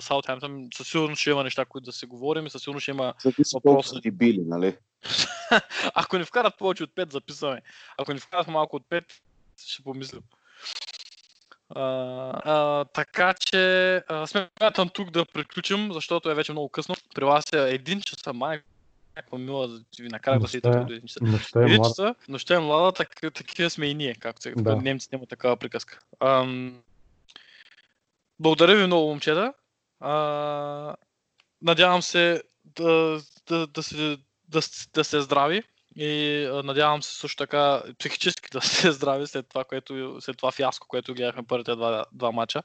Саутхемптън. 0.00 0.68
Със 0.74 0.88
сигурност 0.88 1.20
ще 1.20 1.30
има 1.30 1.44
неща, 1.44 1.64
които 1.64 1.84
да 1.84 1.92
се 1.92 2.06
говорим 2.06 2.46
и 2.46 2.50
със 2.50 2.62
сигурност 2.62 2.82
ще 2.82 2.90
има 2.90 3.14
Зависи 3.22 3.56
колко 3.62 3.82
са 3.82 4.00
ти 4.00 4.10
били, 4.10 4.42
нали? 4.46 4.76
Ако 5.94 6.18
ни 6.18 6.24
вкарат 6.24 6.58
повече 6.58 6.84
от 6.84 6.90
5, 6.90 7.12
записваме. 7.12 7.62
Ако 7.98 8.12
ни 8.12 8.20
вкарат 8.20 8.48
малко 8.48 8.76
от 8.76 8.82
5, 8.90 9.04
ще 9.66 9.82
помислим. 9.82 10.22
А, 11.68 11.82
а, 12.44 12.84
така 12.84 13.34
че 13.40 13.96
а, 14.08 14.26
смятам 14.26 14.88
тук 14.88 15.10
да 15.10 15.24
приключим, 15.24 15.92
защото 15.92 16.30
е 16.30 16.34
вече 16.34 16.52
много 16.52 16.68
късно. 16.68 16.94
При 17.14 17.24
вас 17.24 17.44
е 17.52 17.58
един 17.58 18.00
часа 18.00 18.32
май. 18.32 18.62
Някаква 19.16 19.38
мила 19.38 19.68
да 19.68 19.80
ви 20.00 20.08
накарах 20.08 20.38
да 20.38 20.48
седите 20.48 20.70
до 20.70 20.92
един 20.92 21.06
часа. 21.06 21.24
Нощта 21.24 21.62
е 21.62 21.78
млада. 21.78 22.14
нощта 22.28 22.54
е 22.54 22.58
млада, 22.58 22.92
так, 22.92 23.20
такива 23.34 23.70
сме 23.70 23.86
и 23.86 23.94
ние, 23.94 24.14
както 24.14 24.42
се 24.42 24.52
Да. 24.56 24.76
немците 24.76 25.16
има 25.16 25.26
такава 25.26 25.56
приказка. 25.56 25.98
Ам... 26.20 26.82
Благодаря 28.38 28.76
ви 28.76 28.86
много, 28.86 29.08
момчета. 29.08 29.52
А... 30.00 30.96
Надявам 31.62 32.02
се 32.02 32.42
да, 32.64 33.20
да, 33.48 33.66
да, 33.66 33.82
се, 33.82 34.18
да, 34.48 34.60
да 34.94 35.04
се 35.04 35.20
здрави 35.20 35.62
и 35.96 36.48
надявам 36.64 37.02
се 37.02 37.18
също 37.18 37.36
така 37.36 37.82
психически 37.98 38.48
да 38.52 38.60
се 38.60 38.92
здрави 38.92 39.26
след 39.26 39.48
това, 39.48 39.64
което, 39.64 40.20
след 40.20 40.36
това 40.36 40.52
фиаско, 40.52 40.88
което 40.88 41.14
гледахме 41.14 41.46
първите 41.46 41.74
два, 41.74 42.04
два 42.12 42.32
мача. 42.32 42.62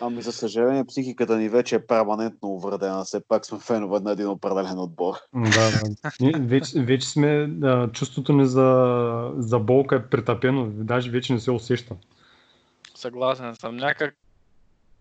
Ами 0.00 0.22
за 0.22 0.32
съжаление, 0.32 0.84
психиката 0.84 1.36
ни 1.36 1.48
вече 1.48 1.74
е 1.74 1.86
перманентно 1.86 2.48
увредена. 2.48 3.04
Все 3.04 3.20
пак 3.28 3.46
сме 3.46 3.58
фенове 3.58 4.00
на 4.00 4.12
един 4.12 4.28
определен 4.28 4.78
отбор. 4.78 5.14
Да, 5.34 5.70
да. 6.20 6.38
Вече, 6.38 6.80
вече 6.80 7.08
сме, 7.08 7.46
да, 7.46 7.90
чувството 7.92 8.32
ни 8.32 8.46
за, 8.46 9.32
за 9.36 9.58
болка 9.58 9.96
е 9.96 10.06
претъпено, 10.06 10.66
даже 10.66 11.10
вече 11.10 11.32
не 11.32 11.40
се 11.40 11.50
усеща. 11.50 11.94
Съгласен 12.94 13.54
съм. 13.54 13.76
Някак 13.76 14.16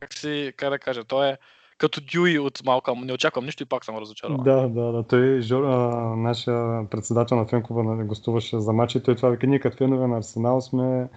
как 0.04 0.14
си, 0.14 0.54
как 0.58 0.70
да 0.70 0.80
кажа, 0.80 1.04
той 1.04 1.28
е 1.28 1.38
като 1.78 2.02
Дюи 2.14 2.40
от 2.40 2.66
Малкам. 2.66 3.06
Не 3.06 3.14
очаквам 3.14 3.46
нищо 3.46 3.64
и 3.64 3.66
пак 3.66 3.86
съм 3.86 3.98
разочарован. 3.98 4.44
Да, 4.44 4.68
да, 4.68 4.92
да. 4.92 5.04
Той, 5.04 5.42
Жор, 5.42 5.64
а, 5.64 5.96
нашия 6.16 6.90
председател 6.90 7.38
на 7.38 7.46
Фенкова, 7.46 7.84
нали, 7.84 8.08
гостуваше 8.08 8.60
за 8.60 8.74
матча 8.74 8.98
и 8.98 9.04
той 9.04 9.16
това 9.16 9.30
вика, 9.30 9.48
ние 9.48 9.60
като 9.60 9.78
фенове 9.78 10.08
на 10.08 10.18
Арсенал 10.18 10.62
сме 10.62 11.10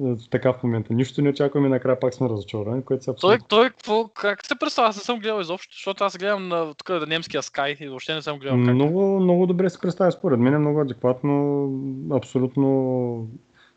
е, 0.00 0.02
в 0.02 0.28
такъв 0.30 0.62
момент. 0.62 0.86
Нищо 0.90 1.22
не 1.22 1.28
очакваме 1.28 1.68
накрая 1.68 2.00
пак 2.00 2.14
сме 2.14 2.28
разочаровани, 2.28 2.84
което 2.84 3.04
се 3.04 3.06
Той, 3.06 3.14
абсолютно. 3.14 3.46
той 3.48 3.68
какво, 3.68 4.08
как 4.08 4.46
се 4.46 4.54
представя? 4.60 4.88
Аз 4.88 4.96
не 4.96 5.02
съм 5.02 5.18
гледал 5.18 5.40
изобщо, 5.40 5.74
защото 5.74 6.04
аз 6.04 6.18
гледам 6.18 6.48
на, 6.48 6.74
тук 6.74 6.88
на 6.88 7.06
немския 7.06 7.42
Sky 7.42 7.84
и 7.84 7.88
въобще 7.88 8.14
не 8.14 8.22
съм 8.22 8.38
гледал 8.38 8.58
как. 8.64 8.74
Много, 8.74 9.20
много 9.20 9.46
добре 9.46 9.70
се 9.70 9.80
представя 9.80 10.12
според 10.12 10.40
мен, 10.40 10.54
е 10.54 10.58
много 10.58 10.80
адекватно, 10.80 11.68
абсолютно 12.12 13.28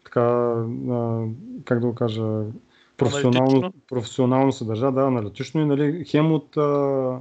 така, 0.06 0.22
а, 0.92 1.26
как 1.66 1.80
да 1.80 1.88
го 1.88 1.96
кажа, 1.96 2.24
професионално, 2.98 3.74
професионално 3.88 4.52
се 4.52 4.66
държа, 4.66 4.92
да, 4.92 5.02
аналитично 5.02 5.62
и 5.62 5.66
нали, 5.66 6.06
хем 6.06 6.32
от 6.32 6.58
а, 6.58 7.20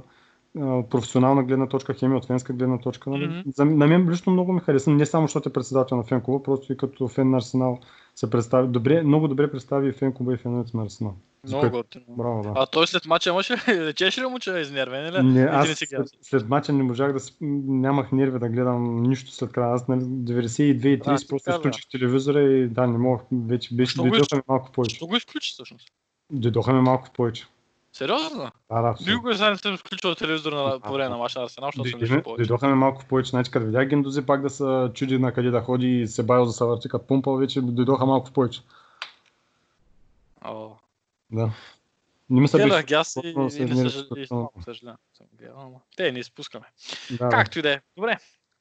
професионална 0.89 1.43
гледна 1.43 1.67
точка, 1.67 1.93
хем 1.93 2.13
и 2.13 2.15
от 2.15 2.25
фенска 2.25 2.53
гледна 2.53 2.77
точка. 2.77 3.09
Нали. 3.09 3.27
Мгм. 3.27 3.39
За, 3.55 3.65
на 3.65 3.87
мен 3.87 4.09
лично 4.09 4.33
много 4.33 4.53
ми 4.53 4.59
хареса, 4.59 4.89
не 4.89 5.05
само 5.05 5.27
защото 5.27 5.49
е 5.49 5.53
председател 5.53 5.97
на 5.97 6.03
фен 6.03 6.21
клуба, 6.21 6.43
просто 6.43 6.73
и 6.73 6.77
като 6.77 7.07
фен 7.07 7.29
на 7.29 7.37
Арсенал 7.37 7.79
се 8.15 8.29
представи, 8.29 8.67
добре, 8.67 9.03
много 9.03 9.27
добре 9.27 9.51
представи 9.51 9.89
и 9.89 9.93
фен 9.93 10.13
клуба 10.13 10.33
и 10.33 10.37
феновете 10.37 10.77
на 10.77 10.83
Арсенал. 10.83 11.15
Много 11.47 11.69
готино. 11.69 12.05
Браво, 12.09 12.43
да. 12.43 12.53
А 12.55 12.65
той 12.65 12.87
след 12.87 13.05
мача 13.05 13.29
имаше, 13.29 13.55
лечеше 13.67 14.21
ли 14.21 14.25
му, 14.25 14.39
че 14.39 14.57
е 14.57 14.61
изнервен 14.61 15.07
или? 15.07 15.23
Не, 15.23 15.41
аз 15.41 15.67
не 15.67 15.75
след, 15.75 16.07
след 16.21 16.49
мача 16.49 16.73
не 16.73 16.83
можах 16.83 17.13
да 17.13 17.19
нямах 17.41 18.11
нерви 18.11 18.39
да 18.39 18.49
гледам 18.49 19.03
нищо 19.03 19.31
след 19.31 19.51
края. 19.51 19.73
Аз 19.73 19.87
нали, 19.87 20.01
92 20.01 20.87
и 20.87 20.99
30 20.99 21.25
А, 21.25 21.27
просто 21.27 21.49
изключих 21.51 21.89
телевизора 21.91 22.41
и 22.41 22.67
да, 22.67 22.87
не 22.87 22.97
мога, 22.97 23.23
вече 23.31 23.75
беше, 23.75 23.97
дойдоха 23.97 24.35
ми 24.35 24.41
малко 24.47 24.71
повече. 24.71 24.95
Що 24.95 25.07
го 25.07 25.15
изключи 25.15 25.51
всъщност? 25.51 25.87
Дойдоха 26.31 26.73
ми 26.73 26.81
малко 26.81 27.09
повече. 27.13 27.47
Сериозно? 27.95 28.51
Да, 28.71 28.81
да. 28.81 28.95
Никога 29.07 29.49
не 29.49 29.57
съм 29.57 29.73
изключил 29.73 30.15
телевизора 30.15 30.55
на, 30.55 30.79
по 30.79 30.93
време 30.93 31.09
на 31.09 31.17
маша 31.17 31.39
на 31.39 31.45
Арсенал, 31.45 31.69
защото 31.69 31.89
съм 31.89 31.99
нищо 31.99 32.21
повече. 32.23 32.47
Дойдоха 32.47 32.67
ми 32.67 32.73
малко 32.73 33.05
повече, 33.05 33.29
значи 33.29 33.51
като 33.51 33.65
видях 33.65 33.87
Гендози 33.87 34.25
пак 34.25 34.41
да 34.41 34.49
се 34.49 34.89
чуди 34.93 35.17
на 35.17 35.31
къде 35.31 35.51
да 35.51 35.61
ходи 35.61 36.01
и 36.01 36.07
се 36.07 36.23
байо 36.23 36.45
за 36.45 36.53
съвърти, 36.53 36.89
като 36.89 37.07
пумпал, 37.07 37.37
вече 37.37 37.61
дойдоха 37.61 38.05
малко 38.05 38.31
повече. 38.31 38.61
О. 40.45 40.71
Да. 41.31 41.49
Не 42.29 42.41
ми 42.41 42.47
се 42.47 42.57
Гледах 42.57 42.71
беше. 42.71 42.85
ги 42.85 42.93
аз 42.93 43.15
и, 43.23 43.33
не 43.35 43.89
съжалявам. 44.63 45.73
Те 45.97 46.11
не 46.11 46.19
изпускаме. 46.19 46.65
Да. 47.11 47.29
Както 47.29 47.59
и 47.59 47.61
да 47.61 47.73
е. 47.73 47.81
Добре. 47.97 48.17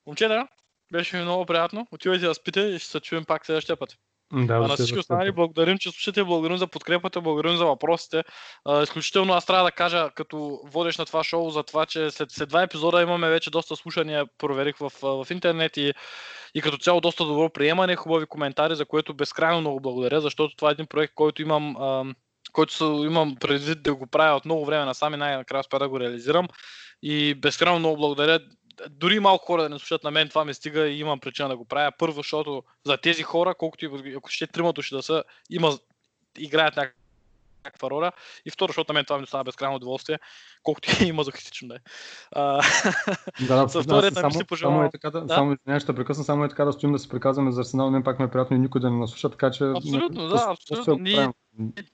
Момчета, 0.06 0.48
беше 0.92 1.16
ми 1.16 1.22
много 1.22 1.46
приятно. 1.46 1.86
Отивайте 1.90 2.26
да 2.26 2.34
спите 2.34 2.60
и 2.60 2.78
ще 2.78 2.90
се 2.90 3.00
чуем 3.00 3.24
пак 3.24 3.46
следващия 3.46 3.76
път. 3.76 3.98
Да, 4.32 4.54
А 4.54 4.58
на 4.58 4.74
всички 4.74 4.98
останали 4.98 5.32
благодарим, 5.32 5.78
че 5.78 5.90
слушате, 5.90 6.24
благодарим 6.24 6.56
за 6.56 6.66
подкрепата, 6.66 7.20
благодарим 7.20 7.56
за 7.56 7.64
въпросите. 7.66 8.24
А, 8.64 8.82
изключително 8.82 9.32
аз 9.32 9.46
трябва 9.46 9.64
да 9.64 9.72
кажа, 9.72 10.10
като 10.14 10.60
водещ 10.64 10.98
на 10.98 11.06
това 11.06 11.24
шоу, 11.24 11.50
за 11.50 11.62
това, 11.62 11.86
че 11.86 12.10
след, 12.10 12.30
след 12.30 12.48
два 12.48 12.62
епизода 12.62 13.02
имаме 13.02 13.30
вече 13.30 13.50
доста 13.50 13.76
слушания, 13.76 14.26
проверих 14.38 14.76
в, 14.78 14.92
в 15.02 15.26
интернет 15.30 15.76
и, 15.76 15.94
и 16.54 16.62
като 16.62 16.78
цяло 16.78 17.00
доста 17.00 17.24
добро 17.24 17.50
приемане, 17.50 17.96
хубави 17.96 18.26
коментари, 18.26 18.76
за 18.76 18.86
което 18.86 19.14
безкрайно 19.14 19.60
много 19.60 19.80
благодаря, 19.80 20.20
защото 20.20 20.56
това 20.56 20.68
е 20.68 20.72
един 20.72 20.86
проект, 20.86 21.14
който 21.14 21.42
имам, 21.42 21.76
а, 21.76 22.04
който 22.52 22.74
са, 22.74 22.84
имам 22.84 23.36
предвид 23.36 23.82
да 23.82 23.94
го 23.94 24.06
правя 24.06 24.36
от 24.36 24.44
много 24.44 24.66
време 24.66 24.84
насам 24.84 25.14
и 25.14 25.16
най-накрая 25.16 25.60
успя 25.60 25.78
да 25.78 25.88
го 25.88 26.00
реализирам. 26.00 26.48
И 27.02 27.34
безкрайно 27.34 27.78
много 27.78 27.96
благодаря. 27.96 28.40
Дори 28.90 29.20
малко 29.20 29.46
хора 29.46 29.62
да 29.62 29.68
не 29.68 29.78
слушат 29.78 30.04
на 30.04 30.10
мен, 30.10 30.28
това 30.28 30.44
ми 30.44 30.54
стига 30.54 30.88
и 30.88 30.98
имам 30.98 31.20
причина 31.20 31.48
да 31.48 31.56
го 31.56 31.64
правя. 31.64 31.92
Първо, 31.98 32.16
защото 32.16 32.62
за 32.86 32.96
тези 32.96 33.22
хора, 33.22 33.54
колкото 33.54 33.84
и 33.84 34.14
ако 34.16 34.30
ще 34.30 34.46
трима 34.46 34.72
души 34.72 34.94
да 34.94 35.02
са, 35.02 35.24
има, 35.50 35.78
играят 36.38 36.74
няк- 36.76 36.94
някаква 37.64 37.90
роля. 37.90 38.12
И 38.46 38.50
второ, 38.50 38.68
защото 38.68 38.92
на 38.92 38.98
мен 38.98 39.04
това 39.04 39.18
ми 39.18 39.26
стана 39.26 39.44
безкрайно 39.44 39.76
удоволствие, 39.76 40.18
колкото 40.62 41.04
и 41.04 41.12
мазохистично 41.12 41.68
да 41.68 41.74
е. 41.74 41.78
Да, 42.34 43.66
да, 43.66 43.68
вторият 43.82 44.14
ми 44.14 44.20
само, 44.20 44.32
си 44.32 44.44
само 44.56 44.82
е 44.84 44.90
така 44.90 45.10
да, 45.10 45.20
Да. 45.20 45.34
само 45.34 45.52
извинявай, 45.52 45.80
ще 45.80 45.94
прекъсна, 45.94 46.24
само 46.24 46.44
е 46.44 46.48
така 46.48 46.64
да 46.64 46.72
стоим 46.72 46.92
да 46.92 46.98
се 46.98 47.08
приказваме 47.08 47.52
за 47.52 47.60
Арсенал, 47.60 47.90
мен 47.90 48.02
пак 48.02 48.18
ме 48.18 48.24
е 48.24 48.30
приятно 48.30 48.56
и 48.56 48.60
никой 48.60 48.80
да 48.80 48.90
не 48.90 48.96
нас 48.98 49.10
слуша, 49.10 49.30
така 49.30 49.50
че... 49.50 49.64
Абсолютно, 49.64 50.28
да, 50.28 50.46
абсолютно. 50.50 50.96
Ние- 50.96 51.28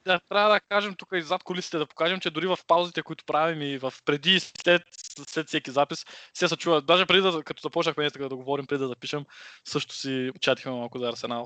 да, 0.05 0.21
трябва 0.29 0.51
да 0.51 0.61
кажем 0.61 0.95
тук 0.95 1.09
и 1.15 1.23
зад 1.23 1.43
колисите 1.43 1.79
да 1.79 1.87
покажем, 1.87 2.21
че 2.21 2.31
дори 2.31 2.47
в 2.47 2.59
паузите, 2.67 3.03
които 3.03 3.25
правим 3.25 3.63
и 3.63 3.79
в 3.79 3.95
преди 4.05 4.35
и 4.35 4.41
след, 4.41 4.83
след 5.29 5.49
всеки 5.49 5.71
запис, 5.71 6.07
се 6.35 6.49
се 6.49 6.57
чува. 6.57 6.83
Даже 6.83 7.07
преди 7.07 7.23
да, 7.23 7.43
като 7.43 7.61
започнахме 7.63 8.11
така 8.11 8.29
да 8.29 8.37
говорим, 8.37 8.67
преди 8.67 8.79
да 8.79 8.89
запишем, 8.89 9.25
също 9.65 9.95
си 9.95 10.31
чатихме 10.41 10.73
малко 10.73 10.99
за 10.99 11.09
Арсенал. 11.09 11.45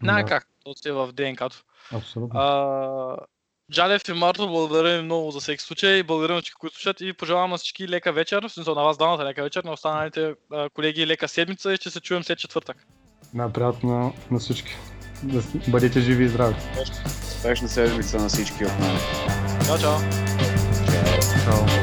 Най 0.00 0.22
Да. 0.22 0.28
как, 0.28 0.48
то 0.64 0.74
си 0.74 0.88
е 0.88 0.92
в 0.92 1.12
ДНК-то. 1.12 1.56
Абсолютно. 1.92 2.40
А, 2.40 3.16
Джалев 3.72 4.08
и 4.08 4.12
Марто, 4.12 4.48
благодаря 4.48 4.96
ви 4.96 5.02
много 5.02 5.30
за 5.30 5.40
всеки 5.40 5.62
случай. 5.62 6.02
Благодаря 6.02 6.34
на 6.34 6.40
всички, 6.40 6.54
които 6.60 6.76
слушат 6.76 7.00
и 7.00 7.12
пожелавам 7.12 7.50
на 7.50 7.56
всички 7.56 7.88
лека 7.88 8.12
вечер. 8.12 8.42
В 8.42 8.52
смисъл 8.52 8.74
на 8.74 8.82
вас 8.82 8.96
двамата 8.96 9.24
лека 9.24 9.42
вечер, 9.42 9.64
на 9.64 9.72
останалите 9.72 10.34
а, 10.52 10.70
колеги 10.70 11.06
лека 11.06 11.28
седмица 11.28 11.72
и 11.72 11.76
ще 11.76 11.90
се 11.90 12.00
чуем 12.00 12.24
след 12.24 12.38
четвъртък. 12.38 12.76
Да, 13.34 13.52
приятно 13.52 14.14
на 14.30 14.38
всички. 14.38 14.76
Да 15.22 15.42
бъдете 15.68 16.00
живи 16.00 16.24
и 16.24 16.28
здрави. 16.28 16.54
Успешна 17.28 17.68
седмица 17.68 18.18
на 18.18 18.28
всички 18.28 18.64
от 18.64 18.78
нас. 18.78 19.00
Чао, 19.66 19.78
чао! 19.78 19.98
Чао. 20.86 21.20
Чао. 21.44 21.73